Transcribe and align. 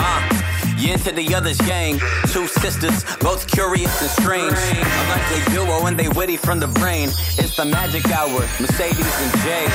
Uh, 0.00 0.28
into 0.80 1.12
the 1.12 1.34
other's 1.34 1.58
gang. 1.58 1.98
Two 2.28 2.46
sisters, 2.46 3.04
both 3.20 3.46
curious 3.46 4.00
and 4.00 4.10
strange. 4.10 4.52
A 4.52 5.08
likely 5.08 5.52
duo 5.52 5.86
and 5.86 5.98
they 5.98 6.08
witty 6.08 6.36
from 6.36 6.60
the 6.60 6.68
brain. 6.68 7.08
It's 7.38 7.56
the 7.56 7.64
magic 7.64 8.06
hour, 8.10 8.40
Mercedes 8.60 9.20
and 9.20 9.40
Jay. 9.42 9.66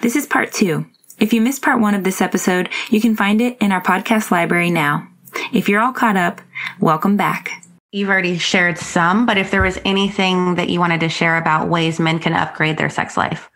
This 0.00 0.16
is 0.16 0.26
part 0.26 0.52
two. 0.52 0.86
If 1.18 1.32
you 1.32 1.40
missed 1.40 1.62
part 1.62 1.80
one 1.80 1.94
of 1.94 2.04
this 2.04 2.20
episode, 2.20 2.68
you 2.90 3.00
can 3.00 3.16
find 3.16 3.40
it 3.40 3.56
in 3.60 3.72
our 3.72 3.82
podcast 3.82 4.30
library 4.30 4.70
now. 4.70 5.08
If 5.52 5.68
you're 5.68 5.80
all 5.80 5.92
caught 5.92 6.16
up, 6.16 6.40
welcome 6.80 7.16
back. 7.16 7.64
You've 7.90 8.10
already 8.10 8.36
shared 8.36 8.78
some, 8.78 9.24
but 9.24 9.38
if 9.38 9.50
there 9.50 9.62
was 9.62 9.78
anything 9.84 10.56
that 10.56 10.68
you 10.68 10.78
wanted 10.78 11.00
to 11.00 11.08
share 11.08 11.38
about 11.38 11.68
ways 11.68 11.98
men 11.98 12.18
can 12.18 12.34
upgrade 12.34 12.76
their 12.76 12.90
sex 12.90 13.16
life. 13.16 13.50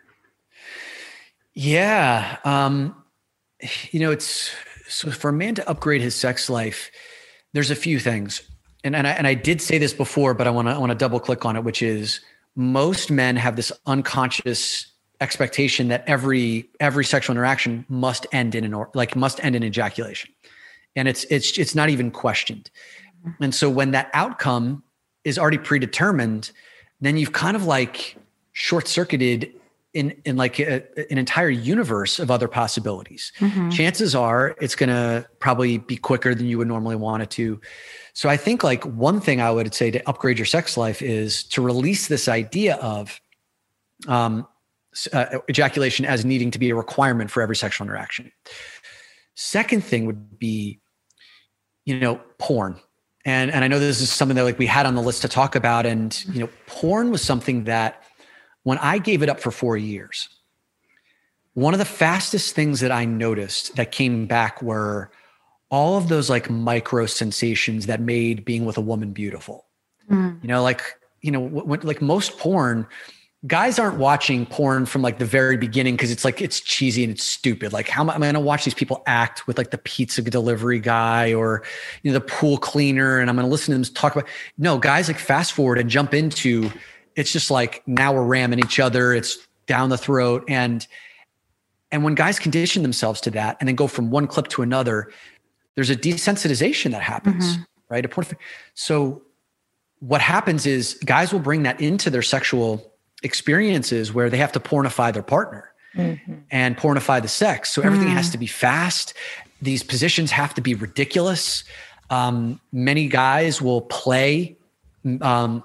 Yeah. 1.53 2.37
Um, 2.43 2.95
you 3.91 3.99
know, 3.99 4.11
it's 4.11 4.51
so 4.87 5.11
for 5.11 5.29
a 5.29 5.33
man 5.33 5.55
to 5.55 5.69
upgrade 5.69 6.01
his 6.01 6.15
sex 6.15 6.49
life, 6.49 6.89
there's 7.53 7.71
a 7.71 7.75
few 7.75 7.99
things. 7.99 8.41
And, 8.83 8.95
and 8.95 9.07
I, 9.07 9.11
and 9.11 9.27
I 9.27 9.33
did 9.35 9.61
say 9.61 9.77
this 9.77 9.93
before, 9.93 10.33
but 10.33 10.47
I 10.47 10.49
want 10.49 10.67
to, 10.67 10.73
I 10.73 10.77
want 10.77 10.91
to 10.91 10.97
double 10.97 11.19
click 11.19 11.45
on 11.45 11.55
it, 11.55 11.63
which 11.63 11.81
is 11.81 12.19
most 12.55 13.11
men 13.11 13.35
have 13.35 13.55
this 13.55 13.71
unconscious 13.85 14.91
expectation 15.21 15.87
that 15.87 16.03
every, 16.07 16.69
every 16.79 17.05
sexual 17.05 17.35
interaction 17.35 17.85
must 17.87 18.25
end 18.33 18.55
in 18.55 18.63
an, 18.63 18.73
or 18.73 18.89
like 18.93 19.15
must 19.15 19.43
end 19.43 19.55
in 19.55 19.63
ejaculation. 19.63 20.31
And 20.95 21.07
it's, 21.07 21.23
it's, 21.25 21.57
it's 21.57 21.75
not 21.75 21.89
even 21.89 22.11
questioned. 22.11 22.69
And 23.39 23.55
so 23.55 23.69
when 23.69 23.91
that 23.91 24.09
outcome 24.13 24.83
is 25.23 25.37
already 25.37 25.57
predetermined, 25.57 26.51
then 27.01 27.17
you've 27.17 27.33
kind 27.33 27.55
of 27.55 27.65
like 27.65 28.17
short 28.51 28.87
circuited 28.87 29.53
in 29.93 30.15
in 30.25 30.35
like 30.37 30.59
a, 30.59 30.83
an 31.11 31.17
entire 31.17 31.49
universe 31.49 32.19
of 32.19 32.31
other 32.31 32.47
possibilities. 32.47 33.31
Mm-hmm. 33.39 33.69
Chances 33.69 34.15
are 34.15 34.55
it's 34.59 34.75
going 34.75 34.89
to 34.89 35.27
probably 35.39 35.77
be 35.77 35.97
quicker 35.97 36.33
than 36.33 36.47
you 36.47 36.57
would 36.57 36.67
normally 36.67 36.95
want 36.95 37.23
it 37.23 37.29
to. 37.31 37.61
So 38.13 38.29
I 38.29 38.37
think 38.37 38.63
like 38.63 38.83
one 38.85 39.21
thing 39.21 39.41
I 39.41 39.51
would 39.51 39.73
say 39.73 39.91
to 39.91 40.09
upgrade 40.09 40.37
your 40.37 40.45
sex 40.45 40.77
life 40.77 41.01
is 41.01 41.43
to 41.45 41.61
release 41.61 42.07
this 42.07 42.27
idea 42.27 42.75
of 42.77 43.19
um, 44.07 44.47
uh, 45.11 45.39
ejaculation 45.49 46.05
as 46.05 46.25
needing 46.25 46.51
to 46.51 46.59
be 46.59 46.69
a 46.69 46.75
requirement 46.75 47.31
for 47.31 47.41
every 47.41 47.55
sexual 47.55 47.85
interaction. 47.85 48.31
Second 49.35 49.83
thing 49.83 50.05
would 50.05 50.37
be, 50.37 50.79
you 51.85 51.99
know, 51.99 52.21
porn. 52.37 52.79
And 53.25 53.51
and 53.51 53.63
I 53.63 53.67
know 53.67 53.79
this 53.79 54.01
is 54.01 54.11
something 54.11 54.35
that 54.35 54.43
like 54.43 54.59
we 54.59 54.65
had 54.65 54.85
on 54.85 54.95
the 54.95 55.01
list 55.01 55.21
to 55.21 55.27
talk 55.27 55.55
about. 55.55 55.85
And 55.85 56.23
you 56.33 56.41
know, 56.41 56.49
porn 56.67 57.11
was 57.11 57.21
something 57.21 57.63
that 57.65 58.03
when 58.63 58.77
I 58.79 58.97
gave 58.97 59.23
it 59.23 59.29
up 59.29 59.39
for 59.39 59.51
four 59.51 59.77
years, 59.77 60.29
one 61.53 61.73
of 61.73 61.79
the 61.79 61.85
fastest 61.85 62.55
things 62.55 62.79
that 62.79 62.91
I 62.91 63.05
noticed 63.05 63.75
that 63.75 63.91
came 63.91 64.25
back 64.25 64.61
were 64.61 65.11
all 65.69 65.97
of 65.97 66.07
those 66.07 66.29
like 66.29 66.49
micro 66.49 67.05
sensations 67.05 67.85
that 67.85 67.99
made 67.99 68.45
being 68.45 68.65
with 68.65 68.77
a 68.77 68.81
woman 68.81 69.11
beautiful. 69.11 69.65
Mm. 70.09 70.41
You 70.41 70.47
know, 70.47 70.61
like, 70.61 70.83
you 71.21 71.31
know, 71.31 71.39
when, 71.39 71.79
like 71.81 72.01
most 72.01 72.37
porn, 72.37 72.85
guys 73.45 73.77
aren't 73.77 73.97
watching 73.97 74.45
porn 74.45 74.85
from 74.85 75.01
like 75.01 75.19
the 75.19 75.25
very 75.25 75.57
beginning 75.57 75.95
because 75.95 76.11
it's 76.11 76.23
like 76.23 76.41
it's 76.41 76.59
cheesy 76.61 77.03
and 77.03 77.11
it's 77.11 77.23
stupid. 77.23 77.73
Like, 77.73 77.89
how 77.89 78.01
am 78.01 78.09
I 78.09 78.17
going 78.17 78.33
to 78.35 78.39
watch 78.39 78.63
these 78.63 78.73
people 78.73 79.03
act 79.05 79.47
with 79.47 79.57
like 79.57 79.71
the 79.71 79.77
pizza 79.77 80.21
delivery 80.21 80.79
guy 80.79 81.33
or 81.33 81.63
you 82.03 82.11
know 82.11 82.17
the 82.17 82.25
pool 82.25 82.57
cleaner, 82.57 83.19
and 83.19 83.29
I'm 83.29 83.35
going 83.35 83.45
to 83.45 83.51
listen 83.51 83.73
to 83.73 83.77
them 83.77 83.93
talk 83.95 84.15
about? 84.15 84.29
No, 84.57 84.77
guys 84.77 85.07
like 85.07 85.19
fast 85.19 85.53
forward 85.53 85.77
and 85.77 85.89
jump 85.89 86.13
into 86.13 86.71
it's 87.15 87.31
just 87.31 87.51
like 87.51 87.83
now 87.87 88.13
we're 88.13 88.23
ramming 88.23 88.59
each 88.59 88.79
other. 88.79 89.13
It's 89.13 89.37
down 89.65 89.89
the 89.89 89.97
throat. 89.97 90.43
And 90.47 90.85
and 91.91 92.03
when 92.03 92.15
guys 92.15 92.39
condition 92.39 92.81
themselves 92.81 93.21
to 93.21 93.31
that 93.31 93.57
and 93.59 93.67
then 93.67 93.75
go 93.75 93.87
from 93.87 94.09
one 94.09 94.27
clip 94.27 94.47
to 94.49 94.61
another, 94.61 95.11
there's 95.75 95.89
a 95.89 95.95
desensitization 95.95 96.91
that 96.91 97.01
happens, 97.01 97.57
mm-hmm. 97.57 97.63
right? 97.89 98.35
So 98.73 99.21
what 99.99 100.21
happens 100.21 100.65
is 100.65 100.95
guys 101.05 101.31
will 101.31 101.39
bring 101.39 101.63
that 101.63 101.79
into 101.79 102.09
their 102.09 102.23
sexual 102.23 102.92
experiences 103.23 104.13
where 104.13 104.29
they 104.29 104.37
have 104.37 104.51
to 104.51 104.59
pornify 104.59 105.11
their 105.11 105.23
partner 105.23 105.71
mm-hmm. 105.95 106.35
and 106.51 106.77
pornify 106.77 107.19
the 107.19 107.27
sex. 107.27 107.69
So 107.71 107.81
everything 107.81 108.09
mm. 108.09 108.13
has 108.13 108.29
to 108.31 108.37
be 108.37 108.47
fast. 108.47 109.13
These 109.61 109.83
positions 109.83 110.31
have 110.31 110.53
to 110.55 110.61
be 110.61 110.75
ridiculous. 110.75 111.63
Um, 112.09 112.59
many 112.71 113.07
guys 113.07 113.61
will 113.61 113.81
play 113.81 114.57
um, 115.21 115.63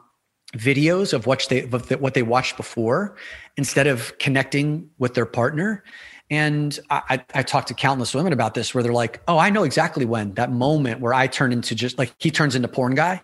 videos 0.55 1.13
of 1.13 1.27
what 1.27 1.47
they 1.51 1.63
of 1.65 1.91
what 2.01 2.15
they 2.15 2.23
watched 2.23 2.57
before 2.57 3.17
instead 3.57 3.87
of 3.87 4.17
connecting 4.19 4.89
with 4.99 5.15
their 5.15 5.27
partner 5.27 5.85
and 6.31 6.79
I, 6.91 7.23
I 7.35 7.43
talked 7.43 7.69
to 7.69 7.75
countless 7.75 8.15
women 8.15 8.33
about 8.33 8.55
this 8.55 8.75
where 8.75 8.83
they're 8.83 8.93
like 8.93 9.21
oh 9.29 9.37
i 9.37 9.51
know 9.51 9.63
exactly 9.63 10.07
when 10.07 10.33
that 10.35 10.51
moment 10.51 11.01
where 11.01 11.13
i 11.13 11.27
turn 11.27 11.53
into 11.53 11.75
just 11.75 11.99
like 11.99 12.15
he 12.19 12.31
turns 12.31 12.55
into 12.55 12.67
porn 12.67 12.95
guy 12.95 13.21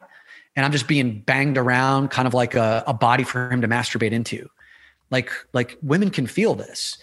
and 0.56 0.64
i'm 0.64 0.72
just 0.72 0.88
being 0.88 1.20
banged 1.20 1.58
around 1.58 2.10
kind 2.10 2.26
of 2.26 2.34
like 2.34 2.54
a, 2.54 2.82
a 2.86 2.94
body 2.94 3.24
for 3.24 3.50
him 3.50 3.60
to 3.60 3.68
masturbate 3.68 4.12
into 4.12 4.48
like 5.10 5.30
like 5.52 5.76
women 5.82 6.10
can 6.10 6.26
feel 6.26 6.54
this 6.54 6.98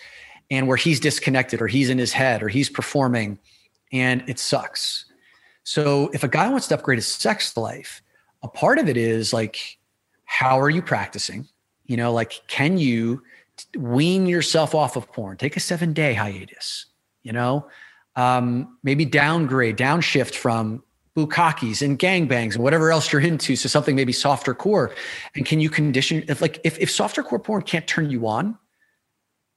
and 0.49 0.67
where 0.67 0.77
he's 0.77 0.99
disconnected 0.99 1.61
or 1.61 1.67
he's 1.67 1.89
in 1.89 1.97
his 1.97 2.11
head 2.11 2.43
or 2.43 2.49
he's 2.49 2.69
performing 2.69 3.39
and 3.91 4.23
it 4.27 4.39
sucks 4.39 5.05
so 5.63 6.09
if 6.13 6.23
a 6.23 6.27
guy 6.27 6.49
wants 6.49 6.67
to 6.67 6.75
upgrade 6.75 6.97
his 6.97 7.07
sex 7.07 7.55
life 7.57 8.01
a 8.43 8.47
part 8.47 8.79
of 8.79 8.89
it 8.89 8.97
is 8.97 9.33
like 9.33 9.77
how 10.31 10.57
are 10.61 10.69
you 10.69 10.81
practicing? 10.81 11.45
You 11.87 11.97
know, 11.97 12.13
like, 12.13 12.41
can 12.47 12.77
you 12.77 13.21
wean 13.77 14.25
yourself 14.25 14.73
off 14.73 14.95
of 14.95 15.11
porn? 15.11 15.35
Take 15.35 15.57
a 15.57 15.59
seven 15.59 15.91
day 15.91 16.13
hiatus, 16.13 16.85
you 17.21 17.33
know, 17.33 17.67
um, 18.15 18.77
maybe 18.81 19.03
downgrade, 19.03 19.77
downshift 19.77 20.35
from 20.35 20.83
bukakis 21.15 21.81
and 21.81 21.99
gangbangs 21.99 22.55
and 22.55 22.63
whatever 22.63 22.91
else 22.91 23.11
you're 23.11 23.21
into. 23.21 23.55
So 23.55 23.67
something 23.67 23.95
maybe 23.95 24.13
softer 24.13 24.53
core. 24.53 24.93
And 25.35 25.45
can 25.45 25.59
you 25.59 25.69
condition 25.69 26.23
if 26.27 26.41
like 26.41 26.59
if, 26.63 26.79
if 26.79 26.89
softer 26.89 27.23
core 27.23 27.39
porn 27.39 27.63
can't 27.63 27.87
turn 27.87 28.09
you 28.09 28.27
on, 28.27 28.57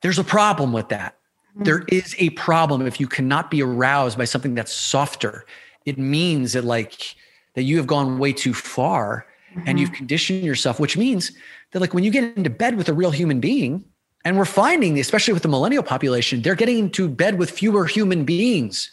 there's 0.03 0.19
a 0.19 0.25
problem 0.25 0.73
with 0.73 0.89
that. 0.89 1.17
Mm-hmm. 1.55 1.65
There 1.65 1.85
is 1.89 2.15
a 2.19 2.31
problem 2.31 2.87
if 2.87 3.01
you 3.01 3.07
cannot 3.07 3.51
be 3.51 3.63
aroused 3.63 4.19
by 4.19 4.25
something 4.25 4.55
that's 4.55 4.73
softer. 4.73 5.47
It 5.87 5.99
means 5.99 6.55
that 6.55 6.65
like 6.65 7.15
that 7.55 7.63
you 7.63 7.77
have 7.77 7.87
gone 7.87 8.19
way 8.19 8.33
too 8.33 8.55
far 8.55 9.27
mm-hmm. 9.51 9.63
and 9.67 9.79
you've 9.79 9.91
mm-hmm. 9.91 9.99
conditioned 9.99 10.45
yourself, 10.45 10.81
which 10.81 10.97
means 10.97 11.33
that 11.71 11.81
like 11.81 11.95
when 11.95 12.05
you 12.05 12.11
get 12.11 12.37
into 12.37 12.51
bed 12.51 12.77
with 12.77 12.89
a 12.89 12.93
real 12.93 13.11
human 13.11 13.41
being, 13.41 13.85
and 14.25 14.39
we're 14.39 14.47
finding, 14.47 14.99
especially 14.99 15.35
with 15.35 15.43
the 15.43 15.51
millennial 15.51 15.83
population, 15.83 16.41
they're 16.41 16.55
getting 16.55 16.79
into 16.79 17.09
bed 17.09 17.39
with 17.39 17.51
fewer 17.51 17.85
human 17.85 18.25
beings 18.25 18.91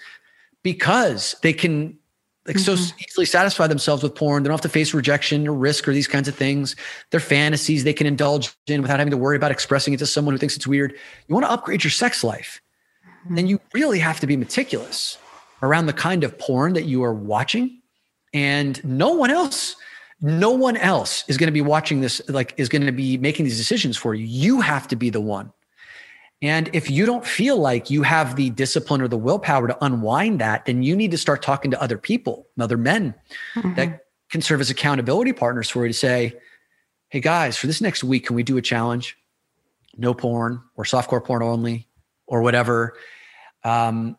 because 0.62 1.36
they 1.42 1.54
can 1.54 1.98
like 2.48 2.56
mm-hmm. 2.56 2.76
so 2.76 2.96
easily 3.08 3.26
satisfy 3.26 3.68
themselves 3.68 4.02
with 4.02 4.16
porn. 4.16 4.42
They 4.42 4.48
don't 4.48 4.54
have 4.54 4.62
to 4.62 4.70
face 4.70 4.94
rejection 4.94 5.48
or 5.48 5.54
risk 5.54 5.88
or 5.88 5.94
these 5.94 6.08
kinds 6.08 6.28
of 6.28 6.36
things. 6.36 6.76
Their 7.12 7.20
fantasies 7.20 7.84
they 7.84 7.94
can 7.94 8.08
indulge 8.08 8.56
in 8.68 8.82
without 8.82 9.00
having 9.00 9.12
to 9.12 9.18
worry 9.18 9.36
about 9.36 9.52
expressing 9.52 9.94
it 9.94 9.98
to 9.98 10.06
someone 10.06 10.34
who 10.34 10.40
thinks 10.40 10.56
it's 10.56 10.68
weird. 10.68 10.94
You 11.28 11.36
want 11.36 11.46
to 11.46 11.52
upgrade 11.52 11.84
your 11.84 11.92
sex 11.92 12.24
life, 12.24 12.62
mm-hmm. 13.26 13.36
then 13.36 13.48
you 13.48 13.60
really 13.74 14.00
have 14.00 14.20
to 14.22 14.28
be 14.28 14.38
meticulous 14.38 15.18
around 15.62 15.86
the 15.86 15.94
kind 15.94 16.24
of 16.24 16.38
porn 16.40 16.74
that 16.74 16.86
you 16.86 17.04
are 17.04 17.14
watching. 17.14 17.82
And 18.34 18.84
no 18.84 19.14
one 19.14 19.30
else 19.30 19.76
no 20.22 20.52
one 20.52 20.78
else 20.78 21.24
is 21.28 21.38
going 21.38 21.48
to 21.48 21.54
be 21.54 21.62
watching 21.62 22.02
this 22.02 22.22
like 22.30 22.54
is 22.58 22.70
going 22.70 22.86
to 22.86 22.92
be 22.92 23.18
making 23.18 23.44
these 23.44 23.58
decisions 23.58 23.98
for 23.98 24.14
you 24.14 24.24
you 24.24 24.62
have 24.62 24.88
to 24.88 24.96
be 24.96 25.10
the 25.10 25.20
one 25.20 25.52
and 26.42 26.70
if 26.74 26.90
you 26.90 27.06
don't 27.06 27.26
feel 27.26 27.58
like 27.58 27.90
you 27.90 28.02
have 28.02 28.36
the 28.36 28.50
discipline 28.50 29.02
or 29.02 29.08
the 29.08 29.18
willpower 29.18 29.68
to 29.68 29.84
unwind 29.84 30.40
that 30.40 30.66
then 30.66 30.84
you 30.84 30.96
need 30.96 31.12
to 31.12 31.18
start 31.18 31.42
talking 31.42 31.72
to 31.72 31.82
other 31.82 31.98
people 31.98 32.48
other 32.60 32.78
men 32.78 33.14
mm-hmm. 33.56 33.74
that 33.76 34.06
can 34.30 34.42
serve 34.42 34.62
as 34.62 34.70
accountability 34.70 35.34
partners 35.34 35.70
for 35.70 35.84
you 35.86 35.90
to 35.90 35.98
say 35.98 36.34
hey 37.10 37.20
guys 37.20 37.58
for 37.58 37.68
this 37.68 37.82
next 37.82 38.04
week 38.04 38.28
can 38.28 38.36
we 38.36 38.44
do 38.44 38.58
a 38.58 38.62
challenge 38.62 39.18
no 39.98 40.14
porn 40.14 40.62
or 40.76 40.84
softcore 40.84 41.24
porn 41.24 41.44
only 41.44 41.88
or 42.28 42.42
whatever 42.42 42.94
um, 43.64 44.18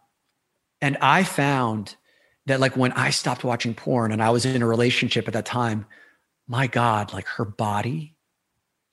and 0.80 0.96
i 1.00 1.22
found 1.22 1.96
that 2.46 2.60
like 2.60 2.76
when 2.76 2.92
I 2.92 3.10
stopped 3.10 3.44
watching 3.44 3.74
porn 3.74 4.12
and 4.12 4.22
I 4.22 4.30
was 4.30 4.44
in 4.44 4.62
a 4.62 4.66
relationship 4.66 5.28
at 5.28 5.34
that 5.34 5.46
time, 5.46 5.86
my 6.48 6.66
God, 6.66 7.12
like 7.12 7.26
her 7.26 7.44
body, 7.44 8.11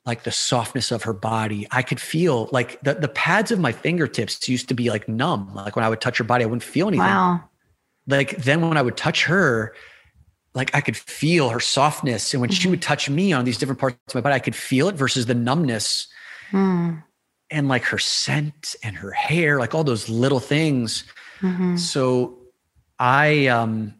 like 0.09 0.23
the 0.23 0.31
softness 0.31 0.91
of 0.91 1.03
her 1.03 1.13
body, 1.13 1.67
I 1.69 1.83
could 1.83 2.01
feel 2.01 2.49
like 2.51 2.81
the, 2.81 2.95
the 2.95 3.07
pads 3.07 3.51
of 3.51 3.59
my 3.59 3.71
fingertips 3.71 4.49
used 4.49 4.67
to 4.69 4.73
be 4.73 4.89
like 4.89 5.07
numb. 5.07 5.53
Like 5.53 5.75
when 5.75 5.85
I 5.85 5.89
would 5.89 6.01
touch 6.01 6.17
her 6.17 6.23
body, 6.23 6.43
I 6.43 6.47
wouldn't 6.47 6.63
feel 6.63 6.87
anything. 6.87 7.05
Wow. 7.05 7.43
Like 8.07 8.37
then 8.37 8.67
when 8.67 8.75
I 8.75 8.81
would 8.81 8.97
touch 8.97 9.25
her, 9.25 9.75
like 10.55 10.73
I 10.73 10.81
could 10.81 10.97
feel 10.97 11.49
her 11.49 11.59
softness. 11.59 12.33
And 12.33 12.41
when 12.41 12.49
mm-hmm. 12.49 12.59
she 12.59 12.67
would 12.69 12.81
touch 12.81 13.07
me 13.07 13.33
on 13.33 13.45
these 13.45 13.59
different 13.59 13.79
parts 13.79 13.97
of 14.07 14.15
my 14.15 14.21
body, 14.21 14.33
I 14.33 14.39
could 14.39 14.55
feel 14.55 14.87
it 14.89 14.95
versus 14.95 15.27
the 15.27 15.35
numbness. 15.35 16.07
Mm. 16.51 17.03
And 17.51 17.67
like 17.67 17.83
her 17.83 17.99
scent 17.99 18.75
and 18.81 18.95
her 18.95 19.11
hair, 19.11 19.59
like 19.59 19.75
all 19.75 19.83
those 19.83 20.09
little 20.09 20.39
things. 20.39 21.03
Mm-hmm. 21.41 21.77
So 21.77 22.35
I 22.97 23.45
um 23.45 23.93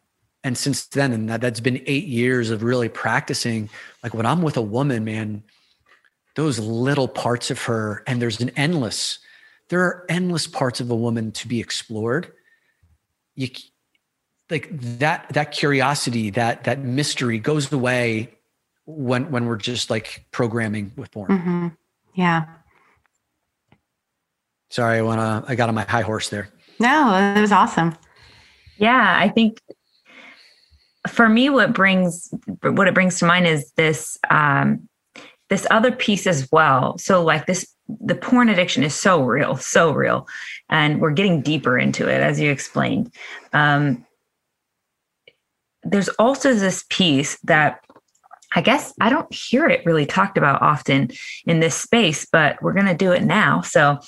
and 0.44 0.57
since 0.57 0.88
then 0.88 1.13
and 1.13 1.29
that, 1.29 1.41
that's 1.41 1.59
been 1.59 1.83
eight 1.85 2.06
years 2.06 2.50
of 2.50 2.63
really 2.63 2.89
practicing 2.89 3.69
like 4.03 4.13
when 4.13 4.25
i'm 4.25 4.41
with 4.41 4.57
a 4.57 4.61
woman 4.61 5.03
man 5.03 5.44
those 6.39 6.57
little 6.57 7.09
parts 7.09 7.51
of 7.51 7.62
her, 7.63 8.01
and 8.07 8.21
there's 8.21 8.39
an 8.39 8.50
endless, 8.51 9.19
there 9.68 9.81
are 9.81 10.06
endless 10.07 10.47
parts 10.47 10.80
of 10.80 10.89
a 10.89 10.95
woman 10.95 11.33
to 11.33 11.50
be 11.50 11.59
explored. 11.59 12.31
You 13.36 13.50
like 14.50 14.69
that 14.71 15.27
that 15.33 15.51
curiosity, 15.51 16.30
that 16.31 16.63
that 16.63 16.80
mystery 16.80 17.39
goes 17.39 17.71
away 17.74 18.36
when 18.86 19.31
when 19.31 19.47
we're 19.47 19.57
just 19.57 19.89
like 19.89 20.25
programming 20.31 20.94
with 20.95 21.12
porn. 21.12 21.30
Mm-hmm. 21.30 21.68
Yeah. 22.15 22.45
Sorry, 24.69 24.97
I 24.97 25.01
wanna 25.01 25.44
I 25.45 25.56
got 25.56 25.68
on 25.68 25.75
my 25.75 25.83
high 25.83 26.01
horse 26.03 26.30
there. 26.30 26.50
No, 26.80 27.33
it 27.35 27.42
was 27.42 27.51
awesome. 27.51 27.95
Yeah, 28.77 29.18
I 29.19 29.27
think 29.27 29.59
for 31.07 31.27
me, 31.27 31.50
what 31.50 31.74
brings 31.74 32.33
what 32.62 32.88
it 32.88 32.94
brings 32.94 33.19
to 33.19 33.25
mind 33.25 33.45
is 33.45 33.71
this 33.74 34.18
um, 34.30 34.88
this 35.50 35.66
other 35.72 35.92
piece 35.92 36.28
as 36.28 36.48
well. 36.51 36.98
So 36.98 37.24
like 37.24 37.46
this, 37.46 37.68
the 37.88 38.16
porn 38.16 38.50
addiction 38.50 38.84
is 38.84 38.94
so 38.94 39.24
real, 39.24 39.57
so 39.57 39.92
real, 39.92 40.28
and 40.69 41.01
we're 41.01 41.12
getting 41.12 41.42
deeper 41.42 41.78
into 41.78 42.07
it 42.07 42.22
as 42.22 42.40
you 42.40 42.51
explained. 42.51 43.13
Um, 43.51 44.06
there's 45.84 46.10
also 46.10 46.54
this 46.54 46.86
piece 46.90 47.40
that 47.44 47.81
I 48.56 48.62
guess 48.62 48.94
I 49.00 49.10
don't 49.10 49.31
hear 49.34 49.68
it 49.68 49.86
really 49.86 50.06
talked 50.06 50.38
about 50.38 50.62
often 50.62 51.12
in 51.46 51.60
this 51.60 51.75
space, 51.75 52.28
but 52.31 52.62
we're 52.62 52.74
going 52.74 52.88
to 52.88 52.95
do 52.95 53.12
it 53.12 53.24
now. 53.24 53.62
So, 53.62 54.00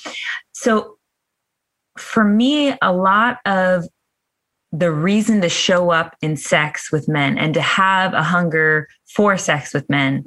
so 0.52 0.98
for 1.98 2.24
me, 2.24 2.76
a 2.82 2.92
lot 2.92 3.38
of 3.46 3.86
the 4.72 4.92
reason 4.92 5.42
to 5.42 5.50
show 5.50 5.92
up 5.92 6.16
in 6.22 6.38
sex 6.38 6.92
with 6.92 7.08
men 7.08 7.38
and 7.38 7.54
to 7.54 7.62
have 7.62 8.14
a 8.14 8.24
hunger 8.24 8.88
for 9.14 9.38
sex 9.38 9.74
with 9.74 9.88
men 9.90 10.26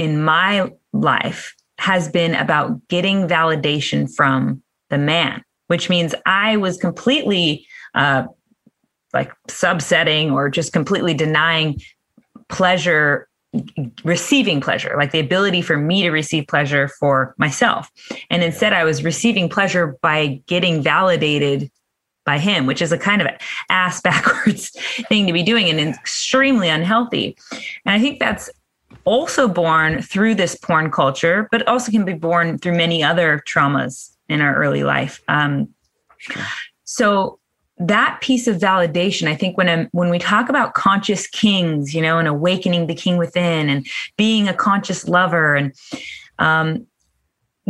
in 0.00 0.22
my 0.22 0.72
life 0.94 1.54
has 1.78 2.08
been 2.08 2.34
about 2.34 2.88
getting 2.88 3.28
validation 3.28 4.10
from 4.12 4.62
the 4.88 4.96
man, 4.96 5.44
which 5.66 5.90
means 5.90 6.14
I 6.24 6.56
was 6.56 6.78
completely 6.78 7.66
uh, 7.94 8.24
like 9.12 9.30
subsetting 9.48 10.32
or 10.32 10.48
just 10.48 10.72
completely 10.72 11.12
denying 11.12 11.82
pleasure 12.48 13.28
receiving 14.04 14.60
pleasure, 14.60 14.94
like 14.96 15.10
the 15.10 15.18
ability 15.18 15.60
for 15.60 15.76
me 15.76 16.02
to 16.02 16.10
receive 16.10 16.46
pleasure 16.46 16.88
for 16.88 17.34
myself. 17.36 17.90
And 18.30 18.42
instead, 18.42 18.72
I 18.72 18.84
was 18.84 19.04
receiving 19.04 19.48
pleasure 19.50 19.98
by 20.00 20.40
getting 20.46 20.82
validated 20.82 21.70
by 22.24 22.38
him, 22.38 22.64
which 22.64 22.80
is 22.80 22.92
a 22.92 22.98
kind 22.98 23.20
of 23.20 23.28
ass 23.68 24.00
backwards 24.08 24.70
thing 25.08 25.26
to 25.26 25.32
be 25.32 25.42
doing 25.42 25.68
and 25.68 25.80
extremely 25.80 26.68
unhealthy. 26.68 27.36
And 27.84 27.94
I 27.94 27.98
think 27.98 28.18
that's 28.18 28.48
also 29.04 29.48
born 29.48 30.02
through 30.02 30.34
this 30.34 30.54
porn 30.54 30.90
culture, 30.90 31.48
but 31.50 31.66
also 31.66 31.90
can 31.90 32.04
be 32.04 32.14
born 32.14 32.58
through 32.58 32.76
many 32.76 33.02
other 33.02 33.42
traumas 33.46 34.10
in 34.28 34.40
our 34.40 34.54
early 34.54 34.84
life. 34.84 35.22
Um, 35.28 35.68
sure. 36.18 36.42
So 36.84 37.38
that 37.78 38.20
piece 38.20 38.46
of 38.46 38.56
validation, 38.56 39.26
I 39.26 39.34
think 39.34 39.56
when 39.56 39.68
I'm, 39.68 39.88
when 39.92 40.10
we 40.10 40.18
talk 40.18 40.48
about 40.48 40.74
conscious 40.74 41.26
kings, 41.26 41.94
you 41.94 42.02
know, 42.02 42.18
and 42.18 42.28
awakening 42.28 42.86
the 42.86 42.94
king 42.94 43.16
within, 43.16 43.68
and 43.68 43.86
being 44.16 44.48
a 44.48 44.54
conscious 44.54 45.08
lover, 45.08 45.54
and 45.54 45.72
um, 46.38 46.86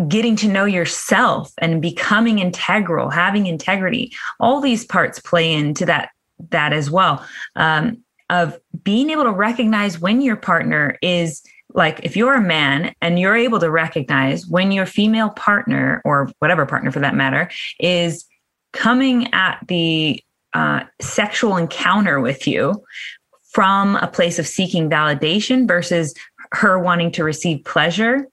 getting 0.09 0.37
to 0.37 0.49
know 0.49 0.65
yourself 0.65 1.53
and 1.59 1.81
becoming 1.83 2.39
integral, 2.39 3.11
having 3.11 3.47
integrity, 3.47 4.13
all 4.39 4.61
these 4.61 4.85
parts 4.85 5.21
play 5.21 5.53
into 5.53 5.87
that 5.87 6.11
that 6.49 6.73
as 6.73 6.91
well. 6.91 7.25
Um, 7.55 8.03
of 8.31 8.59
being 8.83 9.11
able 9.11 9.25
to 9.25 9.33
recognize 9.33 9.99
when 9.99 10.23
your 10.23 10.37
partner 10.37 10.97
is 11.03 11.43
like 11.75 12.01
if 12.03 12.17
you're 12.17 12.35
a 12.35 12.41
man 12.41 12.95
and 13.01 13.19
you're 13.19 13.37
able 13.37 13.61
to 13.61 13.71
recognize 13.71 14.47
when 14.47 14.73
your 14.73 14.87
female 14.87 15.31
partner 15.31 16.01
or 16.05 16.31
whatever 16.39 16.65
partner 16.65 16.91
for 16.91 17.01
that 17.01 17.15
matter 17.15 17.51
is 17.79 18.25
coming 18.73 19.33
at 19.35 19.59
the 19.69 20.23
uh, 20.55 20.83
sexual 21.01 21.57
encounter 21.57 22.21
with 22.21 22.47
you 22.47 22.83
from 23.51 23.97
a 23.97 24.07
place 24.07 24.39
of 24.39 24.47
seeking 24.47 24.89
validation 24.89 25.67
versus 25.67 26.15
her 26.53 26.79
wanting 26.79 27.11
to 27.13 27.25
receive 27.25 27.65
pleasure 27.65 28.27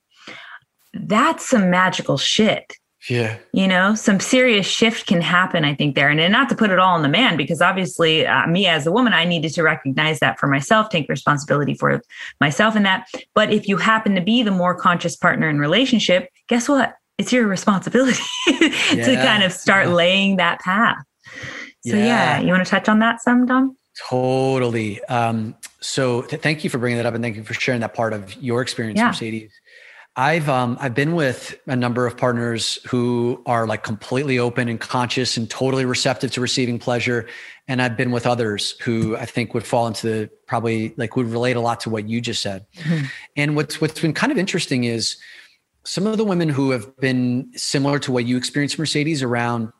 that's 0.93 1.47
some 1.47 1.69
magical 1.69 2.17
shit 2.17 2.77
yeah. 3.09 3.37
You 3.53 3.67
know, 3.67 3.95
some 3.95 4.19
serious 4.19 4.65
shift 4.65 5.07
can 5.07 5.21
happen, 5.21 5.63
I 5.63 5.73
think, 5.73 5.95
there. 5.95 6.09
And, 6.09 6.19
and 6.19 6.31
not 6.31 6.49
to 6.49 6.55
put 6.55 6.71
it 6.71 6.79
all 6.79 6.95
on 6.95 7.01
the 7.01 7.09
man, 7.09 7.37
because 7.37 7.61
obviously, 7.61 8.25
uh, 8.25 8.47
me 8.47 8.67
as 8.67 8.85
a 8.85 8.91
woman, 8.91 9.13
I 9.13 9.23
needed 9.23 9.53
to 9.53 9.63
recognize 9.63 10.19
that 10.19 10.39
for 10.39 10.47
myself, 10.47 10.89
take 10.89 11.07
responsibility 11.09 11.73
for 11.73 12.01
myself 12.41 12.75
in 12.75 12.83
that. 12.83 13.07
But 13.33 13.51
if 13.51 13.67
you 13.67 13.77
happen 13.77 14.15
to 14.15 14.21
be 14.21 14.43
the 14.43 14.51
more 14.51 14.75
conscious 14.75 15.15
partner 15.15 15.49
in 15.49 15.59
relationship, 15.59 16.29
guess 16.47 16.67
what? 16.67 16.95
It's 17.17 17.31
your 17.31 17.47
responsibility 17.47 18.21
yeah. 18.47 19.05
to 19.05 19.15
kind 19.15 19.43
of 19.43 19.51
start 19.51 19.87
yeah. 19.87 19.93
laying 19.93 20.35
that 20.37 20.59
path. 20.59 20.97
So, 21.85 21.95
yeah. 21.95 22.05
yeah, 22.05 22.39
you 22.39 22.49
want 22.51 22.65
to 22.65 22.69
touch 22.69 22.89
on 22.89 22.99
that 22.99 23.21
some, 23.21 23.45
Dom? 23.45 23.77
Totally. 24.09 25.03
Um, 25.05 25.55
so, 25.79 26.23
th- 26.23 26.41
thank 26.41 26.63
you 26.63 26.69
for 26.69 26.77
bringing 26.77 26.97
that 26.97 27.05
up 27.05 27.13
and 27.13 27.23
thank 27.23 27.35
you 27.35 27.43
for 27.43 27.53
sharing 27.53 27.81
that 27.81 27.93
part 27.93 28.13
of 28.13 28.35
your 28.41 28.61
experience, 28.61 28.99
Mercedes. 28.99 29.51
I've 30.17 30.49
um, 30.49 30.77
I've 30.81 30.95
been 30.95 31.13
with 31.13 31.59
a 31.67 31.75
number 31.75 32.07
of 32.07 32.17
partners 32.17 32.79
who 32.87 33.41
are 33.45 33.67
like 33.67 33.83
completely 33.83 34.39
open 34.39 34.67
and 34.67 34.79
conscious 34.79 35.37
and 35.37 35.47
totally 35.47 35.85
receptive 35.85 36.31
to 36.31 36.41
receiving 36.41 36.79
pleasure, 36.79 37.27
and 37.67 37.83
I've 37.83 37.95
been 37.95 38.09
with 38.09 38.25
others 38.25 38.71
who 38.81 39.15
I 39.15 39.27
think 39.27 39.53
would 39.53 39.63
fall 39.63 39.85
into 39.85 40.07
the 40.07 40.29
probably 40.47 40.95
like 40.97 41.15
would 41.15 41.27
relate 41.27 41.55
a 41.55 41.61
lot 41.61 41.81
to 41.81 41.91
what 41.91 42.09
you 42.09 42.19
just 42.19 42.41
said. 42.41 42.65
Mm-hmm. 42.77 43.05
And 43.35 43.55
what's 43.55 43.79
what's 43.79 43.99
been 44.01 44.13
kind 44.13 44.31
of 44.31 44.39
interesting 44.39 44.85
is 44.85 45.17
some 45.83 46.07
of 46.07 46.17
the 46.17 46.25
women 46.25 46.49
who 46.49 46.71
have 46.71 46.97
been 46.97 47.51
similar 47.55 47.99
to 47.99 48.11
what 48.11 48.25
you 48.25 48.37
experienced, 48.37 48.79
Mercedes, 48.79 49.21
around 49.21 49.71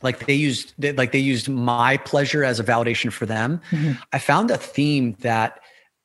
like 0.00 0.26
they 0.26 0.34
used 0.34 0.74
like 0.96 1.10
they 1.10 1.18
used 1.18 1.48
my 1.48 1.96
pleasure 1.96 2.44
as 2.44 2.60
a 2.60 2.64
validation 2.64 3.10
for 3.10 3.26
them. 3.26 3.60
Mm-hmm. 3.72 3.94
I 4.12 4.20
found 4.20 4.52
a 4.52 4.58
theme 4.58 5.16
that 5.22 5.58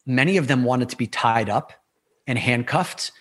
many 0.07 0.37
of 0.37 0.47
them 0.47 0.63
wanted 0.63 0.89
to 0.89 0.97
be 0.97 1.05
tied 1.05 1.47
up 1.47 1.73
and 2.25 2.39
handcuffed 2.39 3.11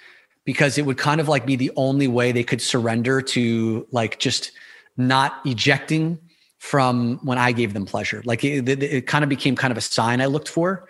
because 0.46 0.78
it 0.78 0.86
would 0.86 0.96
kind 0.96 1.20
of 1.20 1.28
like 1.28 1.44
be 1.44 1.56
the 1.56 1.70
only 1.76 2.08
way 2.08 2.32
they 2.32 2.44
could 2.44 2.62
surrender 2.62 3.20
to 3.20 3.86
like 3.90 4.18
just 4.18 4.52
not 4.96 5.40
ejecting 5.44 6.18
from 6.58 7.18
when 7.22 7.36
I 7.36 7.52
gave 7.52 7.74
them 7.74 7.84
pleasure. 7.84 8.22
Like 8.24 8.42
it, 8.44 8.66
it, 8.66 8.82
it 8.82 9.06
kind 9.06 9.22
of 9.22 9.28
became 9.28 9.56
kind 9.56 9.72
of 9.72 9.76
a 9.76 9.82
sign 9.82 10.22
I 10.22 10.26
looked 10.26 10.48
for. 10.48 10.88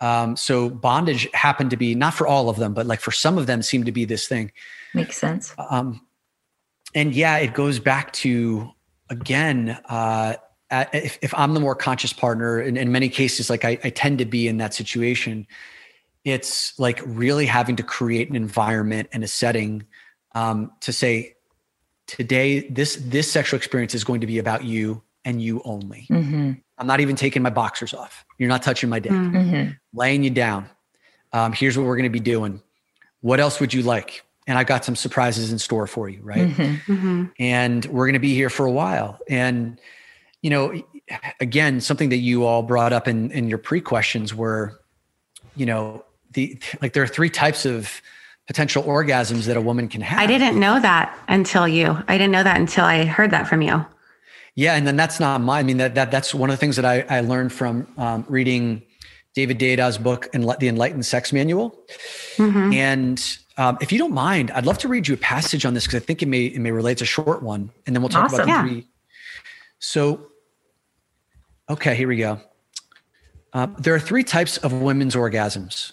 Um, 0.00 0.36
so 0.36 0.68
bondage 0.68 1.28
happened 1.32 1.70
to 1.70 1.76
be 1.76 1.94
not 1.94 2.14
for 2.14 2.26
all 2.26 2.48
of 2.48 2.56
them, 2.56 2.74
but 2.74 2.86
like 2.86 3.00
for 3.00 3.10
some 3.10 3.38
of 3.38 3.46
them 3.46 3.62
seemed 3.62 3.86
to 3.86 3.92
be 3.92 4.04
this 4.04 4.28
thing. 4.28 4.52
Makes 4.94 5.16
sense. 5.16 5.54
Um, 5.70 6.06
and 6.94 7.14
yeah, 7.14 7.38
it 7.38 7.54
goes 7.54 7.78
back 7.78 8.12
to 8.14 8.70
again, 9.08 9.78
uh, 9.88 10.34
if, 10.70 11.18
if, 11.22 11.34
I'm 11.34 11.54
the 11.54 11.60
more 11.60 11.74
conscious 11.74 12.12
partner, 12.12 12.60
in, 12.60 12.76
in 12.76 12.90
many 12.90 13.08
cases, 13.08 13.50
like 13.50 13.64
I, 13.64 13.78
I 13.84 13.90
tend 13.90 14.18
to 14.18 14.24
be 14.24 14.48
in 14.48 14.56
that 14.56 14.72
situation, 14.72 15.46
it's 16.24 16.78
like 16.78 17.00
really 17.04 17.46
having 17.46 17.76
to 17.76 17.82
create 17.82 18.30
an 18.30 18.36
environment 18.36 19.08
and 19.12 19.24
a 19.24 19.28
setting 19.28 19.84
um, 20.34 20.72
to 20.80 20.92
say 20.92 21.34
today 22.06 22.68
this 22.68 22.96
this 22.96 23.30
sexual 23.30 23.56
experience 23.56 23.94
is 23.94 24.04
going 24.04 24.20
to 24.20 24.26
be 24.26 24.38
about 24.38 24.64
you 24.64 25.02
and 25.24 25.40
you 25.40 25.62
only. 25.64 26.06
Mm-hmm. 26.10 26.52
i'm 26.78 26.86
not 26.86 27.00
even 27.00 27.16
taking 27.16 27.42
my 27.42 27.50
boxers 27.50 27.94
off. 27.94 28.24
You're 28.38 28.48
not 28.48 28.62
touching 28.62 28.88
my 28.88 28.98
dick. 28.98 29.12
Mm-hmm. 29.12 29.72
laying 29.92 30.22
you 30.22 30.30
down. 30.30 30.68
Um, 31.32 31.52
here's 31.52 31.78
what 31.78 31.86
we're 31.86 31.96
going 31.96 32.04
to 32.04 32.10
be 32.10 32.20
doing. 32.20 32.60
What 33.20 33.40
else 33.40 33.60
would 33.60 33.72
you 33.72 33.82
like? 33.82 34.24
And 34.46 34.58
i've 34.58 34.66
got 34.66 34.84
some 34.84 34.96
surprises 34.96 35.52
in 35.52 35.58
store 35.58 35.86
for 35.86 36.08
you 36.08 36.20
right? 36.22 36.48
Mm-hmm. 36.48 36.92
mm-hmm. 36.92 37.24
and 37.38 37.84
we're 37.86 38.06
going 38.06 38.14
to 38.14 38.20
be 38.20 38.34
here 38.34 38.50
for 38.50 38.66
a 38.66 38.72
while. 38.72 39.18
And 39.28 39.80
you 40.42 40.50
know 40.50 40.82
again 41.40 41.80
something 41.80 42.10
that 42.10 42.18
you 42.18 42.44
all 42.44 42.62
brought 42.62 42.92
up 42.92 43.08
in 43.08 43.30
in 43.30 43.48
your 43.48 43.58
pre 43.58 43.80
questions 43.80 44.34
were 44.34 44.80
you 45.56 45.64
know 45.66 46.04
the 46.32 46.58
like 46.80 46.92
there 46.92 47.02
are 47.02 47.08
three 47.08 47.30
types 47.30 47.64
of 47.64 48.00
potential 48.46 48.82
orgasms 48.82 49.46
that 49.46 49.56
a 49.56 49.60
woman 49.60 49.88
can 49.88 50.00
have. 50.00 50.18
I 50.18 50.26
didn't 50.26 50.58
know 50.58 50.80
that 50.80 51.16
until 51.28 51.68
you. 51.68 51.96
I 52.08 52.18
didn't 52.18 52.32
know 52.32 52.42
that 52.42 52.58
until 52.58 52.84
I 52.84 53.04
heard 53.04 53.30
that 53.30 53.48
from 53.48 53.62
you. 53.62 53.84
Yeah, 54.54 54.74
and 54.74 54.86
then 54.86 54.96
that's 54.96 55.18
not 55.18 55.40
my. 55.40 55.60
I 55.60 55.62
mean 55.62 55.78
that 55.78 55.94
that 55.94 56.10
that's 56.10 56.34
one 56.34 56.50
of 56.50 56.54
the 56.54 56.58
things 56.58 56.76
that 56.76 56.84
I 56.84 57.04
I 57.08 57.20
learned 57.20 57.52
from 57.52 57.86
um, 57.96 58.24
reading 58.28 58.82
David 59.34 59.58
Deida's 59.58 59.96
book 59.96 60.28
and 60.34 60.44
the 60.60 60.68
Enlightened 60.68 61.06
Sex 61.06 61.32
Manual. 61.32 61.78
Mm-hmm. 62.36 62.72
And 62.74 63.38
um, 63.56 63.78
if 63.80 63.92
you 63.92 63.98
don't 63.98 64.12
mind, 64.12 64.50
I'd 64.50 64.66
love 64.66 64.78
to 64.78 64.88
read 64.88 65.08
you 65.08 65.14
a 65.14 65.18
passage 65.18 65.64
on 65.64 65.74
this 65.74 65.86
because 65.86 66.02
I 66.02 66.04
think 66.04 66.22
it 66.22 66.26
may 66.26 66.46
it 66.46 66.60
may 66.60 66.70
relate. 66.70 66.92
It's 66.92 67.02
a 67.02 67.06
short 67.06 67.42
one, 67.42 67.70
and 67.86 67.96
then 67.96 68.02
we'll 68.02 68.10
talk 68.10 68.26
awesome. 68.26 68.40
about 68.42 68.64
the 68.64 68.68
three. 68.68 68.86
So, 69.78 70.28
okay, 71.68 71.94
here 71.94 72.08
we 72.08 72.16
go. 72.16 72.40
Uh, 73.52 73.68
there 73.78 73.94
are 73.94 74.00
three 74.00 74.24
types 74.24 74.56
of 74.58 74.72
women's 74.72 75.14
orgasms. 75.14 75.92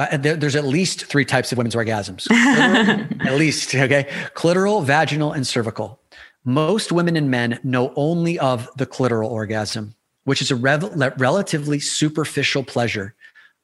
Uh, 0.00 0.16
there, 0.16 0.34
there's 0.34 0.56
at 0.56 0.64
least 0.64 1.04
three 1.04 1.26
types 1.26 1.52
of 1.52 1.58
women's 1.58 1.74
orgasms. 1.74 2.26
at 3.26 3.34
least, 3.34 3.74
okay? 3.74 4.08
Clitoral, 4.34 4.82
vaginal, 4.82 5.32
and 5.32 5.46
cervical. 5.46 6.00
Most 6.42 6.90
women 6.90 7.18
and 7.18 7.30
men 7.30 7.60
know 7.62 7.92
only 7.96 8.38
of 8.38 8.66
the 8.78 8.86
clitoral 8.86 9.30
orgasm, 9.30 9.94
which 10.24 10.40
is 10.40 10.50
a 10.50 10.56
rev- 10.56 11.12
relatively 11.18 11.78
superficial 11.80 12.64
pleasure, 12.64 13.14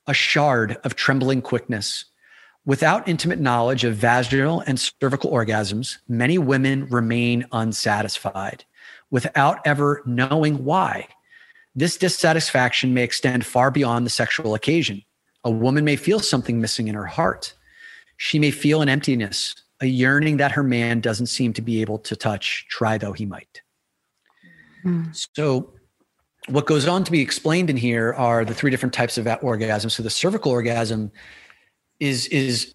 a 0.06 0.12
shard 0.12 0.76
of 0.84 0.94
trembling 0.94 1.40
quickness. 1.40 2.04
Without 2.66 3.08
intimate 3.08 3.40
knowledge 3.40 3.84
of 3.84 3.96
vaginal 3.96 4.60
and 4.66 4.78
cervical 4.78 5.30
orgasms, 5.30 5.96
many 6.06 6.36
women 6.36 6.86
remain 6.88 7.46
unsatisfied 7.52 8.66
without 9.10 9.60
ever 9.64 10.02
knowing 10.04 10.64
why. 10.66 11.08
This 11.74 11.96
dissatisfaction 11.96 12.92
may 12.92 13.04
extend 13.04 13.46
far 13.46 13.70
beyond 13.70 14.04
the 14.04 14.10
sexual 14.10 14.54
occasion. 14.54 15.02
A 15.46 15.50
woman 15.50 15.84
may 15.84 15.94
feel 15.94 16.18
something 16.18 16.60
missing 16.60 16.88
in 16.88 16.96
her 16.96 17.06
heart. 17.06 17.54
She 18.16 18.40
may 18.40 18.50
feel 18.50 18.82
an 18.82 18.88
emptiness, 18.88 19.54
a 19.80 19.86
yearning 19.86 20.38
that 20.38 20.50
her 20.50 20.64
man 20.64 21.00
doesn't 21.00 21.26
seem 21.26 21.52
to 21.52 21.62
be 21.62 21.80
able 21.80 22.00
to 22.00 22.16
touch, 22.16 22.66
try 22.68 22.98
though 22.98 23.12
he 23.12 23.26
might. 23.26 23.62
Mm. 24.84 25.16
So, 25.36 25.72
what 26.48 26.66
goes 26.66 26.88
on 26.88 27.04
to 27.04 27.12
be 27.12 27.20
explained 27.20 27.70
in 27.70 27.76
here 27.76 28.12
are 28.14 28.44
the 28.44 28.54
three 28.54 28.72
different 28.72 28.92
types 28.92 29.18
of 29.18 29.28
orgasm. 29.40 29.88
So, 29.88 30.02
the 30.02 30.10
cervical 30.10 30.50
orgasm 30.50 31.12
is 32.00 32.26
is 32.26 32.74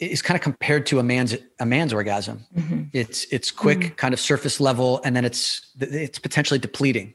is 0.00 0.20
kind 0.20 0.34
of 0.34 0.42
compared 0.42 0.84
to 0.86 0.98
a 0.98 1.04
man's 1.04 1.36
a 1.60 1.66
man's 1.66 1.92
orgasm. 1.92 2.44
Mm-hmm. 2.56 2.82
It's 2.92 3.24
it's 3.30 3.52
quick, 3.52 3.78
mm-hmm. 3.78 3.94
kind 3.94 4.12
of 4.12 4.18
surface 4.18 4.60
level, 4.60 5.00
and 5.04 5.14
then 5.14 5.24
it's 5.24 5.70
it's 5.78 6.18
potentially 6.18 6.58
depleting. 6.58 7.14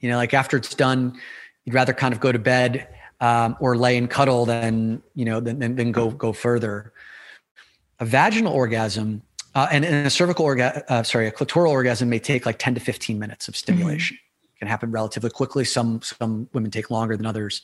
You 0.00 0.10
know, 0.10 0.16
like 0.16 0.34
after 0.34 0.56
it's 0.56 0.74
done, 0.74 1.16
you'd 1.64 1.74
rather 1.74 1.92
kind 1.92 2.12
of 2.12 2.18
go 2.18 2.32
to 2.32 2.40
bed 2.40 2.88
um, 3.20 3.56
or 3.60 3.76
lay 3.76 3.96
and 3.96 4.08
cuddle 4.08 4.46
then 4.46 5.02
you 5.14 5.24
know 5.24 5.40
than, 5.40 5.58
than 5.58 5.92
go 5.92 6.10
go 6.10 6.32
further. 6.32 6.92
A 7.98 8.04
vaginal 8.04 8.52
orgasm 8.52 9.22
uh, 9.54 9.68
and, 9.70 9.84
and, 9.84 10.06
a 10.06 10.10
cervical 10.10 10.44
orgasm, 10.44 10.82
uh, 10.88 11.02
sorry, 11.02 11.26
a 11.26 11.32
clitoral 11.32 11.70
orgasm 11.70 12.08
may 12.08 12.18
take 12.18 12.46
like 12.46 12.58
10 12.58 12.74
to 12.74 12.80
15 12.80 13.18
minutes 13.18 13.48
of 13.48 13.56
stimulation. 13.56 14.16
Mm-hmm. 14.16 14.54
It 14.54 14.58
can 14.60 14.68
happen 14.68 14.90
relatively 14.90 15.30
quickly. 15.30 15.64
Some 15.64 16.00
some 16.02 16.48
women 16.52 16.70
take 16.70 16.90
longer 16.90 17.16
than 17.16 17.26
others. 17.26 17.62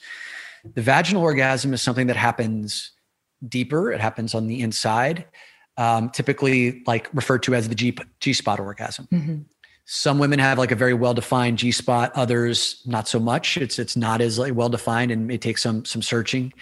The 0.75 0.82
vaginal 0.82 1.22
orgasm 1.22 1.72
is 1.75 1.82
something 1.82 2.08
that 2.08 2.16
happens 2.16 2.92
deeper. 3.46 3.92
It 3.92 4.00
happens 4.00 4.34
on 4.34 4.46
the 4.46 4.60
inside, 4.60 5.26
um, 5.76 6.10
typically 6.10 6.82
like 6.86 7.08
referred 7.12 7.42
to 7.44 7.54
as 7.54 7.68
the 7.68 7.75
G 7.75 7.96
G 8.20 8.32
spot 8.32 8.58
orgasm. 8.58 9.08
Mm-hmm. 9.12 9.42
Some 9.87 10.19
women 10.19 10.38
have 10.40 10.59
like 10.59 10.73
a 10.73 10.76
very 10.76 10.95
well 10.95 11.14
defined 11.14 11.59
G 11.59 11.71
spot. 11.71 12.12
Others 12.14 12.83
not 12.87 13.09
so 13.09 13.19
much. 13.19 13.57
It's 13.57 13.78
it's 13.78 13.97
not 13.97 14.21
as 14.21 14.38
like 14.38 14.55
well 14.55 14.69
defined 14.69 15.11
and 15.11 15.31
it 15.31 15.40
takes 15.40 15.62
some 15.62 15.85
some 15.85 16.02
searching. 16.02 16.52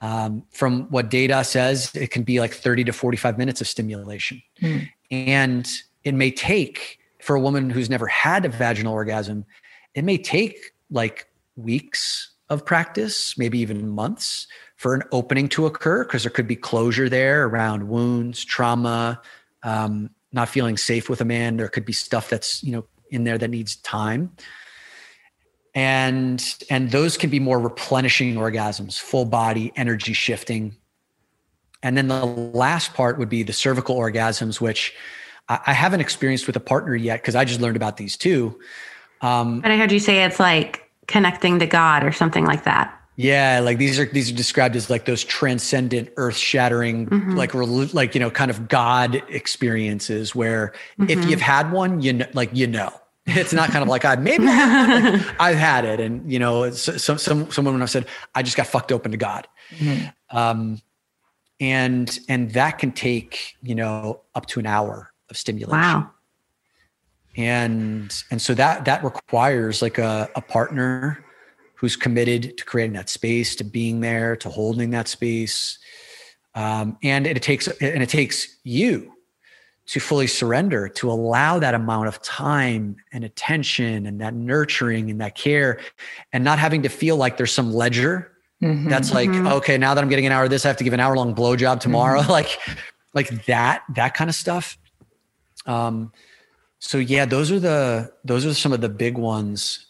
Um, 0.00 0.44
from 0.50 0.84
what 0.90 1.10
Deida 1.10 1.44
says, 1.44 1.94
it 1.94 2.10
can 2.10 2.22
be 2.22 2.40
like 2.40 2.54
30 2.54 2.84
to 2.84 2.92
45 2.92 3.36
minutes 3.36 3.60
of 3.60 3.68
stimulation. 3.68 4.42
Mm. 4.62 4.88
And 5.10 5.68
it 6.04 6.14
may 6.14 6.30
take 6.30 6.98
for 7.24 7.34
a 7.34 7.40
woman 7.40 7.70
who's 7.70 7.88
never 7.88 8.06
had 8.06 8.44
a 8.44 8.50
vaginal 8.50 8.92
orgasm, 8.92 9.46
it 9.94 10.04
may 10.04 10.18
take 10.18 10.72
like 10.90 11.26
weeks 11.56 12.30
of 12.50 12.66
practice, 12.66 13.38
maybe 13.38 13.58
even 13.58 13.88
months 13.88 14.46
for 14.76 14.94
an 14.94 15.02
opening 15.12 15.48
to 15.48 15.64
occur 15.64 16.04
because 16.04 16.24
there 16.24 16.30
could 16.30 16.46
be 16.46 16.56
closure 16.56 17.08
there 17.08 17.46
around 17.46 17.88
wounds, 17.88 18.44
trauma, 18.44 19.20
um, 19.62 20.10
not 20.34 20.48
feeling 20.48 20.76
safe 20.76 21.08
with 21.08 21.20
a 21.20 21.24
man. 21.24 21.56
There 21.56 21.68
could 21.68 21.84
be 21.84 21.92
stuff 21.92 22.28
that's 22.28 22.62
you 22.62 22.72
know 22.72 22.84
in 23.10 23.24
there 23.24 23.38
that 23.38 23.48
needs 23.48 23.76
time, 23.76 24.32
and 25.74 26.44
and 26.68 26.90
those 26.90 27.16
can 27.16 27.30
be 27.30 27.40
more 27.40 27.58
replenishing 27.58 28.34
orgasms, 28.34 28.98
full 28.98 29.24
body 29.24 29.72
energy 29.76 30.12
shifting. 30.12 30.76
And 31.82 31.96
then 31.96 32.08
the 32.08 32.24
last 32.24 32.94
part 32.94 33.18
would 33.18 33.28
be 33.28 33.42
the 33.42 33.52
cervical 33.52 33.96
orgasms, 33.96 34.58
which 34.58 34.94
I 35.48 35.74
haven't 35.74 36.00
experienced 36.00 36.46
with 36.46 36.56
a 36.56 36.60
partner 36.60 36.96
yet 36.96 37.20
because 37.20 37.34
I 37.34 37.44
just 37.44 37.60
learned 37.60 37.76
about 37.76 37.98
these 37.98 38.16
too. 38.16 38.58
Um, 39.20 39.60
but 39.60 39.70
I 39.70 39.76
heard 39.76 39.92
you 39.92 39.98
say 39.98 40.24
it's 40.24 40.40
like 40.40 40.90
connecting 41.06 41.58
to 41.58 41.66
God 41.66 42.02
or 42.02 42.12
something 42.12 42.46
like 42.46 42.64
that. 42.64 42.98
Yeah, 43.16 43.60
like 43.60 43.78
these 43.78 43.98
are 44.00 44.06
these 44.06 44.30
are 44.30 44.34
described 44.34 44.74
as 44.74 44.90
like 44.90 45.04
those 45.04 45.22
transcendent, 45.22 46.10
earth-shattering, 46.16 47.06
mm-hmm. 47.06 47.36
like 47.36 47.54
like 47.94 48.14
you 48.14 48.20
know, 48.20 48.30
kind 48.30 48.50
of 48.50 48.68
God 48.68 49.22
experiences 49.28 50.34
where 50.34 50.72
mm-hmm. 50.98 51.10
if 51.10 51.24
you've 51.30 51.40
had 51.40 51.70
one, 51.70 52.00
you 52.00 52.12
know, 52.12 52.26
like 52.32 52.50
you 52.52 52.66
know, 52.66 52.92
it's 53.26 53.52
not 53.52 53.70
kind 53.70 53.82
of 53.82 53.88
like 53.88 54.04
I 54.04 54.16
maybe 54.16 54.46
like, 54.46 55.22
I've 55.40 55.56
had 55.56 55.84
it, 55.84 56.00
and 56.00 56.30
you 56.30 56.40
know, 56.40 56.70
some 56.72 57.18
some 57.18 57.50
someone 57.52 57.74
when 57.74 57.82
I 57.82 57.86
said 57.86 58.06
I 58.34 58.42
just 58.42 58.56
got 58.56 58.66
fucked 58.66 58.90
open 58.90 59.12
to 59.12 59.16
God, 59.16 59.46
mm-hmm. 59.76 60.36
um, 60.36 60.82
and 61.60 62.18
and 62.28 62.50
that 62.52 62.78
can 62.78 62.90
take 62.90 63.54
you 63.62 63.76
know 63.76 64.22
up 64.34 64.46
to 64.46 64.60
an 64.60 64.66
hour 64.66 65.12
of 65.30 65.36
stimulation. 65.36 65.78
Wow. 65.78 66.10
And 67.36 68.14
and 68.30 68.42
so 68.42 68.54
that 68.54 68.84
that 68.84 69.02
requires 69.04 69.82
like 69.82 69.98
a, 69.98 70.28
a 70.34 70.40
partner 70.40 71.24
who's 71.74 71.96
committed 71.96 72.56
to 72.58 72.64
creating 72.64 72.94
that 72.94 73.08
space, 73.08 73.56
to 73.56 73.64
being 73.64 74.00
there, 74.00 74.36
to 74.36 74.48
holding 74.48 74.90
that 74.90 75.08
space. 75.08 75.78
Um, 76.54 76.98
and 77.02 77.26
it 77.26 77.42
takes 77.42 77.66
and 77.66 78.02
it 78.02 78.08
takes 78.08 78.56
you 78.62 79.12
to 79.86 80.00
fully 80.00 80.26
surrender, 80.26 80.88
to 80.88 81.10
allow 81.10 81.58
that 81.58 81.74
amount 81.74 82.08
of 82.08 82.22
time 82.22 82.96
and 83.12 83.22
attention 83.22 84.06
and 84.06 84.20
that 84.20 84.34
nurturing 84.34 85.10
and 85.10 85.20
that 85.20 85.34
care, 85.34 85.80
and 86.32 86.42
not 86.42 86.58
having 86.58 86.82
to 86.82 86.88
feel 86.88 87.16
like 87.16 87.36
there's 87.36 87.52
some 87.52 87.72
ledger 87.72 88.32
mm-hmm, 88.62 88.88
that's 88.88 89.12
like, 89.12 89.28
mm-hmm. 89.28 89.46
okay, 89.46 89.76
now 89.76 89.92
that 89.92 90.02
I'm 90.02 90.08
getting 90.08 90.24
an 90.24 90.32
hour 90.32 90.44
of 90.44 90.50
this, 90.50 90.64
I 90.64 90.68
have 90.68 90.78
to 90.78 90.84
give 90.84 90.94
an 90.94 91.00
hour 91.00 91.14
long 91.16 91.34
blowjob 91.34 91.80
tomorrow. 91.80 92.20
Mm-hmm. 92.20 92.30
like, 92.30 92.58
like 93.12 93.44
that, 93.46 93.82
that 93.94 94.14
kind 94.14 94.30
of 94.30 94.34
stuff. 94.34 94.78
Um, 95.66 96.12
so 96.78 96.98
yeah, 96.98 97.24
those 97.24 97.50
are 97.50 97.58
the 97.58 98.12
those 98.24 98.44
are 98.44 98.52
some 98.52 98.72
of 98.72 98.82
the 98.82 98.90
big 98.90 99.16
ones 99.16 99.86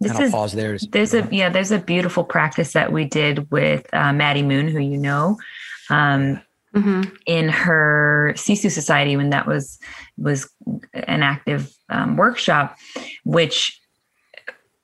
this 0.00 0.12
and 0.12 0.18
I'll 0.18 0.24
is, 0.26 0.32
pause 0.32 0.52
there. 0.52 0.78
There's 0.78 1.12
a 1.12 1.28
yeah, 1.30 1.50
there's 1.50 1.70
a 1.70 1.78
beautiful 1.78 2.24
practice 2.24 2.72
that 2.72 2.90
we 2.90 3.04
did 3.04 3.50
with 3.50 3.86
uh, 3.92 4.12
Maddie 4.12 4.42
Moon, 4.42 4.68
who 4.68 4.78
you 4.78 4.96
know, 4.96 5.38
um, 5.90 6.40
mm-hmm. 6.74 7.02
in 7.26 7.50
her 7.50 8.32
Sisu 8.34 8.70
Society 8.70 9.16
when 9.16 9.30
that 9.30 9.46
was 9.46 9.78
was 10.16 10.50
an 10.94 11.22
active 11.22 11.70
um, 11.90 12.16
workshop, 12.16 12.78
which 13.24 13.78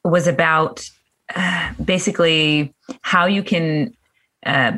was 0.05 0.27
about 0.27 0.87
uh, 1.35 1.73
basically 1.83 2.75
how 3.01 3.25
you 3.25 3.43
can 3.43 3.97
uh, 4.45 4.73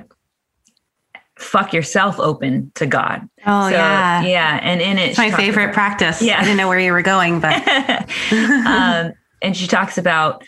fuck 1.36 1.72
yourself 1.72 2.20
open 2.20 2.70
to 2.76 2.86
God. 2.86 3.28
Oh 3.44 3.70
so, 3.70 3.74
yeah, 3.74 4.22
yeah, 4.22 4.60
and 4.62 4.80
in 4.80 4.98
it, 4.98 5.10
it's 5.10 5.18
my 5.18 5.32
favorite 5.32 5.64
about, 5.64 5.74
practice. 5.74 6.22
Yeah, 6.22 6.38
I 6.38 6.42
didn't 6.42 6.58
know 6.58 6.68
where 6.68 6.78
you 6.78 6.92
were 6.92 7.02
going, 7.02 7.40
but. 7.40 7.60
um, 8.32 9.14
and 9.42 9.56
she 9.56 9.66
talks 9.66 9.98
about 9.98 10.44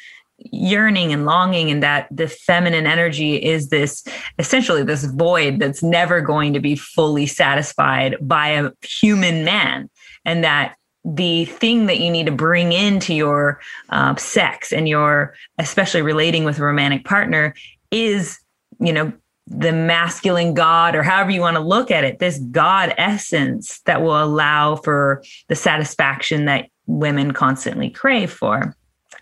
yearning 0.53 1.13
and 1.13 1.27
longing 1.27 1.71
and 1.71 1.83
that 1.83 2.09
the 2.11 2.29
feminine 2.29 2.87
energy 2.87 3.37
is 3.37 3.69
this 3.69 4.05
essentially 4.39 4.83
this 4.83 5.05
void 5.05 5.59
that's 5.59 5.83
never 5.83 6.21
going 6.21 6.53
to 6.53 6.61
be 6.61 6.77
fully 6.77 7.27
satisfied 7.27 8.17
by 8.21 8.49
a 8.49 8.71
human 8.83 9.45
man. 9.45 9.91
And 10.25 10.43
that 10.45 10.77
the 11.05 11.47
thing 11.47 11.87
that 11.87 12.01
you 12.01 12.11
need 12.11 12.27
to 12.27 12.33
bring 12.33 12.73
into 12.73 13.15
your 13.15 13.61
uh, 13.89 14.15
sex 14.17 14.73
and 14.73 14.89
your 14.89 15.35
especially 15.59 16.03
relating 16.03 16.45
with 16.45 16.59
a 16.59 16.63
romantic 16.63 17.05
partner 17.05 17.55
is 17.91 18.39
you 18.79 18.93
know 18.93 19.13
the 19.47 19.73
masculine 19.73 20.53
god 20.53 20.95
or 20.95 21.03
however 21.03 21.31
you 21.31 21.41
want 21.41 21.57
to 21.57 21.63
look 21.63 21.91
at 21.91 22.05
it 22.05 22.19
this 22.19 22.39
god 22.51 22.93
essence 22.99 23.81
that 23.87 24.03
will 24.03 24.23
allow 24.23 24.77
for 24.77 25.25
the 25.49 25.57
satisfaction 25.57 26.45
that 26.45 26.69
women 26.87 27.33
constantly 27.33 27.89
crave 27.89 28.31
for 28.31 28.77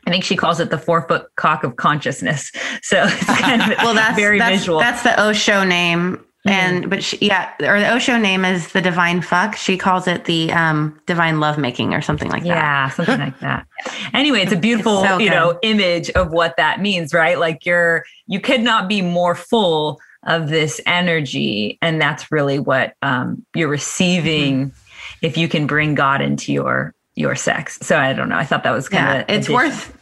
I 0.08 0.10
think 0.10 0.24
she 0.24 0.36
calls 0.36 0.58
it 0.58 0.70
the 0.70 0.78
four 0.78 1.06
foot 1.06 1.26
cock 1.36 1.64
of 1.64 1.76
consciousness. 1.76 2.50
So 2.80 3.04
it's 3.06 3.24
kind 3.40 3.60
of 3.60 3.76
well, 3.78 3.92
that's 3.92 4.16
very 4.16 4.38
that's, 4.38 4.60
visual. 4.60 4.78
That's 4.78 5.02
the 5.02 5.22
Osho 5.22 5.64
name. 5.64 6.16
Mm-hmm. 6.16 6.48
And 6.48 6.88
but 6.88 7.04
she, 7.04 7.18
yeah, 7.20 7.52
or 7.60 7.78
the 7.78 7.94
Osho 7.94 8.16
name 8.16 8.46
is 8.46 8.72
the 8.72 8.80
divine 8.80 9.20
fuck. 9.20 9.54
She 9.54 9.76
calls 9.76 10.06
it 10.06 10.24
the 10.24 10.50
um, 10.52 10.98
divine 11.04 11.40
lovemaking 11.40 11.92
or 11.92 12.00
something 12.00 12.30
like 12.30 12.42
that. 12.44 12.48
Yeah, 12.48 12.88
something 12.88 13.18
like 13.18 13.38
that. 13.40 13.66
Anyway, 14.14 14.40
it's 14.40 14.52
a 14.52 14.56
beautiful, 14.56 15.00
it's 15.00 15.08
so 15.08 15.18
you 15.18 15.28
know, 15.28 15.58
image 15.62 16.08
of 16.10 16.30
what 16.32 16.56
that 16.56 16.80
means, 16.80 17.12
right? 17.12 17.38
Like 17.38 17.66
you're 17.66 18.06
you 18.26 18.40
could 18.40 18.62
not 18.62 18.88
be 18.88 19.02
more 19.02 19.34
full 19.34 20.00
of 20.22 20.48
this 20.48 20.80
energy, 20.86 21.76
and 21.82 22.00
that's 22.00 22.32
really 22.32 22.58
what 22.58 22.94
um, 23.02 23.44
you're 23.54 23.68
receiving 23.68 24.70
mm-hmm. 24.70 25.26
if 25.26 25.36
you 25.36 25.48
can 25.48 25.66
bring 25.66 25.94
God 25.94 26.22
into 26.22 26.50
your 26.50 26.94
your 27.14 27.34
sex. 27.34 27.78
So 27.82 27.98
I 27.98 28.14
don't 28.14 28.30
know. 28.30 28.38
I 28.38 28.44
thought 28.44 28.62
that 28.62 28.70
was 28.70 28.88
kind 28.88 29.04
yeah, 29.04 29.20
of 29.20 29.24
it's 29.28 29.50
worth 29.50 29.97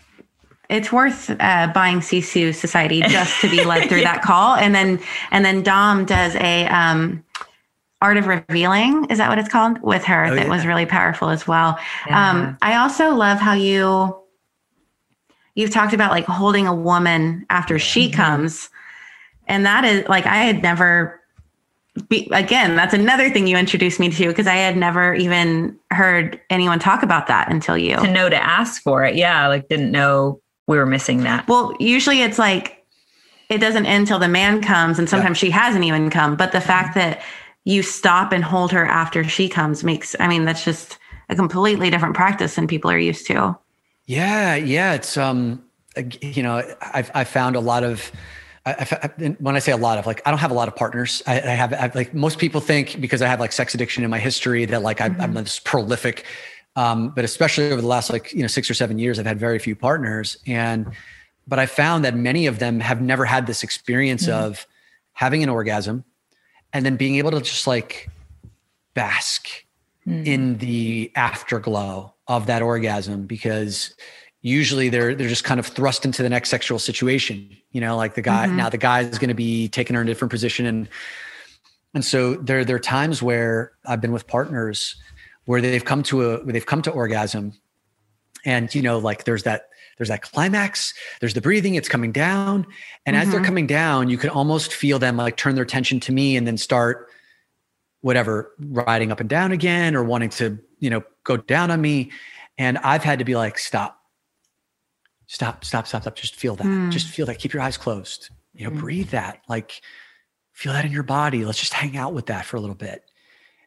it's 0.69 0.93
worth 0.93 1.31
uh, 1.31 1.71
buying 1.75 1.99
Sisu 1.99 2.55
Society 2.55 3.01
just 3.03 3.41
to 3.41 3.51
be 3.51 3.65
led 3.65 3.89
through 3.89 3.99
yeah. 3.99 4.15
that 4.15 4.23
call, 4.23 4.57
and 4.57 4.75
then 4.75 5.01
and 5.31 5.45
then 5.45 5.63
Dom 5.63 6.05
does 6.05 6.35
a 6.37 6.67
um, 6.67 7.25
art 8.03 8.17
of 8.17 8.27
revealing. 8.27 9.07
Is 9.11 9.19
that 9.19 9.29
what 9.29 9.39
it's 9.39 9.49
called 9.49 9.81
with 9.83 10.05
her? 10.05 10.27
Oh, 10.27 10.35
that 10.35 10.47
yeah. 10.47 10.51
was 10.51 10.67
really 10.67 10.87
powerful 10.87 11.29
as 11.29 11.47
well. 11.47 11.79
Yeah. 12.07 12.31
Um, 12.31 12.59
I 12.63 12.77
also 12.77 13.15
love 13.15 13.39
how 13.39 13.53
you 13.53 14.17
you've 15.55 15.71
talked 15.71 15.95
about 15.95 16.11
like 16.11 16.27
holding 16.27 16.67
a 16.67 16.75
woman 16.75 17.47
after 17.51 17.79
she 17.79 18.09
mm-hmm. 18.09 18.17
comes, 18.17 18.69
and 19.47 19.65
that 19.67 19.85
is 19.85 20.09
like 20.09 20.27
I 20.27 20.37
had 20.37 20.63
never 20.63 21.21
be, 22.09 22.29
again, 22.33 22.77
that's 22.77 22.93
another 22.93 23.31
thing 23.31 23.47
you 23.47 23.57
introduced 23.57 23.99
me 23.99 24.11
to 24.11 24.29
because 24.29 24.47
I 24.47 24.57
had 24.57 24.77
never 24.77 25.15
even 25.15 25.79
heard 25.91 26.41
anyone 26.51 26.79
talk 26.79 27.03
about 27.03 27.27
that 27.29 27.51
until 27.51 27.79
you. 27.79 27.97
To 27.97 28.11
know 28.11 28.29
to 28.29 28.37
ask 28.37 28.83
for 28.83 29.05
it. 29.05 29.17
Yeah. 29.17 29.49
Like 29.49 29.69
didn't 29.69 29.91
know 29.91 30.41
we 30.67 30.77
were 30.77 30.87
missing 30.87 31.23
that. 31.23 31.47
Well, 31.49 31.75
usually 31.79 32.23
it's 32.23 32.39
like 32.39 32.77
it 33.49 33.59
doesn't 33.59 33.87
end 33.87 34.07
till 34.07 34.19
the 34.19 34.29
man 34.29 34.61
comes 34.61 34.99
and 34.99 35.09
sometimes 35.09 35.41
yeah. 35.43 35.47
she 35.47 35.51
hasn't 35.51 35.85
even 35.85 36.11
come 36.11 36.37
but 36.37 36.53
the 36.53 36.61
fact 36.61 36.95
that 36.95 37.23
you 37.65 37.83
stop 37.83 38.33
and 38.33 38.45
hold 38.45 38.73
her 38.73 38.85
after 38.87 39.25
she 39.25 39.49
comes 39.49 39.85
makes 39.85 40.17
i 40.21 40.29
mean 40.29 40.45
that's 40.45 40.65
just 40.65 40.99
a 41.29 41.37
completely 41.37 41.91
different 41.91 42.15
practice 42.15 42.55
than 42.55 42.67
people 42.67 42.91
are 42.91 42.99
used 42.99 43.27
to 43.27 43.57
yeah 44.07 44.55
yeah 44.55 44.95
it's 44.95 45.17
um 45.17 45.63
you 46.21 46.43
know 46.43 46.63
i've 46.93 47.11
i 47.15 47.25
found 47.25 47.57
a 47.57 47.61
lot 47.61 47.85
of 47.85 48.11
I, 48.69 48.85
I, 48.91 49.37
when 49.39 49.55
I 49.55 49.61
say 49.61 49.71
a 49.71 49.77
lot 49.77 49.97
of 49.97 50.07
like, 50.07 50.21
I 50.27 50.31
don't 50.31 50.41
have 50.41 50.51
a 50.51 50.55
lot 50.55 50.67
of 50.67 50.75
partners. 50.75 51.23
I, 51.25 51.37
I 51.37 51.55
have 51.55 51.73
I, 51.73 51.89
like 51.95 52.13
most 52.13 52.41
people 52.41 52.61
think 52.61 53.01
because 53.01 53.23
I 53.23 53.29
have 53.29 53.39
like 53.39 53.53
sex 53.53 53.77
addiction 53.77 54.03
in 54.03 54.11
my 54.11 54.19
history 54.19 54.65
that 54.65 54.83
like 54.83 55.01
I, 55.01 55.09
mm-hmm. 55.09 55.21
I'm 55.21 55.35
this 55.35 55.61
prolific. 55.61 56.25
Um, 56.76 57.09
but 57.09 57.25
especially 57.25 57.73
over 57.73 57.80
the 57.80 57.87
last 57.87 58.11
like 58.11 58.33
you 58.33 58.42
know 58.42 58.47
six 58.47 58.71
or 58.71 58.75
seven 58.75 58.99
years, 58.99 59.18
I've 59.18 59.26
had 59.26 59.40
very 59.40 59.59
few 59.59 59.75
partners, 59.75 60.37
and 60.47 60.92
but 61.49 61.59
I 61.59 61.66
found 61.66 62.04
that 62.04 62.14
many 62.14 62.47
of 62.47 62.59
them 62.59 62.80
have 62.80 63.00
never 63.00 63.25
had 63.25 63.47
this 63.47 63.62
experience 63.62 64.26
mm-hmm. 64.26 64.45
of 64.45 64.66
having 65.12 65.42
an 65.42 65.49
orgasm 65.49 66.04
and 66.73 66.85
then 66.85 66.97
being 66.97 67.16
able 67.16 67.30
to 67.30 67.40
just 67.40 67.66
like 67.66 68.11
bask 68.95 69.49
mm-hmm. 70.06 70.25
in 70.26 70.59
the 70.59 71.11
afterglow 71.14 72.14
of 72.28 72.47
that 72.47 72.62
orgasm 72.62 73.26
because 73.26 73.95
usually 74.42 74.88
they're 74.88 75.14
they're 75.14 75.28
just 75.28 75.45
kind 75.45 75.59
of 75.59 75.66
thrust 75.66 76.04
into 76.04 76.23
the 76.23 76.28
next 76.28 76.50
sexual 76.50 76.78
situation 76.78 77.49
you 77.73 77.80
know 77.80 77.97
like 77.97 78.14
the 78.14 78.23
guy 78.23 78.47
mm-hmm. 78.47 78.56
now 78.56 78.68
the 78.68 78.78
guy 78.78 79.00
is 79.00 79.18
going 79.18 79.28
to 79.28 79.35
be 79.35 79.68
taking 79.68 79.95
her 79.95 80.02
in 80.02 80.09
a 80.09 80.11
different 80.11 80.30
position 80.30 80.66
and 80.66 80.88
and 81.95 82.04
so 82.04 82.35
there 82.35 82.64
there 82.64 82.76
are 82.76 82.80
times 82.80 83.23
where 83.23 83.73
i've 83.87 84.00
been 84.00 84.12
with 84.12 84.26
partners 84.26 84.97
where 85.47 85.61
they've 85.61 85.85
come 85.85 86.03
to 86.03 86.23
a 86.23 86.45
where 86.45 86.53
they've 86.53 86.67
come 86.67 86.83
to 86.83 86.91
orgasm. 86.91 87.55
And 88.45 88.73
you 88.75 88.83
know 88.83 88.99
like 88.99 89.25
there's 89.25 89.45
that 89.45 89.71
there's 89.97 90.11
that 90.11 90.23
climax 90.23 90.93
there's 91.21 91.35
the 91.35 91.41
breathing 91.41 91.75
it's 91.75 91.88
coming 91.88 92.12
down. 92.12 92.67
And 93.07 93.17
mm-hmm. 93.17 93.23
as 93.23 93.31
they're 93.31 93.41
mm-hmm. 93.41 93.47
coming 93.47 93.67
down 93.67 94.11
you 94.11 94.19
can 94.19 94.31
almost 94.31 94.75
feel 94.75 94.99
them 94.99 95.17
like 95.17 95.37
turn 95.37 95.55
their 95.55 95.65
attention 95.65 95.99
to 96.00 96.12
me 96.12 96.37
and 96.37 96.47
then 96.47 96.59
start 96.59 97.09
whatever 98.03 98.53
riding 98.59 99.11
up 99.11 99.21
and 99.21 99.29
down 99.29 99.50
again 99.50 99.97
or 99.97 100.05
wanting 100.05 100.29
to 100.31 100.59
you 100.79 100.91
know 100.91 101.03
go 101.25 101.37
down 101.37 101.71
on 101.71 101.81
me. 101.81 102.11
And 102.59 102.79
i've 102.79 103.03
had 103.03 103.19
to 103.21 103.25
be 103.25 103.37
like 103.37 103.59
stop. 103.59 104.00
Stop 105.29 105.65
stop 105.65 105.87
stop 105.88 106.03
stop. 106.03 106.15
Just 106.15 106.37
feel 106.37 106.55
that. 106.57 106.67
Mm. 106.67 106.93
just 106.93 107.09
feel 107.09 107.26
that. 107.26 107.38
Keep 107.38 107.53
your 107.53 107.62
eyes 107.62 107.76
closed. 107.76 108.31
You 108.55 108.65
know 108.65 108.76
mm. 108.76 108.81
breathe 108.81 109.11
that. 109.11 109.41
Like 109.49 109.81
feel 110.53 110.73
that 110.73 110.85
in 110.85 110.93
your 110.93 111.03
body. 111.03 111.45
Let's 111.45 111.59
just 111.59 111.73
hang 111.73 111.97
out 111.97 112.15
with 112.15 112.26
that 112.26 112.45
for 112.45 112.57
a 112.57 112.61
little 112.61 112.76
bit 112.76 113.03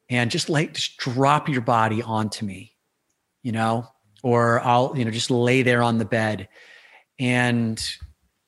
and 0.09 0.31
just 0.31 0.49
like 0.49 0.73
just 0.73 0.97
drop 0.97 1.47
your 1.47 1.61
body 1.61 2.01
onto 2.01 2.45
me 2.45 2.73
you 3.43 3.51
know 3.51 3.87
or 4.23 4.59
I'll, 4.61 4.93
you 4.97 5.05
know, 5.05 5.11
just 5.11 5.31
lay 5.31 5.61
there 5.61 5.81
on 5.81 5.97
the 5.97 6.05
bed 6.05 6.47
and 7.17 7.81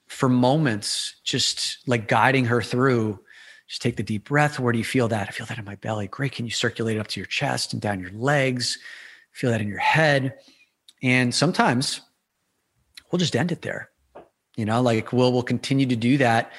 for 0.07 0.27
moments, 0.27 1.15
just 1.23 1.77
like 1.87 2.07
guiding 2.07 2.45
her 2.45 2.61
through, 2.61 3.19
just 3.67 3.81
take 3.81 3.95
the 3.95 4.03
deep 4.03 4.27
breath. 4.27 4.59
Where 4.59 4.73
do 4.73 4.79
you 4.79 4.85
feel 4.85 5.07
that? 5.07 5.29
I 5.29 5.31
feel 5.31 5.45
that 5.45 5.57
in 5.57 5.65
my 5.65 5.75
belly. 5.75 6.07
Great. 6.07 6.33
Can 6.33 6.45
you 6.45 6.51
circulate 6.51 6.97
it 6.97 6.99
up 6.99 7.07
to 7.07 7.19
your 7.19 7.27
chest 7.27 7.71
and 7.71 7.81
down 7.81 8.01
your 8.01 8.11
legs? 8.11 8.77
Feel 9.31 9.51
that 9.51 9.61
in 9.61 9.69
your 9.69 9.79
head. 9.79 10.35
And 11.01 11.33
sometimes 11.33 12.01
we'll 13.09 13.19
just 13.19 13.35
end 13.35 13.51
it 13.51 13.61
there. 13.61 13.89
You 14.57 14.65
know, 14.65 14.81
like 14.81 15.13
we'll 15.13 15.31
we'll 15.31 15.43
continue 15.43 15.85
to 15.85 15.95
do 15.95 16.17
that. 16.17 16.51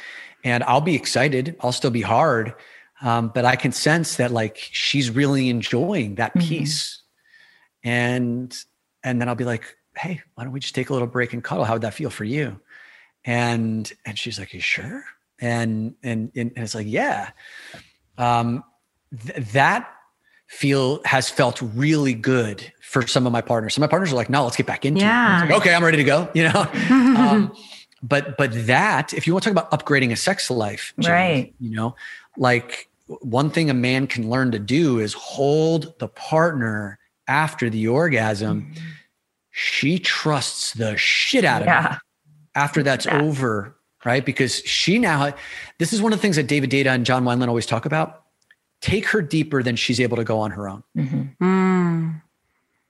And 0.44 0.64
I'll 0.64 0.80
be 0.80 0.94
excited. 0.94 1.54
I'll 1.60 1.72
still 1.72 1.90
be 1.90 2.00
hard. 2.00 2.54
Um, 3.02 3.32
but 3.34 3.44
I 3.44 3.56
can 3.56 3.72
sense 3.72 4.16
that 4.16 4.30
like 4.30 4.56
she's 4.56 5.10
really 5.10 5.50
enjoying 5.50 6.14
that 6.14 6.34
mm-hmm. 6.34 6.48
piece. 6.48 7.02
Mm-hmm. 7.84 7.88
And 7.88 8.56
and 9.02 9.20
then 9.20 9.28
I'll 9.28 9.34
be 9.34 9.44
like, 9.44 9.76
"Hey, 9.96 10.22
why 10.34 10.44
don't 10.44 10.52
we 10.52 10.60
just 10.60 10.74
take 10.74 10.88
a 10.88 10.92
little 10.92 11.08
break 11.08 11.32
and 11.32 11.42
cuddle? 11.42 11.64
How 11.64 11.74
would 11.74 11.82
that 11.82 11.94
feel 11.94 12.10
for 12.10 12.24
you?" 12.24 12.60
And 13.24 13.92
and 14.06 14.16
she's 14.16 14.38
like, 14.38 14.54
"You 14.54 14.60
sure?" 14.60 15.04
And 15.40 15.96
and 16.02 16.30
and, 16.36 16.52
it's 16.54 16.76
like, 16.76 16.86
"Yeah." 16.88 17.30
Um, 18.18 18.62
th- 19.26 19.48
that 19.48 19.92
feel 20.46 21.02
has 21.04 21.28
felt 21.28 21.60
really 21.60 22.14
good 22.14 22.72
for 22.82 23.04
some 23.06 23.26
of 23.26 23.32
my 23.32 23.40
partners. 23.40 23.74
Some 23.74 23.82
of 23.82 23.88
my 23.88 23.90
partners 23.90 24.12
are 24.12 24.16
like, 24.16 24.30
"No, 24.30 24.44
let's 24.44 24.56
get 24.56 24.66
back 24.66 24.84
into 24.84 25.00
yeah. 25.00 25.44
it." 25.44 25.50
Like, 25.50 25.60
okay, 25.62 25.74
I'm 25.74 25.82
ready 25.82 25.96
to 25.96 26.04
go. 26.04 26.28
You 26.34 26.44
know. 26.44 26.60
um, 26.90 27.52
but 28.00 28.36
but 28.36 28.66
that 28.66 29.12
if 29.12 29.26
you 29.26 29.32
want 29.32 29.42
to 29.44 29.52
talk 29.52 29.64
about 29.64 29.70
upgrading 29.72 30.12
a 30.12 30.16
sex 30.16 30.50
life, 30.52 30.94
right? 30.98 31.52
You 31.58 31.70
know, 31.74 31.96
like 32.36 32.88
one 33.20 33.50
thing 33.50 33.70
a 33.70 33.74
man 33.74 34.06
can 34.06 34.30
learn 34.30 34.50
to 34.52 34.58
do 34.58 34.98
is 34.98 35.12
hold 35.12 35.98
the 35.98 36.08
partner 36.08 36.98
after 37.28 37.70
the 37.70 37.88
orgasm, 37.88 38.62
mm-hmm. 38.62 38.84
she 39.50 39.98
trusts 39.98 40.72
the 40.74 40.96
shit 40.96 41.44
out 41.44 41.62
of 41.62 41.68
yeah. 41.68 41.88
me 41.90 41.96
after 42.54 42.82
that's 42.82 43.06
yeah. 43.06 43.20
over, 43.20 43.76
right? 44.04 44.24
Because 44.24 44.56
she 44.64 44.98
now, 44.98 45.32
this 45.78 45.92
is 45.92 46.02
one 46.02 46.12
of 46.12 46.18
the 46.18 46.22
things 46.22 46.36
that 46.36 46.46
David 46.46 46.70
Deida 46.70 46.86
and 46.86 47.06
John 47.06 47.24
Wineland 47.24 47.48
always 47.48 47.66
talk 47.66 47.86
about. 47.86 48.24
Take 48.80 49.06
her 49.06 49.22
deeper 49.22 49.62
than 49.62 49.76
she's 49.76 50.00
able 50.00 50.16
to 50.16 50.24
go 50.24 50.40
on 50.40 50.50
her 50.50 50.68
own. 50.68 50.82
Mm-hmm. 50.96 51.44
Mm. 51.44 52.22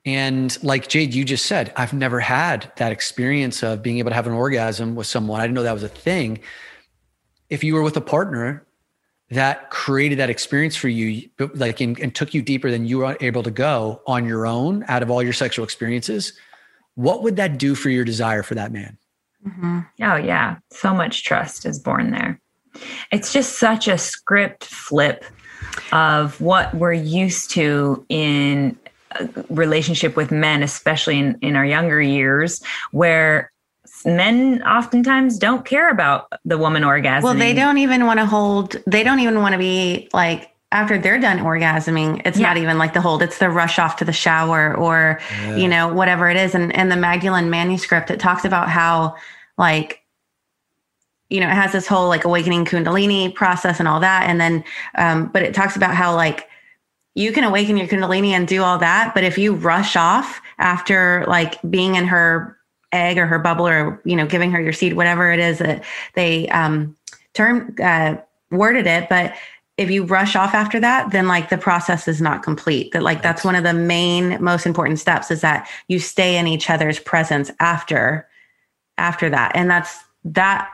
And 0.05 0.65
like 0.65 0.89
Jade, 0.89 1.15
you 1.15 1.25
just 1.25 1.47
said, 1.47 1.73
I've 1.77 1.93
never 1.93 2.19
had 2.19 2.73
that 2.77 2.93
experience 2.93 3.63
of 3.63 3.83
being 3.83 3.99
able 3.99 4.11
to 4.11 4.15
have 4.15 4.27
an 4.27 4.33
orgasm 4.33 4.95
with 4.95 5.07
someone. 5.07 5.41
I 5.41 5.45
didn't 5.45 5.55
know 5.55 5.63
that 5.63 5.75
was 5.75 5.83
a 5.83 5.89
thing. 5.89 6.41
If 7.51 7.63
you 7.63 7.75
were 7.75 7.83
with 7.83 7.97
a 7.97 8.01
partner 8.01 8.67
that 9.33 9.71
created 9.71 10.19
that 10.19 10.31
experience 10.31 10.77
for 10.77 10.89
you 10.89 11.29
like 11.55 11.81
and, 11.81 11.99
and, 11.99 12.15
took 12.15 12.35
you 12.35 12.43
deeper 12.43 12.71
than 12.71 12.87
you 12.87 12.99
were 12.99 13.17
able 13.21 13.43
to 13.43 13.51
go 13.51 14.01
on 14.07 14.27
your 14.27 14.47
own 14.47 14.85
out 14.89 15.03
of 15.03 15.11
all 15.11 15.23
your 15.23 15.33
sexual 15.33 15.65
experiences 15.65 16.35
what 16.95 17.23
would 17.23 17.37
that 17.37 17.59
do 17.59 17.75
for 17.75 17.91
your 17.91 18.05
desire 18.05 18.43
for 18.43 18.55
that 18.55 18.73
man? 18.73 18.99
Mm-hmm. 19.47 19.81
oh 20.03 20.17
yeah. 20.17 20.57
So 20.71 20.95
much 20.95 21.25
trust 21.25 21.67
is 21.67 21.79
born 21.79 22.11
there. 22.11 22.41
It's 23.11 23.33
just 23.33 23.59
such 23.59 23.89
a 23.89 23.99
script 23.99 24.65
flip 24.65 25.25
of 25.91 26.41
what 26.41 26.73
we're 26.75 26.93
used 26.93 27.51
to 27.53 28.05
in 28.09 28.79
relationship 29.51 30.17
with 30.17 30.31
men 30.31 30.63
especially 30.63 31.19
in, 31.19 31.39
in 31.43 31.55
our 31.55 31.67
younger 31.67 32.01
years 32.01 32.63
where 32.93 33.52
men 34.05 34.63
oftentimes 34.63 35.39
don't 35.39 35.65
care 35.65 35.91
about 35.91 36.33
the 36.45 36.59
woman 36.59 36.83
orgasming. 36.83 37.23
Well, 37.23 37.35
they 37.35 37.55
don't 37.55 37.79
even 37.79 38.07
want 38.07 38.19
to 38.21 38.27
hold, 38.27 38.77
they 38.87 39.03
don't 39.03 39.21
even 39.21 39.41
want 39.41 39.53
to 39.53 39.59
be 39.59 40.09
like, 40.13 40.51
after 40.73 40.97
they're 40.99 41.21
done 41.21 41.39
orgasming, 41.39 42.23
it's 42.25 42.39
yeah. 42.39 42.47
not 42.47 42.57
even 42.57 42.79
like 42.79 42.95
the 42.95 43.01
hold, 43.01 43.23
it's 43.23 43.39
the 43.39 43.51
rush 43.51 43.79
off 43.79 43.97
to 43.97 44.07
the 44.07 44.13
shower 44.13 44.75
or, 44.75 45.21
yeah. 45.31 45.57
you 45.57 45.69
know, 45.69 45.93
whatever 45.93 46.31
it 46.31 46.37
is. 46.37 46.55
And, 46.55 46.75
and 46.75 46.91
the 46.91 46.97
Magdalene 46.97 47.51
manuscript, 47.51 48.11
it 48.11 48.19
talks 48.19 48.47
about 48.47 48.71
how, 48.71 49.17
like, 49.59 50.03
you 51.29 51.41
know, 51.41 51.49
it 51.49 51.55
has 51.55 51.73
this 51.73 51.87
whole 51.87 52.09
like 52.09 52.25
awakening 52.25 52.65
Kundalini 52.65 53.35
process 53.35 53.81
and 53.81 53.89
all 53.89 54.01
that. 54.01 54.29
And 54.29 54.41
then, 54.41 54.65
um, 54.97 55.27
but 55.27 55.43
it 55.43 55.55
talks 55.55 55.77
about 55.77 55.95
how, 55.95 56.15
like, 56.15 56.49
you 57.15 57.33
can 57.33 57.45
awaken 57.45 57.77
your 57.77 57.87
Kundalini 57.87 58.31
and 58.31 58.49
do 58.49 58.63
all 58.63 58.79
that. 58.79 59.13
But 59.15 59.25
if 59.25 59.37
you 59.37 59.55
rush 59.55 59.97
off 59.97 60.41
after 60.59 61.27
like 61.29 61.61
being 61.69 61.97
in 61.97 62.07
her 62.07 62.57
egg 62.93 63.19
or 63.19 63.27
her 63.27 63.39
bubble 63.39 63.67
or 63.67 64.01
you 64.05 64.17
know 64.17 64.27
giving 64.27 64.51
her 64.51 64.61
your 64.61 64.73
seed 64.73 64.95
whatever 64.95 65.33
it 65.33 65.41
is 65.41 65.59
that 65.59 65.85
they 66.15 66.49
um 66.49 66.97
term 67.35 67.75
uh, 67.83 68.17
worded 68.51 68.87
it. 68.87 69.09
But 69.09 69.35
if 69.79 69.91
you 69.91 70.05
rush 70.05 70.37
off 70.37 70.53
after 70.55 70.79
that 70.81 71.13
then 71.13 71.27
like 71.27 71.49
the 71.49 71.59
process 71.59 72.07
is 72.07 72.21
not 72.21 72.43
complete. 72.43 72.93
That 72.93 73.03
like 73.03 73.23
that's 73.23 73.45
one 73.45 73.57
of 73.57 73.65
the 73.65 73.73
main 73.73 74.43
most 74.43 74.67
important 74.67 74.99
steps 74.99 75.31
is 75.31 75.41
that 75.41 75.69
you 75.89 75.99
stay 75.99 76.37
in 76.37 76.47
each 76.47 76.69
other's 76.69 76.99
presence 76.99 77.51
after 77.61 78.29
after 78.99 79.31
that. 79.31 79.53
And 79.55 79.71
that's 79.71 79.99
that 80.25 80.69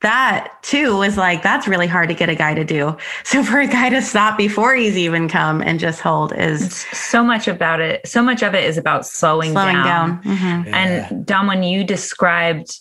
that 0.00 0.54
too 0.62 0.96
was 0.96 1.16
like 1.16 1.42
that's 1.42 1.68
really 1.68 1.86
hard 1.86 2.08
to 2.08 2.14
get 2.14 2.28
a 2.28 2.34
guy 2.34 2.54
to 2.54 2.64
do. 2.64 2.96
So 3.24 3.44
for 3.44 3.60
a 3.60 3.66
guy 3.66 3.90
to 3.90 4.02
stop 4.02 4.36
before 4.36 4.74
he's 4.74 4.96
even 4.96 5.28
come 5.28 5.62
and 5.62 5.78
just 5.78 6.00
hold 6.00 6.32
is 6.32 6.66
it's 6.66 6.98
so 6.98 7.22
much 7.22 7.46
about 7.46 7.80
it. 7.80 8.06
So 8.06 8.22
much 8.22 8.42
of 8.42 8.54
it 8.54 8.64
is 8.64 8.76
about 8.76 9.06
slowing, 9.06 9.52
slowing 9.52 9.76
down. 9.76 9.84
down. 9.84 10.22
Mm-hmm. 10.22 10.68
Yeah. 10.68 10.76
And 10.76 11.26
Dom, 11.26 11.46
when 11.46 11.62
you 11.62 11.84
described, 11.84 12.76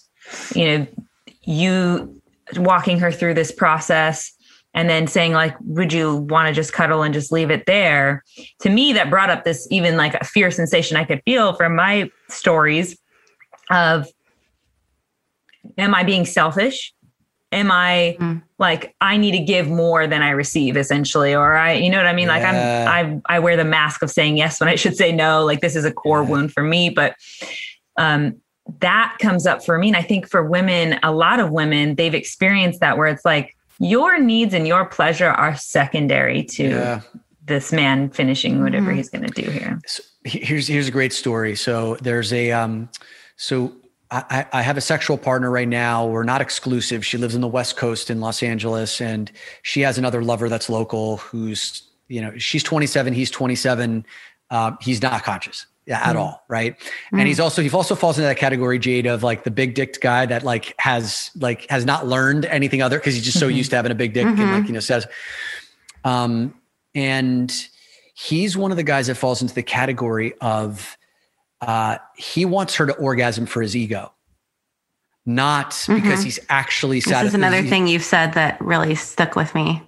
you 0.55 0.65
know, 0.65 0.87
you 1.43 2.21
walking 2.55 2.99
her 2.99 3.11
through 3.11 3.35
this 3.35 3.51
process 3.51 4.33
and 4.73 4.89
then 4.89 5.07
saying 5.07 5.33
like 5.33 5.55
would 5.61 5.91
you 5.91 6.17
want 6.17 6.47
to 6.47 6.53
just 6.53 6.73
cuddle 6.73 7.03
and 7.03 7.13
just 7.13 7.31
leave 7.31 7.51
it 7.51 7.65
there 7.65 8.23
to 8.59 8.69
me 8.69 8.93
that 8.93 9.09
brought 9.09 9.29
up 9.29 9.43
this 9.43 9.67
even 9.71 9.97
like 9.97 10.13
a 10.15 10.23
fear 10.23 10.51
sensation 10.51 10.97
i 10.97 11.03
could 11.03 11.21
feel 11.25 11.53
from 11.53 11.75
my 11.75 12.09
stories 12.27 12.97
of 13.69 14.07
am 15.77 15.93
i 15.93 16.03
being 16.03 16.25
selfish 16.25 16.93
am 17.51 17.71
I 17.71 18.17
mm. 18.19 18.41
like 18.57 18.95
I 19.01 19.17
need 19.17 19.31
to 19.31 19.39
give 19.39 19.67
more 19.67 20.07
than 20.07 20.21
I 20.21 20.31
receive 20.31 20.77
essentially 20.77 21.33
or 21.33 21.55
I 21.55 21.73
you 21.73 21.89
know 21.89 21.97
what 21.97 22.07
I 22.07 22.13
mean 22.13 22.27
yeah. 22.27 22.33
like 22.33 22.43
I'm 22.43 23.21
I 23.27 23.35
I 23.37 23.39
wear 23.39 23.57
the 23.57 23.65
mask 23.65 24.03
of 24.03 24.11
saying 24.11 24.37
yes 24.37 24.59
when 24.59 24.69
I 24.69 24.75
should 24.75 24.95
say 24.95 25.11
no 25.11 25.43
like 25.45 25.61
this 25.61 25.75
is 25.75 25.85
a 25.85 25.91
core 25.91 26.23
yeah. 26.23 26.29
wound 26.29 26.53
for 26.53 26.63
me 26.63 26.89
but 26.89 27.15
um 27.97 28.39
that 28.79 29.17
comes 29.19 29.47
up 29.47 29.65
for 29.65 29.79
me 29.79 29.87
and 29.87 29.97
I 29.97 30.03
think 30.03 30.29
for 30.29 30.43
women 30.43 30.99
a 31.01 31.11
lot 31.11 31.39
of 31.39 31.51
women 31.51 31.95
they've 31.95 32.13
experienced 32.13 32.81
that 32.81 32.97
where 32.97 33.07
it's 33.07 33.25
like 33.25 33.55
your 33.79 34.19
needs 34.19 34.53
and 34.53 34.67
your 34.67 34.85
pleasure 34.85 35.29
are 35.29 35.55
secondary 35.55 36.43
to 36.43 36.69
yeah. 36.69 37.01
this 37.45 37.71
man 37.71 38.09
finishing 38.09 38.61
whatever 38.61 38.87
mm-hmm. 38.87 38.97
he's 38.97 39.09
going 39.09 39.25
to 39.25 39.41
do 39.41 39.49
here 39.49 39.79
so 39.87 40.03
here's 40.23 40.67
here's 40.67 40.87
a 40.87 40.91
great 40.91 41.13
story 41.13 41.55
so 41.55 41.95
there's 41.95 42.31
a 42.31 42.51
um 42.51 42.89
so 43.37 43.73
I, 44.11 44.47
I 44.51 44.61
have 44.63 44.75
a 44.75 44.81
sexual 44.81 45.17
partner 45.17 45.51
right 45.51 45.67
now. 45.67 46.07
We're 46.07 46.23
not 46.23 46.41
exclusive. 46.41 47.05
She 47.05 47.17
lives 47.17 47.35
in 47.35 47.41
the 47.41 47.47
West 47.47 47.77
Coast 47.77 48.09
in 48.09 48.19
Los 48.19 48.41
Angeles, 48.41 49.01
and 49.01 49.31
she 49.61 49.81
has 49.81 49.97
another 49.99 50.23
lover 50.23 50.49
that's 50.49 50.69
local 50.69 51.17
who's, 51.17 51.83
you 52.07 52.19
know, 52.21 52.35
she's 52.37 52.63
27, 52.63 53.13
he's 53.13 53.29
27. 53.29 54.05
Uh, 54.49 54.71
he's 54.81 55.01
not 55.03 55.23
conscious 55.23 55.67
at 55.87 56.15
mm. 56.15 56.19
all, 56.19 56.43
right? 56.47 56.77
Mm. 57.13 57.19
And 57.19 57.27
he's 57.27 57.39
also 57.39 57.61
he 57.61 57.69
also 57.69 57.95
falls 57.95 58.17
into 58.17 58.27
that 58.27 58.37
category, 58.37 58.79
Jade, 58.79 59.05
of 59.05 59.21
like 59.21 59.43
the 59.43 59.51
big 59.51 59.75
dick 59.75 59.99
guy 60.01 60.25
that 60.25 60.43
like 60.43 60.73
has 60.79 61.29
like 61.35 61.69
has 61.69 61.85
not 61.85 62.07
learned 62.07 62.45
anything 62.45 62.81
other 62.81 62.97
because 62.97 63.13
he's 63.13 63.23
just 63.23 63.39
so 63.39 63.47
mm-hmm. 63.47 63.57
used 63.57 63.69
to 63.71 63.75
having 63.75 63.91
a 63.91 63.95
big 63.95 64.13
dick 64.13 64.25
mm-hmm. 64.25 64.41
and 64.41 64.51
like 64.51 64.67
you 64.67 64.73
know 64.73 64.79
says, 64.79 65.05
um, 66.03 66.53
and 66.95 67.67
he's 68.15 68.57
one 68.57 68.71
of 68.71 68.77
the 68.77 68.83
guys 68.83 69.07
that 69.07 69.15
falls 69.15 69.41
into 69.41 69.53
the 69.53 69.63
category 69.63 70.33
of 70.41 70.97
uh, 71.61 71.97
he 72.15 72.45
wants 72.45 72.75
her 72.75 72.85
to 72.85 72.93
orgasm 72.93 73.45
for 73.45 73.61
his 73.61 73.75
ego, 73.75 74.13
not 75.25 75.71
mm-hmm. 75.71 75.95
because 75.95 76.23
he's 76.23 76.39
actually 76.49 77.01
satisfied. 77.01 77.25
This 77.25 77.29
is 77.31 77.35
another 77.35 77.63
thing 77.63 77.87
you've 77.87 78.03
said 78.03 78.33
that 78.33 78.59
really 78.61 78.95
stuck 78.95 79.35
with 79.35 79.53
me. 79.53 79.83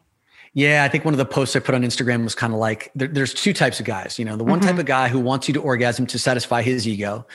Yeah, 0.53 0.83
I 0.83 0.89
think 0.89 1.05
one 1.05 1.13
of 1.13 1.17
the 1.17 1.25
posts 1.25 1.55
I 1.55 1.59
put 1.59 1.75
on 1.75 1.81
Instagram 1.81 2.25
was 2.25 2.35
kind 2.35 2.51
of 2.51 2.59
like 2.59 2.91
there, 2.93 3.07
there's 3.07 3.33
two 3.33 3.53
types 3.53 3.79
of 3.79 3.85
guys. 3.85 4.19
You 4.19 4.25
know, 4.25 4.35
the 4.35 4.43
one 4.43 4.59
mm-hmm. 4.59 4.67
type 4.67 4.79
of 4.79 4.85
guy 4.85 5.07
who 5.07 5.19
wants 5.19 5.47
you 5.47 5.53
to 5.53 5.61
orgasm 5.61 6.05
to 6.07 6.19
satisfy 6.19 6.61
his 6.61 6.85
ego, 6.85 7.25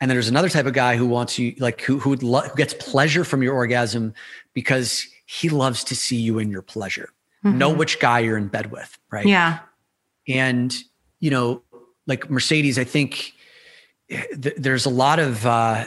and 0.00 0.10
then 0.10 0.14
there's 0.14 0.28
another 0.28 0.48
type 0.48 0.64
of 0.64 0.72
guy 0.72 0.96
who 0.96 1.06
wants 1.06 1.38
you 1.38 1.54
like 1.58 1.82
who 1.82 1.98
who, 1.98 2.16
lo- 2.16 2.40
who 2.40 2.56
gets 2.56 2.72
pleasure 2.74 3.24
from 3.24 3.42
your 3.42 3.54
orgasm 3.54 4.14
because 4.54 5.06
he 5.26 5.50
loves 5.50 5.84
to 5.84 5.94
see 5.94 6.16
you 6.16 6.38
in 6.38 6.50
your 6.50 6.62
pleasure. 6.62 7.10
Mm-hmm. 7.44 7.58
Know 7.58 7.70
which 7.70 8.00
guy 8.00 8.20
you're 8.20 8.38
in 8.38 8.48
bed 8.48 8.70
with, 8.70 8.98
right? 9.10 9.26
Yeah. 9.26 9.58
And 10.26 10.74
you 11.20 11.30
know, 11.30 11.62
like 12.06 12.30
Mercedes, 12.30 12.78
I 12.78 12.84
think 12.84 13.34
th- 14.40 14.56
there's 14.56 14.86
a 14.86 14.90
lot 14.90 15.18
of 15.18 15.46
uh, 15.46 15.84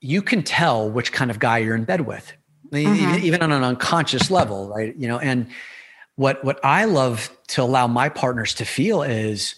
you 0.00 0.22
can 0.22 0.42
tell 0.42 0.90
which 0.90 1.12
kind 1.12 1.30
of 1.30 1.38
guy 1.38 1.58
you're 1.58 1.74
in 1.74 1.84
bed 1.84 2.02
with, 2.02 2.32
mm-hmm. 2.70 3.24
even 3.24 3.42
on 3.42 3.52
an 3.52 3.62
unconscious 3.62 4.30
level, 4.30 4.68
right? 4.68 4.94
You 4.96 5.08
know, 5.08 5.18
and 5.18 5.46
what 6.16 6.44
what 6.44 6.60
I 6.64 6.84
love 6.84 7.30
to 7.48 7.62
allow 7.62 7.86
my 7.86 8.08
partners 8.08 8.54
to 8.54 8.64
feel 8.64 9.02
is, 9.02 9.54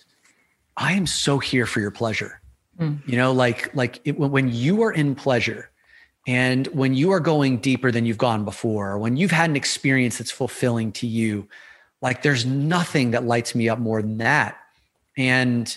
I 0.76 0.92
am 0.92 1.06
so 1.06 1.38
here 1.38 1.66
for 1.66 1.80
your 1.80 1.90
pleasure. 1.90 2.40
Mm. 2.78 3.06
You 3.08 3.16
know, 3.16 3.32
like 3.32 3.74
like 3.74 4.00
it, 4.04 4.18
when 4.18 4.50
you 4.50 4.82
are 4.82 4.92
in 4.92 5.14
pleasure, 5.14 5.70
and 6.26 6.66
when 6.68 6.94
you 6.94 7.12
are 7.12 7.20
going 7.20 7.58
deeper 7.58 7.90
than 7.90 8.06
you've 8.06 8.18
gone 8.18 8.44
before, 8.44 8.98
when 8.98 9.16
you've 9.16 9.30
had 9.30 9.50
an 9.50 9.56
experience 9.56 10.18
that's 10.18 10.30
fulfilling 10.30 10.92
to 10.92 11.06
you, 11.06 11.48
like 12.02 12.22
there's 12.22 12.44
nothing 12.44 13.12
that 13.12 13.24
lights 13.24 13.54
me 13.54 13.68
up 13.68 13.78
more 13.78 14.02
than 14.02 14.18
that. 14.18 14.58
And 15.16 15.76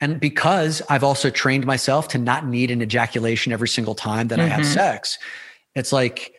and 0.00 0.20
because 0.20 0.82
I've 0.88 1.04
also 1.04 1.30
trained 1.30 1.66
myself 1.66 2.08
to 2.08 2.18
not 2.18 2.46
need 2.46 2.70
an 2.70 2.82
ejaculation 2.82 3.52
every 3.52 3.68
single 3.68 3.94
time 3.94 4.28
that 4.28 4.38
mm-hmm. 4.38 4.46
I 4.46 4.48
have 4.48 4.64
mm-hmm. 4.64 4.74
sex, 4.74 5.18
it's 5.74 5.92
like, 5.92 6.34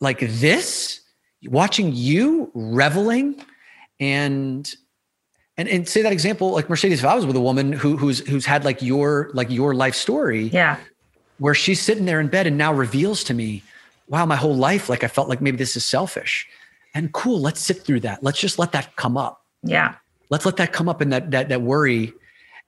like 0.00 0.20
this, 0.20 1.00
watching 1.44 1.92
you 1.92 2.50
reveling 2.54 3.40
and 4.00 4.74
and 5.56 5.68
and 5.68 5.88
say 5.88 6.02
that 6.02 6.12
example 6.12 6.52
like 6.52 6.68
Mercedes 6.68 7.00
if 7.00 7.04
I 7.04 7.14
was 7.14 7.26
with 7.26 7.36
a 7.36 7.40
woman 7.40 7.72
who 7.72 7.96
who's 7.96 8.20
who's 8.28 8.46
had 8.46 8.64
like 8.64 8.82
your 8.82 9.30
like 9.34 9.50
your 9.50 9.74
life 9.74 9.94
story 9.94 10.44
yeah 10.44 10.76
where 11.38 11.54
she's 11.54 11.80
sitting 11.80 12.04
there 12.04 12.20
in 12.20 12.28
bed 12.28 12.46
and 12.46 12.56
now 12.56 12.72
reveals 12.72 13.24
to 13.24 13.34
me 13.34 13.62
wow 14.08 14.24
my 14.24 14.36
whole 14.36 14.54
life 14.54 14.88
like 14.88 15.04
I 15.04 15.08
felt 15.08 15.28
like 15.28 15.40
maybe 15.40 15.56
this 15.56 15.76
is 15.76 15.84
selfish 15.84 16.48
and 16.94 17.12
cool 17.12 17.40
let's 17.40 17.60
sit 17.60 17.82
through 17.82 18.00
that 18.00 18.22
let's 18.22 18.40
just 18.40 18.58
let 18.58 18.72
that 18.72 18.94
come 18.96 19.16
up 19.16 19.44
yeah 19.62 19.96
let's 20.30 20.46
let 20.46 20.56
that 20.56 20.72
come 20.72 20.88
up 20.88 21.00
and 21.00 21.12
that 21.12 21.30
that 21.32 21.48
that 21.48 21.62
worry 21.62 22.12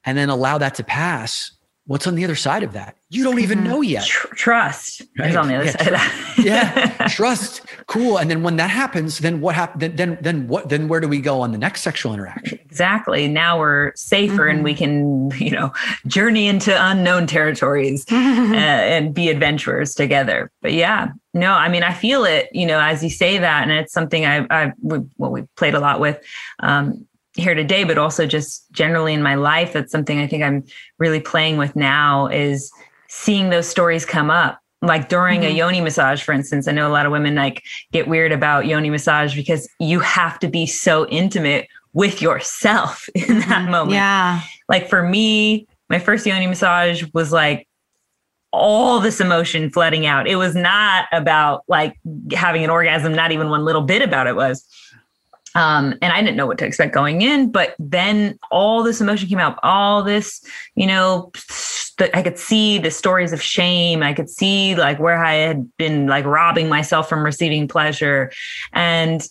and 0.05 0.17
then 0.17 0.29
allow 0.29 0.59
that 0.59 0.75
to 0.77 0.85
pass 0.85 1.53
what's 1.87 2.07
on 2.07 2.15
the 2.15 2.25
other 2.25 2.35
side 2.35 2.63
of 2.63 2.73
that? 2.73 2.97
You 3.11 3.25
don't 3.25 3.39
even 3.41 3.59
mm-hmm. 3.59 3.69
know 3.69 3.81
yet. 3.83 4.05
Trust 4.05 5.03
right? 5.19 5.31
is 5.31 5.37
on 5.37 5.49
the 5.49 5.57
other 5.57 5.65
yeah, 5.67 5.71
side 5.73 5.87
of 5.87 5.93
that. 5.93 6.35
Yeah 6.39 7.09
trust. 7.09 7.63
Cool. 7.87 8.19
And 8.19 8.31
then 8.31 8.43
when 8.43 8.57
that 8.57 8.71
happens 8.71 9.19
then 9.19 9.41
what 9.41 9.55
happens 9.55 9.81
then, 9.81 9.97
then 9.97 10.19
then 10.21 10.49
what 10.49 10.69
then 10.69 10.89
where 10.89 11.01
do 11.01 11.09
we 11.09 11.21
go 11.21 11.41
on 11.41 11.53
the 11.53 11.59
next 11.59 11.83
sexual 11.83 12.15
interaction? 12.15 12.59
Exactly. 12.65 13.29
Now 13.29 13.59
we're 13.59 13.93
safer 13.95 14.35
mm-hmm. 14.35 14.57
and 14.57 14.65
we 14.65 14.75
can 14.75 15.31
you 15.33 15.51
know 15.51 15.73
journey 16.07 16.47
into 16.47 16.75
unknown 16.77 17.27
territories 17.27 18.05
uh, 18.11 18.15
and 18.15 19.15
be 19.15 19.29
adventurers 19.29 19.95
together. 19.95 20.51
But 20.63 20.73
yeah 20.73 21.09
no 21.37 21.53
i 21.53 21.69
mean 21.69 21.83
i 21.83 21.93
feel 21.93 22.25
it 22.25 22.49
you 22.53 22.65
know 22.65 22.81
as 22.81 23.03
you 23.03 23.11
say 23.11 23.39
that 23.39 23.65
and 23.65 23.73
it's 23.73 23.93
something 23.93 24.25
i 24.25 24.47
i 24.51 24.73
well 24.83 25.33
we 25.33 25.43
played 25.57 25.75
a 25.75 25.81
lot 25.81 25.99
with 25.99 26.23
um, 26.61 27.05
here 27.35 27.55
today, 27.55 27.85
but 27.85 27.99
also 27.99 28.27
just 28.27 28.71
generally 28.73 29.13
in 29.13 29.23
my 29.23 29.35
life. 29.35 29.73
That's 29.73 29.93
something 29.93 30.21
I 30.21 30.27
think 30.27 30.43
I'm 30.43 30.65
really 30.99 31.21
playing 31.21 31.57
with 31.57 31.75
now 31.75 32.29
is 32.29 32.71
seeing 33.09 33.51
those 33.51 33.69
stories 33.69 34.05
come 34.05 34.31
up. 34.31 34.61
Like 34.83 35.09
during 35.09 35.41
mm-hmm. 35.41 35.51
a 35.53 35.57
yoni 35.57 35.81
massage, 35.81 36.23
for 36.23 36.33
instance, 36.33 36.69
I 36.69 36.73
know 36.73 36.87
a 36.87 36.93
lot 36.93 37.07
of 37.07 37.13
women 37.13 37.35
like 37.35 37.63
get 37.93 38.07
weird 38.07 38.33
about 38.33 38.67
yoni 38.67 38.91
massage 38.91 39.35
because 39.35 39.69
you 39.81 40.01
have 40.01 40.39
to 40.41 40.49
be 40.49 40.67
so 40.67 41.07
intimate 41.09 41.69
with 41.93 42.21
yourself 42.21 43.09
in 43.15 43.39
that 43.41 43.49
mm-hmm. 43.49 43.71
moment. 43.71 43.95
Yeah. 43.95 44.41
Like 44.69 44.89
for 44.89 45.03
me, 45.03 45.67
my 45.89 45.99
first 45.99 46.27
yoni 46.27 46.47
massage 46.47 47.05
was 47.15 47.33
like 47.33 47.67
all 48.53 49.01
this 49.01 49.21
emotion 49.21 49.71
flooding 49.71 50.07
out. 50.07 50.29
It 50.29 50.37
was 50.37 50.55
not 50.55 51.07
about 51.13 51.65
like 51.67 51.99
having 52.33 52.63
an 52.63 52.71
orgasm, 52.71 53.13
not 53.13 53.33
even 53.33 53.51
one 53.51 53.65
little 53.65 53.83
bit 53.83 54.01
about 54.01 54.27
it 54.29 54.37
was 54.37 54.65
um, 55.55 55.95
and 56.03 56.13
I 56.13 56.21
didn't 56.21 56.37
know 56.37 56.47
what 56.47 56.59
to 56.59 56.67
expect 56.67 56.95
going 56.95 57.23
in, 57.23 57.51
but 57.51 57.75
then 57.79 58.39
all 58.51 58.83
this 58.83 59.01
emotion 59.01 59.29
came 59.29 59.39
out, 59.39 59.59
all 59.63 60.03
this, 60.03 60.45
you 60.75 60.87
know, 60.87 61.31
I 62.13 62.23
could 62.23 62.39
see 62.39 62.79
the 62.79 62.91
stories 62.91 63.33
of 63.33 63.41
shame. 63.41 64.03
I 64.03 64.15
could 64.15 64.29
see 64.29 64.75
like 64.75 64.99
where 64.99 65.23
I 65.23 65.35
had 65.35 65.77
been 65.77 66.09
like 66.09 66.25
robbing 66.25 66.69
myself 66.69 67.09
from 67.09 67.25
receiving 67.25 67.69
pleasure. 67.69 68.33
And 68.73 69.25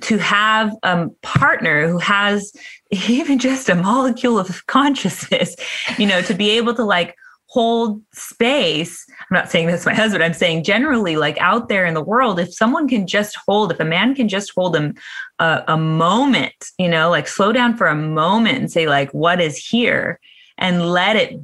to 0.00 0.18
have 0.18 0.72
a 0.82 1.08
partner 1.22 1.88
who 1.88 1.98
has 1.98 2.52
even 2.90 3.38
just 3.38 3.68
a 3.68 3.74
molecule 3.74 4.38
of 4.38 4.66
consciousness, 4.66 5.54
you 5.98 6.06
know, 6.06 6.22
to 6.22 6.34
be 6.34 6.50
able 6.50 6.74
to 6.74 6.84
like 6.84 7.14
hold 7.50 8.00
space. 8.12 9.04
I'm 9.08 9.34
not 9.34 9.50
saying 9.50 9.66
that's 9.66 9.84
my 9.84 9.92
husband. 9.92 10.22
I'm 10.22 10.34
saying 10.34 10.62
generally, 10.62 11.16
like 11.16 11.36
out 11.38 11.68
there 11.68 11.84
in 11.84 11.94
the 11.94 12.02
world, 12.02 12.38
if 12.38 12.54
someone 12.54 12.86
can 12.86 13.08
just 13.08 13.36
hold, 13.44 13.72
if 13.72 13.80
a 13.80 13.84
man 13.84 14.14
can 14.14 14.28
just 14.28 14.52
hold 14.54 14.72
them 14.72 14.94
a, 15.40 15.64
a 15.66 15.76
moment, 15.76 16.54
you 16.78 16.88
know, 16.88 17.10
like 17.10 17.26
slow 17.26 17.50
down 17.50 17.76
for 17.76 17.88
a 17.88 17.94
moment 17.94 18.58
and 18.58 18.70
say, 18.70 18.86
like, 18.86 19.12
what 19.12 19.40
is 19.40 19.56
here, 19.56 20.20
and 20.58 20.90
let 20.90 21.16
it 21.16 21.40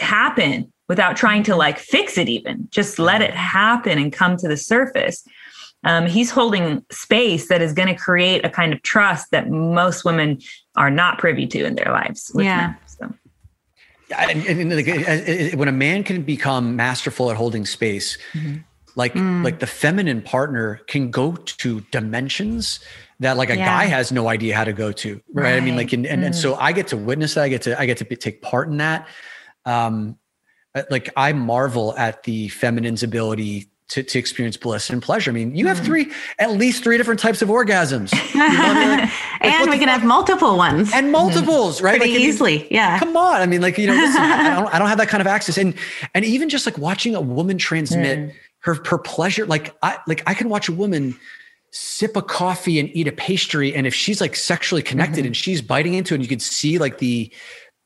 happen 0.00 0.72
without 0.88 1.16
trying 1.16 1.44
to 1.44 1.54
like 1.54 1.78
fix 1.78 2.18
it, 2.18 2.28
even 2.28 2.66
just 2.70 2.98
let 2.98 3.22
it 3.22 3.32
happen 3.32 3.98
and 3.98 4.12
come 4.12 4.36
to 4.38 4.48
the 4.48 4.56
surface. 4.56 5.24
Um, 5.84 6.06
he's 6.06 6.30
holding 6.30 6.84
space 6.90 7.48
that 7.48 7.62
is 7.62 7.72
going 7.72 7.88
to 7.88 7.94
create 7.94 8.44
a 8.44 8.50
kind 8.50 8.72
of 8.72 8.82
trust 8.82 9.30
that 9.30 9.48
most 9.48 10.04
women 10.04 10.40
are 10.74 10.90
not 10.90 11.18
privy 11.18 11.46
to 11.46 11.64
in 11.64 11.76
their 11.76 11.92
lives. 11.92 12.32
yeah. 12.34 12.68
Men. 12.68 12.76
And, 14.16 14.46
and, 14.46 14.72
and, 14.72 15.58
when 15.58 15.68
a 15.68 15.72
man 15.72 16.04
can 16.04 16.22
become 16.22 16.76
masterful 16.76 17.30
at 17.30 17.36
holding 17.36 17.66
space, 17.66 18.18
mm-hmm. 18.32 18.58
like 18.94 19.14
mm. 19.14 19.44
like 19.44 19.58
the 19.58 19.66
feminine 19.66 20.22
partner 20.22 20.80
can 20.86 21.10
go 21.10 21.32
to 21.32 21.80
dimensions 21.90 22.80
that 23.20 23.36
like 23.36 23.50
a 23.50 23.56
yeah. 23.56 23.64
guy 23.64 23.86
has 23.86 24.12
no 24.12 24.28
idea 24.28 24.54
how 24.54 24.64
to 24.64 24.72
go 24.72 24.92
to, 24.92 25.20
right? 25.32 25.44
right. 25.44 25.54
I 25.56 25.60
mean, 25.60 25.76
like, 25.76 25.92
and, 25.92 26.06
and, 26.06 26.22
mm. 26.22 26.26
and 26.26 26.36
so 26.36 26.54
I 26.54 26.72
get 26.72 26.88
to 26.88 26.96
witness 26.96 27.34
that. 27.34 27.44
I 27.44 27.48
get 27.48 27.62
to 27.62 27.80
I 27.80 27.86
get 27.86 27.96
to 27.98 28.04
be, 28.04 28.16
take 28.16 28.42
part 28.42 28.68
in 28.68 28.76
that. 28.76 29.08
Um, 29.64 30.18
like 30.90 31.10
I 31.16 31.32
marvel 31.32 31.96
at 31.96 32.22
the 32.24 32.48
feminine's 32.48 33.02
ability 33.02 33.70
to, 33.88 34.02
to 34.02 34.18
experience 34.18 34.56
bliss 34.56 34.90
and 34.90 35.00
pleasure. 35.00 35.30
I 35.30 35.34
mean, 35.34 35.54
you 35.54 35.66
have 35.68 35.78
mm. 35.78 35.84
three, 35.84 36.12
at 36.38 36.52
least 36.52 36.82
three 36.82 36.96
different 36.96 37.20
types 37.20 37.42
of 37.42 37.48
orgasms. 37.48 38.12
You 38.36 38.42
know 38.42 38.48
like, 38.48 39.10
and 39.40 39.70
we 39.70 39.78
can 39.78 39.88
fuck? 39.88 40.00
have 40.00 40.04
multiple 40.04 40.56
ones 40.56 40.90
and 40.92 41.10
multiples, 41.10 41.80
right? 41.80 41.98
Pretty 41.98 42.14
like, 42.14 42.22
easily. 42.22 42.54
I 42.54 42.58
mean, 42.58 42.68
yeah. 42.70 42.98
Come 42.98 43.16
on. 43.16 43.40
I 43.40 43.46
mean, 43.46 43.62
like, 43.62 43.78
you 43.78 43.86
know, 43.86 43.94
listen, 43.94 44.20
I, 44.20 44.54
don't, 44.60 44.74
I 44.74 44.78
don't 44.78 44.88
have 44.88 44.98
that 44.98 45.08
kind 45.08 45.20
of 45.20 45.26
access. 45.26 45.56
And, 45.56 45.74
and 46.14 46.24
even 46.24 46.48
just 46.48 46.66
like 46.66 46.76
watching 46.76 47.14
a 47.14 47.20
woman 47.20 47.56
transmit 47.56 48.18
mm. 48.18 48.34
her, 48.60 48.74
her 48.84 48.98
pleasure, 48.98 49.46
like 49.46 49.74
I, 49.82 49.98
like 50.06 50.22
I 50.26 50.34
can 50.34 50.48
watch 50.50 50.68
a 50.68 50.72
woman 50.72 51.18
sip 51.70 52.16
a 52.16 52.22
coffee 52.22 52.78
and 52.78 52.94
eat 52.94 53.08
a 53.08 53.12
pastry. 53.12 53.74
And 53.74 53.86
if 53.86 53.94
she's 53.94 54.20
like 54.20 54.36
sexually 54.36 54.82
connected 54.82 55.20
mm-hmm. 55.20 55.28
and 55.28 55.36
she's 55.36 55.62
biting 55.62 55.94
into 55.94 56.14
it 56.14 56.16
and 56.16 56.24
you 56.24 56.28
can 56.28 56.40
see 56.40 56.78
like 56.78 56.98
the, 56.98 57.32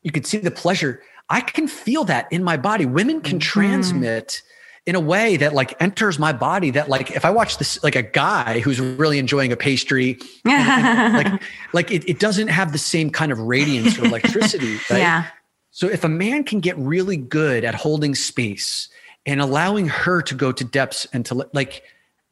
you 0.03 0.11
can 0.11 0.25
see 0.25 0.39
the 0.39 0.51
pleasure. 0.51 1.03
I 1.29 1.43
can 1.43 1.69
feel 1.69 2.05
that 2.05 2.27
in 2.33 2.43
my 2.43 2.57
body. 2.57 2.87
Women 2.87 3.21
can 3.21 3.39
mm-hmm. 3.39 3.61
transmit 3.61 4.43
in 4.87 4.95
a 4.95 5.01
way 5.01 5.37
that 5.37 5.53
like 5.53 5.81
enters 5.81 6.19
my 6.19 6.33
body 6.33 6.71
that 6.71 6.89
like 6.89 7.11
if 7.11 7.25
I 7.25 7.31
watch 7.31 7.59
this 7.59 7.83
like 7.83 7.97
a 7.97 8.03
guy 8.03 8.61
who's 8.61 8.81
really 8.81 9.19
enjoying 9.19 9.53
a 9.53 9.57
pastry, 9.57 10.19
and, 10.45 10.87
and, 10.87 11.15
like 11.33 11.43
like 11.73 11.91
it, 11.91 12.09
it 12.09 12.19
doesn't 12.19 12.49
have 12.49 12.73
the 12.73 12.79
same 12.79 13.11
kind 13.11 13.33
of 13.33 13.39
radiance 13.39 13.99
or 13.99 14.05
electricity. 14.05 14.79
Right? 14.91 14.99
Yeah. 14.99 15.27
So 15.71 15.89
if 15.89 16.05
a 16.05 16.09
man 16.09 16.45
can 16.45 16.61
get 16.61 16.77
really 16.79 17.17
good 17.17 17.65
at 17.65 17.75
holding 17.75 18.15
space 18.15 18.89
and 19.27 19.41
allowing 19.41 19.89
her 19.89 20.23
to 20.23 20.35
go 20.35 20.53
to 20.53 20.65
depths 20.65 21.07
and 21.13 21.25
to 21.27 21.47
like 21.53 21.83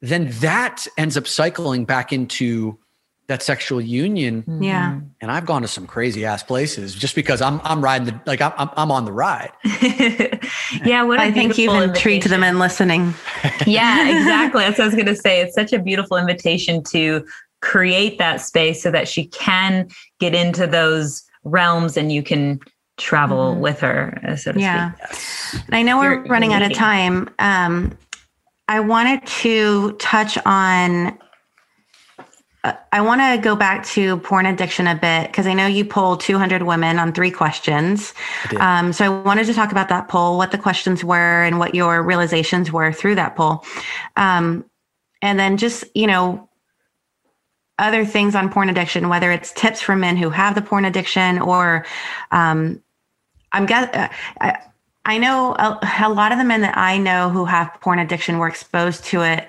then 0.01 0.29
that 0.39 0.87
ends 0.97 1.17
up 1.17 1.27
cycling 1.27 1.85
back 1.85 2.11
into 2.11 2.77
that 3.29 3.43
sexual 3.43 3.79
union. 3.79 4.43
Yeah. 4.59 4.99
And 5.21 5.31
I've 5.31 5.45
gone 5.45 5.61
to 5.61 5.67
some 5.67 5.85
crazy 5.85 6.25
ass 6.25 6.41
places 6.41 6.95
just 6.95 7.13
because 7.13 7.41
I'm 7.41 7.61
I'm 7.63 7.81
riding 7.81 8.07
the 8.07 8.19
like 8.25 8.41
I'm 8.41 8.51
I'm, 8.57 8.69
I'm 8.75 8.91
on 8.91 9.05
the 9.05 9.13
ride. 9.13 9.51
yeah, 10.83 11.03
what 11.03 11.19
I 11.19 11.31
think 11.31 11.57
you've 11.57 11.81
intrigued 11.81 12.27
them 12.27 12.43
in 12.43 12.59
listening. 12.59 13.13
yeah, 13.67 14.09
exactly. 14.09 14.63
That's 14.63 14.79
what 14.79 14.85
I 14.85 14.87
was 14.87 14.95
gonna 14.95 15.15
say. 15.15 15.41
It's 15.41 15.53
such 15.53 15.71
a 15.71 15.79
beautiful 15.79 16.17
invitation 16.17 16.83
to 16.85 17.25
create 17.61 18.17
that 18.17 18.41
space 18.41 18.81
so 18.81 18.89
that 18.89 19.07
she 19.07 19.27
can 19.27 19.87
get 20.19 20.33
into 20.33 20.65
those 20.65 21.23
realms 21.43 21.97
and 21.97 22.11
you 22.11 22.23
can 22.23 22.59
travel 22.97 23.51
mm-hmm. 23.51 23.61
with 23.61 23.79
her, 23.79 24.19
uh, 24.27 24.35
so 24.35 24.53
to 24.53 24.59
yeah. 24.59 24.93
speak. 25.11 25.63
And 25.67 25.75
I 25.75 25.83
know 25.83 25.99
we're 25.99 26.15
You're, 26.15 26.23
running 26.23 26.53
out 26.53 26.63
of 26.63 26.73
time. 26.73 27.29
Um, 27.37 27.95
I 28.67 28.79
wanted 28.79 29.25
to 29.25 29.93
touch 29.93 30.37
on 30.45 31.17
I 32.63 32.99
want 32.99 33.21
to 33.21 33.41
go 33.41 33.55
back 33.55 33.85
to 33.87 34.17
porn 34.17 34.45
addiction 34.45 34.85
a 34.85 34.95
bit 34.95 35.27
because 35.27 35.47
I 35.47 35.53
know 35.53 35.65
you 35.65 35.85
polled 35.85 36.19
200 36.19 36.63
women 36.63 36.99
on 36.99 37.13
three 37.13 37.31
questions. 37.31 38.13
I 38.51 38.79
um, 38.79 38.91
so 38.91 39.05
I 39.05 39.09
wanted 39.09 39.45
to 39.45 39.53
talk 39.53 39.71
about 39.71 39.87
that 39.89 40.09
poll, 40.09 40.37
what 40.37 40.51
the 40.51 40.57
questions 40.57 41.01
were, 41.01 41.43
and 41.43 41.57
what 41.57 41.73
your 41.73 42.03
realizations 42.03 42.69
were 42.69 42.91
through 42.91 43.15
that 43.15 43.37
poll. 43.37 43.63
Um, 44.17 44.65
and 45.21 45.39
then 45.39 45.55
just, 45.55 45.85
you 45.95 46.05
know, 46.05 46.49
other 47.77 48.03
things 48.03 48.35
on 48.35 48.51
porn 48.51 48.69
addiction, 48.69 49.07
whether 49.07 49.31
it's 49.31 49.53
tips 49.53 49.81
for 49.81 49.95
men 49.95 50.17
who 50.17 50.29
have 50.29 50.53
the 50.53 50.61
porn 50.61 50.83
addiction 50.83 51.39
or 51.39 51.85
um, 52.31 52.81
I'm 53.53 53.65
guess 53.65 53.89
uh, 53.95 54.09
I, 54.41 54.57
I 55.05 55.17
know 55.17 55.55
a, 55.55 55.79
a 56.01 56.09
lot 56.09 56.33
of 56.33 56.37
the 56.37 56.43
men 56.43 56.61
that 56.61 56.77
I 56.77 56.97
know 56.97 57.29
who 57.29 57.45
have 57.45 57.77
porn 57.79 57.99
addiction 57.99 58.37
were 58.37 58.49
exposed 58.49 59.05
to 59.05 59.21
it 59.21 59.47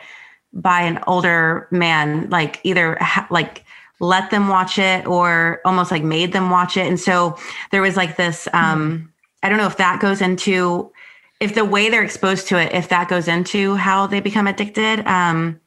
by 0.52 0.80
an 0.82 1.00
older 1.06 1.68
man, 1.70 2.28
like 2.30 2.60
either 2.64 2.96
ha- 3.00 3.26
like 3.30 3.64
let 4.00 4.30
them 4.30 4.48
watch 4.48 4.78
it 4.78 5.06
or 5.06 5.60
almost 5.64 5.90
like 5.90 6.02
made 6.02 6.32
them 6.32 6.50
watch 6.50 6.76
it. 6.76 6.86
And 6.86 6.98
so 6.98 7.36
there 7.70 7.82
was 7.82 7.96
like 7.96 8.16
this, 8.16 8.48
um, 8.52 8.80
mm 8.80 9.06
I 9.42 9.48
don't 9.48 9.56
know 9.56 9.66
if 9.66 9.78
that 9.78 10.02
goes 10.02 10.20
into, 10.20 10.92
if 11.40 11.54
the 11.54 11.64
way 11.64 11.88
they're 11.88 12.04
exposed 12.04 12.46
to 12.48 12.58
it, 12.58 12.74
if 12.74 12.90
that 12.90 13.08
goes 13.08 13.26
into 13.26 13.74
how 13.74 14.06
they 14.06 14.20
become 14.20 14.46
addicted. 14.46 15.00
Um, 15.06 15.58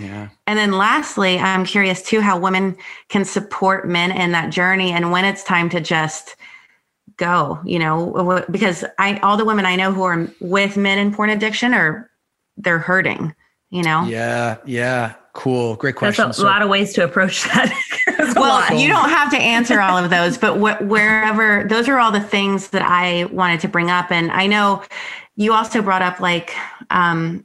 yeah. 0.00 0.30
And 0.48 0.58
then 0.58 0.72
lastly, 0.72 1.38
I'm 1.38 1.64
curious 1.64 2.02
too 2.02 2.20
how 2.20 2.36
women 2.36 2.76
can 3.08 3.24
support 3.24 3.88
men 3.88 4.10
in 4.10 4.32
that 4.32 4.50
journey 4.50 4.90
and 4.90 5.12
when 5.12 5.24
it's 5.24 5.44
time 5.44 5.68
to 5.70 5.80
just 5.80 6.34
go, 7.16 7.60
you 7.64 7.78
know, 7.78 8.44
because 8.50 8.84
I 8.98 9.18
all 9.18 9.36
the 9.36 9.44
women 9.44 9.66
I 9.66 9.76
know 9.76 9.92
who 9.92 10.02
are 10.02 10.28
with 10.40 10.76
men 10.76 10.98
in 10.98 11.14
porn 11.14 11.30
addiction 11.30 11.72
are 11.72 12.10
they're 12.56 12.80
hurting 12.80 13.34
you 13.70 13.82
know? 13.82 14.04
Yeah, 14.04 14.58
yeah. 14.64 15.14
Cool. 15.34 15.74
Great 15.74 15.96
question. 15.96 16.26
There's 16.26 16.38
a 16.38 16.40
so, 16.42 16.46
lot 16.46 16.62
of 16.62 16.68
ways 16.68 16.92
to 16.92 17.04
approach 17.04 17.42
that. 17.44 17.72
well, 18.36 18.78
you 18.78 18.86
don't 18.86 19.08
have 19.08 19.30
to 19.32 19.36
answer 19.36 19.80
all 19.80 19.98
of 19.98 20.08
those, 20.08 20.38
but 20.38 20.54
wh- 20.54 20.80
wherever, 20.88 21.64
those 21.68 21.88
are 21.88 21.98
all 21.98 22.12
the 22.12 22.20
things 22.20 22.68
that 22.68 22.82
I 22.82 23.24
wanted 23.26 23.58
to 23.60 23.68
bring 23.68 23.90
up. 23.90 24.12
And 24.12 24.30
I 24.30 24.46
know 24.46 24.84
you 25.34 25.52
also 25.52 25.82
brought 25.82 26.02
up 26.02 26.20
like 26.20 26.54
um, 26.90 27.44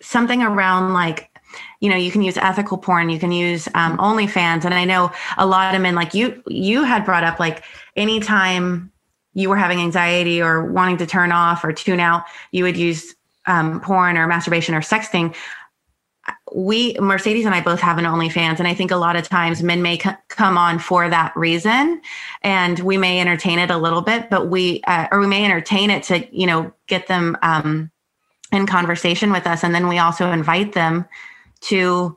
something 0.00 0.42
around 0.42 0.94
like, 0.94 1.30
you 1.80 1.90
know, 1.90 1.96
you 1.96 2.10
can 2.10 2.22
use 2.22 2.38
ethical 2.38 2.78
porn, 2.78 3.10
you 3.10 3.18
can 3.18 3.32
use 3.32 3.68
um, 3.74 3.98
OnlyFans. 3.98 4.64
And 4.64 4.72
I 4.72 4.84
know 4.86 5.12
a 5.36 5.46
lot 5.46 5.74
of 5.74 5.82
men, 5.82 5.94
like 5.94 6.14
you, 6.14 6.42
you 6.46 6.84
had 6.84 7.04
brought 7.04 7.24
up 7.24 7.38
like 7.38 7.64
anytime 7.96 8.90
you 9.34 9.50
were 9.50 9.56
having 9.56 9.80
anxiety 9.80 10.40
or 10.40 10.64
wanting 10.72 10.96
to 10.96 11.06
turn 11.06 11.32
off 11.32 11.64
or 11.64 11.72
tune 11.72 12.00
out, 12.00 12.24
you 12.52 12.64
would 12.64 12.78
use 12.78 13.15
um, 13.46 13.80
porn 13.80 14.16
or 14.16 14.26
masturbation 14.26 14.74
or 14.74 14.80
sexting 14.80 15.34
we 16.54 16.96
mercedes 17.00 17.44
and 17.44 17.54
i 17.54 17.60
both 17.60 17.80
have 17.80 17.98
an 17.98 18.04
onlyfans 18.04 18.58
and 18.58 18.68
i 18.68 18.74
think 18.74 18.90
a 18.90 18.96
lot 18.96 19.16
of 19.16 19.28
times 19.28 19.62
men 19.62 19.82
may 19.82 19.98
c- 19.98 20.10
come 20.28 20.56
on 20.56 20.78
for 20.78 21.08
that 21.08 21.36
reason 21.36 22.00
and 22.42 22.80
we 22.80 22.96
may 22.96 23.20
entertain 23.20 23.58
it 23.58 23.70
a 23.70 23.76
little 23.76 24.02
bit 24.02 24.30
but 24.30 24.48
we 24.48 24.80
uh, 24.86 25.06
or 25.12 25.20
we 25.20 25.26
may 25.26 25.44
entertain 25.44 25.90
it 25.90 26.02
to 26.02 26.26
you 26.36 26.46
know 26.46 26.72
get 26.86 27.06
them 27.06 27.36
um, 27.42 27.90
in 28.52 28.66
conversation 28.66 29.30
with 29.30 29.46
us 29.46 29.62
and 29.64 29.74
then 29.74 29.88
we 29.88 29.98
also 29.98 30.30
invite 30.30 30.72
them 30.72 31.04
to 31.60 32.16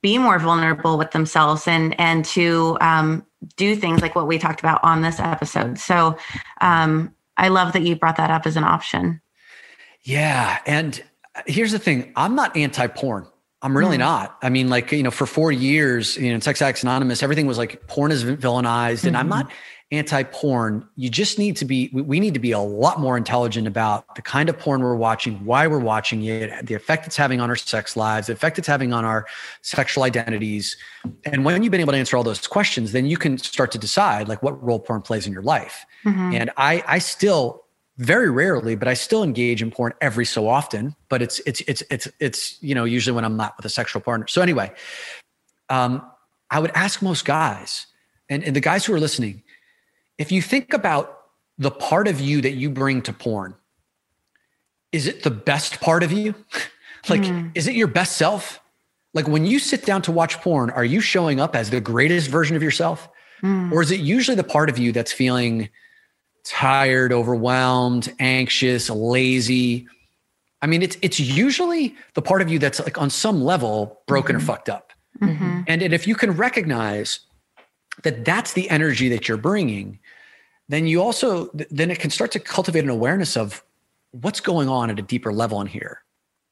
be 0.00 0.16
more 0.16 0.38
vulnerable 0.38 0.96
with 0.96 1.10
themselves 1.10 1.68
and 1.68 1.98
and 2.00 2.24
to 2.24 2.76
um, 2.80 3.24
do 3.56 3.76
things 3.76 4.00
like 4.00 4.14
what 4.14 4.26
we 4.26 4.38
talked 4.38 4.60
about 4.60 4.82
on 4.82 5.02
this 5.02 5.20
episode. 5.20 5.78
So 5.78 6.16
um, 6.60 7.14
i 7.36 7.48
love 7.48 7.72
that 7.72 7.82
you 7.82 7.96
brought 7.96 8.16
that 8.16 8.30
up 8.30 8.46
as 8.46 8.56
an 8.56 8.64
option 8.64 9.20
yeah 10.04 10.58
and 10.66 11.02
here's 11.46 11.72
the 11.72 11.78
thing 11.78 12.12
i'm 12.16 12.34
not 12.34 12.56
anti-porn 12.56 13.26
I'm 13.64 13.74
really 13.74 13.96
mm. 13.96 14.00
not. 14.00 14.36
I 14.42 14.50
mean, 14.50 14.68
like, 14.68 14.92
you 14.92 15.02
know, 15.02 15.10
for 15.10 15.24
four 15.24 15.50
years, 15.50 16.18
you 16.18 16.30
know, 16.30 16.38
Sex 16.38 16.60
Addicts 16.60 16.82
Anonymous, 16.82 17.22
everything 17.22 17.46
was 17.46 17.56
like 17.56 17.86
porn 17.86 18.12
is 18.12 18.22
villainized. 18.22 18.98
Mm-hmm. 18.98 19.06
And 19.06 19.16
I'm 19.16 19.28
not 19.30 19.46
mm-hmm. 19.46 19.54
anti 19.96 20.22
porn. 20.24 20.86
You 20.96 21.08
just 21.08 21.38
need 21.38 21.56
to 21.56 21.64
be, 21.64 21.88
we 21.94 22.20
need 22.20 22.34
to 22.34 22.40
be 22.40 22.52
a 22.52 22.58
lot 22.58 23.00
more 23.00 23.16
intelligent 23.16 23.66
about 23.66 24.16
the 24.16 24.20
kind 24.20 24.50
of 24.50 24.58
porn 24.58 24.82
we're 24.82 24.94
watching, 24.96 25.42
why 25.46 25.66
we're 25.66 25.78
watching 25.78 26.24
it, 26.24 26.66
the 26.66 26.74
effect 26.74 27.06
it's 27.06 27.16
having 27.16 27.40
on 27.40 27.48
our 27.48 27.56
sex 27.56 27.96
lives, 27.96 28.26
the 28.26 28.34
effect 28.34 28.58
it's 28.58 28.68
having 28.68 28.92
on 28.92 29.06
our 29.06 29.26
sexual 29.62 30.04
identities. 30.04 30.76
And 31.24 31.46
when 31.46 31.62
you've 31.62 31.72
been 31.72 31.80
able 31.80 31.94
to 31.94 31.98
answer 31.98 32.18
all 32.18 32.22
those 32.22 32.46
questions, 32.46 32.92
then 32.92 33.06
you 33.06 33.16
can 33.16 33.38
start 33.38 33.72
to 33.72 33.78
decide 33.78 34.28
like 34.28 34.42
what 34.42 34.62
role 34.62 34.78
porn 34.78 35.00
plays 35.00 35.26
in 35.26 35.32
your 35.32 35.42
life. 35.42 35.86
Mm-hmm. 36.04 36.34
And 36.34 36.50
I, 36.58 36.84
I 36.86 36.98
still, 36.98 37.63
very 37.96 38.30
rarely, 38.30 38.74
but 38.74 38.88
I 38.88 38.94
still 38.94 39.22
engage 39.22 39.62
in 39.62 39.70
porn 39.70 39.92
every 40.00 40.24
so 40.24 40.48
often. 40.48 40.96
But 41.08 41.22
it's 41.22 41.40
it's 41.40 41.60
it's 41.62 41.82
it's 41.90 42.08
it's 42.20 42.62
you 42.62 42.74
know 42.74 42.84
usually 42.84 43.14
when 43.14 43.24
I'm 43.24 43.36
not 43.36 43.56
with 43.56 43.66
a 43.66 43.70
sexual 43.70 44.02
partner. 44.02 44.26
So 44.26 44.42
anyway, 44.42 44.72
um, 45.68 46.02
I 46.50 46.58
would 46.58 46.72
ask 46.74 47.02
most 47.02 47.24
guys 47.24 47.86
and, 48.28 48.42
and 48.44 48.54
the 48.54 48.60
guys 48.60 48.84
who 48.84 48.94
are 48.94 49.00
listening, 49.00 49.42
if 50.18 50.32
you 50.32 50.42
think 50.42 50.72
about 50.72 51.18
the 51.58 51.70
part 51.70 52.08
of 52.08 52.20
you 52.20 52.40
that 52.40 52.52
you 52.52 52.70
bring 52.70 53.02
to 53.02 53.12
porn, 53.12 53.54
is 54.92 55.06
it 55.06 55.22
the 55.22 55.30
best 55.30 55.80
part 55.80 56.02
of 56.02 56.12
you? 56.12 56.34
like, 57.08 57.22
mm. 57.22 57.50
is 57.54 57.66
it 57.66 57.74
your 57.74 57.86
best 57.86 58.16
self? 58.16 58.60
Like 59.12 59.28
when 59.28 59.46
you 59.46 59.58
sit 59.58 59.84
down 59.84 60.02
to 60.02 60.12
watch 60.12 60.38
porn, 60.40 60.70
are 60.70 60.84
you 60.84 61.00
showing 61.00 61.40
up 61.40 61.54
as 61.54 61.70
the 61.70 61.80
greatest 61.80 62.28
version 62.28 62.56
of 62.56 62.62
yourself? 62.62 63.08
Mm. 63.42 63.70
Or 63.72 63.82
is 63.82 63.90
it 63.90 64.00
usually 64.00 64.36
the 64.36 64.44
part 64.44 64.68
of 64.70 64.78
you 64.78 64.90
that's 64.90 65.12
feeling 65.12 65.68
tired, 66.44 67.12
overwhelmed, 67.12 68.12
anxious, 68.18 68.90
lazy. 68.90 69.86
I 70.62 70.66
mean, 70.66 70.82
it's 70.82 70.96
it's 71.02 71.20
usually 71.20 71.94
the 72.14 72.22
part 72.22 72.42
of 72.42 72.50
you 72.50 72.58
that's 72.58 72.80
like 72.80 72.98
on 72.98 73.10
some 73.10 73.42
level 73.42 74.00
broken 74.06 74.36
mm-hmm. 74.36 74.44
or 74.44 74.46
fucked 74.46 74.68
up. 74.68 74.92
Mm-hmm. 75.20 75.62
And, 75.66 75.82
and 75.82 75.94
if 75.94 76.06
you 76.06 76.14
can 76.14 76.32
recognize 76.32 77.20
that 78.02 78.24
that's 78.24 78.52
the 78.52 78.68
energy 78.70 79.08
that 79.10 79.28
you're 79.28 79.36
bringing, 79.36 79.98
then 80.68 80.86
you 80.86 81.02
also 81.02 81.50
then 81.52 81.90
it 81.90 81.98
can 81.98 82.10
start 82.10 82.32
to 82.32 82.40
cultivate 82.40 82.84
an 82.84 82.90
awareness 82.90 83.36
of 83.36 83.62
what's 84.12 84.40
going 84.40 84.68
on 84.68 84.90
at 84.90 84.98
a 84.98 85.02
deeper 85.02 85.32
level 85.32 85.60
in 85.60 85.66
here 85.66 86.02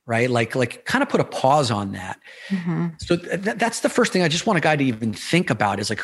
right 0.06 0.30
like 0.30 0.54
like 0.54 0.84
kind 0.84 1.02
of 1.02 1.08
put 1.08 1.20
a 1.20 1.24
pause 1.24 1.70
on 1.70 1.92
that 1.92 2.18
mm-hmm. 2.48 2.88
so 2.98 3.16
th- 3.16 3.56
that's 3.56 3.80
the 3.80 3.88
first 3.88 4.12
thing 4.12 4.22
i 4.22 4.28
just 4.28 4.46
want 4.46 4.56
a 4.56 4.60
guy 4.60 4.74
to 4.74 4.84
even 4.84 5.12
think 5.12 5.48
about 5.48 5.78
is 5.78 5.88
like 5.88 6.00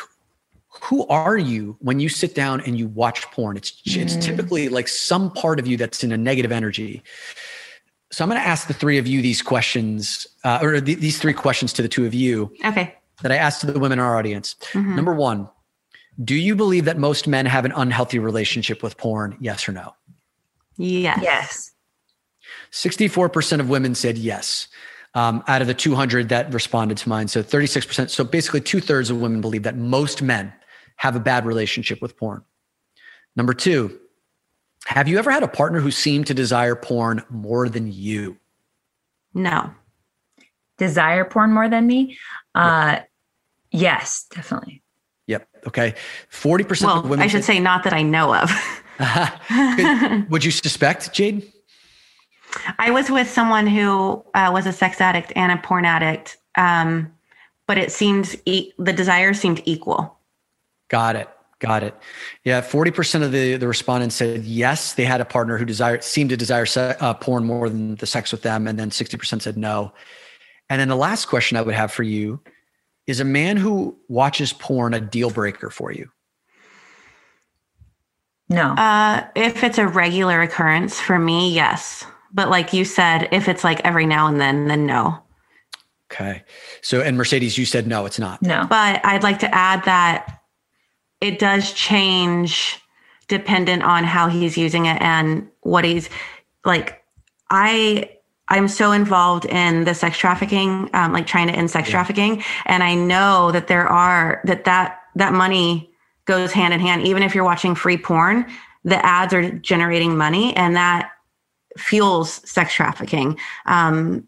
who 0.83 1.07
are 1.07 1.37
you 1.37 1.77
when 1.79 1.99
you 1.99 2.09
sit 2.09 2.35
down 2.35 2.61
and 2.61 2.77
you 2.77 2.87
watch 2.87 3.23
porn? 3.31 3.57
It's 3.57 3.81
it's 3.85 4.15
mm. 4.15 4.21
typically 4.21 4.69
like 4.69 4.87
some 4.87 5.31
part 5.31 5.59
of 5.59 5.67
you 5.67 5.77
that's 5.77 6.03
in 6.03 6.11
a 6.11 6.17
negative 6.17 6.51
energy. 6.51 7.03
So 8.11 8.23
I'm 8.23 8.29
going 8.29 8.41
to 8.41 8.47
ask 8.47 8.67
the 8.67 8.73
three 8.73 8.97
of 8.97 9.05
you 9.05 9.21
these 9.21 9.41
questions, 9.41 10.25
uh, 10.43 10.59
or 10.61 10.81
th- 10.81 10.97
these 10.97 11.19
three 11.19 11.33
questions 11.33 11.71
to 11.73 11.81
the 11.81 11.87
two 11.87 12.05
of 12.05 12.13
you. 12.13 12.51
Okay. 12.65 12.95
That 13.21 13.31
I 13.31 13.35
asked 13.35 13.61
to 13.61 13.67
the 13.67 13.79
women 13.79 13.99
in 13.99 14.05
our 14.05 14.17
audience. 14.17 14.55
Mm-hmm. 14.71 14.95
Number 14.95 15.13
one, 15.13 15.47
do 16.23 16.35
you 16.35 16.55
believe 16.55 16.85
that 16.85 16.97
most 16.97 17.27
men 17.27 17.45
have 17.45 17.65
an 17.65 17.73
unhealthy 17.75 18.17
relationship 18.17 18.81
with 18.81 18.97
porn? 18.97 19.37
Yes 19.39 19.69
or 19.69 19.73
no? 19.73 19.93
Yes. 20.77 21.19
Yes. 21.21 21.71
64% 22.71 23.59
of 23.59 23.69
women 23.69 23.93
said 23.93 24.17
yes 24.17 24.67
um, 25.15 25.43
out 25.47 25.61
of 25.61 25.67
the 25.67 25.73
200 25.73 26.29
that 26.29 26.53
responded 26.53 26.97
to 26.97 27.09
mine. 27.09 27.27
So 27.27 27.43
36%. 27.43 28.09
So 28.09 28.23
basically, 28.23 28.61
two 28.61 28.79
thirds 28.79 29.09
of 29.09 29.21
women 29.21 29.41
believe 29.41 29.63
that 29.63 29.75
most 29.75 30.21
men 30.21 30.53
have 30.99 31.15
a 31.15 31.19
bad 31.19 31.45
relationship 31.45 32.01
with 32.01 32.17
porn. 32.17 32.43
Number 33.35 33.53
two, 33.53 33.97
have 34.85 35.07
you 35.07 35.17
ever 35.17 35.31
had 35.31 35.43
a 35.43 35.47
partner 35.47 35.79
who 35.79 35.91
seemed 35.91 36.27
to 36.27 36.33
desire 36.33 36.75
porn 36.75 37.23
more 37.29 37.69
than 37.69 37.91
you? 37.91 38.37
No. 39.33 39.71
Desire 40.77 41.23
porn 41.23 41.53
more 41.53 41.69
than 41.69 41.87
me? 41.87 42.17
Uh, 42.53 42.99
yes, 43.71 44.25
definitely. 44.33 44.83
Yep. 45.27 45.47
Okay. 45.67 45.95
40% 46.31 46.83
well, 46.83 46.99
of 46.99 47.03
women. 47.09 47.23
I 47.23 47.27
should 47.27 47.45
say, 47.45 47.59
not 47.59 47.83
that 47.85 47.93
I 47.93 48.01
know 48.01 48.35
of. 48.35 48.51
Would 50.29 50.43
you 50.43 50.51
suspect, 50.51 51.13
Jade? 51.13 51.49
I 52.77 52.91
was 52.91 53.09
with 53.09 53.29
someone 53.29 53.67
who 53.67 54.25
uh, 54.33 54.49
was 54.51 54.65
a 54.65 54.73
sex 54.73 54.99
addict 54.99 55.31
and 55.37 55.51
a 55.51 55.57
porn 55.57 55.85
addict, 55.85 56.37
um, 56.57 57.13
but 57.67 57.77
it 57.77 57.91
seemed 57.91 58.35
e- 58.45 58.73
the 58.77 58.91
desire 58.91 59.33
seemed 59.33 59.61
equal. 59.63 60.18
Got 60.89 61.15
it. 61.15 61.29
Got 61.59 61.83
it. 61.83 61.93
Yeah, 62.45 62.61
forty 62.61 62.89
percent 62.89 63.23
of 63.23 63.31
the 63.31 63.57
the 63.57 63.67
respondents 63.67 64.15
said 64.15 64.43
yes, 64.45 64.93
they 64.93 65.03
had 65.03 65.19
a 65.19 65.25
partner 65.25 65.57
who 65.57 65.65
desired 65.65 66.03
seemed 66.03 66.29
to 66.29 66.37
desire 66.37 66.65
se- 66.65 66.95
uh, 67.01 67.13
porn 67.15 67.45
more 67.45 67.67
than 67.67 67.95
the 67.95 68.07
sex 68.07 68.31
with 68.31 68.43
them, 68.43 68.65
and 68.65 68.79
then 68.79 68.91
sixty 68.91 69.17
percent 69.17 69.41
said 69.43 69.57
no. 69.57 69.91
And 70.69 70.79
then 70.79 70.87
the 70.87 70.95
last 70.95 71.25
question 71.25 71.57
I 71.57 71.61
would 71.61 71.75
have 71.75 71.91
for 71.91 72.03
you 72.03 72.39
is 73.07 73.19
a 73.19 73.25
man 73.25 73.57
who 73.57 73.97
watches 74.07 74.53
porn 74.53 74.93
a 74.93 75.01
deal 75.01 75.31
breaker 75.31 75.69
for 75.69 75.91
you? 75.91 76.09
No. 78.49 78.73
Uh, 78.73 79.27
if 79.35 79.63
it's 79.63 79.77
a 79.77 79.87
regular 79.87 80.41
occurrence 80.41 80.99
for 80.99 81.19
me, 81.19 81.51
yes. 81.51 82.05
But 82.31 82.49
like 82.49 82.71
you 82.71 82.85
said, 82.85 83.27
if 83.31 83.47
it's 83.47 83.63
like 83.63 83.81
every 83.83 84.05
now 84.05 84.27
and 84.27 84.39
then, 84.39 84.67
then 84.67 84.85
no. 84.85 85.19
Okay. 86.11 86.43
So, 86.81 87.01
and 87.01 87.17
Mercedes, 87.17 87.57
you 87.57 87.65
said 87.65 87.85
no, 87.87 88.05
it's 88.05 88.19
not. 88.19 88.41
no. 88.41 88.65
But 88.69 89.03
I'd 89.03 89.23
like 89.23 89.39
to 89.39 89.53
add 89.53 89.83
that 89.85 90.38
it 91.21 91.39
does 91.39 91.73
change 91.73 92.79
dependent 93.27 93.83
on 93.83 94.03
how 94.03 94.27
he's 94.27 94.57
using 94.57 94.85
it 94.85 95.01
and 95.01 95.47
what 95.61 95.83
he's 95.85 96.09
like. 96.65 97.03
I 97.49 98.11
I'm 98.51 98.67
so 98.67 98.91
involved 98.91 99.45
in 99.45 99.83
the 99.83 99.93
sex 99.93 100.17
trafficking, 100.17 100.89
um, 100.93 101.13
like 101.13 101.27
trying 101.27 101.47
to 101.47 101.53
end 101.53 101.69
sex 101.69 101.87
Yeah. 101.87 101.91
trafficking, 101.93 102.43
and 102.65 102.83
I 102.83 102.95
know 102.95 103.51
that 103.51 103.67
there 103.67 103.87
are 103.87 104.41
that 104.45 104.65
that 104.65 105.01
that 105.15 105.33
money 105.33 105.91
goes 106.25 106.51
hand 106.51 106.73
in 106.73 106.79
hand. 106.79 107.03
Even 107.03 107.23
if 107.23 107.35
you're 107.35 107.43
watching 107.43 107.75
free 107.75 107.97
porn, 107.97 108.45
the 108.83 109.03
ads 109.05 109.33
are 109.33 109.51
generating 109.51 110.17
money, 110.17 110.55
and 110.55 110.75
that 110.75 111.11
fuels 111.77 112.41
sex 112.49 112.73
trafficking. 112.73 113.37
Um, 113.65 114.27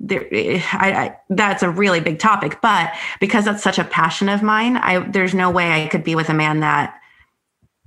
there, 0.00 0.26
eh, 0.32 0.62
I, 0.72 0.92
I, 0.92 1.18
that's 1.28 1.62
a 1.62 1.70
really 1.70 2.00
big 2.00 2.18
topic, 2.18 2.60
but 2.62 2.92
because 3.20 3.44
that's 3.44 3.62
such 3.62 3.78
a 3.78 3.84
passion 3.84 4.28
of 4.28 4.42
mine, 4.42 4.76
I 4.76 5.00
there's 5.00 5.34
no 5.34 5.50
way 5.50 5.84
I 5.84 5.88
could 5.88 6.04
be 6.04 6.14
with 6.14 6.28
a 6.28 6.34
man 6.34 6.60
that 6.60 6.98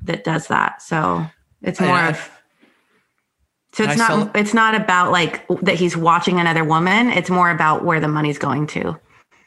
that 0.04 0.24
does 0.24 0.48
that. 0.48 0.82
So 0.82 1.26
it's 1.62 1.80
more 1.80 1.90
I- 1.90 2.10
of 2.10 2.32
so 3.74 3.86
it's 3.86 3.98
not 3.98 4.36
it's 4.36 4.54
not 4.54 4.76
about 4.76 5.12
like 5.12 5.48
that 5.62 5.76
he's 5.76 5.96
watching 5.96 6.40
another 6.40 6.64
woman. 6.64 7.10
It's 7.10 7.30
more 7.30 7.50
about 7.50 7.86
where 7.86 8.02
the 8.02 8.10
money's 8.10 8.38
going 8.38 8.68
to. 8.68 9.00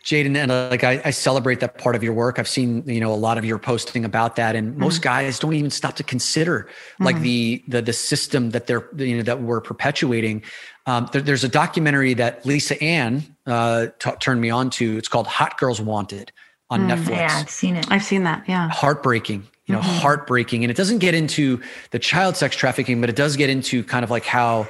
Jaden, 0.04 0.36
and 0.36 0.52
uh, 0.52 0.68
like 0.70 0.84
I, 0.84 1.00
I 1.02 1.10
celebrate 1.10 1.60
that 1.60 1.78
part 1.78 1.96
of 1.96 2.02
your 2.02 2.12
work. 2.12 2.38
I've 2.38 2.48
seen 2.48 2.86
you 2.86 3.00
know 3.00 3.12
a 3.12 3.16
lot 3.16 3.38
of 3.38 3.44
your 3.44 3.58
posting 3.58 4.04
about 4.04 4.36
that, 4.36 4.54
and 4.54 4.76
most 4.76 5.00
guys 5.00 5.38
don't 5.38 5.54
even 5.54 5.70
stop 5.70 5.96
to 5.96 6.02
consider 6.02 6.68
like 7.00 7.18
the 7.20 7.64
the 7.68 7.80
the 7.80 7.92
system 7.94 8.50
that 8.50 8.66
they're 8.66 8.86
you 8.96 9.16
know 9.16 9.22
that 9.22 9.40
we're 9.40 9.62
perpetuating. 9.62 10.42
Um, 10.86 11.08
there, 11.12 11.22
there's 11.22 11.44
a 11.44 11.48
documentary 11.48 12.12
that 12.14 12.44
Lisa 12.44 12.80
Ann 12.82 13.24
uh, 13.46 13.86
t- 13.98 14.10
turned 14.20 14.42
me 14.42 14.50
on 14.50 14.68
to. 14.70 14.98
It's 14.98 15.08
called 15.08 15.26
Hot 15.26 15.56
Girls 15.58 15.80
Wanted 15.80 16.30
on 16.68 16.86
Netflix 16.86 17.08
Yeah, 17.08 17.38
I've 17.40 17.50
seen 17.50 17.76
it. 17.76 17.90
I've 17.90 18.04
seen 18.04 18.24
that. 18.24 18.44
Yeah. 18.46 18.68
heartbreaking 18.68 19.46
you 19.66 19.74
know 19.74 19.80
heartbreaking 19.80 20.62
and 20.62 20.70
it 20.70 20.76
doesn't 20.76 20.98
get 20.98 21.14
into 21.14 21.58
the 21.90 21.98
child 21.98 22.36
sex 22.36 22.54
trafficking 22.54 23.00
but 23.00 23.08
it 23.08 23.16
does 23.16 23.34
get 23.34 23.48
into 23.48 23.82
kind 23.82 24.04
of 24.04 24.10
like 24.10 24.26
how 24.26 24.68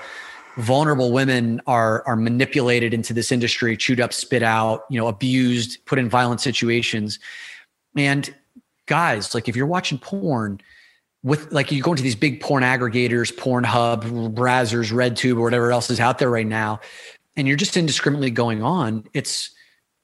vulnerable 0.57 1.13
women 1.13 1.61
are 1.67 2.07
are 2.07 2.17
manipulated 2.17 2.95
into 2.95 3.13
this 3.13 3.33
industry 3.33 3.77
chewed 3.77 4.01
up 4.01 4.13
spit 4.13 4.43
out 4.43 4.85
you 4.91 4.99
know 4.99 5.09
abused 5.09 5.85
put 5.87 5.99
in 5.99 6.09
violent 6.09 6.41
situations. 6.41 7.19
And 7.97 8.35
guys 8.87 9.35
like 9.35 9.49
if 9.49 9.57
you're 9.57 9.67
watching 9.67 9.99
porn 9.99 10.61
with 11.23 11.51
like 11.51 11.73
you 11.73 11.83
go 11.83 11.91
into 11.91 12.03
these 12.03 12.15
big 12.15 12.41
porn 12.41 12.63
aggregators 12.63 13.35
pornhub 13.35 14.35
brazzers 14.35 14.93
redtube 14.93 15.39
or 15.39 15.43
whatever 15.43 15.73
else 15.73 15.91
is 15.91 15.99
out 15.99 16.19
there 16.19 16.31
right 16.31 16.47
now 16.47 16.79
and 17.37 17.49
you're 17.49 17.57
just 17.57 17.77
indiscriminately 17.77 18.31
going 18.31 18.63
on 18.63 19.05
it's 19.15 19.51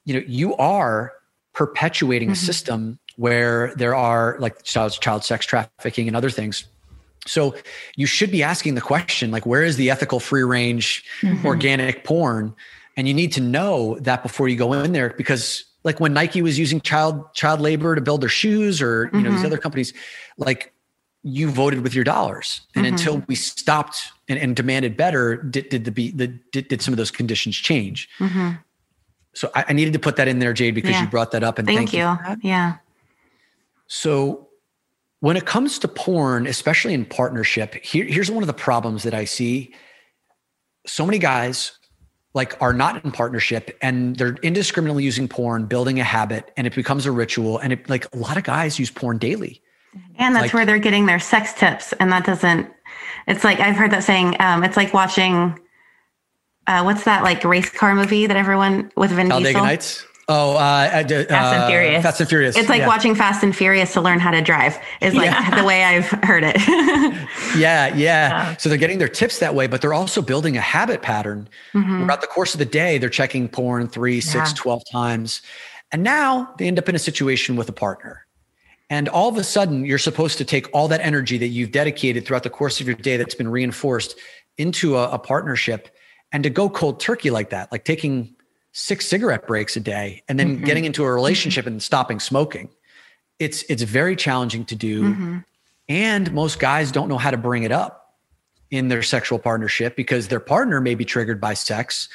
you 0.04 0.14
know 0.14 0.22
you 0.26 0.56
are 0.56 1.12
perpetuating 1.52 2.30
a 2.30 2.32
mm-hmm. 2.32 2.38
system 2.38 2.98
where 3.16 3.74
there 3.76 3.94
are 3.94 4.36
like 4.40 4.62
child 4.62 4.92
child 5.00 5.24
sex 5.24 5.44
trafficking 5.44 6.08
and 6.08 6.16
other 6.16 6.30
things 6.30 6.64
so 7.26 7.54
you 7.96 8.06
should 8.06 8.30
be 8.30 8.42
asking 8.42 8.74
the 8.74 8.80
question 8.80 9.30
like 9.30 9.46
where 9.46 9.62
is 9.62 9.76
the 9.76 9.90
ethical 9.90 10.20
free 10.20 10.42
range 10.42 11.04
mm-hmm. 11.20 11.46
organic 11.46 12.04
porn 12.04 12.54
and 12.96 13.06
you 13.06 13.14
need 13.14 13.32
to 13.32 13.40
know 13.40 13.98
that 14.00 14.22
before 14.22 14.48
you 14.48 14.56
go 14.56 14.72
in 14.72 14.92
there 14.92 15.14
because 15.16 15.64
like 15.84 16.00
when 16.00 16.12
Nike 16.12 16.42
was 16.42 16.58
using 16.58 16.80
child 16.80 17.32
child 17.34 17.60
labor 17.60 17.94
to 17.94 18.00
build 18.00 18.22
their 18.22 18.28
shoes 18.28 18.80
or 18.80 19.10
you 19.12 19.20
know 19.20 19.30
these 19.30 19.38
mm-hmm. 19.38 19.46
other 19.46 19.58
companies 19.58 19.92
like 20.38 20.72
you 21.22 21.50
voted 21.50 21.82
with 21.82 21.94
your 21.94 22.04
dollars 22.04 22.62
and 22.74 22.86
mm-hmm. 22.86 22.94
until 22.94 23.22
we 23.28 23.34
stopped 23.34 24.12
and, 24.28 24.38
and 24.38 24.56
demanded 24.56 24.96
better 24.96 25.36
did, 25.36 25.68
did 25.68 25.84
the 25.84 25.90
be 25.90 26.10
the 26.10 26.28
did, 26.52 26.68
did 26.68 26.80
some 26.80 26.94
of 26.94 26.98
those 26.98 27.10
conditions 27.10 27.54
change 27.56 28.08
so 29.34 29.50
I, 29.54 29.66
I 29.68 29.72
needed 29.72 29.92
to 29.92 29.98
put 29.98 30.16
that 30.16 30.28
in 30.28 30.38
there 30.38 30.52
jade 30.52 30.74
because 30.74 30.92
Yeah. 30.92 31.02
you 31.02 31.08
brought 31.08 31.30
that 31.32 31.42
up 31.42 31.58
and 31.58 31.66
Thank, 31.66 31.78
thank, 31.78 31.92
you. 31.92 32.00
that. 32.00 32.38
Yeah. 32.42 32.76
So, 33.86 34.48
when 35.20 35.36
it 35.36 35.46
comes 35.46 35.78
to 35.78 35.88
porn, 35.88 36.46
especially 36.46 36.94
in 36.94 37.04
partnership, 37.04 37.74
here, 37.74 38.04
here's 38.04 38.30
one 38.30 38.42
of 38.42 38.46
the 38.46 38.54
problems 38.54 39.02
that 39.04 39.14
I 39.14 39.24
see. 39.24 39.74
So 40.86 41.04
many 41.06 41.18
guys 41.18 41.72
like 42.32 42.60
are 42.62 42.72
not 42.72 43.04
in 43.04 43.12
partnership 43.12 43.76
and 43.82 44.16
they're 44.16 44.36
indiscriminately 44.42 45.04
using 45.04 45.28
porn, 45.28 45.66
building 45.66 46.00
a 46.00 46.04
habit, 46.04 46.50
and 46.56 46.66
it 46.66 46.74
becomes 46.74 47.04
a 47.04 47.12
ritual. 47.12 47.58
And 47.58 47.72
it 47.72 47.88
like 47.90 48.12
a 48.14 48.18
lot 48.18 48.36
of 48.36 48.44
guys 48.44 48.78
use 48.78 48.90
porn 48.90 49.18
daily. 49.18 49.60
And 50.16 50.34
that's 50.34 50.44
Like- 50.44 50.54
where 50.54 50.64
they're 50.64 50.78
getting 50.78 51.06
their 51.06 51.18
sex 51.18 51.52
tips. 51.52 51.92
And 51.94 52.12
that 52.12 52.24
doesn't, 52.24 52.70
it's 53.26 53.44
like, 53.44 53.58
I've 53.60 53.76
heard 53.76 53.90
that 53.90 54.04
saying, 54.04 54.36
um, 54.40 54.62
it's 54.62 54.76
like 54.76 54.94
watching, 54.94 55.58
uh, 56.66 56.82
what's 56.82 57.04
that 57.04 57.24
like 57.24 57.44
race 57.44 57.68
car 57.68 57.94
movie 57.94 58.26
that 58.26 58.36
everyone 58.36 58.92
with 58.96 59.10
Vin 59.10 59.28
Talladega 59.28 59.48
Diesel? 59.48 59.64
Nights. 59.64 60.06
Oh, 60.32 60.52
uh, 60.52 60.88
Fast 60.88 61.10
and 61.10 61.66
Furious. 61.66 62.02
Fast 62.04 62.20
and 62.20 62.28
Furious. 62.28 62.56
It's 62.56 62.68
like 62.68 62.80
yeah. 62.80 62.86
watching 62.86 63.16
Fast 63.16 63.42
and 63.42 63.54
Furious 63.54 63.92
to 63.94 64.00
learn 64.00 64.20
how 64.20 64.30
to 64.30 64.40
drive 64.40 64.78
is 65.00 65.12
like 65.12 65.56
the 65.56 65.64
way 65.64 65.82
I've 65.82 66.06
heard 66.06 66.44
it. 66.46 66.56
Yeah, 67.56 67.88
yeah. 67.88 67.94
Yeah. 67.96 68.56
So 68.56 68.68
they're 68.68 68.78
getting 68.78 68.98
their 68.98 69.08
tips 69.08 69.40
that 69.40 69.56
way, 69.56 69.66
but 69.66 69.80
they're 69.80 69.92
also 69.92 70.22
building 70.22 70.56
a 70.56 70.60
habit 70.60 71.02
pattern. 71.02 71.48
Throughout 71.72 72.20
the 72.20 72.28
course 72.28 72.54
of 72.54 72.60
the 72.60 72.64
day, 72.64 72.96
they're 72.98 73.08
checking 73.08 73.48
porn 73.48 73.88
three, 73.88 74.20
six, 74.20 74.50
Yeah. 74.50 74.56
12 74.56 74.82
times. 74.92 75.42
And 75.90 76.04
now 76.04 76.54
they 76.58 76.68
end 76.68 76.78
up 76.78 76.88
in 76.88 76.94
a 76.94 76.98
situation 76.98 77.56
with 77.56 77.68
a 77.68 77.72
partner. 77.72 78.24
And 78.88 79.08
all 79.08 79.28
of 79.28 79.36
a 79.36 79.42
sudden, 79.42 79.84
you're 79.84 79.98
supposed 79.98 80.38
to 80.38 80.44
take 80.44 80.68
all 80.72 80.86
that 80.88 81.00
energy 81.00 81.38
that 81.38 81.48
you've 81.48 81.72
dedicated 81.72 82.24
throughout 82.24 82.44
the 82.44 82.50
course 82.50 82.80
of 82.80 82.86
your 82.86 82.96
day 82.96 83.16
that's 83.16 83.34
been 83.34 83.48
reinforced 83.48 84.16
into 84.58 84.96
a, 84.96 85.10
a 85.10 85.18
partnership 85.18 85.88
and 86.30 86.44
to 86.44 86.50
go 86.50 86.68
cold 86.70 87.00
turkey 87.00 87.30
like 87.30 87.50
that, 87.50 87.72
like 87.72 87.84
taking 87.84 88.36
six 88.72 89.06
cigarette 89.06 89.46
breaks 89.46 89.76
a 89.76 89.80
day 89.80 90.22
and 90.28 90.38
then 90.38 90.56
mm-hmm. 90.56 90.64
getting 90.64 90.84
into 90.84 91.04
a 91.04 91.12
relationship 91.12 91.64
mm-hmm. 91.64 91.74
and 91.74 91.82
stopping 91.82 92.20
smoking. 92.20 92.68
It's 93.38 93.62
it's 93.64 93.82
very 93.82 94.16
challenging 94.16 94.64
to 94.66 94.76
do. 94.76 95.02
Mm-hmm. 95.04 95.38
And 95.88 96.32
most 96.32 96.60
guys 96.60 96.92
don't 96.92 97.08
know 97.08 97.18
how 97.18 97.30
to 97.30 97.36
bring 97.36 97.64
it 97.64 97.72
up 97.72 98.16
in 98.70 98.88
their 98.88 99.02
sexual 99.02 99.38
partnership 99.38 99.96
because 99.96 100.28
their 100.28 100.40
partner 100.40 100.80
may 100.80 100.94
be 100.94 101.04
triggered 101.04 101.40
by 101.40 101.54
sex 101.54 102.08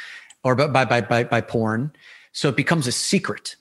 or 0.44 0.56
by 0.56 0.86
by 0.86 1.02
by, 1.02 1.24
by 1.24 1.42
porn. 1.42 1.92
So 2.32 2.50
it 2.50 2.56
becomes 2.56 2.88
a 2.88 2.92
secret. 2.92 3.56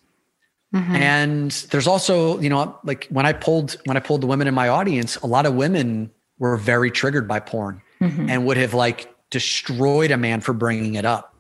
And 0.96 1.50
there's 1.70 1.87
also, 1.87 2.40
you 2.40 2.48
know, 2.48 2.76
like 2.83 3.07
when 3.09 3.26
I 3.26 3.33
pulled 3.33 3.76
when 3.85 3.96
I 3.96 4.00
pulled 4.00 4.22
the 4.22 4.26
women 4.26 4.48
in 4.48 4.54
my 4.54 4.68
audience, 4.68 5.16
a 5.16 5.26
lot 5.26 5.46
of 5.46 5.54
women 5.54 6.11
were 6.38 6.57
very 6.57 6.90
triggered 6.90 7.28
by 7.28 7.38
porn 7.38 7.80
and 8.28 8.44
would 8.46 8.57
have 8.57 8.74
like 8.74 9.14
destroyed 9.30 10.11
a 10.11 10.16
man 10.16 10.40
for 10.40 10.52
bringing 10.52 10.94
it 10.96 11.04
up. 11.04 11.35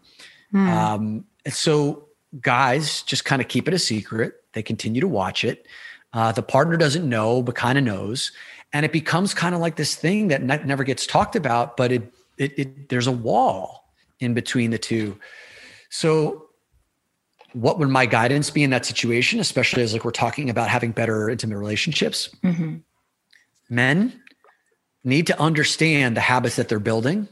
Hmm. 0.52 0.68
Um, 0.68 1.24
and 1.44 1.54
so 1.54 2.08
guys 2.40 3.02
just 3.02 3.24
kind 3.24 3.40
of 3.40 3.48
keep 3.48 3.68
it 3.68 3.74
a 3.74 3.78
secret. 3.78 4.34
They 4.52 4.62
continue 4.62 5.00
to 5.00 5.08
watch 5.08 5.44
it. 5.44 5.66
Uh, 6.12 6.32
the 6.32 6.42
partner 6.42 6.76
doesn't 6.76 7.08
know, 7.08 7.42
but 7.42 7.54
kind 7.54 7.76
of 7.76 7.84
knows, 7.84 8.30
and 8.72 8.84
it 8.84 8.92
becomes 8.92 9.34
kind 9.34 9.54
of 9.54 9.60
like 9.60 9.76
this 9.76 9.94
thing 9.94 10.28
that 10.28 10.42
ne- 10.42 10.64
never 10.64 10.84
gets 10.84 11.06
talked 11.06 11.34
about. 11.36 11.76
But 11.76 11.92
it, 11.92 12.12
it, 12.38 12.58
it, 12.58 12.88
there's 12.88 13.06
a 13.06 13.12
wall 13.12 13.84
in 14.20 14.32
between 14.34 14.70
the 14.70 14.78
two. 14.78 15.18
So, 15.90 16.46
what 17.52 17.78
would 17.78 17.88
my 17.88 18.06
guidance 18.06 18.50
be 18.50 18.62
in 18.62 18.70
that 18.70 18.86
situation, 18.86 19.40
especially 19.40 19.82
as 19.82 19.92
like 19.92 20.04
we're 20.04 20.12
talking 20.12 20.50
about 20.50 20.68
having 20.68 20.92
better 20.92 21.28
intimate 21.28 21.58
relationships? 21.58 22.30
Mhm. 22.44 22.82
Men 23.68 24.20
need 25.02 25.26
to 25.26 25.40
understand 25.40 26.16
the 26.16 26.20
habits 26.20 26.56
that 26.56 26.68
they're 26.68 26.78
building, 26.78 27.28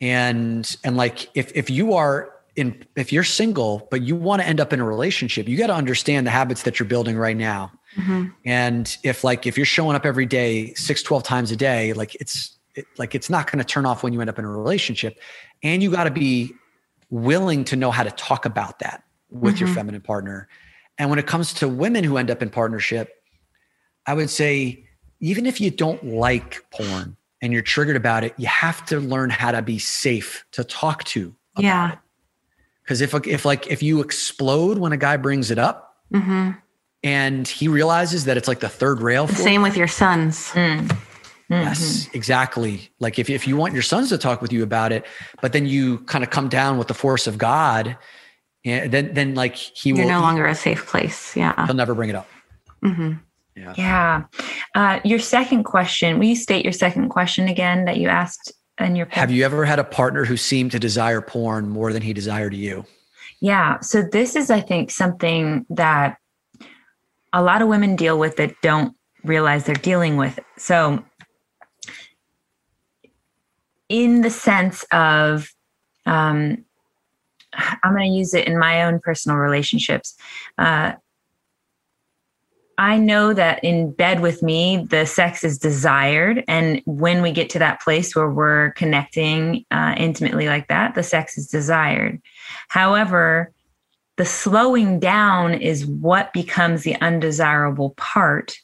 and 0.00 0.76
and 0.84 0.96
like 0.96 1.28
if 1.34 1.50
if 1.56 1.68
you 1.68 1.94
are 1.94 2.32
in 2.60 2.84
if 2.96 3.12
you're 3.12 3.24
single 3.24 3.88
but 3.90 4.02
you 4.02 4.14
want 4.14 4.42
to 4.42 4.46
end 4.46 4.60
up 4.60 4.72
in 4.72 4.80
a 4.80 4.84
relationship, 4.84 5.48
you 5.48 5.56
got 5.56 5.68
to 5.68 5.74
understand 5.74 6.26
the 6.26 6.30
habits 6.30 6.62
that 6.62 6.78
you're 6.78 6.88
building 6.88 7.16
right 7.16 7.36
now. 7.36 7.72
Mm-hmm. 7.96 8.26
And 8.44 8.96
if 9.02 9.24
like 9.24 9.46
if 9.46 9.56
you're 9.56 9.66
showing 9.66 9.96
up 9.96 10.06
every 10.06 10.26
day 10.26 10.74
six, 10.74 11.02
12 11.02 11.22
times 11.22 11.50
a 11.50 11.56
day, 11.56 11.92
like 11.92 12.14
it's 12.16 12.56
it, 12.74 12.86
like 12.98 13.14
it's 13.14 13.30
not 13.30 13.50
going 13.50 13.58
to 13.58 13.64
turn 13.64 13.86
off 13.86 14.02
when 14.02 14.12
you 14.12 14.20
end 14.20 14.30
up 14.30 14.38
in 14.38 14.44
a 14.44 14.50
relationship. 14.50 15.18
And 15.62 15.82
you 15.82 15.90
got 15.90 16.04
to 16.04 16.10
be 16.10 16.52
willing 17.10 17.64
to 17.64 17.76
know 17.76 17.90
how 17.90 18.04
to 18.04 18.10
talk 18.12 18.44
about 18.44 18.78
that 18.78 19.02
with 19.30 19.58
your 19.58 19.68
mm-hmm. 19.68 19.76
feminine 19.76 20.00
partner. 20.00 20.48
And 20.98 21.10
when 21.10 21.18
it 21.18 21.26
comes 21.26 21.52
to 21.54 21.68
women 21.68 22.04
who 22.04 22.16
end 22.16 22.30
up 22.30 22.42
in 22.42 22.50
partnership, 22.50 23.10
I 24.06 24.14
would 24.14 24.30
say 24.30 24.84
even 25.20 25.46
if 25.46 25.60
you 25.60 25.70
don't 25.70 26.04
like 26.04 26.64
porn 26.72 27.16
and 27.42 27.52
you're 27.52 27.62
triggered 27.62 27.96
about 27.96 28.24
it, 28.24 28.34
you 28.36 28.46
have 28.46 28.84
to 28.86 29.00
learn 29.00 29.30
how 29.30 29.50
to 29.50 29.62
be 29.62 29.78
safe 29.78 30.44
to 30.52 30.64
talk 30.64 31.04
to. 31.04 31.34
About 31.54 31.64
Yeah. 31.64 31.92
It. 31.92 31.98
Because 32.90 33.02
if 33.02 33.14
if 33.28 33.44
like 33.44 33.68
if 33.68 33.84
you 33.84 34.00
explode 34.00 34.76
when 34.76 34.90
a 34.90 34.96
guy 34.96 35.16
brings 35.16 35.52
it 35.52 35.60
up, 35.60 35.94
hmm 36.12 36.50
and 37.04 37.46
he 37.46 37.68
realizes 37.68 38.24
that 38.24 38.36
it's 38.36 38.48
like 38.48 38.58
the 38.58 38.68
third 38.68 39.00
rail 39.00 39.28
for 39.28 39.36
Same 39.36 39.62
with 39.62 39.76
your 39.76 39.86
sons. 39.86 40.48
Mm. 40.48 40.94
Yes, 41.48 42.10
exactly. 42.12 42.90
Like 42.98 43.20
if, 43.20 43.30
if 43.30 43.46
you 43.46 43.56
want 43.56 43.74
your 43.74 43.82
sons 43.82 44.08
to 44.08 44.18
talk 44.18 44.42
with 44.42 44.52
you 44.52 44.64
about 44.64 44.90
it, 44.90 45.06
but 45.40 45.52
then 45.52 45.66
you 45.66 46.00
kind 46.00 46.24
of 46.24 46.30
come 46.30 46.48
down 46.48 46.78
with 46.78 46.88
the 46.88 46.94
force 46.94 47.28
of 47.28 47.38
God 47.38 47.96
and 48.64 48.90
then 48.92 49.14
then 49.14 49.36
like 49.36 49.54
he 49.54 49.92
will 49.92 50.00
You're 50.00 50.06
will 50.08 50.14
no 50.14 50.20
longer 50.22 50.46
a 50.46 50.54
safe 50.56 50.84
place. 50.86 51.36
Yeah. 51.36 51.54
he'll 51.66 51.76
never 51.76 51.94
bring 51.94 52.10
it 52.10 52.16
up. 52.16 52.28
hmm 52.82 53.12
Yeah. 53.54 53.74
Yeah. 53.78 54.24
Uh, 54.74 54.98
your 55.04 55.20
second 55.20 55.62
question, 55.62 56.18
will 56.18 56.26
you 56.26 56.36
state 56.36 56.64
your 56.64 56.72
second 56.72 57.08
question 57.08 57.46
again 57.46 57.84
that 57.84 57.98
you 57.98 58.08
asked 58.08 58.52
in 58.80 58.96
your 58.96 59.06
Have 59.10 59.30
you 59.30 59.44
ever 59.44 59.64
had 59.64 59.78
a 59.78 59.84
partner 59.84 60.24
who 60.24 60.36
seemed 60.36 60.72
to 60.72 60.78
desire 60.78 61.20
porn 61.20 61.68
more 61.68 61.92
than 61.92 62.02
he 62.02 62.12
desired 62.12 62.54
you? 62.54 62.84
Yeah. 63.40 63.80
So 63.80 64.02
this 64.02 64.36
is, 64.36 64.50
I 64.50 64.60
think, 64.60 64.90
something 64.90 65.64
that 65.70 66.18
a 67.32 67.42
lot 67.42 67.62
of 67.62 67.68
women 67.68 67.96
deal 67.96 68.18
with 68.18 68.36
that 68.36 68.54
don't 68.62 68.94
realize 69.24 69.64
they're 69.64 69.74
dealing 69.74 70.16
with. 70.16 70.38
So, 70.56 71.04
in 73.88 74.20
the 74.20 74.30
sense 74.30 74.84
of, 74.92 75.52
um, 76.06 76.64
I'm 77.52 77.92
going 77.92 78.10
to 78.10 78.16
use 78.16 78.34
it 78.34 78.46
in 78.46 78.58
my 78.58 78.84
own 78.84 79.00
personal 79.00 79.36
relationships. 79.36 80.16
Uh, 80.58 80.92
I 82.80 82.96
know 82.96 83.34
that 83.34 83.62
in 83.62 83.92
bed 83.92 84.20
with 84.20 84.42
me, 84.42 84.86
the 84.88 85.04
sex 85.04 85.44
is 85.44 85.58
desired. 85.58 86.42
And 86.48 86.80
when 86.86 87.20
we 87.20 87.30
get 87.30 87.50
to 87.50 87.58
that 87.58 87.82
place 87.82 88.16
where 88.16 88.30
we're 88.30 88.70
connecting 88.70 89.66
uh, 89.70 89.94
intimately 89.98 90.46
like 90.46 90.68
that, 90.68 90.94
the 90.94 91.02
sex 91.02 91.36
is 91.36 91.46
desired. 91.46 92.22
However, 92.68 93.52
the 94.16 94.24
slowing 94.24 94.98
down 94.98 95.52
is 95.52 95.84
what 95.84 96.32
becomes 96.32 96.82
the 96.82 96.98
undesirable 97.02 97.90
part, 97.98 98.56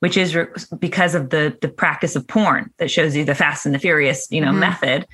which 0.00 0.16
is 0.16 0.34
re- 0.34 0.46
because 0.80 1.14
of 1.14 1.30
the, 1.30 1.56
the 1.60 1.68
practice 1.68 2.16
of 2.16 2.26
porn 2.26 2.68
that 2.78 2.90
shows 2.90 3.14
you 3.14 3.24
the 3.24 3.32
fast 3.36 3.64
and 3.64 3.72
the 3.72 3.78
furious, 3.78 4.26
you 4.28 4.40
know, 4.40 4.50
Mhm. 4.50 4.58
method. 4.58 5.06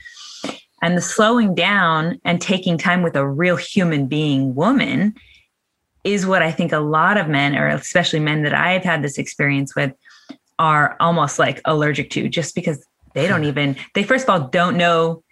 And 0.80 0.96
the 0.96 1.03
slowing 1.03 1.55
down 1.55 2.18
and 2.24 2.40
taking 2.40 2.78
time 2.78 3.03
with 3.03 3.14
a 3.14 3.28
real 3.28 3.57
human 3.57 4.07
being 4.07 4.55
woman 4.55 5.16
is 6.05 6.26
what 6.26 6.42
I 6.42 6.53
think 6.53 6.72
a 6.72 6.78
lot 6.78 7.16
of 7.16 7.28
men, 7.28 7.57
or 7.57 7.68
especially 7.68 8.20
men 8.20 8.42
that 8.42 8.55
I've 8.55 8.84
had 8.84 9.03
this 9.03 9.18
experience 9.18 9.74
with, 9.74 9.92
are 10.59 10.96
almost 11.01 11.38
like 11.38 11.61
allergic 11.64 12.11
to 12.11 12.28
just 12.28 12.55
because 12.55 12.84
they 13.14 13.26
don't 13.28 13.44
even, 13.44 13.76
they 13.94 14.03
first 14.03 14.28
of 14.28 14.30
all 14.30 14.49
don't 14.49 14.76
know 14.76 15.22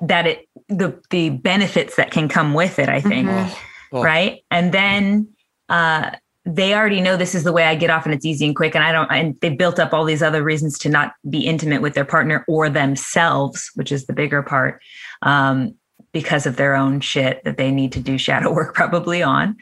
that 0.00 0.26
it, 0.26 0.48
the, 0.68 1.00
the 1.10 1.30
benefits 1.30 1.96
that 1.96 2.10
can 2.10 2.28
come 2.28 2.54
with 2.54 2.78
it, 2.78 2.88
I 2.88 3.00
think. 3.00 3.28
Mhm. 3.28 3.56
Oh. 3.92 4.02
Right. 4.02 4.44
And 4.50 4.72
then, 4.72 5.28
uh, 5.68 6.10
they 6.44 6.72
already 6.74 7.02
know 7.02 7.16
this 7.16 7.34
is 7.34 7.44
the 7.44 7.52
way 7.52 7.64
I 7.64 7.74
get 7.74 7.90
off 7.90 8.06
and 8.06 8.14
it's 8.14 8.24
easy 8.24 8.46
and 8.46 8.56
quick. 8.56 8.74
And 8.74 8.82
I 8.82 8.90
don't, 8.90 9.10
and 9.12 9.38
they 9.40 9.50
built 9.50 9.78
up 9.78 9.92
all 9.92 10.04
these 10.04 10.22
other 10.22 10.42
reasons 10.42 10.78
to 10.78 10.88
not 10.88 11.12
be 11.28 11.40
intimate 11.40 11.82
with 11.82 11.92
their 11.92 12.06
partner 12.06 12.44
or 12.48 12.70
themselves, 12.70 13.70
which 13.74 13.92
is 13.92 14.06
the 14.06 14.14
bigger 14.14 14.42
part. 14.42 14.80
Um, 15.22 15.74
because 16.18 16.46
of 16.46 16.56
their 16.56 16.74
own 16.74 16.98
shit 16.98 17.44
that 17.44 17.56
they 17.58 17.70
need 17.70 17.92
to 17.92 18.00
do 18.00 18.18
shadow 18.18 18.52
work 18.58 18.74
probably 18.74 19.22
on. 19.22 19.56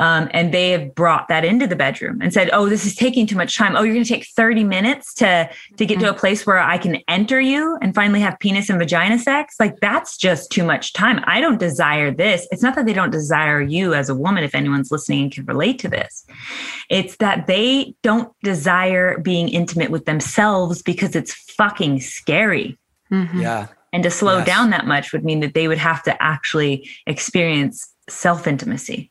Um, 0.00 0.28
and 0.32 0.52
they 0.52 0.70
have 0.70 0.96
brought 0.96 1.28
that 1.28 1.44
into 1.44 1.64
the 1.68 1.76
bedroom 1.76 2.20
and 2.20 2.32
said, 2.32 2.50
"Oh, 2.52 2.68
this 2.68 2.84
is 2.84 2.96
taking 2.96 3.24
too 3.24 3.36
much 3.36 3.56
time. 3.56 3.76
Oh, 3.76 3.82
you're 3.82 3.94
going 3.94 4.04
to 4.04 4.14
take 4.16 4.26
30 4.26 4.64
minutes 4.64 5.14
to 5.14 5.48
to 5.76 5.86
get 5.86 6.00
to 6.00 6.10
a 6.10 6.12
place 6.12 6.44
where 6.44 6.58
I 6.58 6.76
can 6.76 6.96
enter 7.06 7.40
you 7.40 7.78
and 7.80 7.94
finally 7.94 8.18
have 8.18 8.36
penis 8.40 8.68
and 8.68 8.80
vagina 8.80 9.16
sex. 9.16 9.54
Like 9.60 9.78
that's 9.80 10.16
just 10.16 10.50
too 10.50 10.64
much 10.64 10.92
time. 10.92 11.22
I 11.24 11.40
don't 11.40 11.60
desire 11.60 12.10
this. 12.10 12.48
It's 12.50 12.62
not 12.62 12.74
that 12.74 12.86
they 12.86 12.92
don't 12.92 13.12
desire 13.12 13.60
you 13.62 13.94
as 13.94 14.08
a 14.08 14.14
woman. 14.14 14.42
If 14.42 14.56
anyone's 14.56 14.90
listening 14.90 15.22
and 15.22 15.32
can 15.32 15.44
relate 15.44 15.78
to 15.80 15.88
this, 15.88 16.26
it's 16.90 17.14
that 17.18 17.46
they 17.46 17.94
don't 18.02 18.32
desire 18.42 19.18
being 19.18 19.48
intimate 19.48 19.90
with 19.92 20.04
themselves 20.06 20.82
because 20.82 21.14
it's 21.14 21.32
fucking 21.32 22.00
scary." 22.00 22.76
Mhm. 23.12 23.40
Yeah. 23.40 23.66
And 23.92 24.02
to 24.04 24.10
slow 24.10 24.38
Yes. 24.38 24.46
down 24.46 24.70
that 24.70 24.86
much 24.86 25.12
would 25.12 25.24
mean 25.24 25.40
that 25.40 25.54
they 25.54 25.68
would 25.68 25.78
have 25.78 26.02
to 26.04 26.22
actually 26.22 26.88
experience 27.06 27.92
self 28.08 28.46
intimacy. 28.46 29.10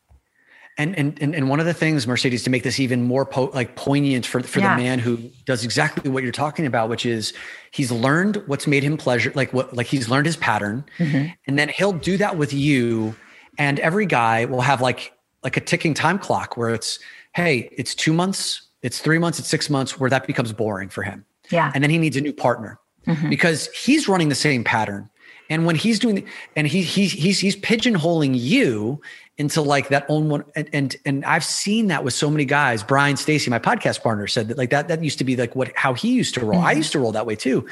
And, 0.78 0.96
and 0.96 1.18
and 1.22 1.50
one 1.50 1.60
of 1.60 1.66
the 1.66 1.74
things, 1.74 2.06
Mercedes, 2.06 2.42
to 2.44 2.50
make 2.50 2.62
this 2.62 2.80
even 2.80 3.02
more 3.02 3.26
po- 3.26 3.50
like 3.52 3.76
poignant 3.76 4.24
for 4.24 4.42
for 4.42 4.60
Yeah. 4.60 4.74
the 4.74 4.82
man 4.82 4.98
who 4.98 5.18
does 5.44 5.64
exactly 5.64 6.10
what 6.10 6.22
you're 6.22 6.32
talking 6.32 6.64
about, 6.64 6.88
which 6.88 7.04
is 7.04 7.34
he's 7.72 7.92
learned 7.92 8.42
what's 8.46 8.66
made 8.66 8.82
him 8.82 8.96
pleasure, 8.96 9.30
like 9.34 9.52
what 9.52 9.76
like 9.76 9.86
he's 9.86 10.08
learned 10.08 10.24
his 10.26 10.36
pattern, 10.36 10.84
Mhm. 10.98 11.34
and 11.46 11.58
then 11.58 11.68
he'll 11.68 11.92
do 11.92 12.16
that 12.16 12.38
with 12.38 12.54
you. 12.54 13.14
And 13.58 13.78
every 13.80 14.06
guy 14.06 14.46
will 14.46 14.62
have 14.62 14.80
like 14.80 15.12
like 15.44 15.58
a 15.58 15.60
ticking 15.60 15.92
time 15.92 16.18
clock 16.18 16.56
where 16.56 16.70
it's, 16.70 16.98
hey, 17.34 17.68
it's 17.76 17.94
two 17.94 18.12
months, 18.14 18.62
it's 18.80 18.98
three 19.00 19.18
months, 19.18 19.38
it's 19.40 19.48
six 19.48 19.68
months, 19.68 20.00
where 20.00 20.08
that 20.08 20.26
becomes 20.26 20.52
boring 20.52 20.88
for 20.88 21.02
him, 21.02 21.26
Yeah. 21.50 21.70
and 21.74 21.82
then 21.84 21.90
he 21.90 21.98
needs 21.98 22.16
a 22.16 22.20
new 22.22 22.32
partner 22.32 22.78
Mhm. 23.06 23.30
because 23.30 23.68
he's 23.68 24.08
running 24.08 24.28
the 24.28 24.34
same 24.34 24.62
pattern. 24.64 25.08
And 25.50 25.66
when 25.66 25.76
he's 25.76 25.98
doing, 25.98 26.24
and 26.56 26.66
he 26.66 26.82
he's 26.82 27.12
he's 27.12 27.38
he's 27.40 27.56
pigeonholing 27.56 28.38
you 28.38 29.00
into 29.38 29.60
like 29.60 29.88
that 29.88 30.06
own 30.08 30.28
one, 30.30 30.44
and 30.56 30.68
and 30.72 30.96
and 31.04 31.24
I've 31.24 31.44
seen 31.44 31.88
that 31.88 32.04
with 32.04 32.14
so 32.14 32.30
many 32.30 32.44
guys. 32.46 32.82
Brian 32.82 33.16
Stacy, 33.16 33.50
my 33.50 33.58
podcast 33.58 34.02
partner, 34.02 34.26
said 34.26 34.48
that 34.48 34.56
like 34.56 34.70
that 34.70 34.88
that 34.88 35.02
used 35.04 35.18
to 35.18 35.24
be 35.24 35.36
like 35.36 35.54
what 35.54 35.70
how 35.76 35.92
he 35.94 36.12
used 36.12 36.34
to 36.34 36.40
roll. 36.46 36.60
I 36.60 36.72
Mhm. 36.74 36.76
used 36.78 36.92
to 36.92 37.00
roll 37.00 37.12
that 37.12 37.26
way 37.26 37.36
too. 37.36 37.66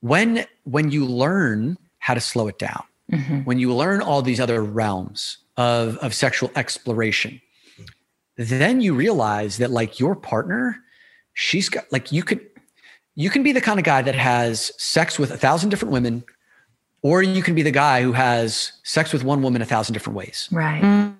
When 0.00 0.46
when 0.64 0.90
you 0.90 1.04
learn 1.04 1.76
how 1.98 2.14
to 2.14 2.20
slow 2.20 2.48
it 2.48 2.58
down, 2.58 2.84
Mhm. 3.12 3.44
when 3.44 3.58
you 3.58 3.74
learn 3.74 4.00
all 4.00 4.22
these 4.22 4.40
other 4.40 4.62
realms 4.62 5.38
of 5.58 5.96
of 5.98 6.14
sexual 6.14 6.50
exploration, 6.56 7.40
then 8.36 8.80
you 8.80 8.94
realize 8.94 9.58
that 9.58 9.70
like 9.70 9.98
your 9.98 10.14
partner, 10.14 10.76
she's 11.34 11.68
got 11.68 11.84
like 11.92 12.12
you 12.12 12.22
could 12.22 12.47
you 13.18 13.30
can 13.30 13.42
be 13.42 13.50
the 13.50 13.60
kind 13.60 13.80
of 13.80 13.84
guy 13.84 14.00
that 14.00 14.14
has 14.14 14.70
sex 14.78 15.18
with 15.18 15.32
a 15.32 15.36
thousand 15.36 15.70
different 15.70 15.90
women, 15.90 16.22
or 17.02 17.20
you 17.20 17.42
can 17.42 17.56
be 17.56 17.62
the 17.62 17.72
guy 17.72 18.00
who 18.00 18.12
has 18.12 18.70
sex 18.84 19.12
with 19.12 19.24
one 19.24 19.42
woman 19.42 19.60
a 19.60 19.64
thousand 19.64 19.92
different 19.92 20.16
ways. 20.16 20.48
Right. 20.52 20.80
Mm. 20.80 21.16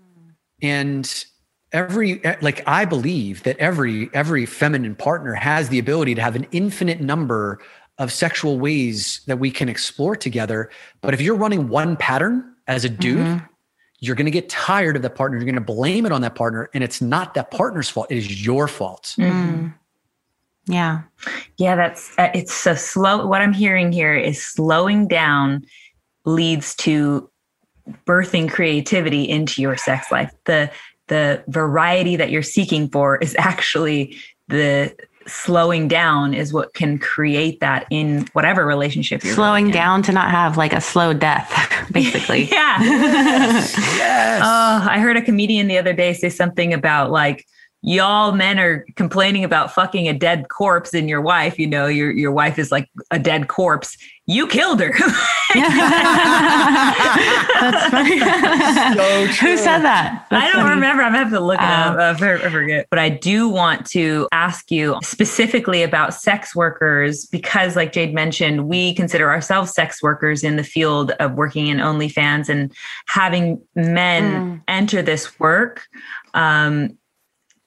And 0.62 1.24
every 1.72 2.22
like 2.40 2.62
I 2.68 2.84
believe 2.84 3.42
that 3.42 3.58
every 3.58 4.08
every 4.14 4.46
feminine 4.46 4.94
partner 4.94 5.34
has 5.34 5.70
the 5.70 5.80
ability 5.80 6.14
to 6.14 6.22
have 6.22 6.36
an 6.36 6.46
infinite 6.52 7.00
number 7.00 7.58
of 7.98 8.12
sexual 8.12 8.60
ways 8.60 9.22
that 9.26 9.40
we 9.40 9.50
can 9.50 9.68
explore 9.68 10.14
together. 10.14 10.70
But 11.00 11.14
if 11.14 11.20
you're 11.20 11.34
running 11.34 11.68
one 11.68 11.96
pattern 11.96 12.54
as 12.68 12.84
a 12.84 12.88
dude, 12.88 13.26
Mhm. 13.26 13.48
you're 13.98 14.14
going 14.14 14.26
to 14.26 14.30
get 14.30 14.48
tired 14.48 14.94
of 14.94 15.02
that 15.02 15.16
partner. 15.16 15.36
You're 15.36 15.46
going 15.46 15.56
to 15.56 15.60
blame 15.60 16.06
it 16.06 16.12
on 16.12 16.20
that 16.20 16.36
partner, 16.36 16.70
and 16.74 16.84
it's 16.84 17.02
not 17.02 17.34
that 17.34 17.50
partner's 17.50 17.88
fault. 17.88 18.06
It 18.08 18.18
is 18.18 18.46
your 18.46 18.68
fault. 18.68 19.16
Mhm. 19.18 19.30
Mm. 19.32 19.74
Yeah. 20.68 21.02
Yeah, 21.56 21.74
that's 21.74 22.16
uh, 22.18 22.30
it's 22.34 22.52
so 22.52 22.74
slow. 22.74 23.26
What 23.26 23.40
I'm 23.40 23.52
hearing 23.52 23.90
here 23.90 24.14
is 24.14 24.44
slowing 24.44 25.08
down 25.08 25.64
leads 26.24 26.74
to 26.76 27.28
birthing 28.06 28.50
creativity 28.50 29.28
into 29.28 29.62
your 29.62 29.76
sex 29.76 30.12
life. 30.12 30.30
The 30.44 30.70
the 31.08 31.42
variety 31.48 32.16
that 32.16 32.30
you're 32.30 32.42
seeking 32.42 32.88
for 32.88 33.16
is 33.16 33.34
actually 33.38 34.16
the 34.48 34.94
slowing 35.26 35.88
down 35.88 36.32
is 36.32 36.52
what 36.52 36.72
can 36.74 36.98
create 36.98 37.60
that 37.60 37.86
in 37.90 38.26
whatever 38.32 38.64
relationship 38.64 39.22
you're 39.22 39.34
Slowing 39.34 39.64
really 39.66 39.76
in. 39.76 39.82
down 39.82 40.02
to 40.02 40.12
not 40.12 40.30
have 40.30 40.56
like 40.56 40.72
a 40.72 40.80
slow 40.80 41.12
death, 41.12 41.50
basically. 41.92 42.44
yeah. 42.50 42.82
Yes. 42.82 43.74
Oh, 44.42 44.88
I 44.90 44.98
heard 45.00 45.16
a 45.16 45.22
comedian 45.22 45.68
the 45.68 45.78
other 45.78 45.92
day 45.92 46.12
say 46.14 46.30
something 46.30 46.72
about 46.72 47.10
like 47.10 47.46
y'all 47.82 48.32
men 48.32 48.58
are 48.58 48.84
complaining 48.96 49.44
about 49.44 49.72
fucking 49.72 50.08
a 50.08 50.12
dead 50.12 50.48
corpse 50.48 50.94
in 50.94 51.08
your 51.08 51.20
wife. 51.20 51.58
You 51.58 51.66
know, 51.66 51.86
your 51.86 52.10
your 52.10 52.32
wife 52.32 52.58
is 52.58 52.70
like 52.72 52.88
a 53.10 53.18
dead 53.18 53.48
corpse. 53.48 53.96
You 54.26 54.46
killed 54.46 54.80
her. 54.80 54.92
That's 57.60 57.88
funny. 57.90 58.18
So 58.20 59.26
true. 59.32 59.50
Who 59.50 59.56
said 59.56 59.78
that? 59.78 60.26
I 60.30 60.46
don't 60.52 60.62
funny. 60.62 60.74
remember. 60.74 61.02
I'm 61.02 61.12
gonna 61.12 61.24
have 61.24 61.32
to 61.32 61.40
look 61.40 61.58
it 61.58 61.64
up. 61.64 61.94
Um, 61.94 61.98
I 62.00 62.34
I 62.34 62.50
forget. 62.50 62.86
But 62.90 62.98
I 62.98 63.08
do 63.08 63.48
want 63.48 63.86
to 63.90 64.28
ask 64.32 64.70
you 64.70 64.98
specifically 65.02 65.82
about 65.82 66.12
sex 66.12 66.54
workers 66.54 67.24
because, 67.26 67.74
like 67.76 67.92
Jade 67.92 68.12
mentioned, 68.14 68.68
we 68.68 68.92
consider 68.94 69.30
ourselves 69.30 69.72
sex 69.72 70.02
workers 70.02 70.44
in 70.44 70.56
the 70.56 70.64
field 70.64 71.12
of 71.20 71.32
working 71.34 71.68
in 71.68 71.78
OnlyFans 71.78 72.48
and 72.50 72.70
having 73.06 73.60
men 73.74 74.18
Mm. 74.28 74.60
enter 74.68 75.00
this 75.00 75.38
work. 75.40 75.86
Um, 76.34 76.97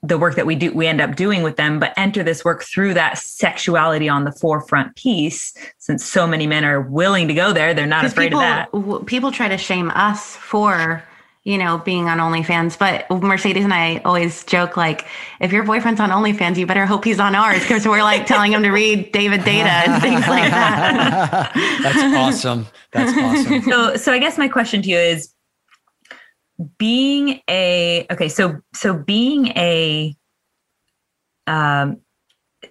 the 0.04 0.18
work 0.18 0.36
that 0.36 0.45
we 0.45 0.56
do, 0.56 0.72
we 0.74 0.88
end 0.88 0.99
up 0.99 1.16
doing 1.16 1.43
with 1.43 1.58
them, 1.58 1.80
but 1.80 1.93
enter 1.95 2.24
this 2.24 2.43
work 2.43 2.64
through 2.64 2.93
that 2.95 3.18
sexuality 3.20 4.10
on 4.10 4.24
the 4.24 4.32
forefront 4.32 4.95
piece. 4.95 5.54
Since 5.78 6.04
so 6.06 6.26
many 6.26 6.47
men 6.47 6.66
are 6.66 6.82
willing 6.82 7.28
to 7.28 7.34
go 7.34 7.54
there, 7.54 7.74
they're 7.74 7.86
not 7.86 8.06
afraid 8.06 8.28
people, 8.28 8.39
of 8.39 8.43
that. 8.43 8.72
w- 8.72 9.04
people 9.04 9.32
try 9.32 9.47
to 9.47 9.60
shame 9.60 9.91
us 9.91 10.36
for, 10.38 11.04
you 11.43 11.56
know, 11.60 11.78
being 11.78 12.10
on 12.10 12.18
OnlyFans. 12.18 12.80
But 12.80 13.10
Mercedes 13.12 13.64
and 13.64 13.74
I 13.74 13.97
always 14.04 14.43
joke 14.45 14.76
like, 14.76 15.06
if 15.39 15.52
your 15.52 15.64
boyfriend's 15.64 15.99
on 15.99 16.10
OnlyFans, 16.10 16.58
you 16.58 16.66
better 16.66 16.88
hope 16.88 17.06
he's 17.06 17.20
on 17.20 17.36
ours 17.36 17.62
because 17.62 17.88
we're 17.88 18.04
like 18.04 18.26
telling 18.26 18.54
him 18.54 18.64
to 18.64 18.72
read 18.72 19.12
David 19.12 19.41
Deida 19.41 19.88
and 19.88 20.02
things 20.02 20.28
like 20.28 20.49
that. 20.49 21.52
That's 21.84 22.18
awesome. 22.18 22.66
That's 22.91 23.18
awesome. 23.18 23.62
so 23.62 23.95
so 23.95 24.12
i 24.12 24.20
guess 24.20 24.38
my 24.38 24.49
question 24.49 24.82
to 24.82 24.89
you 24.89 24.97
is 24.97 25.34
being 26.78 27.41
a 27.49 28.05
okay 28.12 28.30
so 28.30 28.59
so 28.74 28.93
being 28.93 29.47
a 29.49 30.16
um 31.47 31.97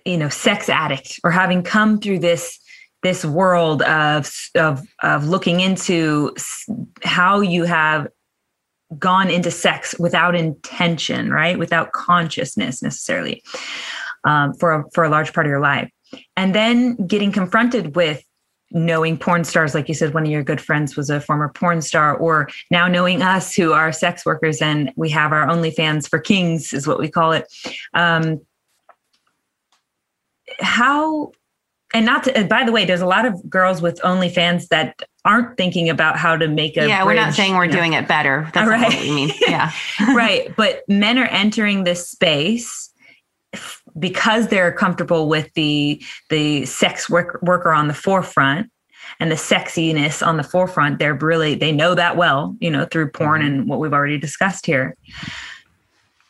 you 0.05 0.17
know 0.17 0.29
sex 0.29 0.69
addict 0.69 1.19
or 1.25 1.31
having 1.31 1.63
come 1.63 1.99
through 1.99 2.19
this 2.19 2.59
this 3.03 3.25
world 3.25 3.83
of 3.83 4.31
of 4.55 4.87
of 5.03 5.27
looking 5.27 5.61
into 5.61 6.35
how 7.03 7.41
you 7.41 7.65
have 7.65 8.09
gone 8.99 9.31
into 9.31 9.51
sex 9.51 9.95
without 9.99 10.35
intention, 10.35 11.31
right? 11.31 11.59
Without 11.59 11.93
consciousness 11.93 12.83
necessarily, 12.83 13.43
um, 14.25 14.53
for 14.55 14.73
a, 14.73 14.85
for 14.93 15.05
a 15.05 15.09
large 15.09 15.33
part 15.33 15.47
of 15.47 15.51
your 15.51 15.61
life, 15.61 15.91
and 16.37 16.55
then 16.55 16.97
getting 17.07 17.33
confronted 17.33 17.95
with 17.95 18.23
knowing 18.73 19.19
porn 19.19 19.45
stars, 19.45 19.75
like 19.75 19.89
you 19.89 19.95
said, 19.95 20.15
one 20.15 20.25
of 20.25 20.31
your 20.31 20.43
good 20.43 20.61
friends 20.61 20.97
was 20.97 21.11
a 21.11 21.21
former 21.21 21.49
porn 21.49 21.83
star, 21.83 22.17
or 22.17 22.49
now 22.71 22.87
knowing 22.87 23.23
us 23.23 23.55
who 23.55 23.73
are 23.73 23.93
sex 23.93 24.25
workers 24.25 24.63
and 24.63 24.93
we 24.97 25.11
have 25.11 25.33
our 25.33 25.47
OnlyFans 25.47 26.09
for 26.09 26.19
kings, 26.19 26.73
is 26.73 26.87
what 26.87 26.99
we 26.99 27.09
call 27.09 27.33
it. 27.33 27.47
Um, 27.95 28.41
how 30.61 31.33
and 31.93 32.07
not 32.07 32.25
to, 32.25 32.45
by 32.45 32.65
the 32.65 32.71
way, 32.71 32.85
there's 32.85 33.01
a 33.01 33.07
lot 33.07 33.27
of 33.27 33.49
girls 33.51 33.83
with 33.83 34.01
OnlyFans 34.03 34.69
that 34.69 35.03
aren't 35.25 35.57
thinking 35.57 35.89
about 35.89 36.17
how 36.17 36.37
to 36.37 36.47
make 36.47 36.77
a. 36.77 36.87
Yeah, 36.87 37.03
bridge, 37.03 37.17
we're 37.17 37.23
not 37.23 37.35
saying 37.35 37.57
we're 37.57 37.65
you 37.65 37.73
know. 37.73 37.79
doing 37.79 37.93
it 37.95 38.07
better. 38.07 38.49
That's 38.55 38.69
right. 38.69 38.93
what 38.93 39.01
we 39.01 39.11
mean. 39.11 39.33
Yeah. 39.41 39.73
right. 40.15 40.55
But 40.57 40.83
men 40.89 41.19
are 41.19 41.27
entering 41.27 41.85
this 41.85 42.09
space 42.09 42.90
because 43.99 44.49
they're 44.49 44.73
comfortable 44.73 45.29
with 45.29 45.53
the 45.55 46.03
the 46.29 46.67
sex 46.67 47.09
work, 47.09 47.41
worker 47.43 47.73
on 47.73 47.89
the 47.89 47.95
forefront 47.95 48.71
and 49.19 49.31
the 49.31 49.37
sexiness 49.37 50.27
on 50.27 50.37
the 50.37 50.43
forefront. 50.43 50.99
They're 50.99 51.15
really 51.15 51.55
they 51.55 51.73
know 51.73 51.95
that 51.95 52.17
well, 52.17 52.57
you 52.61 52.71
know, 52.71 52.85
through 52.85 53.11
porn 53.11 53.43
and 53.43 53.69
what 53.69 53.81
we've 53.81 53.93
already 53.93 54.19
discussed 54.19 54.67
here. 54.67 54.97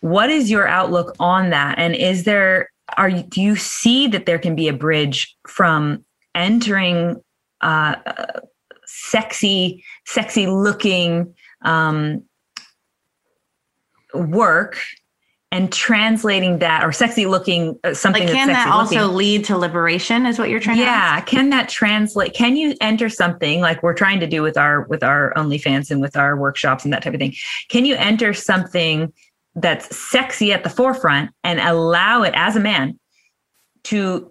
What 0.00 0.30
is 0.30 0.50
your 0.50 0.66
outlook 0.66 1.14
on 1.20 1.50
that? 1.50 1.78
And 1.78 1.94
is 1.94 2.24
there 2.24 2.70
are 2.96 3.08
you, 3.08 3.22
do 3.22 3.40
you 3.40 3.56
see 3.56 4.08
that 4.08 4.26
there 4.26 4.38
can 4.38 4.54
be 4.54 4.68
a 4.68 4.72
bridge 4.72 5.36
from 5.46 6.04
entering 6.34 7.20
uh, 7.61 7.96
sexy, 8.86 9.84
sexy 10.06 10.46
looking 10.46 11.34
um, 11.62 12.24
work 14.14 14.78
and 15.53 15.72
translating 15.72 16.61
that 16.61 16.84
or 16.84 16.92
sexy 16.92 17.26
looking 17.26 17.78
uh, 17.82 17.92
something 17.92 18.24
like 18.24 18.32
can 18.32 18.48
that 18.48 18.68
also 18.68 19.01
looking. 19.03 19.16
lead 19.16 19.44
to 19.44 19.59
liberation 19.59 20.26
is 20.26 20.38
what 20.38 20.48
you're 20.48 20.61
trying 20.61 20.78
yeah 20.78 20.84
to 20.84 20.90
ask? 20.90 21.26
can 21.26 21.51
that 21.51 21.68
translate 21.68 22.34
can 22.34 22.57
you 22.57 22.74
enter 22.80 23.09
something 23.09 23.61
like 23.61 23.82
we're 23.82 23.94
trying 23.94 24.20
to 24.20 24.26
do 24.26 24.42
with 24.42 24.57
our 24.57 24.82
with 24.82 25.03
our 25.03 25.32
onlyfans 25.34 25.90
and 25.90 26.01
with 26.01 26.16
our 26.16 26.36
workshops 26.36 26.84
and 26.84 26.92
that 26.92 27.03
type 27.03 27.14
of 27.14 27.20
thing 27.20 27.34
can 27.68 27.84
you 27.84 27.96
enter 27.96 28.32
something 28.32 29.12
that's 29.57 29.94
sexy 29.96 30.53
at 30.53 30.62
the 30.62 30.70
forefront 30.70 31.30
and 31.42 31.59
allow 31.61 32.22
it 32.22 32.32
as 32.36 32.55
a 32.55 32.61
man 32.61 32.98
to 33.82 34.30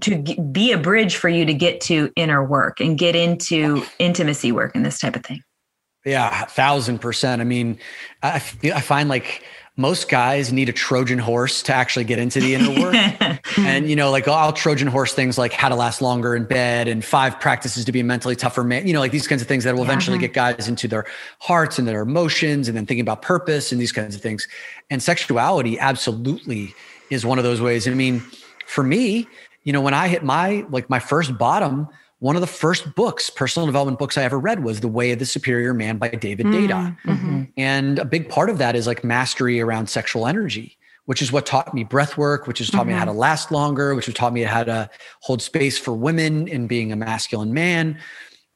to 0.00 0.22
be 0.50 0.72
a 0.72 0.78
bridge 0.78 1.16
for 1.16 1.28
you 1.28 1.44
to 1.44 1.52
get 1.52 1.80
to 1.80 2.10
inner 2.16 2.42
work 2.44 2.80
and 2.80 2.98
get 2.98 3.14
into 3.14 3.84
intimacy 3.98 4.50
work 4.50 4.74
and 4.74 4.84
this 4.84 4.98
type 4.98 5.14
of 5.14 5.22
thing 5.22 5.42
yeah 6.06 6.46
thousand 6.46 6.98
percent 7.00 7.42
i 7.42 7.44
mean 7.44 7.78
i, 8.22 8.36
I 8.36 8.80
find 8.80 9.10
like 9.10 9.44
most 9.76 10.10
guys 10.10 10.52
need 10.52 10.68
a 10.68 10.72
Trojan 10.72 11.18
horse 11.18 11.62
to 11.62 11.72
actually 11.74 12.04
get 12.04 12.18
into 12.18 12.40
the 12.40 12.54
inner 12.54 12.78
work. 12.80 12.94
and, 13.58 13.88
you 13.88 13.96
know, 13.96 14.10
like 14.10 14.28
I'll 14.28 14.52
Trojan 14.52 14.86
horse 14.86 15.14
things 15.14 15.38
like 15.38 15.52
how 15.54 15.70
to 15.70 15.74
last 15.74 16.02
longer 16.02 16.36
in 16.36 16.44
bed 16.44 16.88
and 16.88 17.02
five 17.02 17.40
practices 17.40 17.86
to 17.86 17.92
be 17.92 18.00
a 18.00 18.04
mentally 18.04 18.36
tougher 18.36 18.64
man, 18.64 18.86
you 18.86 18.92
know, 18.92 19.00
like 19.00 19.12
these 19.12 19.26
kinds 19.26 19.40
of 19.40 19.48
things 19.48 19.64
that 19.64 19.74
will 19.74 19.82
eventually 19.82 20.16
uh-huh. 20.16 20.26
get 20.26 20.34
guys 20.34 20.68
into 20.68 20.86
their 20.88 21.06
hearts 21.38 21.78
and 21.78 21.88
their 21.88 22.02
emotions 22.02 22.68
and 22.68 22.76
then 22.76 22.84
thinking 22.84 23.00
about 23.00 23.22
purpose 23.22 23.72
and 23.72 23.80
these 23.80 23.92
kinds 23.92 24.14
of 24.14 24.20
things. 24.20 24.46
And 24.90 25.02
sexuality 25.02 25.78
absolutely 25.78 26.74
is 27.08 27.24
one 27.24 27.38
of 27.38 27.44
those 27.44 27.62
ways. 27.62 27.88
I 27.88 27.92
mean, 27.92 28.22
for 28.66 28.84
me, 28.84 29.26
you 29.64 29.72
know, 29.72 29.80
when 29.80 29.94
I 29.94 30.08
hit 30.08 30.22
my, 30.22 30.66
like 30.68 30.90
my 30.90 30.98
first 30.98 31.38
bottom, 31.38 31.88
one 32.22 32.36
of 32.36 32.40
the 32.40 32.46
first 32.46 32.94
books, 32.94 33.30
personal 33.30 33.66
development 33.66 33.98
books 33.98 34.16
I 34.16 34.22
ever 34.22 34.38
read 34.38 34.62
was 34.62 34.78
The 34.78 34.86
Way 34.86 35.10
of 35.10 35.18
the 35.18 35.26
Superior 35.26 35.74
Man 35.74 35.98
by 35.98 36.08
David 36.10 36.46
mm, 36.46 36.52
Deida. 36.54 36.96
Mm-hmm. 37.02 37.42
And 37.56 37.98
a 37.98 38.04
big 38.04 38.28
part 38.28 38.48
of 38.48 38.58
that 38.58 38.76
is 38.76 38.86
like 38.86 39.02
mastery 39.02 39.60
around 39.60 39.88
sexual 39.88 40.28
energy, 40.28 40.78
which 41.06 41.20
is 41.20 41.32
what 41.32 41.46
taught 41.46 41.74
me 41.74 41.82
breath 41.82 42.16
work, 42.16 42.46
which 42.46 42.60
has 42.60 42.70
taught 42.70 42.82
mm-hmm. 42.82 42.90
me 42.90 42.94
how 42.94 43.06
to 43.06 43.10
mm-hmm. 43.10 43.18
last 43.18 43.50
longer, 43.50 43.96
which 43.96 44.06
has 44.06 44.14
taught 44.14 44.32
me 44.32 44.42
how 44.42 44.62
to 44.62 44.88
hold 45.20 45.42
space 45.42 45.76
for 45.76 45.94
women 45.94 46.46
in 46.46 46.68
being 46.68 46.92
a 46.92 46.96
masculine 46.96 47.52
man. 47.52 47.98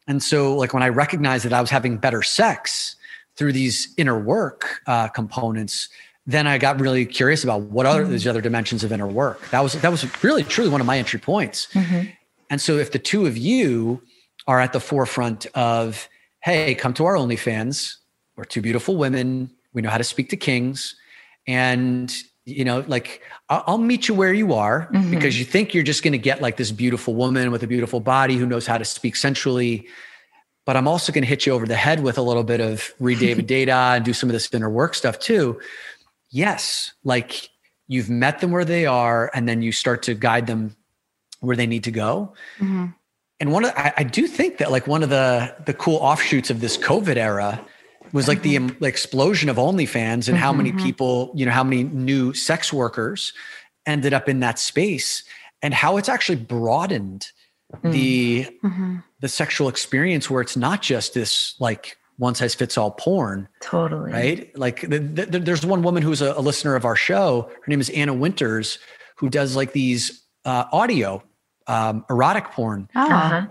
And 0.07 0.23
so, 0.23 0.55
like, 0.55 0.73
when 0.73 0.85
I 0.85 0.89
recognized 0.89 1.45
that 1.45 1.53
I 1.53 1.61
was 1.61 1.69
having 1.69 1.97
better 1.97 2.23
sex 2.23 2.95
through 3.35 3.51
these 3.51 3.93
inner 3.97 4.17
work 4.17 4.81
uh, 4.87 5.09
components, 5.09 5.89
then 6.25 6.47
I 6.47 6.59
got 6.59 6.79
really 6.79 7.05
curious 7.05 7.43
about 7.43 7.63
what 7.63 7.85
other 7.85 8.03
mm-hmm. 8.03 8.13
these 8.13 8.29
other 8.29 8.41
dimensions 8.41 8.85
of 8.85 8.93
inner 8.93 9.09
work. 9.09 9.51
That 9.51 9.65
was 9.65 9.73
that 9.73 9.91
was 9.91 10.07
really 10.23 10.45
truly 10.45 10.71
one 10.71 10.81
of 10.81 10.87
my 10.87 10.99
entry 10.99 11.19
points. 11.19 11.67
Mm-hmm. 11.73 12.11
And 12.51 12.61
so 12.61 12.77
if 12.77 12.93
the 12.93 12.99
two 12.99 13.27
of 13.27 13.37
you 13.37 14.03
are 14.47 14.61
at 14.61 14.73
the 14.73 14.81
forefront 14.81 15.47
of, 15.55 16.09
hey, 16.41 16.75
come 16.75 16.95
to 16.95 17.05
our 17.05 17.15
OnlyFans, 17.15 17.97
we're 18.37 18.45
two 18.45 18.61
beautiful 18.61 18.97
women, 18.97 19.51
we 19.73 19.83
know 19.83 19.91
how 19.91 19.99
to 19.99 20.05
speak 20.05 20.31
to 20.31 20.37
kings, 20.37 20.95
and 21.47 22.15
you 22.47 22.65
know, 22.65 22.85
like 22.87 23.23
I'll 23.49 23.77
meet 23.77 24.07
you 24.07 24.15
where 24.15 24.33
you 24.33 24.55
are 24.55 24.89
mm-hmm. 24.93 25.11
because 25.11 25.39
you 25.39 25.45
think 25.45 25.75
you're 25.75 25.83
just 25.83 26.05
going 26.05 26.13
to 26.13 26.19
get 26.19 26.41
like 26.41 26.57
this 26.57 26.71
beautiful 26.71 27.15
woman 27.15 27.51
with 27.51 27.63
a 27.65 27.67
beautiful 27.67 27.99
body 27.99 28.37
who 28.37 28.47
knows 28.47 28.67
how 28.67 28.79
to 28.79 28.85
speak 28.85 29.17
sensually. 29.17 29.89
But 30.65 30.77
I'm 30.77 30.87
also 30.87 31.13
going 31.13 31.23
to 31.23 31.29
hit 31.29 31.45
you 31.45 31.53
over 31.53 31.67
the 31.67 31.77
head 31.77 32.03
with 32.03 32.19
a 32.19 32.23
little 32.23 32.45
bit 32.45 32.61
of 32.61 32.95
read 33.01 33.19
David 33.19 33.49
Deida 33.49 33.97
and 33.97 34.05
do 34.05 34.13
some 34.13 34.29
of 34.29 34.33
this 34.33 34.53
inner 34.53 34.71
work 34.71 34.95
stuff 34.95 35.19
too. 35.19 35.61
Yes, 36.31 36.93
like 37.03 37.51
you've 37.89 38.11
met 38.11 38.41
them 38.41 38.53
where 38.53 38.65
they 38.65 38.87
are, 38.87 39.31
and 39.35 39.49
then 39.49 39.63
you 39.63 39.73
start 39.73 40.03
to 40.05 40.15
guide 40.15 40.47
them 40.47 40.77
where 41.47 41.57
they 41.57 41.67
need 41.67 41.85
to 41.85 41.91
go. 41.91 42.35
Mm-hmm. 42.59 42.87
And 43.39 43.53
one 43.53 43.65
of 43.65 43.73
I, 43.77 43.93
I, 43.99 44.03
do 44.03 44.27
think 44.27 44.59
that 44.59 44.71
like 44.71 44.87
one 44.87 45.03
of 45.03 45.11
the 45.11 45.55
the 45.67 45.75
cool 45.75 45.97
offshoots 45.97 46.51
of 46.51 46.61
this 46.61 46.79
COVID 46.79 47.17
era 47.17 47.65
was 48.13 48.29
like 48.29 48.43
mm-hmm. 48.43 48.79
the 48.79 48.87
explosion 48.87 49.49
of 49.49 49.57
OnlyFans 49.57 50.03
and 50.03 50.23
mm-hmm. 50.23 50.37
how 50.37 50.53
many 50.53 50.73
mm-hmm. 50.73 50.85
people, 50.85 51.33
you 51.35 51.45
know, 51.45 51.53
how 51.53 51.65
many 51.65 51.85
new 51.85 52.33
sex 52.33 52.73
workers 52.73 53.33
ended 53.85 54.15
up 54.15 54.29
in 54.29 54.41
that 54.41 54.59
space 54.59 55.23
and 55.63 55.75
how 55.75 55.97
it's 55.97 56.09
actually 56.09 56.37
broadened 56.37 57.27
mm. 57.75 57.93
the 57.93 58.45
mm-hmm. 58.65 58.97
the 59.21 59.29
sexual 59.29 59.69
experience 59.69 60.31
where 60.31 60.41
it's 60.41 60.57
not 60.57 60.83
just 60.83 61.15
this 61.15 61.55
like 61.61 61.97
one 62.19 62.35
size 62.35 62.55
fits 62.55 62.79
all 62.79 62.93
porn. 62.93 63.49
Totally. 63.61 64.13
Right. 64.13 64.59
Like 64.59 64.81
the, 64.81 64.99
the, 64.99 65.39
there's 65.39 65.67
one 65.67 65.83
woman 65.83 66.03
who's 66.03 66.23
a, 66.23 66.33
a 66.33 66.41
listener 66.41 66.75
of 66.75 66.85
our 66.85 66.97
show. 66.97 67.51
Her 67.51 67.69
name 67.69 67.81
is 67.81 67.91
Anna 67.91 68.15
Winters, 68.15 68.79
who 69.17 69.29
does 69.29 69.55
like 69.55 69.73
these 69.73 70.23
uh, 70.45 70.65
audio 70.73 71.23
um, 71.67 72.05
erotic 72.11 72.51
porn 72.51 72.89
oh. 72.95 73.01
uh-huh. 73.01 73.47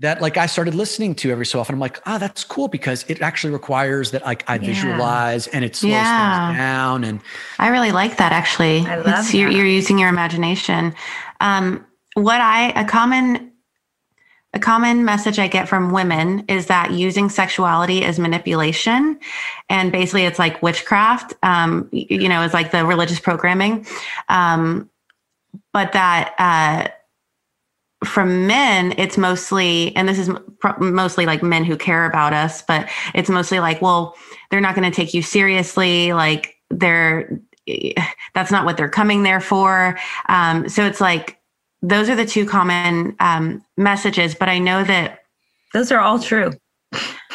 that 0.00 0.20
like 0.20 0.36
I 0.36 0.46
started 0.46 0.74
listening 0.74 1.14
to 1.16 1.30
every 1.30 1.46
so 1.46 1.60
often. 1.60 1.74
I'm 1.74 1.80
like, 1.80 2.00
oh, 2.06 2.18
that's 2.18 2.44
cool 2.44 2.68
because 2.68 3.04
it 3.08 3.22
actually 3.22 3.52
requires 3.52 4.10
that 4.12 4.24
like 4.24 4.48
I 4.48 4.54
yeah. 4.54 4.66
visualize 4.66 5.46
and 5.48 5.64
it 5.64 5.76
slows 5.76 5.92
yeah. 5.92 6.48
things 6.48 6.58
down. 6.58 7.04
And 7.04 7.20
I 7.58 7.68
really 7.68 7.92
like 7.92 8.16
that 8.18 8.32
actually. 8.32 8.80
I 8.80 8.96
love 8.96 9.32
you're, 9.32 9.50
you're, 9.50 9.66
using 9.66 9.98
your 9.98 10.08
imagination. 10.08 10.94
Um, 11.40 11.84
what 12.14 12.40
I 12.40 12.70
a 12.80 12.84
common 12.84 13.52
a 14.56 14.58
common 14.58 15.04
message 15.04 15.38
I 15.38 15.48
get 15.48 15.68
from 15.68 15.92
women 15.92 16.44
is 16.48 16.66
that 16.66 16.92
using 16.92 17.28
sexuality 17.28 18.02
is 18.02 18.18
manipulation, 18.18 19.20
and 19.68 19.92
basically 19.92 20.24
it's 20.24 20.38
like 20.38 20.62
witchcraft. 20.62 21.34
Um, 21.42 21.90
you 21.92 22.28
know, 22.28 22.42
it's 22.42 22.54
like 22.54 22.70
the 22.70 22.86
religious 22.86 23.20
programming. 23.20 23.86
Um, 24.30 24.88
but 25.74 25.92
that 25.92 26.34
uh, 26.38 26.88
from 28.06 28.46
men, 28.46 28.94
it's 28.98 29.18
mostly, 29.18 29.94
and 29.96 30.08
this 30.08 30.18
is 30.18 30.30
mostly 30.78 31.26
like 31.26 31.42
men 31.42 31.64
who 31.64 31.76
care 31.76 32.06
about 32.06 32.32
us, 32.32 32.62
but 32.62 32.88
it's 33.14 33.28
mostly 33.28 33.60
like, 33.60 33.82
well, 33.82 34.16
they're 34.50 34.60
not 34.60 34.74
going 34.74 34.90
to 34.90 34.94
take 34.94 35.12
you 35.14 35.22
seriously. 35.22 36.12
Like 36.12 36.56
they're, 36.70 37.40
that's 38.34 38.50
not 38.50 38.64
what 38.64 38.76
they're 38.76 38.88
coming 38.88 39.22
there 39.22 39.40
for. 39.40 39.98
Um, 40.28 40.68
so 40.68 40.84
it's 40.84 41.00
like, 41.00 41.38
those 41.82 42.08
are 42.08 42.16
the 42.16 42.26
two 42.26 42.46
common 42.46 43.16
um, 43.20 43.64
messages, 43.76 44.34
but 44.34 44.48
I 44.48 44.58
know 44.58 44.82
that 44.84 45.24
those 45.72 45.92
are 45.92 46.00
all 46.00 46.18
true. 46.18 46.52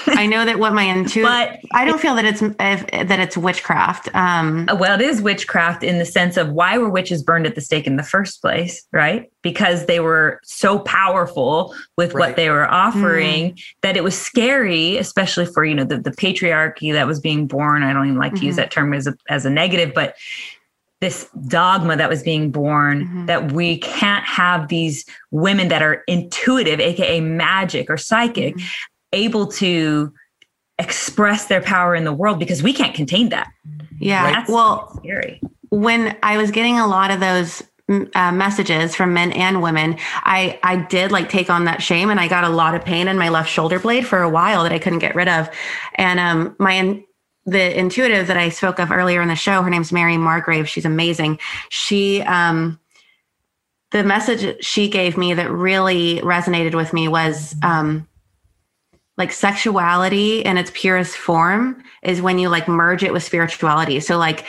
I 0.07 0.25
know 0.25 0.45
that 0.45 0.59
what 0.59 0.73
my 0.73 0.89
intuition, 0.89 1.23
but 1.23 1.59
I 1.73 1.85
don't 1.85 1.99
feel 1.99 2.15
that 2.15 2.25
it's 2.25 2.41
if, 2.41 3.07
that 3.07 3.19
it's 3.19 3.37
witchcraft. 3.37 4.09
Um, 4.13 4.67
well, 4.77 4.99
it 4.99 5.03
is 5.03 5.21
witchcraft 5.21 5.83
in 5.83 5.99
the 5.99 6.05
sense 6.05 6.37
of 6.37 6.51
why 6.51 6.77
were 6.77 6.89
witches 6.89 7.23
burned 7.23 7.45
at 7.45 7.55
the 7.55 7.61
stake 7.61 7.87
in 7.87 7.95
the 7.95 8.03
first 8.03 8.41
place, 8.41 8.85
right? 8.91 9.31
Because 9.41 9.85
they 9.85 9.99
were 9.99 10.39
so 10.43 10.79
powerful 10.79 11.75
with 11.97 12.13
right. 12.13 12.29
what 12.29 12.35
they 12.35 12.49
were 12.49 12.69
offering 12.71 13.53
mm. 13.53 13.63
that 13.81 13.97
it 13.97 14.03
was 14.03 14.19
scary, 14.19 14.97
especially 14.97 15.45
for 15.45 15.63
you 15.63 15.75
know 15.75 15.85
the, 15.85 15.97
the 15.97 16.11
patriarchy 16.11 16.93
that 16.93 17.07
was 17.07 17.19
being 17.19 17.47
born. 17.47 17.83
I 17.83 17.93
don't 17.93 18.07
even 18.07 18.17
like 18.17 18.33
mm-hmm. 18.33 18.39
to 18.41 18.45
use 18.45 18.55
mm-hmm. 18.55 18.61
that 18.61 18.71
term 18.71 18.93
as 18.93 19.07
a, 19.07 19.15
as 19.29 19.45
a 19.45 19.49
negative, 19.49 19.93
but 19.93 20.15
this 20.99 21.27
dogma 21.47 21.97
that 21.97 22.09
was 22.09 22.21
being 22.21 22.51
born 22.51 23.05
mm-hmm. 23.05 23.25
that 23.25 23.51
we 23.53 23.79
can't 23.79 24.23
have 24.23 24.67
these 24.67 25.03
women 25.31 25.67
that 25.69 25.81
are 25.81 26.03
intuitive 26.07 26.79
aka 26.79 27.19
magic 27.19 27.89
or 27.89 27.97
psychic 27.97 28.55
mm-hmm 28.55 28.65
able 29.13 29.47
to 29.47 30.13
express 30.79 31.45
their 31.45 31.61
power 31.61 31.95
in 31.95 32.03
the 32.03 32.13
world 32.13 32.39
because 32.39 32.63
we 32.63 32.73
can't 32.73 32.95
contain 32.95 33.29
that. 33.29 33.51
Yeah. 33.99 34.31
That's 34.31 34.49
well, 34.49 34.95
scary. 34.97 35.41
When 35.69 36.17
I 36.23 36.37
was 36.37 36.51
getting 36.51 36.79
a 36.79 36.87
lot 36.87 37.11
of 37.11 37.19
those 37.19 37.63
uh, 38.15 38.31
messages 38.31 38.95
from 38.95 39.13
men 39.13 39.31
and 39.33 39.61
women, 39.61 39.97
I 40.23 40.59
I 40.63 40.77
did 40.77 41.11
like 41.11 41.29
take 41.29 41.49
on 41.49 41.65
that 41.65 41.81
shame, 41.81 42.09
and 42.09 42.19
I 42.19 42.27
got 42.27 42.43
a 42.43 42.49
lot 42.49 42.75
of 42.75 42.83
pain 42.83 43.07
in 43.07 43.17
my 43.17 43.29
left 43.29 43.49
shoulder 43.49 43.79
blade 43.79 44.07
for 44.07 44.21
a 44.21 44.29
while 44.29 44.63
that 44.63 44.71
I 44.71 44.79
couldn't 44.79 44.99
get 44.99 45.15
rid 45.15 45.27
of, 45.27 45.49
and 45.95 46.19
um 46.19 46.55
my 46.59 47.03
the 47.45 47.77
intuitive 47.77 48.27
that 48.27 48.37
I 48.37 48.49
spoke 48.49 48.79
of 48.79 48.91
earlier 48.91 49.21
in 49.21 49.27
the 49.27 49.35
show, 49.35 49.61
her 49.61 49.69
name's 49.69 49.91
Mary 49.91 50.17
Margrave. 50.17 50.69
She's 50.69 50.85
amazing. 50.85 51.39
She 51.69 52.21
um 52.21 52.79
the 53.91 54.03
message 54.03 54.63
she 54.63 54.89
gave 54.89 55.17
me 55.17 55.33
that 55.33 55.51
really 55.51 56.21
resonated 56.21 56.75
with 56.75 56.93
me 56.93 57.07
was 57.07 57.55
um 57.61 58.07
like 59.21 59.31
sexuality 59.31 60.29
in 60.49 60.57
its 60.57 60.71
purest 60.73 61.15
form 61.15 61.63
is 62.01 62.21
when 62.21 62.39
you 62.39 62.49
like 62.49 62.67
merge 62.67 63.03
it 63.03 63.13
with 63.13 63.23
spirituality. 63.23 63.99
So 63.99 64.17
like 64.17 64.45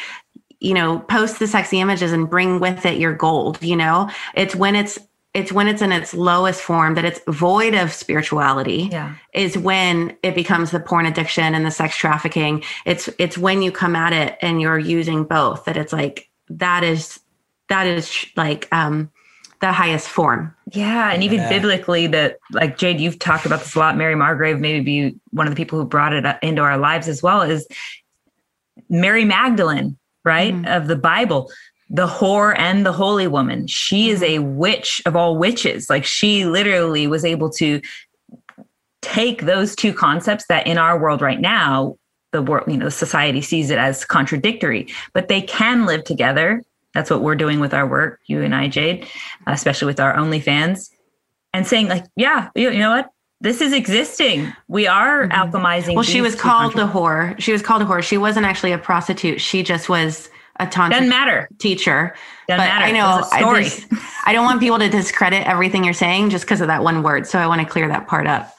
you 0.61 0.75
know, 0.75 1.01
post 1.17 1.41
the 1.41 1.49
sexy 1.49 1.81
images 1.81 2.13
and 2.13 2.31
bring 2.31 2.61
with 2.61 2.87
it 2.87 2.97
your 3.05 3.13
gold, 3.13 3.61
you 3.61 3.75
know? 3.75 4.09
It's 4.35 4.55
when 4.55 4.77
it's 4.77 4.97
it's 5.35 5.51
when 5.51 5.67
it's 5.67 5.83
in 5.83 5.93
its 5.93 6.15
lowest 6.15 6.61
form 6.61 6.95
that 6.95 7.05
it's 7.05 7.21
void 7.27 7.75
of 7.75 7.93
spirituality 7.93 8.89
Yeah. 8.93 9.15
is 9.35 9.59
when 9.59 10.17
it 10.23 10.35
becomes 10.35 10.71
the 10.71 10.81
porn 10.81 11.07
addiction 11.07 11.55
and 11.55 11.65
the 11.67 11.71
sex 11.71 11.97
trafficking 11.97 12.63
it's 12.85 13.09
it's 13.19 13.37
when 13.39 13.63
you 13.63 13.73
come 13.73 13.97
at 13.97 14.13
it 14.13 14.37
and 14.43 14.61
you're 14.61 14.79
using 14.79 15.25
both 15.25 15.65
that 15.65 15.77
it's 15.77 15.93
like 15.93 16.29
that 16.51 16.83
is 16.85 17.19
that 17.69 17.87
is 17.87 18.27
like 18.37 18.69
um 18.73 19.11
the 19.61 19.73
highest 19.73 20.09
form 20.09 20.55
Yeah, 20.73 21.13
and 21.13 21.23
even 21.23 21.41
Yeah. 21.41 21.49
biblically, 21.49 22.07
that 22.09 22.39
like 22.53 22.79
Jade, 22.79 23.01
you've 23.01 23.19
talked 23.19 23.47
about 23.47 23.61
this 23.61 23.75
a 23.75 23.79
lot. 23.79 23.97
Mary 23.97 24.15
Margrave, 24.15 24.59
maybe 24.59 24.81
be 24.81 25.15
one 25.31 25.47
of 25.47 25.53
the 25.53 25.57
people 25.57 25.79
who 25.79 25.85
brought 25.85 26.13
it 26.13 26.25
into 26.43 26.63
our 26.63 26.79
lives 26.79 27.09
as 27.09 27.23
well, 27.23 27.43
is 27.43 27.67
Mary 28.89 29.25
Magdalene, 29.25 29.97
right, 30.25 30.55
Mhm. 30.55 30.77
of 30.77 30.87
the 30.87 30.97
Bible, 30.97 31.51
the 31.91 32.07
whore 32.07 32.55
and 32.59 32.87
the 32.87 32.93
holy 32.93 33.27
woman. 33.27 33.67
She 33.67 34.09
is 34.09 34.23
a 34.23 34.39
witch 34.39 35.03
of 35.05 35.15
all 35.15 35.37
witches. 35.37 35.91
Like 35.91 36.05
she 36.05 36.47
literally 36.47 37.07
was 37.07 37.25
able 37.25 37.51
to 37.51 37.81
take 39.03 39.43
those 39.43 39.77
two 39.77 39.93
concepts 39.93 40.47
that 40.49 40.67
in 40.67 40.79
our 40.79 40.99
world 40.99 41.21
right 41.21 41.41
now, 41.41 41.97
the 42.31 42.41
world, 42.41 42.65
you 42.67 42.79
know, 42.79 42.89
society 42.89 43.43
sees 43.43 43.69
it 43.69 43.77
as 43.77 44.05
contradictory, 44.07 44.87
but 45.13 45.29
they 45.29 45.43
can 45.43 45.85
live 45.85 46.05
together. 46.05 46.63
That's 46.95 47.11
what 47.11 47.23
we're 47.23 47.35
doing 47.37 47.59
with 47.61 47.73
our 47.75 47.87
work, 47.87 48.21
you 48.27 48.43
and 48.43 48.55
I, 48.55 48.69
Jade, 48.69 49.07
especially 49.47 49.87
with 49.87 50.01
our 50.01 50.15
OnlyFans, 50.15 50.91
and 51.55 51.67
saying 51.67 51.89
like, 51.89 52.05
yeah, 52.17 52.49
you, 52.55 52.71
you 52.71 52.79
know 52.79 52.91
what, 52.91 53.09
this 53.41 53.61
is 53.61 53.73
existing. 53.73 54.53
We 54.69 54.87
are 54.87 55.27
Mhm. 55.29 55.33
alchemizing. 55.33 55.95
well 55.95 56.05
she 56.05 56.21
was 56.21 56.35
called 56.35 56.75
a 56.77 56.87
whore 56.87 57.35
she 57.41 57.51
was 57.53 57.61
called 57.63 57.83
a 57.83 57.85
whore 57.85 58.03
she 58.03 58.17
wasn't 58.17 58.47
actually 58.47 58.71
a 58.73 58.79
prostitute 58.79 59.41
she 59.41 59.63
just 59.65 59.89
was 59.89 60.31
a 60.61 60.67
tantra 60.67 60.99
Doesn't 61.01 61.09
matter. 61.09 61.49
teacher 61.59 62.15
Doesn't 62.47 62.59
but 62.61 62.69
matter. 62.69 62.85
I 62.85 62.91
know 62.93 63.23
I, 63.33 63.63
just- 63.65 63.87
I 64.27 64.33
don't 64.33 64.45
want 64.45 64.61
people 64.61 64.79
to 64.79 64.89
discredit 64.89 65.45
everything 65.47 65.83
you're 65.83 65.93
saying 65.95 66.31
just 66.31 66.45
because 66.45 66.61
of 66.61 66.69
that 66.69 66.85
one 66.85 67.03
word. 67.03 67.27
So 67.27 67.39
I 67.39 67.47
want 67.49 67.61
to 67.63 67.67
clear 67.67 67.89
that 67.89 68.07
part 68.07 68.27
up. 68.29 68.55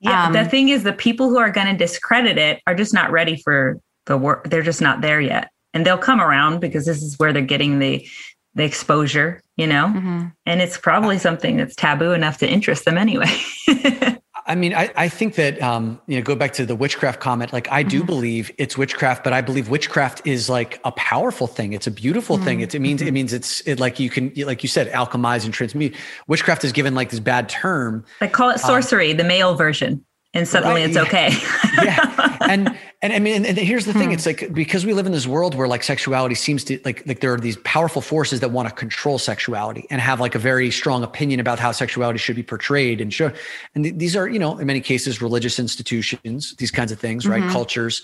Yeah, 0.00 0.26
Um, 0.26 0.32
the 0.34 0.44
thing 0.44 0.68
is, 0.68 0.82
the 0.82 0.92
people 0.92 1.30
who 1.30 1.38
are 1.38 1.50
going 1.50 1.68
to 1.68 1.72
discredit 1.76 2.36
it 2.36 2.60
are 2.66 2.74
just 2.74 2.92
not 2.92 3.10
ready 3.10 3.36
for 3.42 3.78
the 4.04 4.18
work. 4.18 4.50
They're 4.50 4.60
just 4.62 4.82
not 4.82 5.00
there 5.00 5.20
yet, 5.20 5.48
and 5.76 5.84
they'll 5.84 5.98
come 5.98 6.22
around 6.22 6.58
because 6.60 6.86
this 6.86 7.02
is 7.02 7.18
where 7.18 7.32
they're 7.34 7.42
getting 7.42 7.78
the 7.78 8.08
the 8.54 8.64
exposure, 8.64 9.42
you 9.58 9.66
know. 9.66 9.92
Mhm. 9.94 10.32
And 10.46 10.62
it's 10.62 10.78
probably 10.78 11.18
something 11.18 11.58
that's 11.58 11.76
taboo 11.76 12.12
enough 12.12 12.38
to 12.38 12.48
interest 12.48 12.86
them 12.86 12.96
anyway. 12.96 13.30
I 14.48 14.54
mean, 14.54 14.72
I, 14.74 14.90
I 14.96 15.08
think 15.10 15.34
that 15.34 15.60
um, 15.60 16.00
you 16.06 16.16
know, 16.16 16.22
go 16.22 16.34
back 16.36 16.52
to 16.54 16.64
the 16.64 16.74
witchcraft 16.76 17.20
comment. 17.20 17.52
Like, 17.52 17.70
I 17.70 17.82
do 17.82 18.02
Mhm. 18.02 18.06
believe 18.06 18.50
it's 18.56 18.78
witchcraft, 18.78 19.24
but 19.24 19.34
I 19.34 19.42
believe 19.42 19.68
witchcraft 19.68 20.22
is 20.24 20.48
like 20.48 20.80
a 20.84 20.92
powerful 20.92 21.46
thing. 21.48 21.74
It's 21.74 21.86
a 21.86 21.90
beautiful 21.90 22.38
thing. 22.38 22.60
Mhm. 22.60 22.62
It's, 22.62 22.74
it 22.74 22.78
means 22.78 23.02
it 23.02 23.12
means 23.12 23.32
it's 23.34 23.60
it, 23.66 23.78
like 23.78 24.00
you 24.00 24.08
can, 24.08 24.32
like 24.36 24.62
you 24.62 24.70
said, 24.70 24.90
alchemize 24.92 25.44
and 25.44 25.52
transmute. 25.52 25.94
Witchcraft 26.26 26.64
is 26.64 26.72
given 26.72 26.94
like 26.94 27.10
this 27.10 27.20
bad 27.20 27.50
term, 27.50 28.06
like 28.22 28.32
call 28.32 28.48
it 28.48 28.58
sorcery, 28.60 29.12
the 29.12 29.24
male 29.24 29.54
version, 29.56 30.02
and 30.36 30.46
suddenly 30.48 30.82
Right, 30.82 30.88
it's 30.90 30.96
okay. 30.96 31.30
yeah 31.84 32.36
and 32.42 32.76
and 33.02 33.12
i 33.12 33.18
mean 33.18 33.44
and 33.44 33.56
here's 33.58 33.84
the 33.86 33.92
thing 33.92 34.08
Hmm. 34.08 34.14
it's 34.14 34.26
like 34.26 34.52
because 34.52 34.84
we 34.86 34.92
live 34.92 35.06
in 35.06 35.12
this 35.12 35.26
world 35.26 35.54
where 35.54 35.68
like 35.68 35.82
sexuality 35.82 36.34
seems 36.34 36.64
to 36.64 36.78
like 36.84 37.06
like 37.06 37.20
there 37.20 37.32
are 37.32 37.40
these 37.40 37.56
powerful 37.58 38.02
forces 38.02 38.40
that 38.40 38.50
want 38.50 38.68
to 38.68 38.74
control 38.74 39.18
sexuality 39.18 39.86
and 39.90 40.00
have 40.00 40.20
like 40.20 40.34
a 40.34 40.38
very 40.38 40.70
strong 40.70 41.02
opinion 41.02 41.40
about 41.40 41.58
how 41.58 41.72
sexuality 41.72 42.18
should 42.18 42.36
be 42.36 42.42
portrayed 42.42 43.00
and 43.00 43.12
show 43.12 43.32
and 43.74 43.84
th- 43.84 43.96
these 43.96 44.14
are 44.16 44.28
you 44.28 44.38
know 44.38 44.58
in 44.58 44.66
many 44.66 44.80
cases 44.80 45.20
religious 45.22 45.58
institutions 45.58 46.54
these 46.56 46.70
kinds 46.70 46.92
of 46.92 46.98
things 47.00 47.26
right 47.26 47.42
Mhm. 47.42 47.50
cultures 47.52 48.02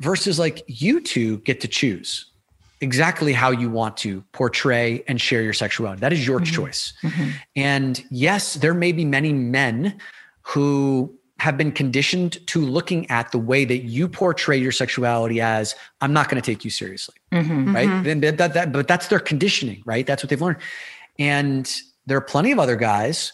versus 0.00 0.38
like 0.38 0.62
you 0.66 1.00
two 1.00 1.38
get 1.38 1.60
to 1.60 1.68
choose 1.68 2.26
exactly 2.80 3.32
how 3.32 3.50
you 3.50 3.68
want 3.68 3.96
to 3.96 4.22
portray 4.32 5.02
and 5.08 5.20
share 5.20 5.42
your 5.42 5.52
sexuality 5.52 6.00
that 6.00 6.12
is 6.12 6.24
your 6.26 6.38
Mhm. 6.40 6.46
choice 6.54 6.92
Mhm. 7.02 7.32
and 7.56 8.04
yes, 8.10 8.54
there 8.54 8.74
may 8.74 8.92
be 8.92 9.04
many 9.04 9.32
men 9.32 9.96
who 10.48 11.14
have 11.38 11.56
been 11.56 11.70
conditioned 11.70 12.44
to 12.48 12.60
looking 12.60 13.08
at 13.10 13.30
the 13.30 13.38
way 13.38 13.64
that 13.64 13.84
you 13.84 14.08
portray 14.08 14.56
your 14.56 14.72
sexuality 14.72 15.40
as 15.40 15.74
I'm 16.00 16.12
not 16.12 16.28
going 16.28 16.40
to 16.42 16.44
take 16.52 16.64
you 16.64 16.70
seriously, 16.70 17.14
Mhm. 17.32 17.72
right? 17.74 17.88
Mhm. 17.88 18.04
Then 18.04 18.20
that, 18.22 18.38
that, 18.38 18.54
that, 18.54 18.72
but 18.72 18.88
that's 18.88 19.06
their 19.06 19.20
conditioning, 19.20 19.82
right? 19.86 20.04
That's 20.04 20.22
what 20.22 20.30
they've 20.30 20.40
learned. 20.40 20.58
And 21.18 21.72
there 22.06 22.16
are 22.16 22.22
plenty 22.22 22.50
of 22.50 22.58
other 22.58 22.74
guys 22.74 23.32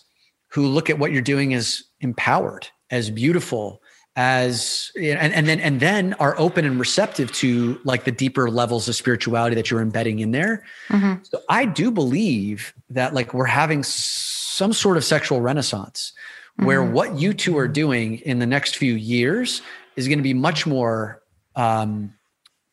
who 0.49 0.67
look 0.67 0.91
at 0.91 0.99
what 0.99 1.13
you're 1.13 1.23
doing 1.23 1.55
as 1.55 1.83
empowered, 2.01 2.69
as 2.91 3.09
beautiful, 3.11 3.81
as 4.17 4.93
and, 4.97 5.33
and 5.35 5.49
then 5.49 5.59
and 5.59 5.81
then 5.81 6.13
are 6.15 6.37
open 6.39 6.65
and 6.65 6.79
receptive 6.79 7.33
to 7.33 7.81
like 7.85 8.05
the 8.05 8.13
deeper 8.13 8.49
levels 8.49 8.89
of 8.89 8.95
spirituality 8.95 9.57
that 9.57 9.71
you're 9.73 9.81
embedding 9.81 10.21
in 10.21 10.31
there. 10.31 10.63
Mhm. 10.89 11.27
So 11.27 11.41
I 11.49 11.65
do 11.65 11.91
believe 11.91 12.75
that 12.91 13.13
like 13.15 13.35
we're 13.35 13.47
having 13.47 13.83
some 13.83 14.73
sort 14.73 14.97
of 14.97 15.05
sexual 15.05 15.41
renaissance 15.41 16.13
where 16.57 16.81
Mhm. 16.83 16.93
what 16.93 17.19
you 17.19 17.35
two 17.35 17.59
are 17.59 17.69
doing 17.69 18.19
in 18.21 18.39
the 18.39 18.47
next 18.47 18.77
few 18.77 18.95
years 18.95 19.63
is 19.97 20.07
going 20.09 20.19
to 20.19 20.23
be 20.23 20.35
much 20.35 20.67
more 20.67 21.21
um, 21.57 22.13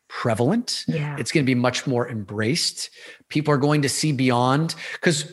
prevalent. 0.08 0.84
Yeah. 0.88 1.16
It's 1.18 1.30
going 1.32 1.44
to 1.44 1.46
be 1.46 1.54
much 1.54 1.86
more 1.86 2.08
embraced. 2.08 2.90
People 3.28 3.54
are 3.54 3.58
going 3.58 3.82
to 3.82 3.88
see 3.88 4.12
beyond 4.12 4.74
because 4.94 5.32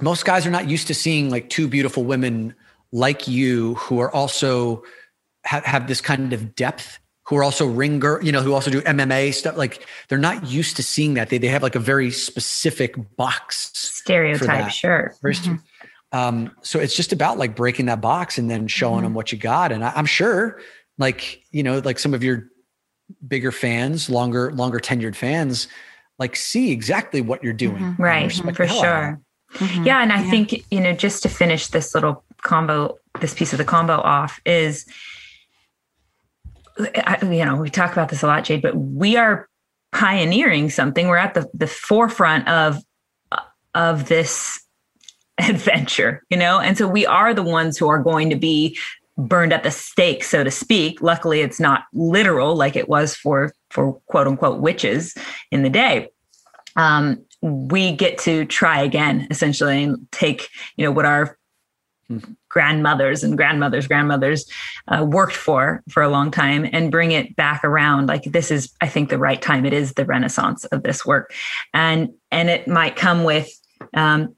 most 0.00 0.24
guys 0.24 0.46
are 0.46 0.50
not 0.50 0.68
used 0.68 0.86
to 0.88 0.94
seeing 0.94 1.30
like 1.30 1.48
two 1.48 1.68
beautiful 1.68 2.04
women 2.04 2.54
like 2.92 3.28
you 3.28 3.74
who 3.76 4.00
are 4.00 4.10
also 4.12 4.82
have, 5.44 5.64
have 5.64 5.86
this 5.86 6.00
kind 6.00 6.32
of 6.32 6.54
depth 6.54 6.98
who 7.24 7.36
are 7.36 7.44
also 7.44 7.64
ringer, 7.64 8.20
you 8.22 8.32
know, 8.32 8.42
who 8.42 8.52
also 8.52 8.70
do 8.72 8.80
MMA 8.82 9.32
stuff. 9.32 9.56
Like 9.56 9.86
they're 10.08 10.18
not 10.18 10.44
used 10.46 10.76
to 10.76 10.82
seeing 10.82 11.14
that. 11.14 11.28
They, 11.30 11.38
they 11.38 11.46
have 11.46 11.62
like 11.62 11.76
a 11.76 11.80
very 11.80 12.10
specific 12.10 12.96
box. 13.16 13.70
Stereotype, 13.74 14.70
sure. 14.70 15.14
Very 15.22 15.34
st- 15.36 15.60
Um, 16.12 16.50
so 16.62 16.80
it's 16.80 16.96
just 16.96 17.12
about 17.12 17.38
like 17.38 17.54
breaking 17.54 17.86
that 17.86 18.00
box 18.00 18.36
and 18.38 18.50
then 18.50 18.66
showing 18.68 19.04
them 19.04 19.14
what 19.14 19.30
you 19.30 19.38
got. 19.38 19.70
And 19.72 19.84
I, 19.84 19.92
I'm 19.94 20.06
sure 20.06 20.60
like, 20.98 21.42
you 21.52 21.62
know, 21.62 21.78
like 21.78 21.98
some 21.98 22.14
of 22.14 22.22
your 22.24 22.48
bigger 23.26 23.52
fans, 23.52 24.10
longer, 24.10 24.52
longer 24.52 24.78
tenured 24.80 25.14
fans, 25.14 25.68
like 26.18 26.34
see 26.36 26.72
exactly 26.72 27.20
what 27.20 27.42
you're 27.44 27.52
doing. 27.52 27.82
Mhm. 27.82 27.88
and 27.90 27.98
Right, 27.98 28.26
respect 28.26 28.56
for 28.56 28.66
the 28.66 28.72
hell 28.72 28.82
out 28.82 28.86
of 28.86 29.18
sure. 29.60 29.68
Mhm. 29.68 29.86
Yeah, 29.86 30.02
and 30.02 30.12
I 30.12 30.22
Yeah. 30.22 30.30
think 30.30 30.64
you 30.70 30.80
know, 30.80 30.92
just 30.92 31.22
to 31.22 31.28
finish 31.28 31.68
this 31.68 31.94
little 31.94 32.24
combo, 32.42 32.98
this 33.20 33.34
piece 33.34 33.52
of 33.52 33.58
the 33.58 33.64
combo 33.64 33.94
off 34.00 34.40
is, 34.44 34.86
I, 36.78 37.18
you 37.22 37.44
know, 37.44 37.56
we 37.56 37.70
talk 37.70 37.92
about 37.92 38.08
this 38.08 38.22
a 38.22 38.26
lot, 38.26 38.44
Jade, 38.44 38.62
but 38.62 38.74
we 38.76 39.16
are 39.16 39.48
pioneering 39.92 40.70
something. 40.70 41.08
We're 41.08 41.16
at 41.16 41.34
the 41.34 41.48
the 41.52 41.66
forefront 41.66 42.48
of 42.48 42.78
of 43.74 44.08
this 44.08 44.60
adventure, 45.40 46.22
you 46.30 46.36
know, 46.36 46.60
and 46.60 46.76
so 46.76 46.86
we 46.86 47.06
are 47.06 47.34
the 47.34 47.42
ones 47.42 47.78
who 47.78 47.88
are 47.88 48.02
going 48.02 48.30
to 48.30 48.36
be 48.36 48.78
burned 49.16 49.52
at 49.52 49.62
the 49.62 49.70
stake, 49.70 50.24
so 50.24 50.42
to 50.44 50.50
speak. 50.50 51.02
Luckily, 51.02 51.40
it's 51.40 51.60
not 51.60 51.84
literal 51.92 52.54
like 52.54 52.76
it 52.76 52.88
was 52.88 53.14
for 53.14 53.52
for 53.70 53.94
quote 54.06 54.26
unquote 54.26 54.60
witches 54.60 55.14
in 55.50 55.62
the 55.62 55.70
day. 55.70 56.08
Um, 56.76 57.24
we 57.42 57.92
get 57.92 58.18
to 58.18 58.44
try 58.44 58.82
again, 58.82 59.26
essentially, 59.30 59.82
and 59.84 60.06
take 60.12 60.48
you 60.76 60.84
know 60.84 60.92
what 60.92 61.06
our 61.06 61.38
grandmothers 62.48 63.22
and 63.22 63.36
grandmothers 63.36 63.86
grandmothers 63.86 64.50
uh, 64.88 65.04
worked 65.04 65.36
for 65.36 65.82
for 65.88 66.02
a 66.02 66.08
long 66.08 66.30
time 66.30 66.68
and 66.72 66.90
bring 66.90 67.12
it 67.12 67.36
back 67.36 67.62
around 67.62 68.08
like 68.08 68.24
this 68.24 68.50
is 68.50 68.72
i 68.80 68.88
think 68.88 69.08
the 69.08 69.18
right 69.18 69.40
time 69.40 69.64
it 69.64 69.72
is 69.72 69.92
the 69.92 70.04
renaissance 70.04 70.64
of 70.66 70.82
this 70.82 71.06
work 71.06 71.32
and 71.72 72.08
and 72.32 72.50
it 72.50 72.66
might 72.66 72.96
come 72.96 73.22
with 73.22 73.48
um 73.94 74.34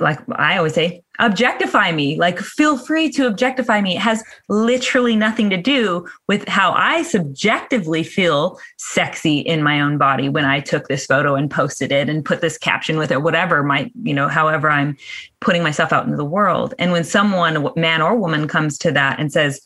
like 0.00 0.18
i 0.36 0.56
always 0.56 0.74
say 0.74 1.02
objectify 1.20 1.92
me. 1.92 2.16
Like 2.16 2.38
feel 2.38 2.78
free 2.78 3.10
to 3.10 3.26
objectify 3.26 3.82
me. 3.82 3.96
It 3.96 4.00
has 4.00 4.24
literally 4.48 5.14
nothing 5.14 5.50
to 5.50 5.56
do 5.56 6.06
with 6.28 6.48
how 6.48 6.72
i 6.72 7.02
subjectively 7.02 8.02
feel 8.02 8.58
sexy 8.78 9.40
in 9.40 9.62
my 9.62 9.80
own 9.80 9.98
body 9.98 10.28
when 10.28 10.44
i 10.44 10.60
took 10.60 10.88
this 10.88 11.06
photo 11.06 11.34
and 11.34 11.50
posted 11.50 11.92
it 11.92 12.08
and 12.08 12.24
put 12.24 12.40
this 12.40 12.56
caption 12.56 12.96
with 12.96 13.12
it 13.12 13.22
whatever 13.22 13.62
my 13.62 13.90
you 14.02 14.14
know 14.14 14.28
however 14.28 14.70
i'm 14.70 14.96
putting 15.40 15.62
myself 15.62 15.92
out 15.92 16.04
into 16.04 16.16
the 16.16 16.24
world. 16.24 16.74
And 16.78 16.92
when 16.92 17.04
someone 17.04 17.68
man 17.76 18.02
or 18.02 18.16
woman 18.16 18.46
comes 18.46 18.78
to 18.78 18.92
that 18.92 19.18
and 19.18 19.32
says 19.32 19.60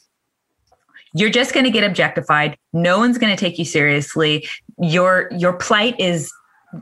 you're 1.17 1.31
just 1.31 1.55
going 1.55 1.65
to 1.65 1.71
get 1.71 1.85
objectified. 1.85 2.59
No 2.73 2.99
one's 2.99 3.19
going 3.19 3.35
to 3.35 3.39
take 3.39 3.57
you 3.59 3.65
seriously. 3.65 4.49
Your 4.81 5.29
your 5.37 5.53
plight 5.53 5.95
is 6.01 6.33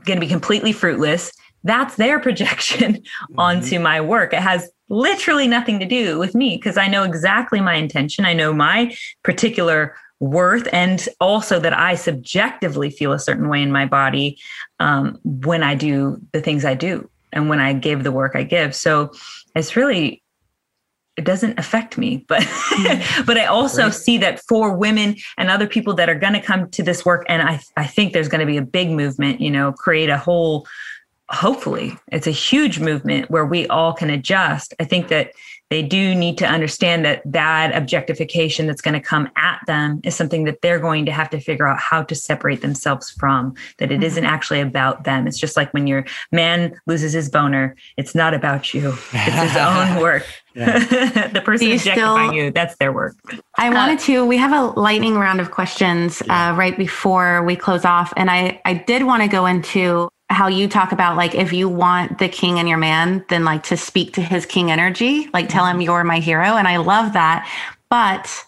going 0.05 0.17
to 0.17 0.25
be 0.25 0.27
completely 0.27 0.71
fruitless 0.71 1.31
that's 1.63 1.95
their 1.95 2.19
projection 2.19 2.93
mm-hmm. 2.95 3.39
onto 3.39 3.79
my 3.79 4.01
work. 4.01 4.33
It 4.33 4.41
has 4.41 4.69
literally 4.89 5.47
nothing 5.47 5.79
to 5.79 5.85
do 5.85 6.19
with 6.19 6.35
me 6.35 6.57
because 6.57 6.77
I 6.77 6.87
know 6.87 7.03
exactly 7.03 7.61
my 7.61 7.75
intention. 7.75 8.25
I 8.25 8.33
know 8.33 8.53
my 8.53 8.95
particular 9.23 9.95
worth 10.19 10.67
and 10.71 11.07
also 11.19 11.59
that 11.59 11.77
I 11.77 11.95
subjectively 11.95 12.89
feel 12.89 13.11
a 13.11 13.19
certain 13.19 13.49
way 13.49 13.61
in 13.61 13.71
my 13.71 13.85
body 13.85 14.39
um, 14.79 15.19
when 15.23 15.63
I 15.63 15.75
do 15.75 16.21
the 16.31 16.41
things 16.41 16.63
I 16.63 16.75
do 16.75 17.09
and 17.33 17.49
when 17.49 17.59
I 17.59 17.73
give 17.73 18.03
the 18.03 18.11
work 18.11 18.35
I 18.35 18.43
give. 18.43 18.75
So 18.75 19.11
it's 19.55 19.75
really 19.75 20.23
it 21.15 21.25
doesn't 21.25 21.59
affect 21.59 21.97
me 21.97 22.25
but 22.27 22.41
mm-hmm. 22.41 23.23
but 23.25 23.37
i 23.37 23.45
also 23.45 23.83
right. 23.83 23.93
see 23.93 24.17
that 24.17 24.41
for 24.47 24.75
women 24.75 25.15
and 25.37 25.49
other 25.49 25.67
people 25.67 25.93
that 25.93 26.09
are 26.09 26.15
going 26.15 26.33
to 26.33 26.41
come 26.41 26.69
to 26.71 26.81
this 26.81 27.05
work 27.05 27.23
and 27.29 27.41
i 27.43 27.59
i 27.77 27.85
think 27.85 28.13
there's 28.13 28.27
going 28.27 28.39
to 28.39 28.47
be 28.47 28.57
a 28.57 28.63
big 28.63 28.89
movement 28.89 29.39
you 29.39 29.51
know 29.51 29.71
create 29.73 30.09
a 30.09 30.17
whole 30.17 30.65
hopefully 31.33 31.97
it's 32.11 32.27
a 32.27 32.31
huge 32.31 32.79
movement 32.79 33.29
where 33.29 33.45
we 33.45 33.67
all 33.67 33.93
can 33.93 34.09
adjust. 34.09 34.73
I 34.79 34.83
think 34.83 35.07
that 35.07 35.31
they 35.69 35.81
do 35.81 36.13
need 36.13 36.37
to 36.37 36.45
understand 36.45 37.03
that 37.03 37.23
that 37.25 37.75
objectification 37.75 38.67
that's 38.67 38.81
going 38.81 38.93
to 38.93 38.99
come 38.99 39.27
at 39.35 39.59
them 39.65 40.01
is 40.03 40.15
something 40.15 40.43
that 40.43 40.61
they're 40.61 40.77
going 40.77 41.03
to 41.07 41.11
have 41.11 41.31
to 41.31 41.39
figure 41.39 41.67
out 41.67 41.79
how 41.79 42.03
to 42.03 42.13
separate 42.13 42.61
themselves 42.61 43.09
from 43.09 43.55
that 43.79 43.91
it 43.91 44.03
isn't 44.03 44.23
mm-hmm. 44.23 44.31
actually 44.31 44.61
about 44.61 45.03
them. 45.03 45.25
It's 45.25 45.39
just 45.39 45.57
like 45.57 45.73
when 45.73 45.87
your 45.87 46.05
man 46.31 46.79
loses 46.85 47.13
his 47.13 47.27
boner 47.27 47.75
it's 47.97 48.13
not 48.13 48.35
about 48.35 48.71
you. 48.75 48.93
It's 49.13 49.53
his 49.53 49.57
own 49.57 49.99
work. 49.99 50.27
The 50.53 51.41
person 51.43 51.69
you 51.69 51.73
objectifying 51.73 52.29
still, 52.29 52.33
you 52.33 52.51
that's 52.51 52.75
their 52.75 52.93
work. 52.93 53.15
I 53.57 53.69
uh, 53.69 53.73
wanted 53.73 53.97
to 54.01 54.23
we 54.23 54.37
have 54.37 54.51
a 54.53 54.79
lightning 54.79 55.15
round 55.15 55.41
of 55.41 55.49
questions 55.49 56.21
uh, 56.29 56.53
right 56.55 56.77
before 56.77 57.43
we 57.43 57.55
close 57.55 57.85
off 57.85 58.13
and 58.17 58.29
i 58.29 58.61
i 58.63 58.75
did 58.75 59.01
want 59.01 59.23
to 59.23 59.27
go 59.27 59.47
into 59.47 60.09
how 60.29 60.47
you 60.47 60.67
talk 60.67 60.91
about 60.91 61.17
like 61.17 61.35
if 61.35 61.53
you 61.53 61.69
want 61.69 62.17
the 62.17 62.29
king 62.29 62.59
and 62.59 62.67
your 62.67 62.77
man, 62.77 63.23
then 63.29 63.43
like 63.43 63.63
to 63.63 63.77
speak 63.77 64.13
to 64.13 64.21
his 64.21 64.45
king 64.45 64.71
energy, 64.71 65.29
like 65.33 65.49
tell 65.49 65.65
him 65.65 65.77
mm-hmm. 65.77 65.81
you're 65.81 66.03
my 66.03 66.19
hero. 66.19 66.55
And 66.55 66.67
I 66.67 66.77
love 66.77 67.13
that. 67.13 67.47
But 67.89 68.43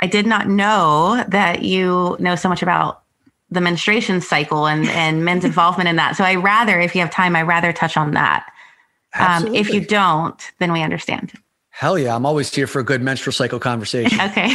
I 0.00 0.06
did 0.06 0.26
not 0.26 0.48
know 0.48 1.24
that 1.28 1.62
you 1.62 2.16
know 2.18 2.34
so 2.34 2.48
much 2.48 2.62
about 2.62 3.02
the 3.50 3.60
menstruation 3.60 4.20
cycle 4.20 4.66
and, 4.66 4.88
and 4.90 5.24
men's 5.24 5.44
involvement 5.44 5.88
in 5.88 5.96
that. 5.96 6.16
So 6.16 6.24
I 6.24 6.34
rather, 6.36 6.80
if 6.80 6.94
you 6.94 7.00
have 7.00 7.10
time, 7.10 7.36
I 7.36 7.42
rather 7.42 7.72
touch 7.72 7.96
on 7.96 8.12
that. 8.12 8.50
Um, 9.18 9.54
if 9.54 9.70
you 9.70 9.80
don't, 9.80 10.40
then 10.60 10.72
we 10.72 10.82
understand. 10.82 11.32
Hell 11.70 11.98
yeah. 11.98 12.14
I'm 12.14 12.26
always 12.26 12.54
here 12.54 12.66
for 12.66 12.78
a 12.80 12.84
good 12.84 13.02
menstrual 13.02 13.32
cycle 13.32 13.58
conversation. 13.70 14.20
okay. 14.20 14.54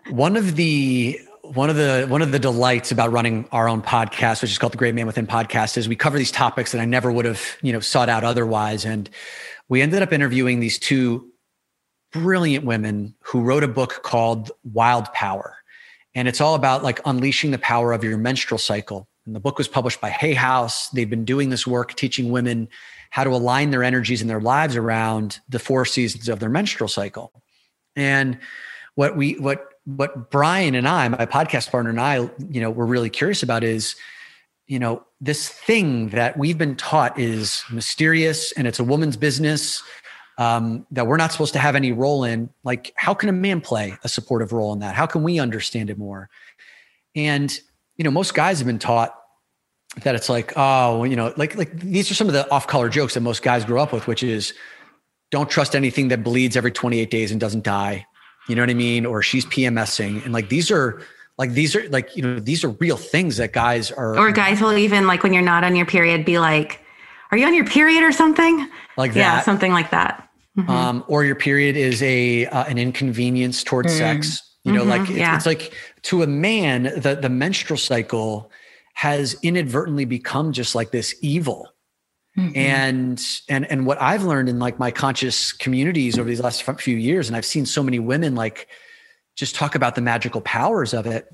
One 0.10 0.36
of 0.36 0.56
the 0.56 1.20
one 1.54 1.70
of 1.70 1.76
the 1.76 2.06
one 2.08 2.22
of 2.22 2.32
the 2.32 2.38
delights 2.38 2.90
about 2.90 3.12
running 3.12 3.48
our 3.52 3.68
own 3.68 3.82
podcast, 3.82 4.42
which 4.42 4.50
is 4.50 4.58
called 4.58 4.72
the 4.72 4.78
Great 4.78 4.94
Man 4.94 5.06
Within 5.06 5.26
Podcast, 5.26 5.76
is 5.76 5.88
we 5.88 5.96
cover 5.96 6.18
these 6.18 6.30
topics 6.30 6.72
that 6.72 6.80
I 6.80 6.84
never 6.84 7.10
would 7.10 7.24
have 7.24 7.42
you 7.62 7.72
know 7.72 7.80
sought 7.80 8.08
out 8.08 8.24
otherwise. 8.24 8.84
And 8.84 9.08
we 9.68 9.82
ended 9.82 10.02
up 10.02 10.12
interviewing 10.12 10.60
these 10.60 10.78
two 10.78 11.30
brilliant 12.12 12.64
women 12.64 13.14
who 13.20 13.40
wrote 13.40 13.64
a 13.64 13.68
book 13.68 14.02
called 14.02 14.50
Wild 14.64 15.12
Power, 15.12 15.56
and 16.14 16.28
it's 16.28 16.40
all 16.40 16.54
about 16.54 16.82
like 16.82 17.00
unleashing 17.04 17.50
the 17.50 17.58
power 17.58 17.92
of 17.92 18.04
your 18.04 18.18
menstrual 18.18 18.58
cycle. 18.58 19.08
And 19.26 19.34
the 19.34 19.40
book 19.40 19.58
was 19.58 19.68
published 19.68 20.00
by 20.00 20.10
Hay 20.10 20.34
House. 20.34 20.88
They've 20.90 21.10
been 21.10 21.24
doing 21.24 21.50
this 21.50 21.66
work 21.66 21.94
teaching 21.94 22.30
women 22.30 22.68
how 23.10 23.24
to 23.24 23.30
align 23.30 23.70
their 23.70 23.82
energies 23.82 24.20
and 24.20 24.30
their 24.30 24.40
lives 24.40 24.76
around 24.76 25.40
the 25.48 25.58
four 25.58 25.84
seasons 25.84 26.28
of 26.28 26.38
their 26.38 26.48
menstrual 26.48 26.88
cycle. 26.88 27.32
And 27.96 28.38
what 28.94 29.16
we 29.16 29.34
what 29.34 29.66
what 29.86 30.30
Brian 30.30 30.74
and 30.74 30.86
I, 30.86 31.08
my 31.08 31.26
podcast 31.26 31.70
partner 31.70 31.90
and 31.90 32.00
I, 32.00 32.28
you 32.50 32.60
know, 32.60 32.70
we're 32.70 32.86
really 32.86 33.08
curious 33.08 33.42
about 33.42 33.62
is, 33.62 33.94
you 34.66 34.80
know, 34.80 35.04
this 35.20 35.48
thing 35.48 36.08
that 36.08 36.36
we've 36.36 36.58
been 36.58 36.74
taught 36.74 37.18
is 37.18 37.64
mysterious 37.70 38.52
and 38.52 38.66
it's 38.66 38.80
a 38.80 38.84
woman's 38.84 39.16
business 39.16 39.82
um, 40.38 40.84
that 40.90 41.06
we're 41.06 41.16
not 41.16 41.30
supposed 41.30 41.52
to 41.52 41.60
have 41.60 41.76
any 41.76 41.92
role 41.92 42.24
in. 42.24 42.50
Like, 42.64 42.92
how 42.96 43.14
can 43.14 43.28
a 43.28 43.32
man 43.32 43.60
play 43.60 43.96
a 44.02 44.08
supportive 44.08 44.52
role 44.52 44.72
in 44.72 44.80
that? 44.80 44.96
How 44.96 45.06
can 45.06 45.22
we 45.22 45.38
understand 45.38 45.88
it 45.88 45.96
more? 45.96 46.28
And 47.14 47.58
you 47.96 48.04
know, 48.04 48.10
most 48.10 48.34
guys 48.34 48.58
have 48.58 48.66
been 48.66 48.80
taught 48.80 49.14
that 50.02 50.14
it's 50.14 50.28
like, 50.28 50.52
oh, 50.56 51.04
you 51.04 51.16
know, 51.16 51.32
like 51.36 51.56
like 51.56 51.78
these 51.78 52.10
are 52.10 52.14
some 52.14 52.26
of 52.26 52.34
the 52.34 52.50
off-color 52.50 52.88
jokes 52.88 53.14
that 53.14 53.20
most 53.20 53.42
guys 53.42 53.64
grew 53.64 53.80
up 53.80 53.92
with, 53.92 54.06
which 54.06 54.22
is, 54.22 54.52
don't 55.30 55.48
trust 55.48 55.74
anything 55.74 56.08
that 56.08 56.22
bleeds 56.22 56.56
every 56.56 56.72
28 56.72 57.10
days 57.10 57.30
and 57.30 57.40
doesn't 57.40 57.64
die 57.64 58.04
you 58.48 58.54
know 58.54 58.62
what 58.62 58.70
I 58.70 58.74
mean? 58.74 59.06
Or 59.06 59.22
she's 59.22 59.46
PMSing. 59.46 60.24
And 60.24 60.32
like 60.32 60.48
these 60.48 60.70
are 60.70 61.02
like 61.38 61.52
these 61.52 61.76
are 61.76 61.88
like, 61.90 62.16
you 62.16 62.22
know, 62.22 62.38
these 62.38 62.64
are 62.64 62.70
real 62.70 62.96
things 62.96 63.36
that 63.36 63.52
guys 63.52 63.90
are 63.90 64.16
Or 64.16 64.32
guys 64.32 64.60
will 64.60 64.76
even 64.76 65.06
like 65.06 65.22
when 65.22 65.32
you're 65.32 65.42
not 65.42 65.64
on 65.64 65.76
your 65.76 65.86
period 65.86 66.24
be 66.24 66.38
like, 66.38 66.80
Are 67.30 67.38
you 67.38 67.46
on 67.46 67.54
your 67.54 67.66
period 67.66 68.02
or 68.02 68.12
something? 68.12 68.68
Like 68.96 69.12
that. 69.14 69.18
Yeah, 69.18 69.40
something 69.42 69.72
like 69.72 69.90
that. 69.90 70.28
Mm-hmm. 70.58 70.70
Um, 70.70 71.04
or 71.06 71.24
your 71.24 71.34
period 71.34 71.76
is 71.76 72.02
a 72.02 72.46
uh, 72.46 72.64
an 72.64 72.78
inconvenience 72.78 73.62
towards 73.62 73.92
mm. 73.92 73.98
sex. 73.98 74.42
You 74.64 74.72
know, 74.72 74.80
mm-hmm. 74.80 74.90
like 74.90 75.00
it's, 75.02 75.10
yeah. 75.10 75.36
it's 75.36 75.46
like 75.46 75.72
to 76.02 76.22
a 76.22 76.26
man, 76.26 76.84
the 76.84 77.18
the 77.20 77.28
menstrual 77.28 77.78
cycle 77.78 78.50
has 78.94 79.36
inadvertently 79.42 80.06
become 80.06 80.52
just 80.52 80.74
like 80.74 80.90
this 80.90 81.14
evil 81.20 81.70
Mm-hmm. 82.36 82.56
And 82.56 83.26
and 83.48 83.70
and 83.70 83.86
what 83.86 84.00
I've 84.00 84.22
learned 84.22 84.48
in 84.48 84.58
like 84.58 84.78
my 84.78 84.90
conscious 84.90 85.52
communities 85.52 86.18
over 86.18 86.28
these 86.28 86.40
last 86.40 86.62
few 86.62 86.96
years, 86.96 87.28
and 87.28 87.36
I've 87.36 87.46
seen 87.46 87.64
so 87.64 87.82
many 87.82 87.98
women 87.98 88.34
like 88.34 88.68
just 89.36 89.54
talk 89.54 89.74
about 89.74 89.94
the 89.94 90.02
magical 90.02 90.42
powers 90.42 90.92
of 90.92 91.06
it 91.06 91.32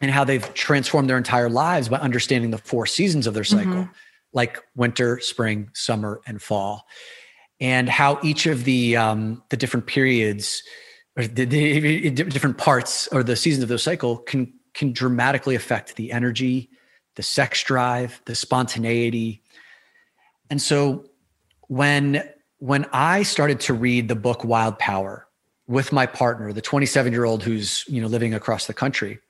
and 0.00 0.10
how 0.10 0.24
they've 0.24 0.52
transformed 0.54 1.08
their 1.08 1.18
entire 1.18 1.48
lives 1.48 1.88
by 1.88 1.98
understanding 1.98 2.50
the 2.50 2.58
four 2.58 2.86
seasons 2.86 3.26
of 3.26 3.34
their 3.34 3.44
cycle, 3.44 3.72
mm-hmm. 3.72 3.92
like 4.32 4.58
winter, 4.74 5.20
spring, 5.20 5.70
summer, 5.72 6.20
and 6.26 6.42
fall, 6.42 6.86
and 7.58 7.88
how 7.88 8.18
each 8.22 8.46
of 8.46 8.64
the 8.64 8.96
um, 8.96 9.42
the 9.48 9.56
different 9.56 9.86
periods 9.86 10.62
or 11.16 11.26
the, 11.26 11.44
the 11.46 12.10
different 12.10 12.58
parts 12.58 13.08
or 13.08 13.22
the 13.22 13.36
seasons 13.36 13.62
of 13.62 13.70
their 13.70 13.78
cycle 13.78 14.18
can 14.18 14.52
can 14.74 14.92
dramatically 14.92 15.54
affect 15.54 15.96
the 15.96 16.12
energy, 16.12 16.68
the 17.16 17.22
sex 17.22 17.62
drive, 17.62 18.20
the 18.26 18.34
spontaneity, 18.34 19.39
and 20.50 20.60
so 20.60 21.06
when 21.68 22.28
when 22.58 22.84
I 22.92 23.22
started 23.22 23.60
to 23.60 23.74
read 23.74 24.08
the 24.08 24.16
book 24.16 24.44
Wild 24.44 24.78
Power 24.78 25.26
with 25.66 25.92
my 25.92 26.04
partner, 26.04 26.52
the 26.52 26.60
27 26.60 27.12
year 27.12 27.24
old 27.24 27.42
who's 27.42 27.84
you 27.88 28.00
know 28.00 28.08
living 28.08 28.34
across 28.34 28.66
the 28.66 28.74
country, 28.74 29.20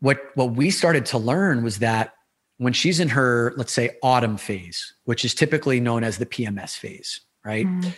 what 0.00 0.18
what 0.34 0.52
we 0.52 0.70
started 0.70 1.06
to 1.06 1.18
learn 1.18 1.62
was 1.62 1.78
that 1.78 2.14
when 2.58 2.72
she's 2.72 3.00
in 3.00 3.08
her 3.10 3.54
let's 3.56 3.72
say 3.72 3.96
autumn 4.02 4.36
phase, 4.36 4.94
which 5.04 5.24
is 5.24 5.34
typically 5.34 5.80
known 5.80 6.04
as 6.04 6.18
the 6.18 6.26
PMS 6.26 6.76
phase, 6.76 7.20
right? 7.44 7.66
Mm. 7.66 7.94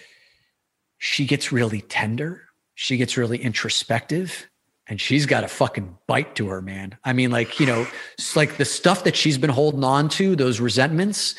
She 0.99 1.27
gets 1.27 1.51
really 1.51 1.81
tender. 1.83 2.45
She 2.75 2.97
gets 2.97 3.17
really 3.17 3.39
introspective 3.39 4.49
and 4.89 5.01
she's 5.01 5.27
got 5.27 5.45
a 5.45 5.49
fucking 5.49 5.97
bite 6.07 6.35
to 6.37 6.49
her, 6.49 6.63
man. 6.63 6.97
I 7.05 7.13
mean, 7.13 7.31
like, 7.31 7.61
you 7.61 7.67
know, 7.67 7.87
it's 8.15 8.35
like 8.37 8.57
the 8.57 8.65
stuff 8.65 9.05
that 9.05 9.17
she's 9.17 9.37
been 9.37 9.51
holding 9.51 9.85
on 9.85 10.09
to, 10.11 10.35
those 10.35 10.61
resentments, 10.61 11.35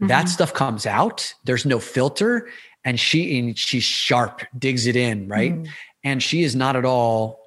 Mm-hmm. 0.00 0.08
That 0.08 0.28
stuff 0.28 0.54
comes 0.54 0.86
out. 0.86 1.34
There's 1.44 1.66
no 1.66 1.78
filter, 1.78 2.48
and 2.84 2.98
she 2.98 3.38
and 3.38 3.56
she's 3.56 3.84
sharp, 3.84 4.42
digs 4.58 4.86
it 4.86 4.96
in, 4.96 5.28
right? 5.28 5.52
Mm-hmm. 5.52 5.70
And 6.02 6.22
she 6.22 6.42
is 6.42 6.56
not 6.56 6.76
at 6.76 6.84
all 6.86 7.40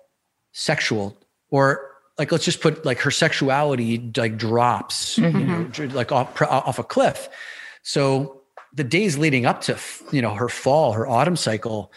sexual 0.54 1.18
or 1.50 1.90
like 2.18 2.32
let's 2.32 2.46
just 2.46 2.62
put 2.62 2.86
like 2.86 3.00
her 3.00 3.12
sexuality 3.12 4.12
like 4.16 4.38
drops 4.38 5.18
mm-hmm. 5.18 5.38
you 5.40 5.88
know, 5.88 5.96
like 5.96 6.12
off, 6.12 6.42
off 6.42 6.80
a 6.80 6.84
cliff 6.84 7.28
so 7.82 8.42
the 8.74 8.84
days 8.84 9.18
leading 9.18 9.46
up 9.46 9.62
to 9.62 9.78
you 10.12 10.22
know 10.22 10.34
her 10.36 10.48
fall 10.48 10.94
her 10.94 11.08
autumn 11.08 11.36
cycle 11.36 11.92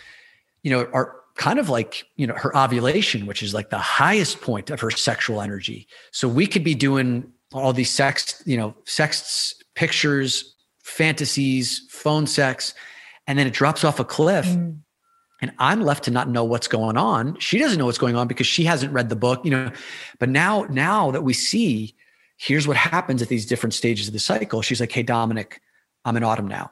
you 0.62 0.70
know 0.70 0.88
are 0.92 1.16
kind 1.34 1.58
of 1.58 1.68
like 1.68 2.04
you 2.16 2.26
know 2.26 2.34
her 2.34 2.56
ovulation 2.56 3.26
which 3.26 3.42
is 3.42 3.52
like 3.52 3.68
the 3.68 3.78
highest 3.78 4.40
point 4.40 4.70
of 4.70 4.80
her 4.80 4.90
sexual 4.90 5.42
energy 5.42 5.86
so 6.10 6.26
we 6.26 6.46
could 6.46 6.64
be 6.64 6.74
doing 6.74 7.30
all 7.52 7.74
these 7.74 7.90
sex 7.90 8.42
you 8.46 8.56
know 8.56 8.74
sex 8.84 9.54
pictures, 9.76 10.56
fantasies, 10.82 11.86
phone 11.88 12.26
sex, 12.26 12.74
and 13.28 13.38
then 13.38 13.46
it 13.46 13.52
drops 13.52 13.84
off 13.84 14.00
a 14.00 14.04
cliff. 14.04 14.46
Mm. 14.46 14.78
And 15.42 15.52
I'm 15.58 15.82
left 15.82 16.04
to 16.04 16.10
not 16.10 16.30
know 16.30 16.44
what's 16.44 16.66
going 16.66 16.96
on. 16.96 17.38
She 17.38 17.58
doesn't 17.58 17.78
know 17.78 17.84
what's 17.84 17.98
going 17.98 18.16
on 18.16 18.26
because 18.26 18.46
she 18.46 18.64
hasn't 18.64 18.92
read 18.92 19.10
the 19.10 19.16
book, 19.16 19.44
you 19.44 19.50
know. 19.50 19.70
But 20.18 20.30
now, 20.30 20.66
now 20.70 21.10
that 21.10 21.22
we 21.22 21.34
see, 21.34 21.94
here's 22.38 22.66
what 22.66 22.76
happens 22.76 23.20
at 23.20 23.28
these 23.28 23.44
different 23.44 23.74
stages 23.74 24.06
of 24.06 24.14
the 24.14 24.18
cycle. 24.18 24.62
She's 24.62 24.80
like, 24.80 24.90
"Hey, 24.90 25.02
Dominick, 25.02 25.60
I'm 26.06 26.16
in 26.16 26.24
autumn 26.24 26.48
now," 26.48 26.70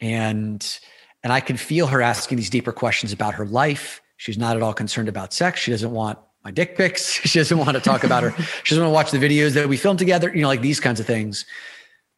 and 0.00 0.78
and 1.24 1.32
I 1.32 1.40
can 1.40 1.56
feel 1.56 1.88
her 1.88 2.00
asking 2.00 2.36
these 2.36 2.50
deeper 2.50 2.70
questions 2.70 3.12
about 3.12 3.34
her 3.34 3.44
life. 3.44 4.00
She's 4.18 4.38
not 4.38 4.54
at 4.56 4.62
all 4.62 4.72
concerned 4.72 5.08
about 5.08 5.32
sex. 5.32 5.58
She 5.58 5.72
doesn't 5.72 5.90
want 5.90 6.18
my 6.44 6.52
dick 6.52 6.76
pics. 6.76 7.12
She 7.26 7.40
doesn't 7.40 7.58
want 7.58 7.72
to 7.72 7.80
talk 7.80 8.04
about 8.04 8.22
her. 8.22 8.30
She 8.62 8.74
doesn't 8.74 8.84
want 8.84 8.90
to 8.90 8.94
watch 8.94 9.10
the 9.10 9.18
videos 9.18 9.54
that 9.54 9.68
we 9.68 9.76
filmed 9.76 9.98
together. 9.98 10.30
You 10.32 10.42
know, 10.42 10.48
like 10.48 10.60
these 10.60 10.78
kinds 10.78 11.00
of 11.00 11.06
things 11.06 11.44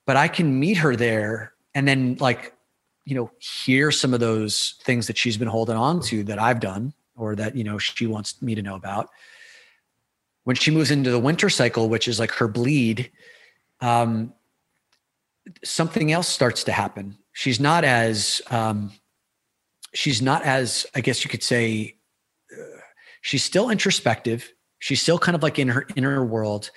but 0.07 0.17
I 0.17 0.29
can 0.29 0.59
meet 0.59 0.79
her 0.79 0.97
there 0.97 1.53
and 1.75 1.87
then 1.87 2.17
like, 2.21 2.55
you 3.05 3.15
know, 3.15 3.31
hear 3.39 3.91
some 3.91 4.15
of 4.15 4.21
those 4.21 4.75
things 4.83 5.09
that 5.09 5.19
she's 5.19 5.37
been 5.37 5.49
holding 5.49 5.77
on 5.77 6.01
to 6.03 6.25
that 6.25 6.41
I've 6.41 6.61
done 6.61 6.95
or 7.17 7.37
that, 7.37 7.55
you 7.57 7.65
know, 7.65 7.79
she 7.79 8.07
wants 8.07 8.41
me 8.41 8.55
to 8.55 8.63
know 8.63 8.77
about. 8.77 9.11
When 10.45 10.57
she 10.57 10.71
moves 10.71 10.91
into 10.91 11.11
the 11.11 11.19
winter 11.19 11.51
cycle, 11.51 11.89
which 11.89 12.09
is 12.09 12.19
like 12.19 12.31
her 12.33 12.49
bleed, 12.49 13.11
um, 13.81 14.33
something 15.65 16.13
else 16.13 16.29
starts 16.29 16.65
to 16.65 16.73
happen. 16.73 17.19
She's 17.33 17.61
not 17.61 17.85
as 17.85 18.41
um, 18.51 18.93
she's 19.93 20.23
not 20.23 20.43
as 20.43 20.87
I 20.95 21.01
guess 21.01 21.25
you 21.25 21.31
could 21.31 21.43
say 21.43 21.97
uh, 22.53 22.81
she's 23.23 23.45
still 23.45 23.71
introspective. 23.71 24.53
She's 24.79 25.03
still 25.03 25.19
kind 25.19 25.35
of 25.35 25.43
like 25.43 25.59
in 25.59 25.69
her 25.69 25.87
inner 25.97 26.25
world, 26.25 26.71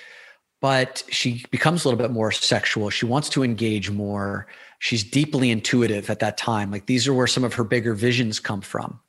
but 0.61 1.03
she 1.09 1.45
becomes 1.51 1.83
a 1.83 1.87
little 1.87 1.97
bit 1.97 2.11
more 2.11 2.31
sexual. 2.31 2.89
She 2.89 3.05
wants 3.05 3.29
to 3.29 3.43
engage 3.43 3.89
more. 3.89 4.47
She's 4.79 5.03
deeply 5.03 5.51
intuitive 5.51 6.09
at 6.09 6.19
that 6.19 6.37
time. 6.37 6.71
Like 6.71 6.85
these 6.85 7.07
are 7.07 7.13
where 7.13 7.27
some 7.27 7.43
of 7.43 7.53
her 7.53 7.63
bigger 7.63 7.93
visions 7.93 8.39
come 8.39 8.61
from. 8.61 8.99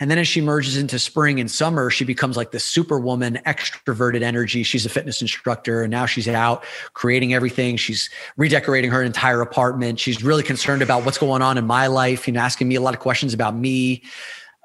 And 0.00 0.10
then 0.10 0.18
as 0.18 0.26
she 0.26 0.40
merges 0.40 0.78
into 0.78 0.98
spring 0.98 1.38
and 1.40 1.50
summer, 1.50 1.90
she 1.90 2.06
becomes 2.06 2.34
like 2.34 2.52
this 2.52 2.64
superwoman, 2.64 3.38
extroverted 3.46 4.22
energy. 4.22 4.62
She's 4.62 4.86
a 4.86 4.88
fitness 4.88 5.20
instructor 5.20 5.82
and 5.82 5.90
now 5.90 6.06
she's 6.06 6.26
out 6.26 6.64
creating 6.94 7.34
everything. 7.34 7.76
She's 7.76 8.08
redecorating 8.38 8.90
her 8.90 9.02
entire 9.02 9.42
apartment. 9.42 10.00
She's 10.00 10.24
really 10.24 10.42
concerned 10.42 10.80
about 10.80 11.04
what's 11.04 11.18
going 11.18 11.42
on 11.42 11.58
in 11.58 11.66
my 11.66 11.88
life, 11.88 12.26
you 12.26 12.32
know, 12.32 12.40
asking 12.40 12.68
me 12.68 12.76
a 12.76 12.80
lot 12.80 12.94
of 12.94 13.00
questions 13.00 13.34
about 13.34 13.54
me. 13.54 14.02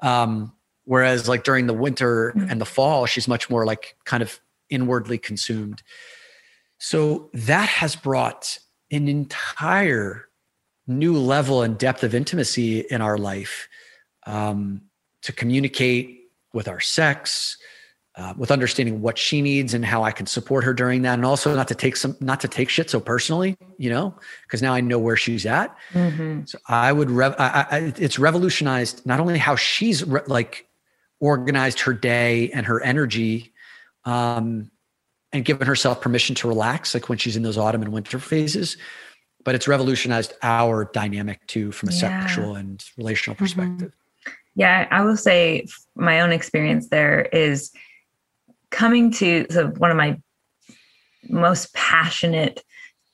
Um, 0.00 0.54
whereas 0.84 1.28
like 1.28 1.44
during 1.44 1.66
the 1.66 1.74
winter 1.74 2.30
and 2.48 2.58
the 2.58 2.66
fall, 2.66 3.04
she's 3.04 3.28
much 3.28 3.50
more 3.50 3.66
like 3.66 3.94
kind 4.04 4.22
of 4.22 4.40
inwardly 4.70 5.18
consumed. 5.18 5.82
So 6.78 7.30
that 7.32 7.68
has 7.68 7.96
brought 7.96 8.58
an 8.90 9.08
entire 9.08 10.28
new 10.86 11.16
level 11.18 11.62
and 11.62 11.76
depth 11.76 12.04
of 12.04 12.14
intimacy 12.14 12.80
in 12.80 13.00
our 13.00 13.18
life. 13.18 13.68
Um, 14.26 14.82
to 15.22 15.32
communicate 15.32 16.30
with 16.52 16.68
our 16.68 16.78
sex, 16.78 17.58
uh, 18.14 18.32
with 18.36 18.50
understanding 18.52 19.02
what 19.02 19.18
she 19.18 19.42
needs 19.42 19.74
and 19.74 19.84
how 19.84 20.04
I 20.04 20.12
can 20.12 20.24
support 20.26 20.62
her 20.62 20.72
during 20.72 21.02
that, 21.02 21.14
and 21.14 21.24
also 21.24 21.54
not 21.54 21.68
to 21.68 21.74
take 21.74 21.96
some 21.96 22.16
not 22.20 22.40
to 22.40 22.48
take 22.48 22.68
shit 22.68 22.88
so 22.88 23.00
personally, 23.00 23.56
you 23.76 23.90
know, 23.90 24.14
because 24.46 24.62
now 24.62 24.72
I 24.72 24.80
know 24.80 24.98
where 24.98 25.16
she's 25.16 25.44
at. 25.44 25.76
Mm-hmm. 25.92 26.44
So 26.44 26.58
I 26.68 26.92
would, 26.92 27.10
rev- 27.10 27.34
I, 27.38 27.66
I, 27.70 27.92
it's 27.98 28.18
revolutionized 28.18 29.04
not 29.04 29.18
only 29.18 29.36
how 29.36 29.56
she's 29.56 30.04
re- 30.04 30.22
like 30.28 30.68
organized 31.18 31.80
her 31.80 31.92
day 31.92 32.50
and 32.50 32.64
her 32.66 32.80
energy, 32.82 33.52
um, 34.06 34.70
and 35.32 35.44
given 35.44 35.66
herself 35.66 36.00
permission 36.00 36.34
to 36.36 36.48
relax, 36.48 36.94
like 36.94 37.08
when 37.08 37.18
she's 37.18 37.36
in 37.36 37.42
those 37.42 37.58
autumn 37.58 37.82
and 37.82 37.92
winter 37.92 38.18
phases, 38.18 38.78
but 39.44 39.54
it's 39.54 39.68
revolutionized 39.68 40.32
our 40.42 40.90
dynamic 40.94 41.46
too 41.46 41.72
from 41.72 41.90
a 41.90 41.92
yeah. 41.92 42.26
sexual 42.26 42.54
and 42.54 42.84
relational 42.96 43.34
mm-hmm. 43.34 43.44
perspective. 43.44 43.88
Mm-hmm. 43.88 44.32
Yeah, 44.54 44.88
I 44.90 45.02
will 45.02 45.18
say 45.18 45.66
my 45.94 46.20
own 46.20 46.32
experience 46.32 46.88
there 46.88 47.22
is 47.32 47.70
coming 48.70 49.10
to 49.12 49.46
so 49.50 49.68
one 49.68 49.90
of 49.90 49.96
my 49.96 50.18
most 51.28 51.74
passionate 51.74 52.62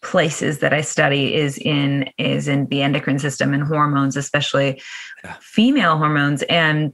places 0.02 0.58
that 0.58 0.72
I 0.72 0.80
study 0.82 1.34
is 1.34 1.58
in 1.58 2.10
is 2.18 2.48
in 2.48 2.66
the 2.66 2.82
endocrine 2.82 3.18
system 3.18 3.52
and 3.54 3.62
hormones, 3.64 4.16
especially 4.16 4.80
yeah. 5.24 5.36
female 5.40 5.98
hormones. 5.98 6.42
And 6.44 6.92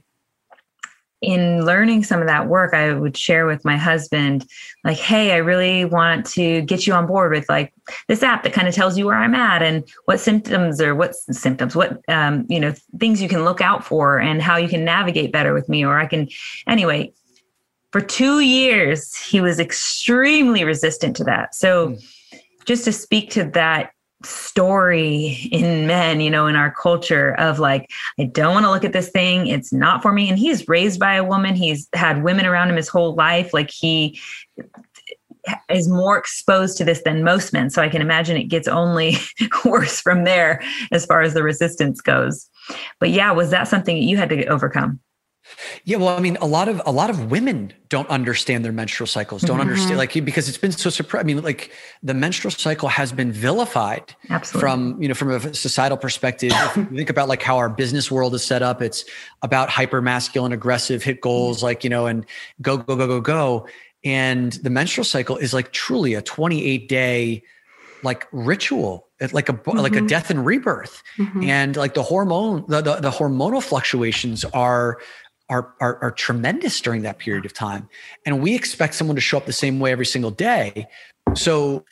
in 1.21 1.65
learning 1.65 2.03
some 2.03 2.21
of 2.21 2.27
that 2.27 2.47
work, 2.47 2.73
I 2.73 2.93
would 2.93 3.17
share 3.17 3.45
with 3.45 3.65
my 3.65 3.75
husband, 3.75 4.45
like, 4.83 4.97
hey, 4.97 5.33
I 5.33 5.37
really 5.37 5.83
want 5.83 6.25
to 6.27 6.61
get 6.61 6.87
you 6.87 6.93
on 6.93 7.07
board 7.07 7.31
with 7.31 7.49
like 7.49 7.73
this 8.07 8.23
app 8.23 8.43
that 8.43 8.53
kind 8.53 8.67
of 8.67 8.73
tells 8.73 8.97
you 8.97 9.05
where 9.05 9.17
I'm 9.17 9.35
at 9.35 9.61
and 9.61 9.83
what 10.05 10.19
symptoms 10.19 10.79
or 10.79 10.95
what 10.95 11.15
symptoms, 11.15 11.75
what, 11.75 12.01
um, 12.07 12.45
you 12.47 12.59
know, 12.59 12.73
things 12.99 13.21
you 13.21 13.27
can 13.27 13.43
look 13.43 13.59
out 13.59 13.83
for 13.83 14.17
and 14.17 14.41
how 14.41 14.55
you 14.55 14.69
can 14.69 14.85
navigate 14.85 15.33
better 15.33 15.53
with 15.53 15.67
me. 15.67 15.85
Or 15.85 15.99
I 15.99 16.05
can, 16.05 16.29
anyway, 16.67 17.11
for 17.91 18.01
two 18.01 18.39
years, 18.39 19.15
he 19.15 19.41
was 19.41 19.59
extremely 19.59 20.63
resistant 20.63 21.15
to 21.17 21.23
that. 21.25 21.53
So, 21.53 21.89
mm. 21.89 22.03
just 22.65 22.85
to 22.85 22.93
speak 22.93 23.31
to 23.31 23.45
that 23.51 23.91
story 24.23 25.47
in 25.51 25.87
men, 25.87 26.19
you 26.19 26.29
know, 26.29 26.47
in 26.47 26.55
our 26.55 26.71
culture 26.71 27.35
of 27.39 27.59
like, 27.59 27.89
I 28.19 28.25
don't 28.25 28.53
want 28.53 28.65
to 28.65 28.71
look 28.71 28.83
at 28.83 28.93
this 28.93 29.09
thing. 29.09 29.47
It's 29.47 29.71
not 29.71 30.01
for 30.01 30.11
me. 30.11 30.29
And 30.29 30.37
he's 30.37 30.67
raised 30.67 30.99
by 30.99 31.15
a 31.15 31.23
woman. 31.23 31.55
He's 31.55 31.87
had 31.93 32.23
women 32.23 32.45
around 32.45 32.69
him 32.69 32.75
his 32.75 32.89
whole 32.89 33.15
life. 33.15 33.53
Like 33.53 33.71
he 33.71 34.19
is 35.69 35.87
more 35.87 36.17
exposed 36.17 36.77
to 36.77 36.83
this 36.83 37.01
than 37.03 37.23
most 37.23 37.53
men. 37.53 37.69
So 37.69 37.81
I 37.81 37.89
can 37.89 38.01
imagine 38.01 38.37
it 38.37 38.45
gets 38.45 38.67
only 38.67 39.17
worse 39.65 40.01
from 40.01 40.23
there 40.23 40.61
as 40.91 41.05
far 41.05 41.21
as 41.21 41.33
the 41.33 41.43
resistance 41.43 42.01
goes. 42.01 42.49
But 42.99 43.09
yeah, 43.09 43.31
was 43.31 43.49
that 43.51 43.67
something 43.67 43.95
that 43.95 44.05
you 44.05 44.17
had 44.17 44.29
to 44.29 44.45
overcome? 44.45 44.99
Yeah, 45.85 45.97
well, 45.97 46.09
I 46.09 46.19
mean, 46.19 46.37
a 46.41 46.47
lot 46.47 46.67
of 46.67 46.81
a 46.85 46.91
lot 46.91 47.09
of 47.09 47.31
women 47.31 47.73
don't 47.89 48.07
understand 48.09 48.63
their 48.63 48.71
menstrual 48.71 49.07
cycles. 49.07 49.41
Don't 49.41 49.59
mm-hmm. 49.59 49.69
understand 49.69 49.97
like 49.97 50.13
because 50.13 50.47
it's 50.47 50.57
been 50.57 50.71
so 50.71 50.89
suppressed. 50.89 51.23
I 51.23 51.25
mean, 51.25 51.41
like 51.41 51.71
the 52.03 52.13
menstrual 52.13 52.51
cycle 52.51 52.89
has 52.89 53.11
been 53.11 53.31
vilified 53.31 54.15
Absolutely. 54.29 54.59
from 54.59 55.01
you 55.01 55.07
know 55.07 55.13
from 55.13 55.31
a 55.31 55.53
societal 55.53 55.97
perspective. 55.97 56.51
if 56.53 56.77
you 56.77 56.85
think 56.85 57.09
about 57.09 57.27
like 57.27 57.41
how 57.41 57.57
our 57.57 57.69
business 57.69 58.11
world 58.11 58.33
is 58.35 58.43
set 58.43 58.61
up, 58.61 58.81
it's 58.81 59.05
about 59.41 59.69
hyper 59.69 60.01
masculine, 60.01 60.51
aggressive, 60.51 61.03
hit 61.03 61.21
goals, 61.21 61.63
like 61.63 61.83
you 61.83 61.89
know, 61.89 62.05
and 62.05 62.25
go 62.61 62.77
go 62.77 62.95
go 62.95 63.07
go 63.07 63.21
go. 63.21 63.67
And 64.03 64.53
the 64.53 64.69
menstrual 64.69 65.05
cycle 65.05 65.37
is 65.37 65.53
like 65.53 65.73
truly 65.73 66.13
a 66.13 66.21
28 66.21 66.87
day 66.87 67.43
like 68.03 68.27
ritual 68.31 69.09
like 69.33 69.49
a 69.49 69.53
mm-hmm. 69.53 69.77
like 69.77 69.95
a 69.95 70.01
death 70.01 70.29
and 70.29 70.45
rebirth 70.45 71.03
mm-hmm. 71.17 71.43
and 71.43 71.75
like 71.75 71.93
the 71.93 72.03
hormone 72.03 72.63
the, 72.67 72.81
the, 72.81 72.95
the 72.95 73.11
hormonal 73.11 73.61
fluctuations 73.61 74.45
are 74.45 74.99
are, 75.49 75.73
are, 75.81 75.97
are 76.01 76.11
tremendous 76.11 76.79
during 76.81 77.01
that 77.01 77.17
period 77.17 77.45
of 77.45 77.53
time. 77.53 77.89
And 78.25 78.41
we 78.41 78.55
expect 78.55 78.93
someone 78.93 79.15
to 79.15 79.21
show 79.21 79.37
up 79.37 79.45
the 79.45 79.53
same 79.53 79.79
way 79.79 79.91
every 79.91 80.05
single 80.05 80.31
day. 80.31 80.87
So 81.35 81.85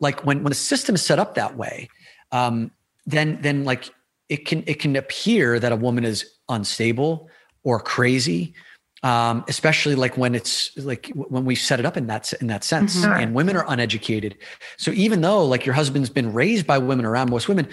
like 0.00 0.24
when, 0.24 0.42
when 0.42 0.50
the 0.50 0.54
system 0.54 0.94
is 0.94 1.02
set 1.02 1.18
up 1.18 1.34
that 1.34 1.56
way, 1.56 1.88
um, 2.32 2.70
then, 3.06 3.38
then 3.42 3.64
like 3.64 3.90
it 4.28 4.46
can, 4.46 4.64
it 4.66 4.80
can 4.80 4.96
appear 4.96 5.58
that 5.58 5.72
a 5.72 5.76
woman 5.76 6.04
is 6.04 6.24
unstable 6.48 7.28
or 7.62 7.80
crazy. 7.80 8.54
Um, 9.02 9.44
especially 9.48 9.96
like 9.96 10.16
when 10.16 10.34
it's 10.34 10.74
like 10.78 11.12
when 11.14 11.44
we 11.44 11.56
set 11.56 11.78
it 11.78 11.84
up 11.84 11.98
in 11.98 12.06
that 12.06 12.32
in 12.40 12.46
that 12.46 12.64
sense, 12.64 13.04
mm-hmm. 13.04 13.12
and 13.12 13.34
women 13.34 13.54
are 13.54 13.66
uneducated. 13.68 14.34
So 14.78 14.92
even 14.92 15.20
though 15.20 15.44
like 15.44 15.66
your 15.66 15.74
husband's 15.74 16.08
been 16.08 16.32
raised 16.32 16.66
by 16.66 16.78
women 16.78 17.04
around 17.04 17.28
most 17.28 17.46
women, 17.46 17.68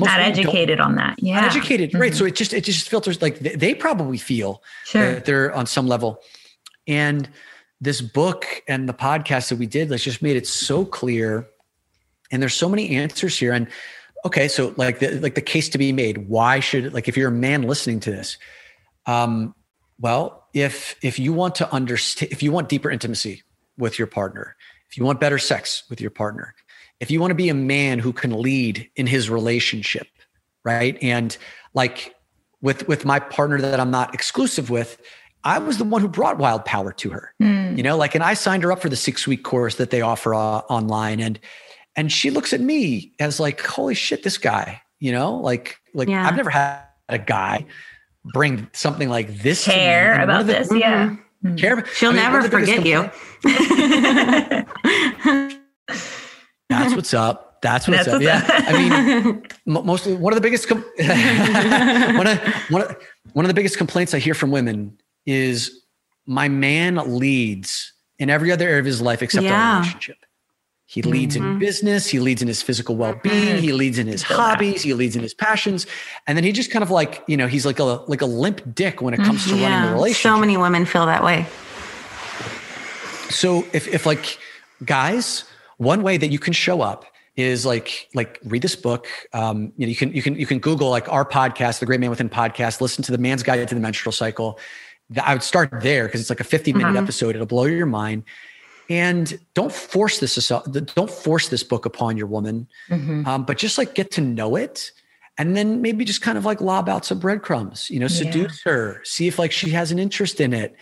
not 0.00 0.20
educated 0.20 0.80
on 0.80 0.96
that. 0.96 1.22
Yeah. 1.22 1.44
educated. 1.44 1.90
Mm-hmm. 1.90 2.00
Right. 2.00 2.14
So 2.14 2.24
it 2.24 2.34
just, 2.34 2.52
it 2.52 2.64
just 2.64 2.88
filters 2.88 3.20
like 3.20 3.38
they, 3.40 3.54
they 3.54 3.74
probably 3.74 4.18
feel 4.18 4.62
sure. 4.84 5.14
that 5.14 5.24
they're 5.26 5.52
on 5.54 5.66
some 5.66 5.86
level. 5.86 6.22
And 6.86 7.28
this 7.80 8.00
book 8.00 8.46
and 8.66 8.88
the 8.88 8.94
podcast 8.94 9.50
that 9.50 9.58
we 9.58 9.66
did, 9.66 9.90
like 9.90 10.00
just 10.00 10.22
made 10.22 10.36
it 10.36 10.46
so 10.46 10.84
clear. 10.84 11.46
And 12.30 12.40
there's 12.40 12.54
so 12.54 12.68
many 12.68 12.96
answers 12.96 13.38
here. 13.38 13.52
And 13.52 13.68
okay, 14.24 14.48
so 14.48 14.72
like 14.76 15.00
the, 15.00 15.20
like 15.20 15.34
the 15.34 15.42
case 15.42 15.68
to 15.70 15.78
be 15.78 15.92
made, 15.92 16.28
why 16.28 16.60
should, 16.60 16.94
like, 16.94 17.08
if 17.08 17.16
you're 17.16 17.28
a 17.28 17.32
man 17.32 17.62
listening 17.62 18.00
to 18.00 18.10
this, 18.10 18.38
um, 19.06 19.54
well, 20.00 20.48
if, 20.54 20.96
if 21.02 21.18
you 21.18 21.32
want 21.32 21.56
to 21.56 21.72
understand, 21.72 22.32
if 22.32 22.42
you 22.42 22.50
want 22.50 22.68
deeper 22.68 22.90
intimacy 22.90 23.42
with 23.76 23.98
your 23.98 24.06
partner, 24.06 24.56
if 24.88 24.96
you 24.96 25.04
want 25.04 25.20
better 25.20 25.38
sex 25.38 25.84
with 25.90 26.00
your 26.00 26.10
partner, 26.10 26.54
if 27.02 27.10
you 27.10 27.20
want 27.20 27.32
to 27.32 27.34
be 27.34 27.48
a 27.48 27.54
man 27.54 27.98
who 27.98 28.12
can 28.12 28.30
lead 28.30 28.88
in 28.94 29.08
his 29.08 29.28
relationship, 29.28 30.06
right? 30.64 30.96
And 31.02 31.36
like 31.74 32.14
with 32.62 32.86
with 32.86 33.04
my 33.04 33.18
partner 33.18 33.60
that 33.60 33.80
I'm 33.80 33.90
not 33.90 34.14
exclusive 34.14 34.70
with, 34.70 35.02
I 35.42 35.58
was 35.58 35.78
the 35.78 35.84
one 35.84 36.00
who 36.00 36.06
brought 36.06 36.38
wild 36.38 36.64
power 36.64 36.92
to 36.92 37.10
her. 37.10 37.34
Mm. 37.42 37.76
You 37.76 37.82
know, 37.82 37.96
like 37.96 38.14
and 38.14 38.22
I 38.22 38.34
signed 38.34 38.62
her 38.62 38.70
up 38.70 38.80
for 38.80 38.88
the 38.88 38.96
6-week 38.96 39.42
course 39.42 39.74
that 39.76 39.90
they 39.90 40.00
offer 40.00 40.32
uh, 40.32 40.38
online 40.38 41.18
and 41.18 41.40
and 41.96 42.10
she 42.10 42.30
looks 42.30 42.52
at 42.52 42.60
me 42.60 43.12
as 43.18 43.40
like 43.40 43.60
holy 43.60 43.94
shit 43.94 44.22
this 44.22 44.38
guy, 44.38 44.80
you 45.00 45.10
know? 45.10 45.34
Like 45.34 45.78
like 45.94 46.08
yeah. 46.08 46.24
I've 46.24 46.36
never 46.36 46.50
had 46.50 46.82
a 47.08 47.18
guy 47.18 47.66
bring 48.26 48.70
something 48.72 49.08
like 49.08 49.38
this 49.38 49.64
care 49.64 50.22
about 50.22 50.46
the, 50.46 50.52
this, 50.52 50.72
yeah. 50.72 51.16
Mm-hmm. 51.44 51.56
Care 51.56 51.84
She'll 51.96 52.10
I 52.10 52.12
mean, 52.12 52.22
never 52.22 52.48
forget 52.48 52.86
you. 52.86 53.10
That's 56.78 56.94
what's 56.94 57.14
up. 57.14 57.60
That's 57.62 57.86
what's 57.86 58.06
That's 58.06 58.08
up. 58.08 58.14
What's 58.14 58.24
yeah. 58.24 58.38
Up. 58.38 58.64
I 58.68 59.24
mean, 59.24 59.42
mostly 59.66 60.14
one 60.14 60.32
of 60.32 60.36
the 60.36 60.40
biggest, 60.40 60.68
com- 60.68 60.84
one, 62.16 62.26
of, 62.26 62.38
one, 62.70 62.82
of, 62.82 62.96
one 63.34 63.44
of 63.44 63.48
the 63.48 63.54
biggest 63.54 63.78
complaints 63.78 64.14
I 64.14 64.18
hear 64.18 64.34
from 64.34 64.50
women 64.50 64.98
is 65.26 65.84
my 66.26 66.48
man 66.48 66.96
leads 67.18 67.92
in 68.18 68.30
every 68.30 68.50
other 68.50 68.66
area 68.66 68.80
of 68.80 68.84
his 68.84 69.00
life 69.00 69.22
except 69.22 69.44
yeah. 69.44 69.74
our 69.74 69.78
relationship. 69.78 70.18
He 70.92 71.00
leads 71.00 71.36
mm-hmm. 71.36 71.52
in 71.52 71.58
business. 71.58 72.06
He 72.06 72.20
leads 72.20 72.42
in 72.42 72.48
his 72.48 72.60
physical 72.60 72.96
well-being. 72.96 73.62
He 73.62 73.72
leads 73.72 73.98
in 73.98 74.06
his 74.06 74.22
hobbies. 74.22 74.82
He 74.82 74.92
leads 74.92 75.16
in 75.16 75.22
his 75.22 75.32
passions. 75.32 75.86
And 76.26 76.36
then 76.36 76.44
he 76.44 76.52
just 76.52 76.70
kind 76.70 76.82
of 76.82 76.90
like, 76.90 77.24
you 77.26 77.34
know, 77.34 77.46
he's 77.46 77.64
like 77.64 77.78
a 77.78 77.84
like 77.84 78.20
a 78.20 78.26
limp 78.26 78.74
dick 78.74 79.00
when 79.00 79.14
it 79.14 79.20
comes 79.20 79.48
to 79.48 79.56
yeah. 79.56 79.70
running 79.70 79.88
the 79.88 79.94
relationship. 79.94 80.22
So 80.22 80.38
many 80.38 80.58
women 80.58 80.84
feel 80.84 81.06
that 81.06 81.24
way. 81.24 81.46
So 83.30 83.64
if 83.72 83.88
if 83.88 84.04
like 84.04 84.38
guys, 84.84 85.44
one 85.82 86.02
way 86.02 86.16
that 86.16 86.28
you 86.28 86.38
can 86.38 86.52
show 86.52 86.80
up 86.80 87.04
is 87.36 87.64
like 87.64 88.08
like 88.14 88.38
read 88.44 88.62
this 88.62 88.76
book 88.76 89.06
um, 89.32 89.72
you 89.76 89.86
know 89.86 89.90
you 89.90 89.96
can 89.96 90.12
you 90.12 90.22
can 90.22 90.34
you 90.34 90.46
can 90.46 90.58
google 90.58 90.90
like 90.90 91.10
our 91.10 91.24
podcast 91.24 91.80
the 91.80 91.86
great 91.86 92.00
man 92.00 92.10
within 92.10 92.28
podcast 92.28 92.80
listen 92.80 93.02
to 93.02 93.12
the 93.12 93.18
man's 93.18 93.42
guide 93.42 93.66
to 93.66 93.74
the 93.74 93.80
menstrual 93.80 94.12
cycle 94.12 94.58
i 95.22 95.32
would 95.32 95.42
start 95.42 95.70
there 95.80 96.06
because 96.06 96.20
it's 96.20 96.30
like 96.30 96.40
a 96.40 96.44
50 96.44 96.72
minute 96.72 96.88
mm-hmm. 96.88 96.96
episode 96.98 97.34
it'll 97.34 97.46
blow 97.46 97.64
your 97.64 97.86
mind 97.86 98.24
and 98.90 99.38
don't 99.54 99.72
force 99.72 100.18
this 100.18 100.48
don't 100.94 101.10
force 101.10 101.48
this 101.48 101.62
book 101.62 101.86
upon 101.86 102.16
your 102.16 102.26
woman 102.26 102.68
mm-hmm. 102.88 103.26
um, 103.26 103.44
but 103.44 103.56
just 103.56 103.78
like 103.78 103.94
get 103.94 104.10
to 104.10 104.20
know 104.20 104.56
it 104.56 104.92
and 105.38 105.56
then 105.56 105.80
maybe 105.80 106.04
just 106.04 106.20
kind 106.20 106.36
of 106.36 106.44
like 106.44 106.60
lob 106.60 106.88
out 106.88 107.04
some 107.06 107.18
breadcrumbs 107.18 107.88
you 107.88 107.98
know 107.98 108.08
seduce 108.08 108.62
yeah. 108.66 108.72
her 108.72 109.00
see 109.04 109.26
if 109.26 109.38
like 109.38 109.52
she 109.52 109.70
has 109.70 109.90
an 109.90 109.98
interest 109.98 110.40
in 110.40 110.52
it 110.52 110.76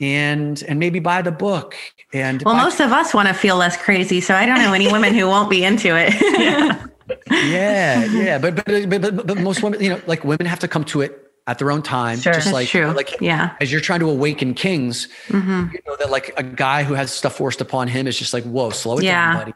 and 0.00 0.62
and 0.64 0.78
maybe 0.78 0.98
buy 0.98 1.22
the 1.22 1.32
book 1.32 1.74
and 2.12 2.42
well 2.42 2.56
most 2.56 2.80
of 2.80 2.92
us 2.92 3.12
want 3.12 3.28
to 3.28 3.34
feel 3.34 3.56
less 3.56 3.76
crazy 3.76 4.20
so 4.20 4.34
i 4.34 4.46
don't 4.46 4.58
know 4.58 4.72
any 4.72 4.90
women 4.90 5.14
who 5.14 5.26
won't 5.26 5.50
be 5.50 5.64
into 5.64 5.96
it 5.96 6.14
yeah 7.30 8.04
yeah 8.04 8.04
yeah 8.04 8.38
but, 8.38 8.54
but 8.64 8.88
but 8.88 9.26
but 9.26 9.38
most 9.38 9.62
women 9.62 9.80
you 9.82 9.88
know 9.88 10.00
like 10.06 10.24
women 10.24 10.46
have 10.46 10.58
to 10.58 10.68
come 10.68 10.84
to 10.84 11.00
it 11.00 11.28
at 11.48 11.58
their 11.58 11.70
own 11.70 11.80
time. 11.80 12.18
Sure, 12.18 12.34
just 12.34 12.52
like, 12.52 12.68
true. 12.68 12.92
like 12.92 13.20
yeah. 13.22 13.56
as 13.60 13.72
you're 13.72 13.80
trying 13.80 14.00
to 14.00 14.10
awaken 14.10 14.52
kings, 14.52 15.08
mm-hmm. 15.28 15.72
you 15.72 15.80
know, 15.86 15.96
that 15.96 16.10
like 16.10 16.32
a 16.36 16.42
guy 16.42 16.84
who 16.84 16.92
has 16.92 17.10
stuff 17.10 17.36
forced 17.36 17.62
upon 17.62 17.88
him 17.88 18.06
is 18.06 18.18
just 18.18 18.34
like, 18.34 18.44
whoa, 18.44 18.68
slow 18.68 18.98
it 18.98 19.04
yeah. 19.04 19.32
down, 19.32 19.40
buddy. 19.40 19.54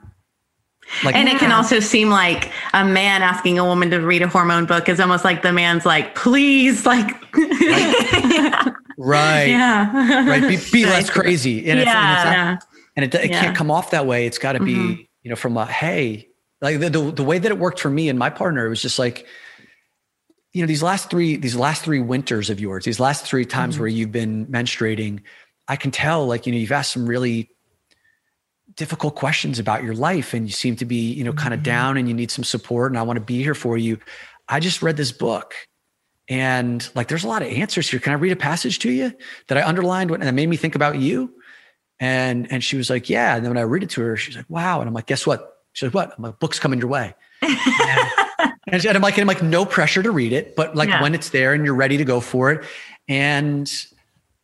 Like, 1.04 1.14
and 1.14 1.28
it 1.28 1.38
can 1.38 1.52
also 1.52 1.80
seem 1.80 2.10
like 2.10 2.50
a 2.74 2.84
man 2.84 3.22
asking 3.22 3.58
a 3.58 3.64
woman 3.64 3.90
to 3.90 3.98
read 3.98 4.22
a 4.22 4.28
hormone 4.28 4.66
book 4.66 4.88
is 4.88 5.00
almost 5.00 5.24
like 5.24 5.42
the 5.42 5.52
man's 5.52 5.86
like, 5.86 6.14
please, 6.14 6.84
like, 6.84 7.06
right, 7.34 8.74
right, 8.98 9.44
yeah, 9.44 10.28
right, 10.28 10.48
be, 10.48 10.58
be 10.72 10.84
less 10.86 11.10
crazy, 11.10 11.70
and, 11.70 11.80
yeah. 11.80 11.82
it's, 11.82 11.90
and, 11.90 12.12
it's 12.12 12.24
not, 12.24 12.32
yeah. 12.32 12.58
and 12.96 13.04
it, 13.04 13.14
it 13.14 13.30
yeah. 13.30 13.40
can't 13.40 13.56
come 13.56 13.70
off 13.70 13.90
that 13.90 14.06
way. 14.06 14.26
It's 14.26 14.38
got 14.38 14.52
to 14.52 14.60
be, 14.60 14.74
mm-hmm. 14.74 15.02
you 15.22 15.30
know, 15.30 15.36
from 15.36 15.56
a 15.56 15.66
hey, 15.66 16.28
like 16.60 16.80
the, 16.80 16.90
the 16.90 17.10
the 17.12 17.24
way 17.24 17.38
that 17.38 17.50
it 17.50 17.58
worked 17.58 17.80
for 17.80 17.90
me 17.90 18.08
and 18.08 18.18
my 18.18 18.30
partner, 18.30 18.66
it 18.66 18.68
was 18.68 18.82
just 18.82 18.98
like, 18.98 19.26
you 20.52 20.62
know 20.62 20.66
these 20.66 20.82
last 20.82 21.10
three 21.10 21.36
these 21.36 21.56
last 21.56 21.82
three 21.82 22.00
winters 22.00 22.50
of 22.50 22.60
yours 22.60 22.84
these 22.84 23.00
last 23.00 23.24
three 23.24 23.44
times 23.44 23.74
mm-hmm. 23.74 23.82
where 23.82 23.88
you've 23.88 24.12
been 24.12 24.46
menstruating 24.46 25.20
i 25.68 25.76
can 25.76 25.90
tell 25.90 26.26
like 26.26 26.46
you 26.46 26.52
know 26.52 26.58
you've 26.58 26.72
asked 26.72 26.92
some 26.92 27.06
really 27.06 27.48
difficult 28.76 29.14
questions 29.14 29.58
about 29.58 29.82
your 29.82 29.94
life 29.94 30.32
and 30.34 30.46
you 30.46 30.52
seem 30.52 30.76
to 30.76 30.84
be 30.84 31.12
you 31.12 31.24
know 31.24 31.32
kind 31.32 31.54
of 31.54 31.58
mm-hmm. 31.58 31.70
down 31.70 31.96
and 31.96 32.08
you 32.08 32.14
need 32.14 32.30
some 32.30 32.44
support 32.44 32.90
and 32.90 32.98
i 32.98 33.02
want 33.02 33.16
to 33.16 33.24
be 33.24 33.42
here 33.42 33.54
for 33.54 33.76
you 33.76 33.98
i 34.48 34.60
just 34.60 34.82
read 34.82 34.96
this 34.96 35.12
book 35.12 35.54
and 36.28 36.88
like 36.94 37.08
there's 37.08 37.24
a 37.24 37.28
lot 37.28 37.42
of 37.42 37.48
answers 37.48 37.88
here. 37.88 38.00
Can 38.00 38.12
i 38.12 38.16
read 38.16 38.32
a 38.32 38.36
passage 38.36 38.78
to 38.80 38.90
you 38.90 39.12
that 39.48 39.58
i 39.58 39.66
underlined 39.66 40.10
and 40.10 40.22
that 40.22 40.34
made 40.34 40.48
me 40.48 40.56
think 40.56 40.74
about 40.74 40.98
you? 40.98 41.34
And 42.00 42.50
and 42.50 42.62
she 42.62 42.76
was 42.76 42.90
like 42.90 43.08
yeah. 43.08 43.36
And 43.36 43.44
then 43.44 43.50
when 43.50 43.58
i 43.58 43.62
read 43.62 43.82
it 43.82 43.90
to 43.90 44.02
her 44.02 44.16
she's 44.16 44.36
like 44.36 44.48
wow. 44.48 44.80
And 44.80 44.88
i'm 44.88 44.94
like 44.94 45.06
guess 45.06 45.26
what? 45.26 45.58
She's 45.72 45.88
like 45.88 45.94
what? 45.94 46.18
My 46.18 46.30
book's 46.30 46.58
coming 46.58 46.78
your 46.78 46.88
way. 46.88 47.14
And 48.72 48.86
I'm 48.86 49.02
like, 49.02 49.18
and 49.18 49.22
I'm 49.22 49.28
like, 49.28 49.42
no 49.42 49.66
pressure 49.66 50.02
to 50.02 50.10
read 50.10 50.32
it, 50.32 50.56
but 50.56 50.74
like 50.74 50.88
yeah. 50.88 51.02
when 51.02 51.14
it's 51.14 51.30
there 51.30 51.52
and 51.52 51.64
you're 51.64 51.74
ready 51.74 51.98
to 51.98 52.04
go 52.04 52.20
for 52.20 52.52
it. 52.52 52.64
And 53.06 53.70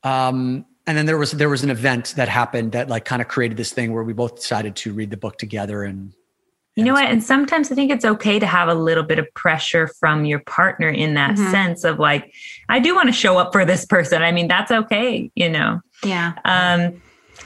um, 0.02 0.66
and 0.86 0.98
then 0.98 1.06
there 1.06 1.18
was 1.18 1.32
there 1.32 1.48
was 1.48 1.64
an 1.64 1.70
event 1.70 2.14
that 2.16 2.28
happened 2.28 2.72
that 2.72 2.88
like 2.88 3.04
kind 3.04 3.22
of 3.22 3.28
created 3.28 3.56
this 3.56 3.72
thing 3.72 3.92
where 3.92 4.02
we 4.02 4.12
both 4.12 4.36
decided 4.36 4.76
to 4.76 4.92
read 4.92 5.10
the 5.10 5.16
book 5.16 5.38
together 5.38 5.82
and 5.82 6.14
you 6.78 6.84
know 6.84 6.92
what? 6.92 7.06
And 7.06 7.24
sometimes 7.24 7.72
i 7.72 7.74
think 7.74 7.90
it's 7.90 8.04
okay 8.04 8.38
to 8.38 8.46
have 8.46 8.68
a 8.68 8.74
little 8.74 9.02
bit 9.02 9.18
of 9.18 9.26
pressure 9.34 9.88
from 9.98 10.24
your 10.24 10.38
partner 10.38 10.88
in 10.88 11.14
that 11.14 11.32
mm-hmm. 11.32 11.50
sense 11.50 11.82
of 11.82 11.98
like 11.98 12.32
i 12.68 12.78
do 12.78 12.94
want 12.94 13.08
to 13.08 13.12
show 13.12 13.36
up 13.36 13.52
for 13.52 13.64
this 13.64 13.84
person. 13.84 14.22
I 14.22 14.30
mean 14.30 14.46
that's 14.46 14.70
okay 14.70 15.28
you 15.34 15.48
know? 15.50 15.80
Yeah. 16.04 16.34
Um 16.44 17.02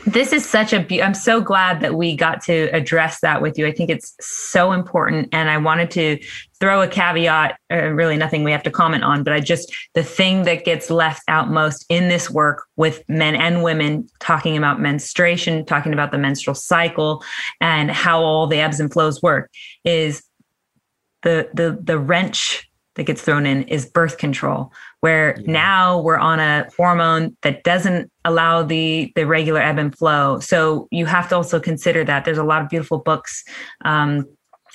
this 0.07 0.33
is 0.33 0.49
such 0.49 0.73
a 0.73 0.81
be- 0.81 1.03
i'm 1.03 1.15
so 1.15 1.41
glad 1.41 1.81
that 1.81 1.95
we 1.95 2.17
got 2.17 2.43
to 2.43 2.69
address 2.73 3.21
that 3.21 3.41
with 3.41 3.57
you. 3.57 3.67
I 3.67 3.73
think 3.73 3.91
it's 3.91 4.15
so 4.21 4.73
important 4.73 5.29
and 5.33 5.49
i 5.51 5.57
wanted 5.57 5.91
to 5.93 6.19
throw 6.61 6.83
a 6.83 6.89
caveat 6.89 7.59
uh, 7.73 7.89
really 7.89 8.17
nothing 8.17 8.45
we 8.45 8.53
have 8.53 8.63
to 8.65 8.71
comment 8.71 9.05
on 9.05 9.23
but 9.23 9.33
i 9.33 9.41
just 9.41 9.73
the 9.95 10.03
thing 10.03 10.43
that 10.45 10.65
gets 10.65 10.91
left 10.91 11.23
out 11.29 11.51
most 11.51 11.85
in 11.89 12.09
this 12.09 12.31
work 12.31 12.65
with 12.77 13.03
men 13.09 13.35
and 13.35 13.63
women 13.63 14.09
talking 14.21 14.57
about 14.57 14.81
menstruation 14.81 15.65
talking 15.65 15.93
about 15.93 16.11
the 16.11 16.19
menstrual 16.19 16.55
cycle 16.55 17.23
and 17.61 17.91
how 17.91 18.23
all 18.23 18.47
the 18.47 18.61
ebbs 18.61 18.81
and 18.81 18.93
flows 18.93 19.23
work 19.23 19.51
is 19.85 20.23
the 21.23 21.49
the 21.55 21.79
the 21.83 21.99
wrench 21.99 22.69
that 22.95 23.05
gets 23.05 23.23
thrown 23.23 23.47
in 23.47 23.63
is 23.65 23.87
birth 23.87 24.19
control 24.19 24.73
where 25.03 25.37
yeah. 25.41 25.53
now 25.53 26.01
we're 26.01 26.17
on 26.17 26.39
a 26.39 26.69
hormone 26.77 27.37
that 27.43 27.65
doesn't 27.65 28.11
allow 28.25 28.63
the 28.63 29.13
the 29.17 29.27
regular 29.27 29.61
ebb 29.61 29.79
and 29.79 29.97
flow 29.97 30.39
so 30.41 30.89
you 30.91 31.07
have 31.07 31.29
to 31.29 31.37
also 31.37 31.61
consider 31.61 32.05
that 32.05 32.25
there's 32.25 32.39
a 32.39 32.45
lot 32.45 32.63
of 32.63 32.69
beautiful 32.69 32.99
books 32.99 33.45
um, 33.85 34.25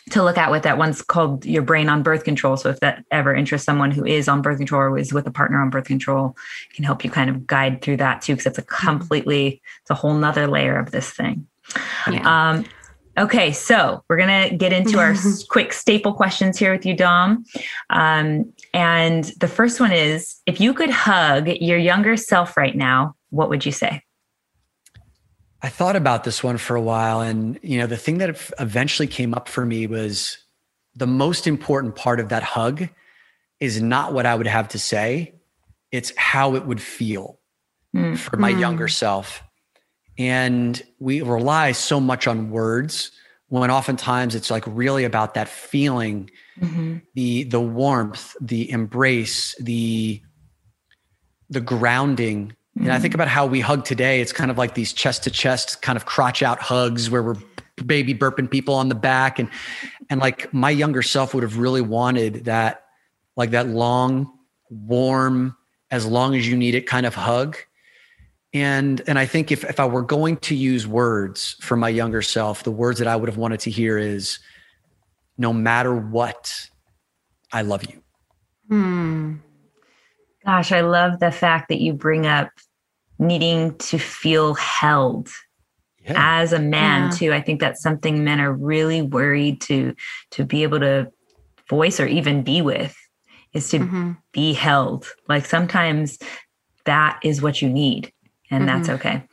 to 0.09 0.23
look 0.23 0.37
at 0.37 0.51
with 0.51 0.63
that 0.63 0.77
one's 0.77 1.01
called 1.01 1.45
your 1.45 1.63
brain 1.63 1.89
on 1.89 2.03
birth 2.03 2.23
control 2.23 2.57
so 2.57 2.69
if 2.69 2.79
that 2.81 3.03
ever 3.09 3.33
interests 3.33 3.65
someone 3.65 3.89
who 3.89 4.05
is 4.05 4.27
on 4.27 4.41
birth 4.41 4.57
control 4.57 4.81
or 4.81 4.97
is 4.97 5.13
with 5.13 5.25
a 5.27 5.31
partner 5.31 5.61
on 5.61 5.69
birth 5.69 5.85
control 5.85 6.35
can 6.73 6.83
help 6.83 7.03
you 7.03 7.09
kind 7.09 7.29
of 7.29 7.47
guide 7.47 7.81
through 7.81 7.97
that 7.97 8.21
too 8.21 8.33
because 8.33 8.45
it's 8.45 8.57
a 8.57 8.61
mm-hmm. 8.61 8.85
completely 8.87 9.61
it's 9.81 9.89
a 9.89 9.95
whole 9.95 10.13
nother 10.13 10.47
layer 10.47 10.77
of 10.77 10.91
this 10.91 11.09
thing 11.09 11.47
yeah. 12.11 12.51
um, 12.51 12.65
Okay, 13.17 13.51
so 13.51 14.03
we're 14.07 14.17
going 14.17 14.49
to 14.49 14.55
get 14.55 14.71
into 14.71 14.99
our 14.99 15.15
quick 15.49 15.73
staple 15.73 16.13
questions 16.13 16.57
here 16.57 16.71
with 16.71 16.85
you, 16.85 16.95
Dom. 16.95 17.45
Um, 17.89 18.53
and 18.73 19.23
the 19.39 19.47
first 19.47 19.79
one 19.79 19.91
is 19.91 20.39
if 20.45 20.61
you 20.61 20.73
could 20.73 20.91
hug 20.91 21.47
your 21.47 21.79
younger 21.79 22.15
self 22.15 22.55
right 22.55 22.75
now, 22.75 23.15
what 23.31 23.49
would 23.49 23.65
you 23.65 23.71
say? 23.71 24.03
I 25.63 25.69
thought 25.69 25.95
about 25.95 26.23
this 26.23 26.43
one 26.43 26.57
for 26.57 26.75
a 26.75 26.81
while. 26.81 27.21
And, 27.21 27.59
you 27.63 27.79
know, 27.79 27.87
the 27.87 27.97
thing 27.97 28.19
that 28.19 28.51
eventually 28.59 29.07
came 29.07 29.33
up 29.33 29.49
for 29.49 29.65
me 29.65 29.87
was 29.87 30.37
the 30.95 31.07
most 31.07 31.47
important 31.47 31.95
part 31.95 32.19
of 32.19 32.29
that 32.29 32.43
hug 32.43 32.87
is 33.59 33.81
not 33.81 34.13
what 34.13 34.27
I 34.27 34.35
would 34.35 34.47
have 34.47 34.67
to 34.69 34.79
say, 34.79 35.33
it's 35.91 36.15
how 36.15 36.55
it 36.55 36.65
would 36.65 36.81
feel 36.81 37.39
mm. 37.95 38.15
for 38.15 38.37
my 38.37 38.53
mm. 38.53 38.59
younger 38.59 38.87
self. 38.87 39.41
And 40.17 40.81
we 40.99 41.21
rely 41.21 41.71
so 41.73 41.99
much 41.99 42.27
on 42.27 42.49
words 42.49 43.11
when 43.49 43.71
oftentimes 43.71 44.35
it's 44.35 44.51
like 44.51 44.63
really 44.67 45.03
about 45.03 45.35
that 45.35 45.47
feeling, 45.47 46.29
mm-hmm. 46.59 46.97
the 47.13 47.43
the 47.43 47.61
warmth, 47.61 48.35
the 48.41 48.69
embrace, 48.71 49.55
the 49.59 50.21
the 51.49 51.61
grounding. 51.61 52.47
Mm-hmm. 52.47 52.83
And 52.83 52.91
I 52.91 52.99
think 52.99 53.13
mm-hmm. 53.13 53.21
about 53.21 53.29
how 53.29 53.45
we 53.45 53.61
hug 53.61 53.85
today. 53.85 54.21
It's 54.21 54.33
kind 54.33 54.51
of 54.51 54.57
like 54.57 54.73
these 54.73 54.91
chest 54.91 55.23
to 55.23 55.31
chest 55.31 55.81
kind 55.81 55.95
of 55.95 56.05
crotch 56.05 56.43
out 56.43 56.59
hugs 56.59 57.09
where 57.09 57.23
we're 57.23 57.37
baby 57.85 58.13
burping 58.13 58.49
people 58.49 58.73
on 58.73 58.89
the 58.89 58.95
back 58.95 59.39
and 59.39 59.49
and 60.09 60.19
like 60.19 60.51
my 60.53 60.69
younger 60.69 61.01
self 61.01 61.33
would 61.33 61.43
have 61.43 61.57
really 61.57 61.81
wanted 61.81 62.45
that 62.45 62.85
like 63.35 63.51
that 63.51 63.67
long 63.67 64.31
warm 64.69 65.55
as 65.91 66.05
long 66.05 66.35
as 66.35 66.47
you 66.47 66.57
need 66.57 66.73
it 66.75 66.87
kind 66.87 67.05
of 67.05 67.13
hug 67.13 67.55
and 68.53 69.01
and 69.07 69.19
i 69.19 69.25
think 69.25 69.51
if 69.51 69.63
if 69.65 69.79
i 69.79 69.85
were 69.85 70.01
going 70.01 70.37
to 70.37 70.55
use 70.55 70.87
words 70.87 71.55
for 71.59 71.75
my 71.75 71.89
younger 71.89 72.21
self 72.21 72.63
the 72.63 72.71
words 72.71 72.99
that 72.99 73.07
i 73.07 73.15
would 73.15 73.29
have 73.29 73.37
wanted 73.37 73.59
to 73.59 73.69
hear 73.69 73.97
is 73.97 74.39
no 75.37 75.51
matter 75.51 75.95
what 75.95 76.69
i 77.51 77.61
love 77.61 77.83
you 77.85 78.01
hmm 78.69 79.35
gosh 80.45 80.71
i 80.71 80.81
love 80.81 81.19
the 81.19 81.31
fact 81.31 81.69
that 81.69 81.81
you 81.81 81.93
bring 81.93 82.25
up 82.25 82.49
needing 83.19 83.75
to 83.77 83.97
feel 83.97 84.53
held 84.53 85.29
yeah. 86.03 86.13
as 86.15 86.53
a 86.53 86.59
man 86.59 87.03
yeah. 87.03 87.17
too 87.17 87.33
i 87.33 87.41
think 87.41 87.59
that's 87.59 87.81
something 87.81 88.23
men 88.23 88.39
are 88.39 88.53
really 88.53 89.01
worried 89.01 89.59
to 89.59 89.93
to 90.31 90.45
be 90.45 90.63
able 90.63 90.79
to 90.79 91.11
voice 91.69 91.99
or 91.99 92.07
even 92.07 92.43
be 92.43 92.61
with 92.61 92.95
is 93.53 93.69
to 93.69 93.79
mm-hmm. 93.79 94.11
be 94.31 94.53
held 94.53 95.05
like 95.27 95.45
sometimes 95.45 96.17
that 96.85 97.19
is 97.23 97.41
what 97.41 97.61
you 97.61 97.69
need 97.69 98.11
and 98.49 98.67
mm-hmm. 98.67 98.77
that's 98.77 98.89
okay. 98.89 99.23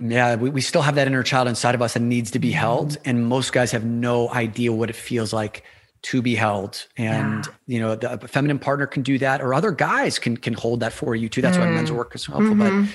Yeah, 0.00 0.36
we, 0.36 0.50
we 0.50 0.60
still 0.60 0.82
have 0.82 0.94
that 0.94 1.06
inner 1.06 1.22
child 1.22 1.48
inside 1.48 1.74
of 1.74 1.82
us 1.82 1.94
that 1.94 2.00
needs 2.00 2.30
to 2.32 2.38
be 2.38 2.50
mm-hmm. 2.50 2.58
held. 2.58 2.98
And 3.04 3.26
most 3.26 3.52
guys 3.52 3.72
have 3.72 3.84
no 3.84 4.30
idea 4.30 4.72
what 4.72 4.90
it 4.90 4.96
feels 4.96 5.32
like 5.32 5.64
to 6.02 6.22
be 6.22 6.34
held. 6.34 6.86
And 6.96 7.46
yeah. 7.46 7.52
you 7.66 7.80
know, 7.80 7.94
the 7.94 8.28
feminine 8.28 8.58
partner 8.58 8.86
can 8.86 9.02
do 9.02 9.18
that, 9.18 9.40
or 9.40 9.54
other 9.54 9.72
guys 9.72 10.18
can 10.18 10.36
can 10.36 10.54
hold 10.54 10.80
that 10.80 10.92
for 10.92 11.14
you 11.14 11.28
too. 11.28 11.42
That's 11.42 11.56
mm. 11.56 11.60
why 11.60 11.70
men's 11.70 11.92
work 11.92 12.14
is 12.14 12.22
so 12.22 12.32
helpful. 12.32 12.54
Mm-hmm. 12.54 12.82
But 12.86 12.94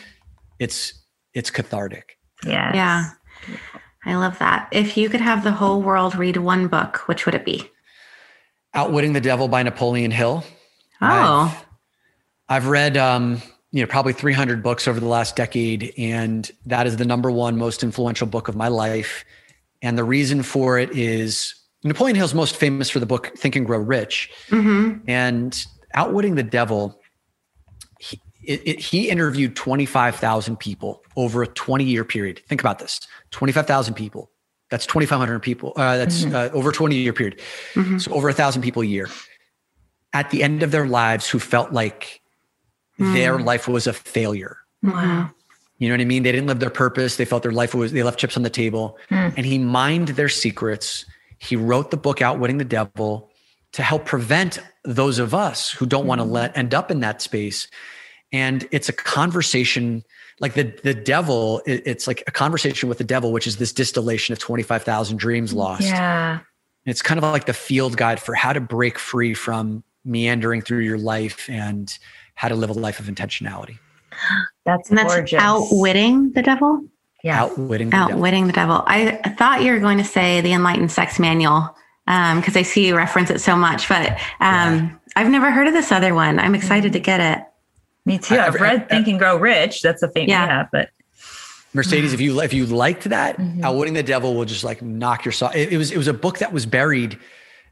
it's 0.59 0.93
it's 1.33 1.49
cathartic. 1.49 2.17
Yeah. 2.45 2.73
Yeah. 2.75 3.09
I 4.05 4.15
love 4.15 4.39
that. 4.39 4.69
If 4.71 4.95
you 4.95 5.09
could 5.09 5.21
have 5.21 5.43
the 5.43 5.51
whole 5.51 5.81
world 5.81 6.15
read 6.15 6.37
one 6.37 6.67
book, 6.67 7.07
which 7.07 7.25
would 7.25 7.35
it 7.35 7.43
be? 7.43 7.69
Outwitting 8.73 9.13
the 9.13 9.21
Devil 9.21 9.47
by 9.47 9.63
Napoleon 9.63 10.11
Hill. 10.11 10.43
Oh. 11.01 11.65
I've, 12.49 12.63
I've 12.63 12.67
read 12.67 12.97
um 12.97 13.41
you 13.77 13.83
know 13.83 13.87
probably 13.87 14.11
300 14.11 14.63
books 14.63 14.87
over 14.87 14.99
the 14.99 15.07
last 15.07 15.35
decade 15.35 15.93
and 15.99 16.49
that 16.65 16.87
is 16.87 16.97
the 16.97 17.05
number 17.05 17.29
one 17.29 17.57
most 17.57 17.83
influential 17.83 18.25
book 18.25 18.47
of 18.47 18.55
my 18.55 18.69
life 18.69 19.23
and 19.83 19.99
the 19.99 20.03
reason 20.03 20.41
for 20.41 20.79
it 20.79 20.89
is 20.97 21.53
napoleon 21.83 22.15
hill's 22.15 22.33
most 22.33 22.55
famous 22.55 22.89
for 22.89 22.99
the 22.99 23.05
book 23.05 23.31
think 23.37 23.55
and 23.55 23.67
grow 23.67 23.77
rich 23.77 24.31
mm-hmm. 24.47 24.97
and 25.07 25.67
outwitting 25.93 26.33
the 26.33 26.41
devil 26.41 26.99
he, 27.99 28.19
it, 28.43 28.61
it, 28.65 28.79
he 28.79 29.09
interviewed 29.11 29.55
25000 29.55 30.57
people 30.57 31.03
over 31.15 31.43
a 31.43 31.47
20 31.47 31.83
year 31.83 32.03
period 32.03 32.41
think 32.47 32.59
about 32.59 32.79
this 32.79 32.99
25000 33.29 33.93
people 33.93 34.31
that's 34.71 34.87
2500 34.87 35.39
people 35.39 35.73
uh, 35.75 35.97
that's 35.97 36.23
mm-hmm. 36.23 36.35
uh, 36.35 36.49
over 36.57 36.71
20 36.71 36.95
year 36.95 37.13
period 37.13 37.39
mm-hmm. 37.75 37.99
so 37.99 38.11
over 38.11 38.27
a 38.27 38.33
thousand 38.33 38.63
people 38.63 38.81
a 38.81 38.87
year 38.87 39.07
at 40.13 40.31
the 40.31 40.41
end 40.41 40.63
of 40.63 40.71
their 40.71 40.87
lives 40.87 41.29
who 41.29 41.37
felt 41.37 41.71
like 41.71 42.21
mm. 42.99 43.13
their 43.13 43.39
life 43.39 43.67
was 43.67 43.87
a 43.87 43.93
failure. 43.93 44.57
Wow. 44.83 45.31
You 45.79 45.89
know 45.89 45.93
what 45.93 46.01
I 46.01 46.05
mean? 46.05 46.23
They 46.23 46.31
didn't 46.31 46.47
live 46.47 46.59
their 46.59 46.69
purpose. 46.69 47.17
They 47.17 47.25
felt 47.25 47.43
their 47.43 47.51
life 47.51 47.75
was, 47.75 47.91
they 47.91 48.03
left 48.03 48.19
chips 48.19 48.35
on 48.35 48.43
the 48.43 48.49
table. 48.49 48.97
Hmm. 49.09 49.29
And 49.37 49.45
he 49.45 49.59
mined 49.59 50.09
their 50.09 50.29
secrets. 50.29 51.05
He 51.37 51.55
wrote 51.55 51.91
the 51.91 51.97
book, 51.97 52.21
Outwitting 52.21 52.57
the 52.57 52.65
Devil, 52.65 53.29
to 53.73 53.83
help 53.83 54.05
prevent 54.05 54.59
those 54.83 55.19
of 55.19 55.35
us 55.35 55.69
who 55.69 55.85
don't 55.85 56.07
want 56.07 56.19
to 56.19 56.25
let 56.25 56.57
end 56.57 56.73
up 56.73 56.89
in 56.89 57.01
that 57.01 57.21
space. 57.21 57.67
And 58.31 58.67
it's 58.71 58.89
a 58.89 58.93
conversation 58.93 60.03
like 60.39 60.53
the 60.53 60.63
the 60.83 60.93
devil. 60.93 61.61
it- 61.65 61.83
it's 61.85 62.07
like 62.07 62.23
a 62.27 62.31
conversation 62.31 62.89
with 62.89 62.97
the 62.97 63.03
devil, 63.03 63.31
which 63.31 63.47
is 63.47 63.57
this 63.57 63.71
distillation 63.71 64.33
of 64.33 64.39
twenty 64.39 64.63
five 64.63 64.83
thousand 64.83 65.17
dreams 65.17 65.53
lost. 65.53 65.83
Yeah. 65.83 66.39
It's 66.85 67.01
kind 67.01 67.17
of 67.17 67.23
like 67.23 67.45
the 67.45 67.53
field 67.53 67.97
guide 67.97 68.19
for 68.19 68.33
how 68.33 68.53
to 68.53 68.61
break 68.61 68.97
free 68.97 69.33
from 69.33 69.83
meandering 70.05 70.61
through 70.61 70.79
your 70.79 70.97
life 70.97 71.49
and 71.49 71.97
how 72.37 72.47
to 72.47 72.55
live 72.55 72.69
a 72.69 72.73
life 72.73 72.99
of 72.99 73.07
intentionality. 73.07 73.77
That's 74.65 74.89
And 74.89 74.97
that's 74.97 75.13
gorgeous. 75.13 75.41
outwitting 75.41 76.31
the 76.33 76.41
devil. 76.41 76.81
Yeah. 77.23 77.41
Outwitting 77.43 77.89
the 77.89 77.95
devil. 77.97 78.13
Outwitting 78.13 78.47
the 78.47 78.53
devil. 78.53 78.83
I 78.85 79.11
thought 79.37 79.61
you 79.63 79.71
were 79.73 79.79
going 79.79 79.97
to 79.97 80.03
say 80.03 80.41
the 80.41 80.51
Enlightened 80.53 80.91
Sex 80.91 81.19
Manual 81.19 81.73
because 82.05 82.55
I 82.55 82.61
see 82.63 82.85
you 82.87 82.95
reference 82.97 83.29
it 83.29 83.39
so 83.41 83.55
much, 83.55 83.87
but 83.89 84.17
um, 84.39 84.99
I've 85.15 85.29
never 85.29 85.51
heard 85.51 85.67
of 85.67 85.73
this 85.73 85.91
other 85.91 86.13
one. 86.13 86.37
I'm 86.39 86.53
excited 86.55 86.93
to 86.93 86.99
get 86.99 87.19
it. 87.19 87.43
Me 88.05 88.17
too. 88.17 88.35
I- 88.35 88.47
I've 88.47 88.55
read 88.55 88.83
I- 88.83 88.85
Think 88.95 89.07
and 89.07 89.19
Grow 89.19 89.37
Rich. 89.37 89.81
That's 89.81 90.03
a 90.03 90.09
famous. 90.09 90.29
Yeah. 90.29 90.45
Yeah. 90.47 90.67
but 90.71 90.89
Mercedes, 91.73 92.13
if 92.13 92.21
you 92.21 92.39
if 92.41 92.53
you 92.53 92.65
liked 92.65 93.03
that, 93.05 93.37
Mhm. 93.37 93.63
Outwitting 93.63 93.93
the 93.93 94.03
Devil 94.03 94.35
will 94.35 94.45
just 94.45 94.63
like 94.63 94.81
knock 94.81 95.25
your 95.25 95.31
soul. 95.31 95.49
It, 95.53 95.73
it 95.73 95.77
was 95.77 95.91
it 95.91 95.97
was 95.97 96.07
a 96.07 96.13
book 96.13 96.39
that 96.39 96.51
was 96.53 96.65
buried. 96.65 97.17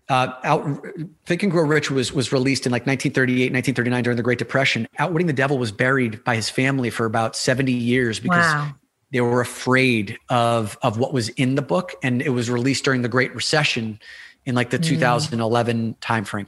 Uh, 0.08 0.34
out 0.44 0.86
Think 1.26 1.42
and 1.42 1.52
Grow 1.52 1.64
Rich 1.64 1.90
was 1.90 2.14
was 2.14 2.32
released 2.32 2.66
in 2.68 2.72
like 2.72 2.86
1938, 2.86 3.52
1939 3.52 4.04
during 4.04 4.18
the 4.18 4.24
Great 4.24 4.38
Depression. 4.38 4.88
Outwitting 5.00 5.28
the 5.28 5.34
Devil 5.34 5.58
was 5.58 5.72
buried 5.72 6.24
by 6.24 6.36
his 6.36 6.50
family 6.50 6.92
for 6.92 7.06
about 7.06 7.36
70 7.36 7.72
years 7.72 8.20
because 8.20 8.46
wow. 8.46 8.72
they 9.12 9.22
were 9.22 9.42
afraid 9.42 10.18
of 10.30 10.78
of 10.84 11.00
what 11.00 11.12
was 11.12 11.30
in 11.30 11.56
the 11.56 11.64
book, 11.64 11.96
and 12.04 12.22
it 12.22 12.30
was 12.30 12.52
released 12.52 12.86
during 12.86 13.02
the 13.02 13.10
Great 13.10 13.34
Recession 13.34 14.00
in 14.46 14.54
like 14.54 14.70
the 14.70 14.78
Mm. 14.78 14.84
2011 14.84 15.96
timeframe. 16.02 16.48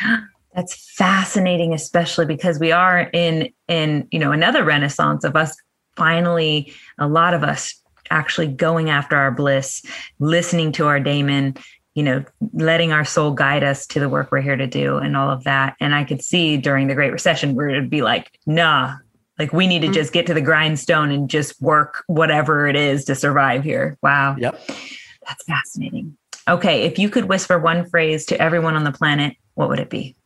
That's 0.54 0.94
fascinating, 0.94 1.72
especially 1.72 2.26
because 2.26 2.60
we 2.60 2.70
are 2.70 3.10
in 3.12 3.52
in 3.66 4.06
you 4.12 4.18
know 4.20 4.30
another 4.30 4.62
renaissance 4.64 5.24
of 5.24 5.34
us 5.34 5.56
finally 5.96 6.72
a 6.98 7.08
lot 7.08 7.34
of 7.34 7.42
us 7.42 7.82
actually 8.10 8.46
going 8.46 8.90
after 8.90 9.16
our 9.16 9.30
bliss, 9.30 9.82
listening 10.18 10.70
to 10.72 10.86
our 10.86 11.00
daemon, 11.00 11.56
you 11.94 12.02
know, 12.02 12.24
letting 12.54 12.92
our 12.92 13.04
soul 13.04 13.32
guide 13.32 13.62
us 13.62 13.86
to 13.88 14.00
the 14.00 14.08
work 14.08 14.32
we're 14.32 14.40
here 14.40 14.56
to 14.56 14.66
do 14.66 14.96
and 14.96 15.16
all 15.16 15.30
of 15.30 15.44
that. 15.44 15.76
And 15.80 15.94
I 15.94 16.04
could 16.04 16.22
see 16.22 16.56
during 16.56 16.88
the 16.88 16.94
Great 16.94 17.12
Recession 17.12 17.54
where 17.54 17.68
it'd 17.68 17.90
be 17.90 18.02
like, 18.02 18.38
nah, 18.46 18.96
like 19.38 19.52
we 19.52 19.66
need 19.66 19.82
to 19.82 19.88
Mhm. 19.88 19.94
just 19.94 20.12
get 20.12 20.26
to 20.26 20.34
the 20.34 20.40
grindstone 20.40 21.10
and 21.10 21.28
just 21.28 21.60
work 21.60 22.02
whatever 22.06 22.66
it 22.66 22.76
is 22.76 23.04
to 23.06 23.14
survive 23.14 23.62
here. 23.64 23.98
Wow. 24.02 24.36
Yep. 24.38 24.60
That's 25.26 25.44
fascinating. 25.44 26.16
Okay, 26.48 26.82
if 26.82 26.98
you 26.98 27.08
could 27.08 27.26
whisper 27.26 27.58
one 27.58 27.88
phrase 27.88 28.24
to 28.26 28.40
everyone 28.40 28.74
on 28.74 28.84
the 28.84 28.92
planet, 28.92 29.36
what 29.54 29.68
would 29.68 29.78
it 29.78 29.90
be? 29.90 30.16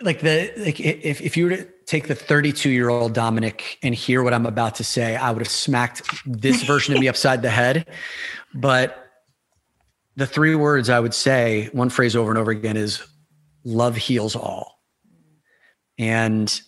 like 0.00 0.18
the 0.18 0.52
like 0.56 0.80
if 0.80 1.20
if 1.20 1.36
you 1.36 1.44
were 1.44 1.56
to 1.56 1.68
take 1.86 2.08
the 2.08 2.14
32 2.16 2.70
year 2.70 2.88
old 2.88 3.12
Dominick 3.12 3.78
and 3.84 3.94
hear 3.94 4.22
what 4.24 4.34
I'm 4.34 4.46
about 4.46 4.74
to 4.76 4.84
say, 4.84 5.14
I 5.14 5.30
would 5.30 5.40
have 5.40 5.48
smacked 5.48 6.02
this 6.26 6.62
version 6.64 6.94
of 6.94 7.00
me 7.00 7.06
upside 7.12 7.42
the 7.42 7.50
head. 7.50 7.86
But 8.52 9.01
the 10.16 10.26
three 10.26 10.54
words 10.54 10.90
I 10.90 11.00
would 11.00 11.14
say, 11.14 11.68
one 11.72 11.88
phrase 11.88 12.14
over 12.16 12.30
and 12.30 12.38
over 12.38 12.50
again 12.50 12.76
is 12.76 13.02
love 13.64 13.96
heals 13.96 14.36
all. 14.36 14.80
And 15.98 16.60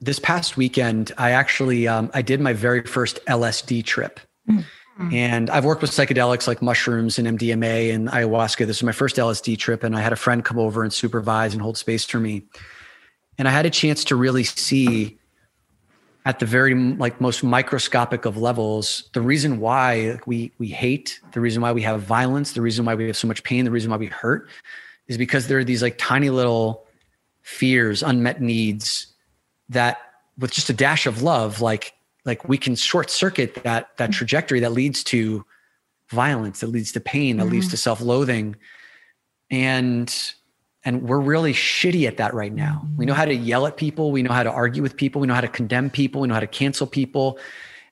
this 0.00 0.18
past 0.18 0.56
weekend, 0.56 1.12
I 1.18 1.30
actually 1.32 1.88
um, 1.88 2.10
I 2.14 2.22
did 2.22 2.40
my 2.40 2.52
very 2.52 2.82
first 2.82 3.18
LSD 3.26 3.84
trip. 3.84 4.20
And 5.12 5.48
I've 5.50 5.64
worked 5.64 5.82
with 5.82 5.92
psychedelics 5.92 6.48
like 6.48 6.60
mushrooms 6.60 7.18
and 7.18 7.38
MDMA 7.38 7.94
and 7.94 8.08
ayahuasca. 8.08 8.66
This 8.66 8.78
was 8.78 8.82
my 8.82 8.92
first 8.92 9.16
LSD 9.16 9.56
trip, 9.56 9.84
and 9.84 9.94
I 9.96 10.00
had 10.00 10.12
a 10.12 10.16
friend 10.16 10.44
come 10.44 10.58
over 10.58 10.82
and 10.82 10.92
supervise 10.92 11.52
and 11.52 11.62
hold 11.62 11.78
space 11.78 12.04
for 12.04 12.18
me. 12.18 12.48
And 13.38 13.46
I 13.46 13.52
had 13.52 13.64
a 13.64 13.70
chance 13.70 14.02
to 14.04 14.16
really 14.16 14.42
see 14.42 15.17
at 16.28 16.40
the 16.40 16.46
very 16.46 16.74
like 16.74 17.22
most 17.22 17.42
microscopic 17.42 18.26
of 18.26 18.36
levels 18.36 19.08
the 19.14 19.20
reason 19.20 19.60
why 19.60 20.20
we 20.26 20.52
we 20.58 20.68
hate, 20.68 21.18
the 21.32 21.40
reason 21.40 21.62
why 21.62 21.72
we 21.72 21.80
have 21.80 22.02
violence, 22.02 22.52
the 22.52 22.60
reason 22.60 22.84
why 22.84 22.94
we 22.94 23.06
have 23.06 23.16
so 23.16 23.26
much 23.26 23.42
pain, 23.44 23.64
the 23.64 23.70
reason 23.70 23.90
why 23.90 23.96
we 23.96 24.06
hurt 24.06 24.46
is 25.06 25.16
because 25.16 25.48
there 25.48 25.58
are 25.58 25.64
these 25.64 25.80
like 25.80 25.96
tiny 25.96 26.28
little 26.28 26.84
fears, 27.40 28.02
unmet 28.02 28.42
needs 28.42 29.06
that 29.70 30.02
with 30.36 30.50
just 30.50 30.68
a 30.68 30.74
dash 30.74 31.06
of 31.06 31.22
love 31.22 31.62
like 31.62 31.94
like 32.26 32.46
we 32.46 32.58
can 32.58 32.76
short 32.76 33.08
circuit 33.08 33.62
that 33.64 33.96
that 33.96 34.12
trajectory 34.12 34.60
that 34.60 34.72
leads 34.72 35.02
to 35.02 35.42
violence 36.10 36.60
that 36.60 36.66
leads 36.66 36.92
to 36.92 37.00
pain 37.00 37.38
that 37.38 37.46
leads 37.46 37.66
mm-hmm. 37.66 37.70
to 37.70 37.76
self-loathing. 37.78 38.54
And 39.50 40.14
and 40.84 41.02
we're 41.02 41.20
really 41.20 41.52
shitty 41.52 42.06
at 42.06 42.18
that 42.18 42.34
right 42.34 42.52
now. 42.52 42.86
We 42.96 43.04
know 43.04 43.14
how 43.14 43.24
to 43.24 43.34
yell 43.34 43.66
at 43.66 43.76
people. 43.76 44.12
We 44.12 44.22
know 44.22 44.32
how 44.32 44.44
to 44.44 44.50
argue 44.50 44.82
with 44.82 44.96
people. 44.96 45.20
We 45.20 45.26
know 45.26 45.34
how 45.34 45.40
to 45.40 45.48
condemn 45.48 45.90
people. 45.90 46.20
We 46.20 46.28
know 46.28 46.34
how 46.34 46.40
to 46.40 46.46
cancel 46.46 46.86
people. 46.86 47.38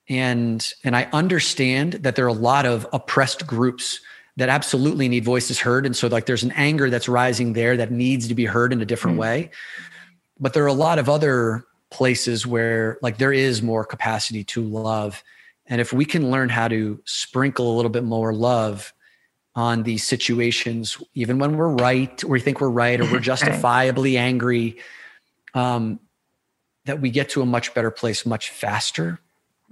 And 0.09 0.65
and 0.85 0.95
i 0.95 1.09
understand 1.13 1.95
that 1.95 2.15
there 2.15 2.25
are 2.25 2.29
a 2.29 2.33
lot 2.33 2.65
of 2.65 2.87
oppressed 2.93 3.47
groups 3.47 4.01
that 4.37 4.49
absolutely 4.49 5.09
need 5.09 5.25
voices 5.25 5.59
heard. 5.59 5.85
And 5.87 5.97
so 5.97 6.07
like 6.09 6.27
there's 6.27 6.45
an 6.45 6.53
anger 6.53 6.91
that's 6.91 7.09
rising 7.09 7.55
there 7.55 7.77
that 7.77 7.91
needs 7.91 8.29
to 8.29 8.35
be 8.35 8.45
heard 8.45 8.73
in 8.73 8.81
a 8.81 8.85
different 8.85 9.17
Mm. 9.17 9.21
way. 9.21 9.51
But 10.39 10.53
there 10.53 10.63
are 10.63 10.69
a 10.69 10.73
lot 10.75 10.99
of 10.99 11.09
other 11.09 11.65
places 11.91 12.47
where 12.47 12.99
like 13.03 13.17
there 13.19 13.33
is 13.33 13.63
more 13.63 13.85
capacity 13.85 14.45
to 14.45 14.63
love. 14.63 15.25
And 15.67 15.81
if 15.81 15.93
we 15.93 16.05
can 16.05 16.31
learn 16.31 16.51
how 16.51 16.69
to 16.69 17.01
sprinkle 17.05 17.73
a 17.73 17.77
little 17.77 17.91
bit 17.91 18.05
more 18.05 18.33
love 18.33 18.93
on 19.57 19.83
these 19.83 20.05
situations 20.05 21.03
even 21.15 21.39
when 21.39 21.57
we're 21.57 21.71
right 21.71 22.23
or 22.23 22.29
we 22.29 22.41
think 22.41 22.61
we're 22.61 22.69
right 22.69 23.01
or 23.01 23.11
we're 23.11 23.19
justifiably 23.33 24.17
angry 24.17 24.77
um, 25.55 25.99
that 26.85 27.01
we 27.01 27.11
get 27.11 27.31
to 27.31 27.43
a 27.43 27.47
much 27.47 27.75
better 27.75 27.91
place 27.91 28.25
much 28.25 28.51
faster 28.51 29.19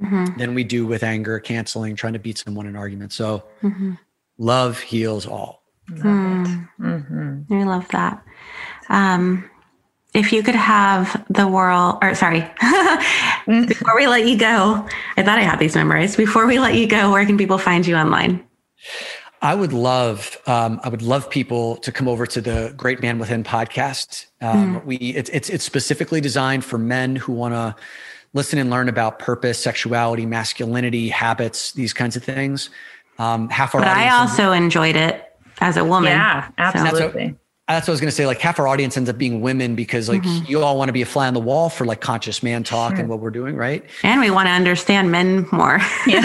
Mhm, 0.03 0.37
than 0.39 0.55
we 0.55 0.64
do 0.64 0.89
with 0.89 1.05
anger 1.05 1.39
canceling 1.39 1.95
trying 1.95 2.14
to 2.14 2.18
beat 2.18 2.37
someone 2.39 2.66
in 2.66 2.70
an 2.74 2.76
argument 2.76 3.12
so 3.12 3.45
mhm. 3.62 3.97
love 4.39 4.80
heals 4.80 5.24
all 5.24 5.62
Love 5.89 6.01
Hmm. 6.03 6.45
it. 6.45 6.82
Mhm. 6.82 7.51
I 7.53 7.64
love 7.64 7.87
that. 7.89 8.24
Um, 8.89 9.49
if 10.14 10.32
you 10.32 10.43
could 10.43 10.55
have 10.57 11.24
the 11.28 11.47
world, 11.47 11.99
or 12.03 12.14
sorry, 12.14 12.41
before 13.47 13.95
we 13.95 14.07
let 14.07 14.26
you 14.26 14.39
go, 14.39 14.87
I 15.18 15.22
thought 15.22 15.39
I 15.39 15.43
had 15.43 15.59
these 15.59 15.74
memorized. 15.74 16.16
Before 16.16 16.47
we 16.47 16.59
let 16.59 16.74
you 16.74 16.87
go, 16.87 17.12
where 17.12 17.26
can 17.26 17.37
people 17.37 17.59
find 17.59 17.87
you 17.87 17.97
online? 17.97 18.43
I 19.45 19.55
would 19.55 19.74
love, 19.74 20.38
um, 20.47 20.80
I 20.82 20.88
would 20.88 21.03
love 21.03 21.28
people 21.28 21.76
to 21.76 21.92
come 21.92 22.09
over 22.09 22.26
to 22.26 22.40
the 22.40 22.72
Great 22.78 23.03
Man 23.03 23.18
Within 23.18 23.45
podcast. 23.45 24.26
Um, 24.40 24.80
We, 24.86 24.97
it's, 24.97 25.28
it's 25.30 25.51
it's 25.51 25.64
specifically 25.64 26.22
designed 26.22 26.64
for 26.64 26.78
men 26.78 27.14
who 27.14 27.32
want 27.34 27.53
to 27.53 27.76
listen 28.32 28.59
and 28.59 28.70
learn 28.70 28.88
about 28.88 29.18
purpose, 29.18 29.59
sexuality, 29.59 30.24
masculinity, 30.24 31.11
habits, 31.11 31.72
these 31.72 31.92
kinds 31.92 32.16
of 32.16 32.24
things. 32.24 32.70
Um, 33.19 33.51
half 33.51 33.74
our 33.74 33.82
But 33.82 33.89
I 33.89 34.09
audience, 34.09 34.31
also 34.32 34.52
enjoyed 34.52 34.97
it 34.97 35.23
as 35.60 35.77
a 35.77 35.85
woman. 35.85 36.12
Yeah, 36.12 36.48
That's 36.56 36.77
what- 36.77 36.86
absolutely. 36.86 37.36
That's 37.69 37.86
what 37.86 37.93
I 37.93 37.95
was 37.95 38.01
going 38.01 38.09
to 38.11 38.15
say. 38.15 38.27
Like 38.27 38.41
half 38.41 38.59
our 38.59 38.69
audience 38.69 38.97
ends 38.97 39.09
up 39.09 39.16
being 39.16 39.41
women 39.41 39.74
because 39.74 40.09
like 40.09 40.23
Mhm. 40.23 40.49
you 40.49 40.62
all 40.62 40.77
want 40.77 40.89
to 40.91 40.93
be 40.93 41.01
a 41.03 41.07
fly 41.07 41.27
on 41.27 41.35
the 41.35 41.41
wall 41.41 41.70
for 41.70 41.85
like 41.86 42.01
conscious 42.01 42.43
man 42.43 42.62
talk 42.62 42.93
Sure. 42.93 43.01
and 43.01 43.09
what 43.09 43.20
we're 43.20 43.31
doing, 43.31 43.57
right? 43.57 43.82
And 44.03 44.20
we 44.20 44.31
want 44.31 44.47
to 44.49 44.51
understand 44.53 45.11
men 45.11 45.47
more. 45.51 45.81
Yeah. 46.07 46.20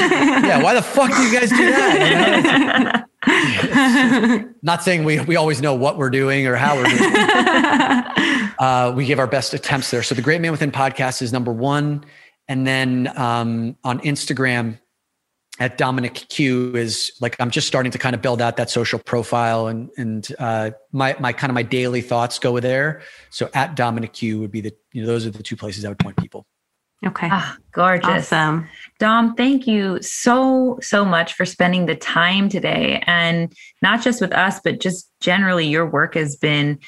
yeah. 0.46 0.62
Why 0.64 0.74
the 0.74 0.82
fuck 0.82 1.10
do 1.16 1.22
you 1.24 1.32
guys 1.40 1.50
do 1.50 1.58
that? 1.72 3.06
You 3.26 4.40
know? 4.44 4.50
Not 4.62 4.84
saying 4.84 5.04
we 5.06 5.20
we 5.22 5.36
always 5.36 5.62
know 5.62 5.74
what 5.74 5.98
we're 5.98 6.10
doing 6.10 6.46
or 6.48 6.56
how 6.56 6.76
we're 6.76 6.86
doing. 6.86 7.14
uh, 8.60 8.94
we 8.96 9.06
give 9.06 9.20
our 9.20 9.28
best 9.28 9.54
attempts 9.54 9.92
there. 9.92 10.04
So 10.04 10.16
the 10.16 10.22
Great 10.22 10.42
Man 10.42 10.52
Within 10.52 10.72
podcast 10.72 11.22
is 11.22 11.32
number 11.32 11.52
one, 11.54 12.04
and 12.48 12.66
then 12.68 13.12
um, 13.18 13.76
on 13.84 14.00
Instagram 14.00 14.80
at 15.60 15.78
Dominick 15.78 16.14
Q 16.30 16.76
is 16.76 17.12
like 17.20 17.36
I'm 17.40 17.52
just 17.52 17.68
starting 17.68 17.92
to 17.92 17.98
kind 17.98 18.16
of 18.16 18.22
build 18.22 18.42
out 18.42 18.58
that 18.58 18.70
social 18.70 19.00
profile, 19.00 19.68
and 19.68 19.90
and 19.98 20.28
uh, 20.40 20.72
my 20.92 21.16
my 21.20 21.34
kind 21.34 21.52
of 21.52 21.56
my 21.56 21.64
daily 21.64 22.02
thoughts 22.02 22.40
go 22.40 22.60
there. 22.60 23.02
So 23.30 23.50
at 23.54 23.76
Dominick 23.76 24.14
Q 24.14 24.40
would 24.40 24.52
be 24.52 24.62
the 24.62 24.74
you 24.94 25.02
know 25.02 25.08
those 25.08 25.26
are 25.26 25.32
the 25.32 25.44
two 25.44 25.56
places 25.58 25.86
I 25.86 25.90
would 25.90 26.00
point 26.00 26.18
people. 26.18 26.46
okay. 27.06 27.28
Ah, 27.32 27.58
gorgeous. 27.72 28.32
Awesome. 28.32 28.68
Dom, 29.00 29.36
thank 29.36 29.68
you 29.68 30.02
so, 30.02 30.80
so 30.82 31.06
much 31.06 31.34
for 31.34 31.46
spending 31.46 31.86
the 31.86 31.96
time 31.96 32.50
today. 32.50 33.02
And 33.06 33.54
not 33.82 34.02
just 34.02 34.20
with 34.20 34.34
us, 34.34 34.60
but 34.64 34.80
just 34.80 35.10
generally, 35.22 35.68
your 35.68 35.86
work 35.86 36.16
has 36.16 36.36
been 36.36 36.80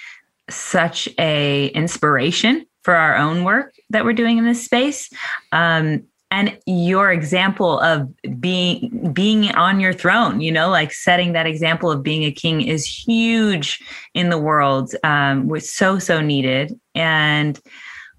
such 0.49 1.07
a 1.17 1.67
inspiration 1.67 2.65
for 2.83 2.95
our 2.95 3.15
own 3.15 3.43
work 3.43 3.73
that 3.89 4.03
we're 4.03 4.13
doing 4.13 4.37
in 4.37 4.45
this 4.45 4.63
space. 4.63 5.09
Um, 5.51 6.03
and 6.31 6.57
your 6.65 7.11
example 7.11 7.79
of 7.81 8.09
being 8.39 9.11
being 9.13 9.51
on 9.51 9.81
your 9.81 9.91
throne, 9.91 10.39
you 10.39 10.51
know, 10.51 10.69
like 10.69 10.93
setting 10.93 11.33
that 11.33 11.45
example 11.45 11.91
of 11.91 12.01
being 12.01 12.23
a 12.23 12.31
king 12.31 12.61
is 12.61 12.85
huge 12.85 13.83
in 14.13 14.29
the 14.29 14.37
world. 14.37 14.95
Um, 15.03 15.47
was 15.47 15.71
so 15.71 15.99
so 15.99 16.21
needed, 16.21 16.79
and 16.95 17.59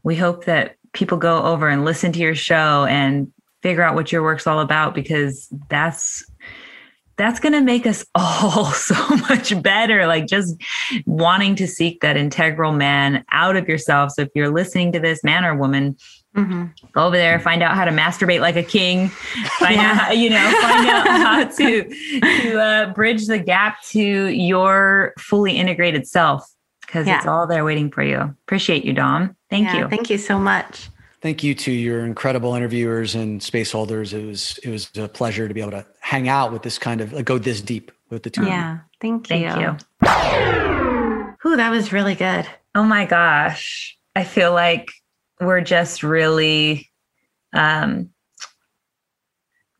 we 0.02 0.14
hope 0.14 0.44
that 0.44 0.76
people 0.92 1.16
go 1.16 1.42
over 1.42 1.68
and 1.68 1.86
listen 1.86 2.12
to 2.12 2.20
your 2.20 2.34
show 2.34 2.84
and 2.84 3.32
figure 3.62 3.82
out 3.82 3.94
what 3.94 4.12
your 4.12 4.22
work's 4.22 4.46
all 4.46 4.60
about 4.60 4.94
because 4.94 5.48
that's 5.70 6.22
that's 7.16 7.40
going 7.40 7.52
to 7.52 7.60
make 7.60 7.86
us 7.86 8.04
all 8.14 8.66
so 8.72 8.94
much 9.28 9.60
better 9.62 10.06
like 10.06 10.26
just 10.26 10.60
wanting 11.06 11.54
to 11.54 11.66
seek 11.66 12.00
that 12.00 12.16
integral 12.16 12.72
man 12.72 13.24
out 13.30 13.56
of 13.56 13.68
yourself 13.68 14.10
so 14.12 14.22
if 14.22 14.28
you're 14.34 14.52
listening 14.52 14.92
to 14.92 15.00
this 15.00 15.22
man 15.22 15.44
or 15.44 15.56
woman 15.56 15.96
mm-hmm. 16.36 16.64
go 16.92 17.06
over 17.06 17.16
there 17.16 17.38
find 17.40 17.62
out 17.62 17.74
how 17.74 17.84
to 17.84 17.90
masturbate 17.90 18.40
like 18.40 18.56
a 18.56 18.62
king 18.62 19.08
find 19.58 19.76
yeah. 19.76 19.90
out 19.90 19.96
how, 19.96 20.12
you 20.12 20.30
know 20.30 20.52
find 20.60 20.88
out 20.88 21.06
how 21.06 21.44
to 21.44 21.84
to 22.42 22.60
uh, 22.60 22.92
bridge 22.92 23.26
the 23.26 23.38
gap 23.38 23.82
to 23.82 24.26
your 24.28 25.14
fully 25.18 25.56
integrated 25.56 26.06
self 26.06 26.48
because 26.80 27.06
yeah. 27.06 27.18
it's 27.18 27.26
all 27.26 27.46
there 27.46 27.64
waiting 27.64 27.90
for 27.90 28.02
you 28.02 28.18
appreciate 28.46 28.84
you 28.84 28.92
dom 28.92 29.36
thank 29.50 29.66
yeah, 29.66 29.78
you 29.78 29.88
thank 29.88 30.10
you 30.10 30.18
so 30.18 30.38
much 30.38 30.88
Thank 31.22 31.44
you 31.44 31.54
to 31.54 31.70
your 31.70 32.04
incredible 32.04 32.56
interviewers 32.56 33.14
and 33.14 33.40
space 33.40 33.70
holders. 33.70 34.12
It 34.12 34.26
was 34.26 34.58
it 34.64 34.70
was 34.70 34.90
a 34.96 35.06
pleasure 35.06 35.46
to 35.46 35.54
be 35.54 35.60
able 35.60 35.70
to 35.70 35.86
hang 36.00 36.28
out 36.28 36.52
with 36.52 36.62
this 36.62 36.78
kind 36.78 37.00
of 37.00 37.12
like, 37.12 37.24
go 37.24 37.38
this 37.38 37.60
deep 37.60 37.92
with 38.10 38.24
the 38.24 38.30
two. 38.30 38.44
Yeah, 38.44 38.80
thank 39.00 39.30
you. 39.30 39.48
Thank 39.48 39.60
you. 39.60 39.68
Ooh, 41.46 41.56
that 41.56 41.70
was 41.70 41.92
really 41.92 42.16
good. 42.16 42.48
Oh 42.74 42.82
my 42.82 43.04
gosh, 43.04 43.96
I 44.16 44.24
feel 44.24 44.52
like 44.52 44.90
we're 45.46 45.60
just 45.60 46.02
really 46.02 46.90
um, 47.52 48.10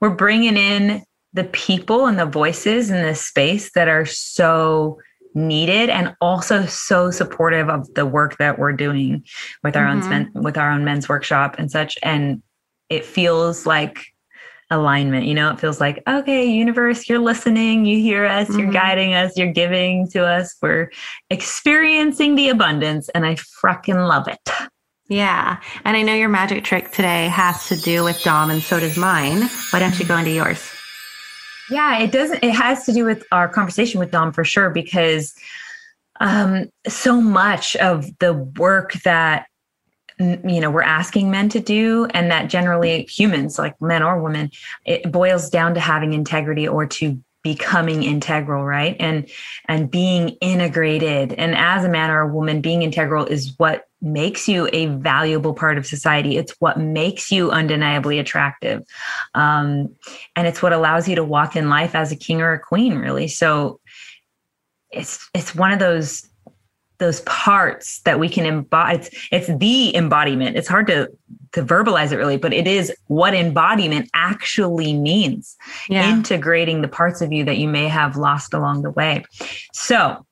we're 0.01 0.11
bringing 0.11 0.57
in 0.57 1.05
the 1.33 1.45
people 1.45 2.07
and 2.07 2.19
the 2.19 2.27
voices 2.27 2.91
in 2.91 3.03
this 3.03 3.25
space 3.25 3.73
that 3.73 3.89
are 3.89 4.05
so 4.05 4.99
needed 5.35 5.89
and 5.89 6.15
also 6.21 6.67
so 6.67 7.11
supportive 7.11 7.69
of 7.69 7.93
the 7.95 8.05
work 8.05 8.37
that 8.39 8.59
we're 8.59 8.73
doing 8.73 9.25
with 9.63 9.77
our 9.77 9.87
mm-hmm. 9.87 10.13
own 10.13 10.43
with 10.43 10.59
our 10.59 10.71
own 10.71 10.85
men's 10.85 11.09
workshop 11.09 11.55
and 11.59 11.71
such 11.71 11.97
and 12.03 12.43
it 12.91 13.05
feels 13.05 13.65
like 13.65 14.07
alignment 14.71 15.25
you 15.25 15.33
know 15.33 15.51
it 15.51 15.59
feels 15.59 15.81
like 15.81 16.03
okay 16.07 16.45
universe 16.45 17.09
you're 17.09 17.19
listening 17.19 17.87
you 17.87 17.99
hear 17.99 18.27
us 18.27 18.49
mm-hmm. 18.49 18.59
you're 18.59 18.73
guiding 18.73 19.15
us 19.15 19.37
you're 19.37 19.53
giving 19.53 20.07
to 20.09 20.25
us 20.25 20.55
we're 20.61 20.91
experiencing 21.31 22.35
the 22.35 22.51
abundance 22.51 23.09
and 23.11 23.25
i 23.25 23.35
freaking 23.35 24.07
love 24.07 24.29
it 24.29 24.51
yeah 25.09 25.61
and 25.85 25.97
i 25.97 26.03
know 26.03 26.15
your 26.15 26.29
magic 26.29 26.65
trick 26.65 26.91
today 26.91 27.29
has 27.29 27.69
to 27.69 27.77
do 27.77 28.05
with 28.05 28.23
dom 28.23 28.51
and 28.51 28.63
so 28.63 28.79
does 28.81 28.97
mine 28.97 29.49
why 29.71 29.79
don't 29.79 29.99
you 29.99 30.07
go 30.07 30.17
into 30.17 30.31
yours 30.31 30.73
yeah, 31.73 31.99
it 32.01 32.13
doesn't. 32.13 32.45
It 32.45 32.55
has 32.55 32.85
to 32.85 32.93
do 32.93 33.05
with 33.05 33.25
our 33.33 33.49
conversation 33.49 33.99
with 33.99 34.11
Dom 34.11 34.33
for 34.33 34.45
sure, 34.45 34.69
because 34.71 35.35
um, 36.21 36.71
so 36.87 37.21
much 37.21 37.77
of 37.77 38.07
the 38.19 38.35
work 38.35 38.93
that 39.05 39.47
you 40.19 40.61
know 40.61 40.71
we're 40.71 40.83
asking 40.83 41.31
men 41.31 41.49
to 41.49 41.59
do 41.59 42.07
and 42.11 42.31
that 42.31 42.49
generally 42.49 43.05
humans 43.05 43.59
like 43.59 43.81
men 43.81 44.03
or 44.03 44.23
women 44.23 44.51
it 44.85 45.11
boils 45.11 45.49
down 45.49 45.75
to 45.75 45.81
having 45.81 46.13
integrity 46.13 46.69
or 46.69 46.87
to 46.87 47.21
becoming 47.43 48.03
integral 48.03 48.65
right? 48.65 48.97
And 49.01 49.29
and 49.67 49.91
being 49.91 50.31
integrated. 50.41 51.33
And 51.35 51.55
as 51.57 51.85
a 51.85 51.89
man 51.89 52.11
or 52.11 52.21
a 52.21 52.33
woman 52.33 52.61
being 52.61 52.83
integral 52.83 53.27
is 53.27 53.55
what 53.59 53.89
makes 54.01 54.49
you 54.49 54.69
a 54.73 54.87
valuable 54.87 55.55
part 55.55 55.79
of 55.79 55.87
society. 55.87 56.37
It's 56.37 56.55
what 56.59 56.79
makes 56.79 57.31
you 57.31 57.51
undeniably 57.51 58.19
attractive. 58.19 58.83
Um, 59.35 59.95
and 60.35 60.47
it's 60.47 60.63
what 60.63 60.73
allows 60.73 61.09
you 61.09 61.17
to 61.17 61.25
walk 61.25 61.57
in 61.57 61.69
life 61.69 61.95
as 61.95 62.11
a 62.13 62.17
king 62.17 62.41
or 62.41 62.53
a 62.53 62.59
queen 62.59 62.97
really. 62.97 63.29
So 63.29 63.81
it's 64.91 65.29
it's 65.35 65.55
one 65.55 65.73
of 65.73 65.79
those 65.79 66.29
those 66.99 67.21
parts 67.23 68.01
that 68.03 68.21
we 68.21 68.29
can 68.29 68.47
embody 68.47 68.99
it's, 68.99 69.29
it's 69.33 69.59
the 69.59 69.95
embodiment. 69.97 70.57
It's 70.57 70.69
hard 70.69 70.87
to 70.87 71.09
to 71.53 71.63
verbalize 71.63 72.13
it 72.13 72.17
really 72.17 72.37
but 72.37 72.53
it 72.53 72.67
is 72.67 72.93
what 73.07 73.35
embodiment 73.35 74.09
actually 74.15 74.93
means 74.93 75.57
yeah. 75.89 76.11
integrating 76.11 76.83
the 76.83 76.89
parts 76.89 77.21
of 77.21 77.33
you 77.33 77.45
that 77.45 77.59
you 77.59 77.69
may 77.69 77.89
have 77.89 78.17
lost 78.17 78.55
along 78.55 78.83
the 78.83 78.91
way 78.91 79.25
so 79.73 80.25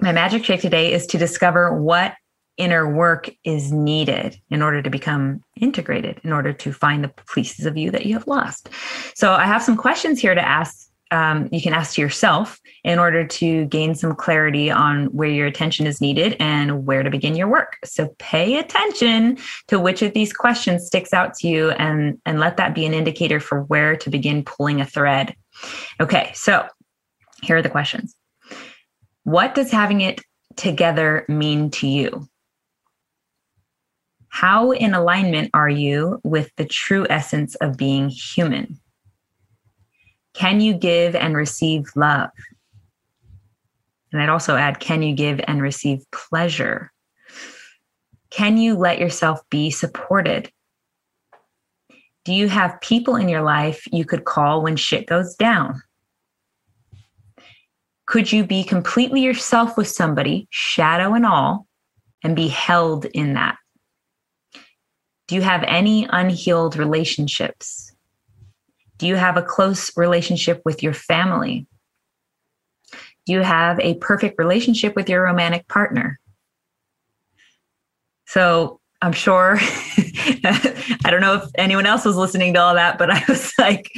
my 0.00 0.12
magic 0.12 0.42
trick 0.42 0.60
today 0.60 0.92
is 0.92 1.06
to 1.06 1.18
discover 1.18 1.80
what 1.80 2.14
inner 2.56 2.88
work 2.92 3.28
is 3.42 3.72
needed 3.72 4.38
in 4.50 4.62
order 4.62 4.80
to 4.80 4.88
become 4.88 5.42
integrated 5.60 6.20
in 6.22 6.32
order 6.32 6.52
to 6.52 6.72
find 6.72 7.02
the 7.02 7.12
pieces 7.34 7.66
of 7.66 7.76
you 7.76 7.90
that 7.90 8.06
you 8.06 8.14
have 8.14 8.26
lost 8.26 8.68
so 9.14 9.32
i 9.32 9.44
have 9.44 9.62
some 9.62 9.76
questions 9.76 10.20
here 10.20 10.34
to 10.34 10.46
ask 10.46 10.88
um, 11.14 11.48
you 11.52 11.62
can 11.62 11.72
ask 11.72 11.96
yourself 11.96 12.58
in 12.82 12.98
order 12.98 13.24
to 13.24 13.66
gain 13.66 13.94
some 13.94 14.16
clarity 14.16 14.68
on 14.68 15.06
where 15.06 15.28
your 15.28 15.46
attention 15.46 15.86
is 15.86 16.00
needed 16.00 16.36
and 16.40 16.84
where 16.86 17.04
to 17.04 17.10
begin 17.10 17.36
your 17.36 17.46
work. 17.46 17.76
So 17.84 18.14
pay 18.18 18.58
attention 18.58 19.38
to 19.68 19.78
which 19.78 20.02
of 20.02 20.12
these 20.12 20.32
questions 20.32 20.86
sticks 20.86 21.12
out 21.12 21.34
to 21.34 21.48
you 21.48 21.70
and, 21.70 22.20
and 22.26 22.40
let 22.40 22.56
that 22.56 22.74
be 22.74 22.84
an 22.84 22.92
indicator 22.92 23.38
for 23.38 23.62
where 23.62 23.96
to 23.96 24.10
begin 24.10 24.44
pulling 24.44 24.80
a 24.80 24.84
thread. 24.84 25.36
Okay, 26.00 26.32
so 26.34 26.66
here 27.42 27.56
are 27.56 27.62
the 27.62 27.70
questions. 27.70 28.16
What 29.22 29.54
does 29.54 29.70
having 29.70 30.00
it 30.00 30.20
together 30.56 31.24
mean 31.28 31.70
to 31.70 31.86
you? 31.86 32.28
How 34.28 34.72
in 34.72 34.94
alignment 34.94 35.50
are 35.54 35.68
you 35.68 36.20
with 36.24 36.50
the 36.56 36.64
true 36.64 37.06
essence 37.08 37.54
of 37.56 37.76
being 37.76 38.08
human? 38.08 38.80
Can 40.34 40.60
you 40.60 40.74
give 40.74 41.14
and 41.14 41.36
receive 41.36 41.86
love? 41.96 42.30
And 44.12 44.22
I'd 44.22 44.28
also 44.28 44.56
add, 44.56 44.80
can 44.80 45.02
you 45.02 45.14
give 45.14 45.40
and 45.48 45.62
receive 45.62 46.04
pleasure? 46.12 46.92
Can 48.30 48.56
you 48.56 48.76
let 48.76 48.98
yourself 48.98 49.40
be 49.48 49.70
supported? 49.70 50.50
Do 52.24 52.32
you 52.32 52.48
have 52.48 52.80
people 52.80 53.16
in 53.16 53.28
your 53.28 53.42
life 53.42 53.84
you 53.92 54.04
could 54.04 54.24
call 54.24 54.62
when 54.62 54.76
shit 54.76 55.06
goes 55.06 55.34
down? 55.34 55.82
Could 58.06 58.32
you 58.32 58.44
be 58.44 58.64
completely 58.64 59.22
yourself 59.22 59.76
with 59.76 59.88
somebody, 59.88 60.46
shadow 60.50 61.14
and 61.14 61.24
all, 61.24 61.66
and 62.22 62.36
be 62.36 62.48
held 62.48 63.04
in 63.06 63.34
that? 63.34 63.56
Do 65.26 65.34
you 65.34 65.42
have 65.42 65.64
any 65.66 66.06
unhealed 66.10 66.76
relationships? 66.76 67.93
Do 68.98 69.06
you 69.06 69.16
have 69.16 69.36
a 69.36 69.42
close 69.42 69.96
relationship 69.96 70.62
with 70.64 70.82
your 70.82 70.94
family? 70.94 71.66
Do 73.26 73.32
you 73.32 73.40
have 73.40 73.80
a 73.80 73.94
perfect 73.94 74.38
relationship 74.38 74.94
with 74.94 75.08
your 75.08 75.22
romantic 75.22 75.66
partner? 75.68 76.20
So 78.26 78.80
I'm 79.02 79.12
sure, 79.12 79.58
I 79.60 81.10
don't 81.10 81.20
know 81.20 81.34
if 81.34 81.50
anyone 81.56 81.86
else 81.86 82.04
was 82.04 82.16
listening 82.16 82.54
to 82.54 82.60
all 82.60 82.74
that, 82.74 82.98
but 82.98 83.10
I 83.10 83.22
was 83.28 83.52
like, 83.58 83.90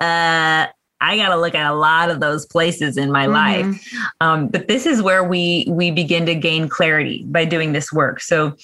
uh, 0.00 0.66
I 1.00 1.16
got 1.16 1.30
to 1.30 1.36
look 1.36 1.56
at 1.56 1.70
a 1.70 1.74
lot 1.74 2.10
of 2.10 2.20
those 2.20 2.46
places 2.46 2.96
in 2.96 3.10
my 3.10 3.26
mm-hmm. 3.26 3.70
life. 3.70 3.94
Um, 4.20 4.48
but 4.48 4.68
this 4.68 4.86
is 4.86 5.02
where 5.02 5.24
we 5.24 5.66
we 5.68 5.90
begin 5.90 6.26
to 6.26 6.34
gain 6.36 6.68
clarity 6.68 7.24
by 7.26 7.44
doing 7.44 7.72
this 7.72 7.92
work. 7.92 8.20
So 8.20 8.56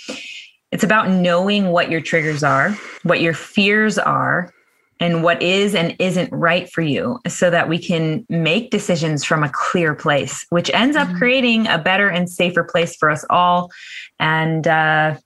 it's 0.70 0.84
about 0.84 1.10
knowing 1.10 1.70
what 1.70 1.90
your 1.90 2.00
triggers 2.00 2.44
are, 2.44 2.70
what 3.02 3.20
your 3.20 3.34
fears 3.34 3.98
are, 3.98 4.52
and 5.00 5.22
what 5.22 5.42
is 5.42 5.74
and 5.74 5.94
isn't 5.98 6.30
right 6.32 6.70
for 6.70 6.82
you 6.82 7.18
so 7.28 7.50
that 7.50 7.68
we 7.68 7.78
can 7.78 8.26
make 8.28 8.70
decisions 8.70 9.24
from 9.24 9.44
a 9.44 9.50
clear 9.52 9.94
place, 9.94 10.44
which 10.50 10.70
ends 10.74 10.96
up 10.96 11.08
mm-hmm. 11.08 11.18
creating 11.18 11.66
a 11.68 11.78
better 11.78 12.08
and 12.08 12.28
safer 12.28 12.64
place 12.64 12.96
for 12.96 13.10
us 13.10 13.24
all. 13.30 13.70
And 14.18 14.66
uh, 14.66 15.16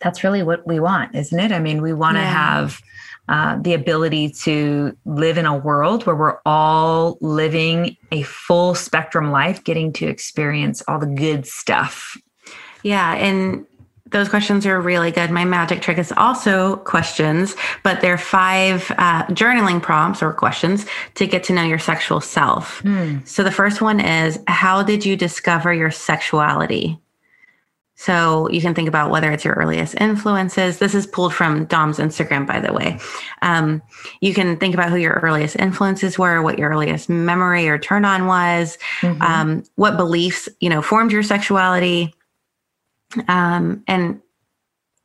that's 0.00 0.24
really 0.24 0.42
what 0.42 0.66
we 0.66 0.80
want, 0.80 1.14
isn't 1.14 1.38
it? 1.38 1.52
I 1.52 1.58
mean, 1.58 1.82
we 1.82 1.92
want 1.92 2.16
to 2.16 2.22
yeah. 2.22 2.32
have 2.32 2.80
uh, 3.28 3.58
the 3.60 3.74
ability 3.74 4.30
to 4.30 4.96
live 5.04 5.36
in 5.36 5.46
a 5.46 5.56
world 5.56 6.06
where 6.06 6.16
we're 6.16 6.38
all 6.46 7.18
living 7.20 7.96
a 8.12 8.22
full 8.22 8.74
spectrum 8.74 9.30
life, 9.30 9.64
getting 9.64 9.92
to 9.94 10.06
experience 10.06 10.82
all 10.86 10.98
the 10.98 11.06
good 11.06 11.46
stuff. 11.46 12.16
Yeah. 12.82 13.14
And 13.14 13.66
those 14.16 14.28
questions 14.30 14.64
are 14.64 14.80
really 14.80 15.10
good. 15.10 15.30
My 15.30 15.44
magic 15.44 15.82
trick 15.82 15.98
is 15.98 16.10
also 16.16 16.76
questions, 16.76 17.54
but 17.82 18.00
they're 18.00 18.16
five 18.16 18.90
uh, 18.96 19.26
journaling 19.26 19.82
prompts 19.82 20.22
or 20.22 20.32
questions 20.32 20.86
to 21.16 21.26
get 21.26 21.44
to 21.44 21.52
know 21.52 21.62
your 21.62 21.78
sexual 21.78 22.22
self. 22.22 22.82
Mm. 22.82 23.26
So 23.28 23.44
the 23.44 23.50
first 23.50 23.82
one 23.82 24.00
is 24.00 24.38
How 24.48 24.82
did 24.82 25.04
you 25.04 25.16
discover 25.16 25.72
your 25.74 25.90
sexuality? 25.90 26.98
So 27.98 28.48
you 28.50 28.60
can 28.60 28.74
think 28.74 28.88
about 28.88 29.10
whether 29.10 29.32
it's 29.32 29.44
your 29.44 29.54
earliest 29.54 29.94
influences. 30.00 30.78
This 30.78 30.94
is 30.94 31.06
pulled 31.06 31.32
from 31.32 31.64
Dom's 31.64 31.98
Instagram, 31.98 32.46
by 32.46 32.60
the 32.60 32.72
way. 32.72 32.98
Um, 33.40 33.82
you 34.20 34.34
can 34.34 34.58
think 34.58 34.74
about 34.74 34.90
who 34.90 34.96
your 34.96 35.14
earliest 35.14 35.56
influences 35.56 36.18
were, 36.18 36.42
what 36.42 36.58
your 36.58 36.70
earliest 36.70 37.08
memory 37.08 37.68
or 37.68 37.78
turn 37.78 38.04
on 38.04 38.26
was, 38.26 38.76
mm-hmm. 39.00 39.20
um, 39.22 39.64
what 39.76 39.96
beliefs, 39.96 40.46
you 40.60 40.68
know, 40.68 40.82
formed 40.82 41.10
your 41.10 41.22
sexuality 41.22 42.14
um, 43.28 43.82
and 43.86 44.20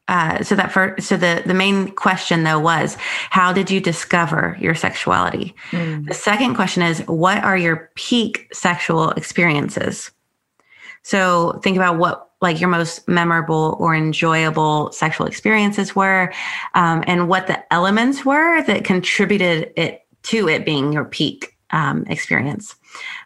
uh, 0.08 0.44
so 0.44 0.56
that 0.56 0.72
for 0.72 0.96
so 1.00 1.16
the 1.16 1.42
the 1.46 1.54
main 1.54 1.90
question 1.92 2.44
though 2.44 2.60
was 2.60 2.98
how 3.30 3.54
did 3.54 3.72
you 3.72 3.80
discover 3.80 4.58
your 4.60 4.76
sexuality? 4.76 5.56
Mm. 5.72 6.08
The 6.08 6.14
second 6.14 6.56
question 6.56 6.84
is 6.84 7.00
what 7.08 7.44
are 7.44 7.58
your 7.58 7.90
peak 7.96 8.50
sexual 8.52 9.12
experiences? 9.12 10.12
So 11.04 11.60
think 11.64 11.78
about 11.78 11.98
what 11.98 12.30
like 12.42 12.60
your 12.60 12.70
most 12.70 13.08
memorable 13.08 13.78
or 13.80 13.96
enjoyable 13.96 14.92
sexual 14.92 15.28
experiences 15.28 15.96
were, 15.96 16.34
um, 16.74 17.04
and 17.08 17.30
what 17.30 17.48
the 17.48 17.74
elements 17.74 18.26
were 18.26 18.64
that 18.64 18.84
contributed 18.84 19.72
it 19.78 20.02
to 20.24 20.50
it 20.50 20.66
being 20.66 20.92
your 20.92 21.06
peak 21.06 21.56
um, 21.70 22.06
experience. 22.08 22.76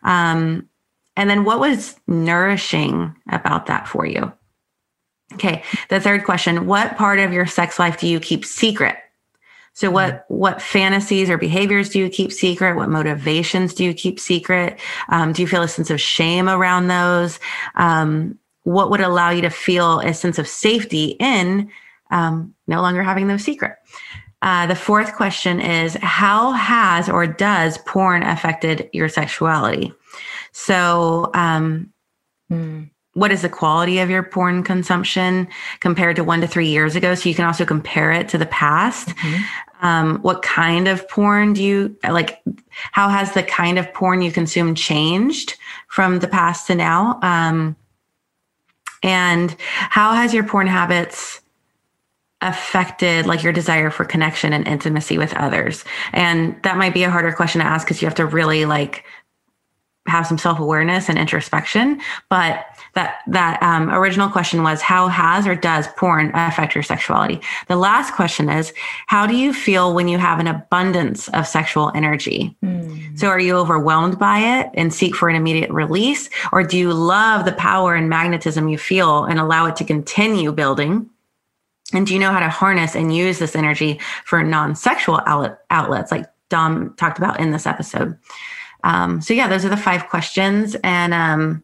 Um, 0.03 0.69
and 1.18 1.30
then 1.30 1.45
what 1.45 1.60
was 1.60 1.95
nourishing 2.07 3.15
about 3.31 3.68
that 3.68 3.88
for 3.88 4.06
you? 4.06 4.31
Okay. 5.34 5.64
The 5.89 5.99
third 5.99 6.23
question, 6.23 6.68
what 6.68 6.97
part 6.97 7.19
of 7.19 7.34
your 7.34 7.45
sex 7.45 7.80
life 7.80 7.99
do 7.99 8.07
you 8.07 8.19
keep 8.19 8.45
secret? 8.45 8.97
So 9.73 9.91
what 9.91 10.14
mm-hmm. 10.14 10.34
what 10.34 10.61
fantasies 10.61 11.30
or 11.30 11.38
behaviors 11.38 11.89
do 11.89 11.99
you 11.99 12.10
keep 12.10 12.31
secret? 12.31 12.76
What 12.76 12.89
motivations 12.89 13.73
do 13.73 13.84
you 13.84 13.93
keep 13.93 14.19
secret? 14.19 14.80
Um, 15.10 15.34
do 15.34 15.41
you 15.41 15.47
feel 15.47 15.64
a 15.64 15.68
sense 15.68 15.89
of 15.89 15.99
shame 15.99 16.47
around 16.47 16.88
those? 16.88 17.39
Um, 17.76 18.39
what 18.64 18.89
would 18.89 19.02
allow 19.02 19.30
you 19.30 19.41
to 19.41 19.49
feel 19.49 19.99
a 19.99 20.14
sense 20.14 20.39
of 20.39 20.47
safety 20.47 21.18
in 21.19 21.69
um, 22.10 22.56
no 22.68 22.81
longer 22.81 23.03
having 23.03 23.27
those 23.27 23.43
secret? 23.43 23.76
Uh, 24.41 24.65
the 24.65 24.76
fourth 24.76 25.15
question 25.15 25.60
is 25.60 25.95
how 26.02 26.52
has 26.52 27.10
or 27.10 27.27
does 27.27 27.77
porn 27.80 28.23
affected 28.23 28.89
your 28.93 29.10
sexuality? 29.10 29.91
So, 30.52 31.31
um, 31.34 31.91
mm 32.49 32.89
what 33.16 33.32
is 33.32 33.42
the 33.42 33.50
quality 33.50 34.00
of 34.00 34.10
your 34.10 34.24
porn 34.24 34.62
consumption 34.62 35.48
compared 35.80 36.18
to 36.18 36.24
one 36.24 36.42
to 36.42 36.48
three 36.48 36.68
years 36.68 36.98
ago? 36.98 37.16
So 37.16 37.30
you 37.30 37.36
can 37.36 37.46
also 37.46 37.66
compare 37.66 38.12
it 38.12 38.28
to 38.30 38.38
the 38.38 38.46
past. 38.46 39.08
Mm-hmm. 39.08 39.86
Um, 39.86 40.20
what 40.20 40.42
kind 40.42 40.88
of 40.88 41.08
porn 41.08 41.54
do 41.54 41.64
you 41.64 41.98
like? 42.04 42.42
How 42.92 43.08
has 43.08 43.32
the 43.32 43.42
kind 43.42 43.80
of 43.80 43.94
porn 43.94 44.22
you 44.22 44.32
consume 44.32 44.76
changed 44.76 45.56
from 45.88 46.20
the 46.20 46.28
past 46.28 46.68
to 46.68 46.76
now? 46.76 47.20
Um, 47.22 47.78
and 49.02 49.56
how 49.60 50.14
has 50.14 50.34
your 50.34 50.44
porn 50.44 50.68
habits 50.68 51.42
affected 52.42 53.28
like 53.28 53.44
your 53.44 53.54
desire 53.54 53.90
for 53.90 54.04
connection 54.04 54.52
and 54.52 54.68
intimacy 54.68 55.18
with 55.18 55.34
others? 55.36 55.86
And 56.12 56.62
that 56.64 56.78
might 56.78 56.94
be 56.94 57.04
a 57.04 57.10
harder 57.10 57.32
question 57.32 57.62
to 57.62 57.68
ask 57.68 57.88
because 57.88 58.02
you 58.02 58.08
have 58.08 58.16
to 58.16 58.26
really 58.26 58.66
like 58.66 59.06
have 60.08 60.28
some 60.28 60.38
self-awareness 60.38 61.10
and 61.10 61.18
introspection 61.18 62.00
but 62.30 62.66
that 62.95 63.19
that 63.27 63.61
um, 63.61 63.89
original 63.91 64.30
question 64.30 64.63
was 64.63 64.81
how 64.81 65.09
has 65.09 65.45
or 65.45 65.53
does 65.53 65.88
porn 65.97 66.31
affect 66.34 66.73
your 66.73 66.84
sexuality? 66.84 67.41
The 67.67 67.76
last 67.76 68.13
question 68.13 68.49
is 68.49 68.73
how 69.07 69.27
do 69.27 69.35
you 69.35 69.53
feel 69.53 69.93
when 69.93 70.07
you 70.07 70.17
have 70.17 70.39
an 70.39 70.47
abundance 70.47 71.27
of 71.30 71.45
sexual 71.45 71.91
energy? 71.93 72.55
Mm. 72.63 73.19
so 73.19 73.27
are 73.27 73.39
you 73.39 73.57
overwhelmed 73.57 74.17
by 74.17 74.39
it 74.39 74.69
and 74.73 74.93
seek 74.93 75.15
for 75.15 75.30
an 75.30 75.35
immediate 75.35 75.69
release? 75.69 76.30
Or 76.51 76.63
do 76.63 76.77
you 76.77 76.93
love 76.93 77.45
the 77.45 77.51
power 77.51 77.95
and 77.95 78.09
magnetism 78.09 78.69
you 78.69 78.77
feel 78.77 79.26
and 79.26 79.39
allow 79.39 79.65
it 79.65 79.76
to 79.77 79.84
continue 79.84 80.51
building? 80.51 81.09
And 81.93 82.07
do 82.07 82.13
you 82.13 82.19
know 82.19 82.31
how 82.31 82.39
to 82.39 82.49
harness 82.49 82.95
and 82.95 83.15
use 83.15 83.39
this 83.39 83.55
energy 83.55 83.99
for 84.23 84.41
non-sexual 84.43 85.22
outlet, 85.26 85.59
outlets 85.69 86.11
like 86.11 86.26
dom 86.49 86.95
talked 86.95 87.17
about 87.17 87.39
in 87.39 87.51
this 87.51 87.67
episode? 87.67 88.17
Um, 88.85 89.22
so 89.22 89.34
yeah, 89.34 89.47
those 89.47 89.65
are 89.65 89.69
the 89.69 89.77
five 89.77 90.07
questions, 90.09 90.76
and 90.84 91.13
um, 91.13 91.63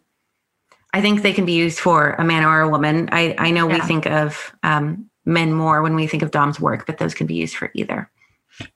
I 0.93 1.01
think 1.01 1.21
they 1.21 1.33
can 1.33 1.45
be 1.45 1.53
used 1.53 1.79
for 1.79 2.11
a 2.11 2.23
man 2.23 2.43
or 2.43 2.61
a 2.61 2.69
woman. 2.69 3.09
I 3.11 3.35
I 3.37 3.51
know 3.51 3.67
yeah. 3.67 3.75
we 3.75 3.81
think 3.81 4.05
of 4.05 4.53
um, 4.63 5.09
men 5.25 5.53
more 5.53 5.81
when 5.81 5.95
we 5.95 6.07
think 6.07 6.23
of 6.23 6.31
Dom's 6.31 6.59
work, 6.59 6.85
but 6.85 6.97
those 6.97 7.13
can 7.13 7.27
be 7.27 7.35
used 7.35 7.55
for 7.55 7.71
either. 7.73 8.09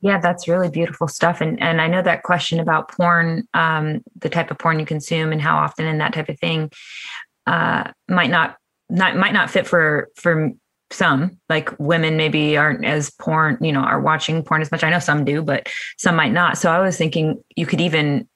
Yeah, 0.01 0.19
that's 0.19 0.47
really 0.47 0.69
beautiful 0.69 1.07
stuff. 1.07 1.41
And 1.41 1.61
and 1.61 1.81
I 1.81 1.87
know 1.87 2.01
that 2.01 2.23
question 2.23 2.59
about 2.59 2.89
porn, 2.89 3.47
um, 3.53 4.03
the 4.17 4.29
type 4.29 4.51
of 4.51 4.57
porn 4.57 4.79
you 4.79 4.85
consume 4.85 5.31
and 5.31 5.41
how 5.41 5.57
often 5.57 5.85
and 5.85 5.99
that 5.99 6.13
type 6.13 6.29
of 6.29 6.39
thing, 6.39 6.71
uh, 7.47 7.91
might 8.07 8.29
not 8.29 8.57
not 8.89 9.15
might 9.15 9.33
not 9.33 9.49
fit 9.49 9.67
for 9.67 10.09
for 10.15 10.51
some 10.91 11.37
like 11.49 11.77
women 11.79 12.15
maybe 12.15 12.55
aren't 12.55 12.85
as 12.85 13.09
porn 13.09 13.57
you 13.59 13.71
know 13.71 13.79
are 13.79 13.99
watching 13.99 14.43
porn 14.43 14.61
as 14.61 14.71
much 14.71 14.83
i 14.83 14.89
know 14.89 14.99
some 14.99 15.25
do 15.25 15.41
but 15.41 15.67
some 15.97 16.15
might 16.15 16.31
not 16.31 16.59
so 16.59 16.71
i 16.71 16.79
was 16.79 16.95
thinking 16.95 17.43
you 17.55 17.65
could 17.65 17.81
even 17.81 18.27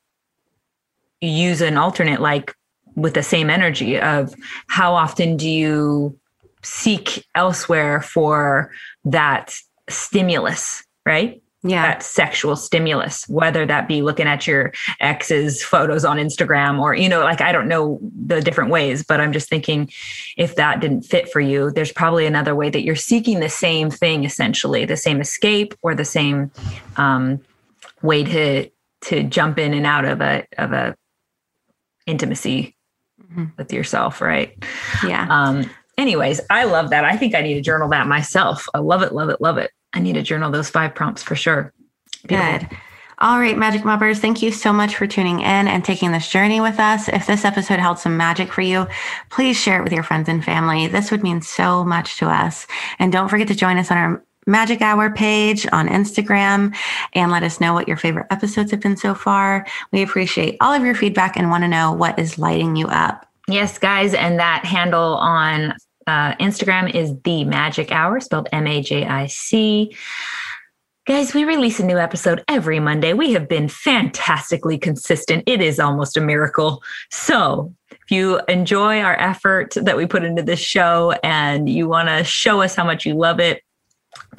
use 1.22 1.62
an 1.62 1.78
alternate 1.78 2.20
like 2.20 2.56
with 3.00 3.14
the 3.14 3.24
same 3.24 3.50
energy 3.50 4.00
of 4.00 4.34
how 4.68 4.94
often 4.94 5.38
do 5.38 5.50
you 5.50 6.18
seek 6.64 7.26
elsewhere 7.36 8.02
for 8.02 8.72
that 9.06 9.56
stimulus, 9.90 10.84
right? 11.06 11.42
Yeah. 11.62 11.88
That 11.88 12.04
sexual 12.04 12.56
stimulus, 12.56 13.28
whether 13.28 13.66
that 13.66 13.86
be 13.86 14.02
looking 14.02 14.28
at 14.28 14.48
your 14.48 14.72
ex's 15.02 15.62
photos 15.62 16.06
on 16.06 16.16
Instagram 16.16 16.80
or, 16.80 16.96
you 16.96 17.10
know, 17.10 17.20
like 17.20 17.42
I 17.42 17.52
don't 17.52 17.68
know 17.68 18.00
the 18.02 18.40
different 18.40 18.72
ways, 18.72 19.04
but 19.04 19.20
I'm 19.20 19.34
just 19.34 19.50
thinking 19.50 19.92
if 20.38 20.56
that 20.56 20.80
didn't 20.80 21.02
fit 21.02 21.30
for 21.30 21.42
you, 21.42 21.70
there's 21.70 21.92
probably 21.92 22.26
another 22.26 22.56
way 22.56 22.70
that 22.70 22.84
you're 22.84 22.96
seeking 22.96 23.42
the 23.42 23.50
same 23.50 23.92
thing, 23.92 24.24
essentially, 24.24 24.86
the 24.86 24.96
same 24.96 25.20
escape 25.20 25.74
or 25.82 25.94
the 25.94 26.06
same 26.06 26.50
um, 26.96 27.42
way 28.02 28.24
to 28.24 28.70
to 29.02 29.24
jump 29.24 29.60
in 29.60 29.74
and 29.74 29.86
out 29.86 30.06
of 30.06 30.22
a 30.22 30.46
of 30.58 30.72
a 30.72 30.96
intimacy 32.06 32.76
mm-hmm. 33.32 33.46
with 33.58 33.72
yourself, 33.74 34.22
right? 34.22 34.56
Yeah. 35.06 35.28
Um, 35.30 35.70
anyways, 35.98 36.42
I 36.50 36.64
love 36.66 36.90
that. 36.90 37.06
I 37.06 37.18
think 37.18 37.36
I 37.36 37.42
need 37.42 37.56
to 37.56 37.62
journal 37.62 37.90
that 37.90 38.08
myself. 38.08 38.68
I 38.74 38.80
love 38.80 39.02
it, 39.02 39.14
love 39.14 39.30
it, 39.30 39.42
love 39.42 39.58
it. 39.58 39.72
I 39.94 40.00
need 40.00 40.14
to 40.14 40.22
journal 40.22 40.52
those 40.52 40.70
five 40.70 40.96
prompts 40.96 41.24
for 41.24 41.36
sure. 41.36 41.74
Beautiful. 42.28 42.68
Good. 42.70 42.78
All 43.22 43.38
right, 43.38 43.58
Magic 43.58 43.82
Mobbers, 43.82 44.20
thank 44.20 44.42
you 44.42 44.50
so 44.50 44.72
much 44.72 44.96
for 44.96 45.06
tuning 45.06 45.42
in 45.42 45.68
and 45.68 45.84
taking 45.84 46.14
this 46.14 46.30
journey 46.30 46.62
with 46.62 46.80
us. 46.80 47.10
If 47.10 47.28
this 47.28 47.44
episode 47.44 47.80
held 47.80 48.00
some 48.00 48.16
magic 48.16 48.50
for 48.50 48.62
you, 48.62 48.88
please 49.30 49.60
share 49.60 49.78
it 49.78 49.84
with 49.84 49.92
your 49.92 50.04
friends 50.04 50.30
and 50.30 50.44
family. 50.44 50.88
This 50.88 51.12
would 51.12 51.22
mean 51.22 51.42
so 51.42 51.84
much 51.84 52.18
to 52.20 52.30
us. 52.30 52.66
And 52.98 53.12
don't 53.12 53.28
forget 53.28 53.50
to 53.50 53.56
join 53.56 53.78
us 53.78 53.92
on 53.92 53.98
our 53.98 54.24
Majic 54.48 54.82
Hour 54.82 55.12
page 55.12 55.68
on 55.72 55.88
Instagram 55.88 56.76
and 57.14 57.32
let 57.32 57.44
us 57.44 57.60
know 57.60 57.74
what 57.74 57.88
your 57.88 57.98
favorite 57.98 58.28
episodes 58.32 58.72
have 58.72 58.80
been 58.80 58.98
so 58.98 59.14
far. 59.14 59.66
We 59.92 60.02
appreciate 60.02 60.58
all 60.62 60.74
of 60.74 60.84
your 60.84 60.96
feedback 60.96 61.38
and 61.38 61.50
want 61.50 61.64
to 61.64 61.68
know 61.68 61.92
what 61.92 62.18
is 62.18 62.40
lighting 62.40 62.76
you 62.76 62.88
up. 62.88 63.28
Yes, 63.48 63.78
guys. 63.78 64.14
And 64.14 64.40
that 64.40 64.66
handle 64.66 65.16
on 65.16 65.74
uh, 66.08 66.36
Instagram 66.36 66.94
is 66.94 67.12
the 67.24 67.46
Majic 67.46 67.92
Hour, 67.92 68.20
spelled 68.20 68.50
M 68.52 68.68
A 68.68 68.82
J 68.82 69.06
I 69.06 69.28
C. 69.28 69.96
Guys, 71.06 71.34
we 71.34 71.44
release 71.44 71.80
a 71.80 71.86
new 71.86 71.98
episode 71.98 72.44
every 72.48 72.80
Monday. 72.80 73.14
We 73.14 73.34
have 73.34 73.48
been 73.48 73.68
fantastically 73.68 74.78
consistent. 74.78 75.44
It 75.48 75.60
is 75.60 75.80
almost 75.80 76.18
a 76.18 76.22
miracle. 76.22 76.84
So, 77.10 77.74
if 77.90 78.12
you 78.12 78.40
enjoy 78.48 79.02
our 79.02 79.20
effort 79.20 79.74
that 79.76 79.98
we 79.98 80.06
put 80.06 80.24
into 80.24 80.44
this 80.44 80.60
show 80.60 81.14
and 81.24 81.68
you 81.68 81.88
want 81.88 82.10
to 82.10 82.24
show 82.24 82.62
us 82.62 82.76
how 82.76 82.84
much 82.84 83.08
you 83.08 83.16
love 83.16 83.40
it, 83.40 83.64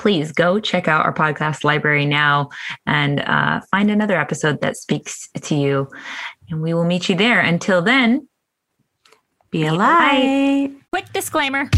please 0.00 0.32
go 0.32 0.58
check 0.58 0.88
out 0.88 1.04
our 1.04 1.12
podcast 1.12 1.62
library 1.62 2.06
now 2.06 2.48
and 2.86 3.20
uh, 3.20 3.60
find 3.70 3.90
another 3.90 4.18
episode 4.18 4.62
that 4.62 4.74
speaks 4.74 5.28
to 5.42 5.54
you. 5.54 5.86
And 6.48 6.62
we 6.62 6.72
will 6.72 6.86
meet 6.86 7.10
you 7.10 7.16
there. 7.16 7.38
Until 7.38 7.82
then, 7.82 8.26
be 9.50 9.66
alive. 9.66 10.70
Quick 10.90 11.12
disclaimer. 11.12 11.68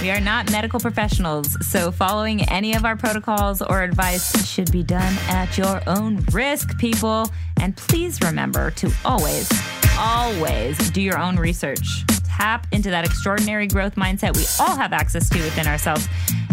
We 0.00 0.10
are 0.10 0.20
not 0.20 0.50
medical 0.52 0.78
professionals, 0.78 1.56
so 1.66 1.90
following 1.90 2.48
any 2.48 2.74
of 2.74 2.84
our 2.84 2.96
protocols 2.96 3.60
or 3.60 3.82
advice 3.82 4.48
should 4.48 4.70
be 4.70 4.84
done 4.84 5.14
at 5.28 5.58
your 5.58 5.82
own 5.88 6.24
risk, 6.32 6.78
people. 6.78 7.28
And 7.60 7.76
please 7.76 8.22
remember 8.22 8.70
to 8.70 8.92
always, 9.04 9.50
always 9.98 10.90
do 10.92 11.02
your 11.02 11.18
own 11.18 11.36
research. 11.36 12.04
Tap 12.36 12.66
into 12.72 12.90
that 12.90 13.04
extraordinary 13.04 13.66
growth 13.66 13.96
mindset 13.96 14.36
we 14.36 14.44
all 14.64 14.76
have 14.76 14.92
access 14.92 15.28
to 15.28 15.42
within 15.42 15.66
ourselves 15.66 16.08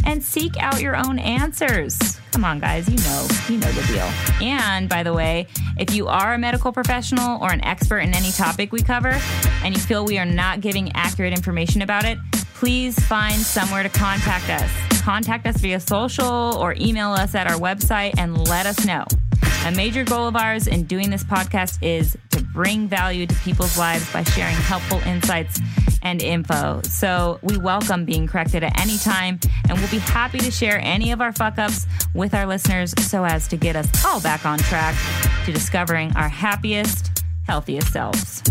and 0.06 0.24
seek 0.24 0.58
out 0.58 0.82
your 0.82 0.96
own 0.96 1.20
answers. 1.20 1.98
Come 2.32 2.44
on, 2.44 2.60
guys, 2.60 2.90
you 2.90 2.98
know, 2.98 3.28
you 3.48 3.58
know 3.58 3.72
the 3.72 3.88
deal. 3.94 4.10
And 4.42 4.90
by 4.90 5.04
the 5.04 5.14
way, 5.14 5.48
if 5.78 5.94
you 5.94 6.08
are 6.08 6.34
a 6.34 6.38
medical 6.38 6.72
professional 6.72 7.42
or 7.42 7.52
an 7.52 7.64
expert 7.64 8.00
in 8.00 8.14
any 8.16 8.32
topic 8.32 8.72
we 8.72 8.82
cover 8.82 9.20
and 9.64 9.76
you 9.76 9.82
feel 9.82 10.06
we 10.06 10.18
are 10.18 10.26
not 10.26 10.62
giving 10.62 10.92
accurate 10.96 11.34
information 11.34 11.82
about 11.82 12.06
it, 12.06 12.18
please 12.54 12.98
find 13.08 13.40
somewhere 13.40 13.84
to 13.84 13.90
contact 13.90 14.50
us. 14.50 15.02
Contact 15.02 15.46
us 15.46 15.58
via 15.58 15.80
social 15.80 16.58
or 16.58 16.76
email 16.80 17.12
us 17.12 17.36
at 17.36 17.48
our 17.48 17.58
website 17.58 18.14
and 18.18 18.48
let 18.48 18.66
us 18.66 18.86
know. 18.86 19.06
A 19.66 19.72
major 19.72 20.04
goal 20.04 20.28
of 20.28 20.36
ours 20.36 20.68
in 20.68 20.84
doing 20.84 21.10
this 21.10 21.24
podcast 21.24 21.80
is 21.82 22.18
to 22.32 22.42
bring 22.42 22.88
value 22.88 23.26
to 23.28 23.36
people's 23.36 23.78
lives 23.78 24.12
by 24.14 24.24
sharing 24.24 24.56
helpful 24.56 25.00
insights 25.00 25.60
and 26.02 26.22
info. 26.22 26.82
So 26.84 27.40
we 27.42 27.58
welcome 27.58 28.06
being 28.06 28.28
corrected 28.28 28.64
at 28.64 28.80
any 28.80 28.98
time, 28.98 29.40
and 29.68 29.78
we'll 29.78 29.90
be 29.90 30.00
happy 30.00 30.40
to 30.40 30.52
share 30.52 30.80
any 30.82 31.12
of 31.12 31.20
our 31.20 31.34
fuck 31.34 31.58
ups 31.58 31.86
with 32.14 32.34
our 32.34 32.46
listeners 32.46 32.94
so 33.02 33.26
as 33.26 33.48
to 33.50 33.58
get 33.58 33.76
us 33.76 33.88
all 34.06 34.22
back 34.22 34.46
on 34.46 34.58
track 34.60 34.96
to 35.46 35.52
discovering 35.52 36.16
our 36.16 36.30
happiest, 36.30 37.24
healthiest 37.46 37.92
selves. 37.92 38.44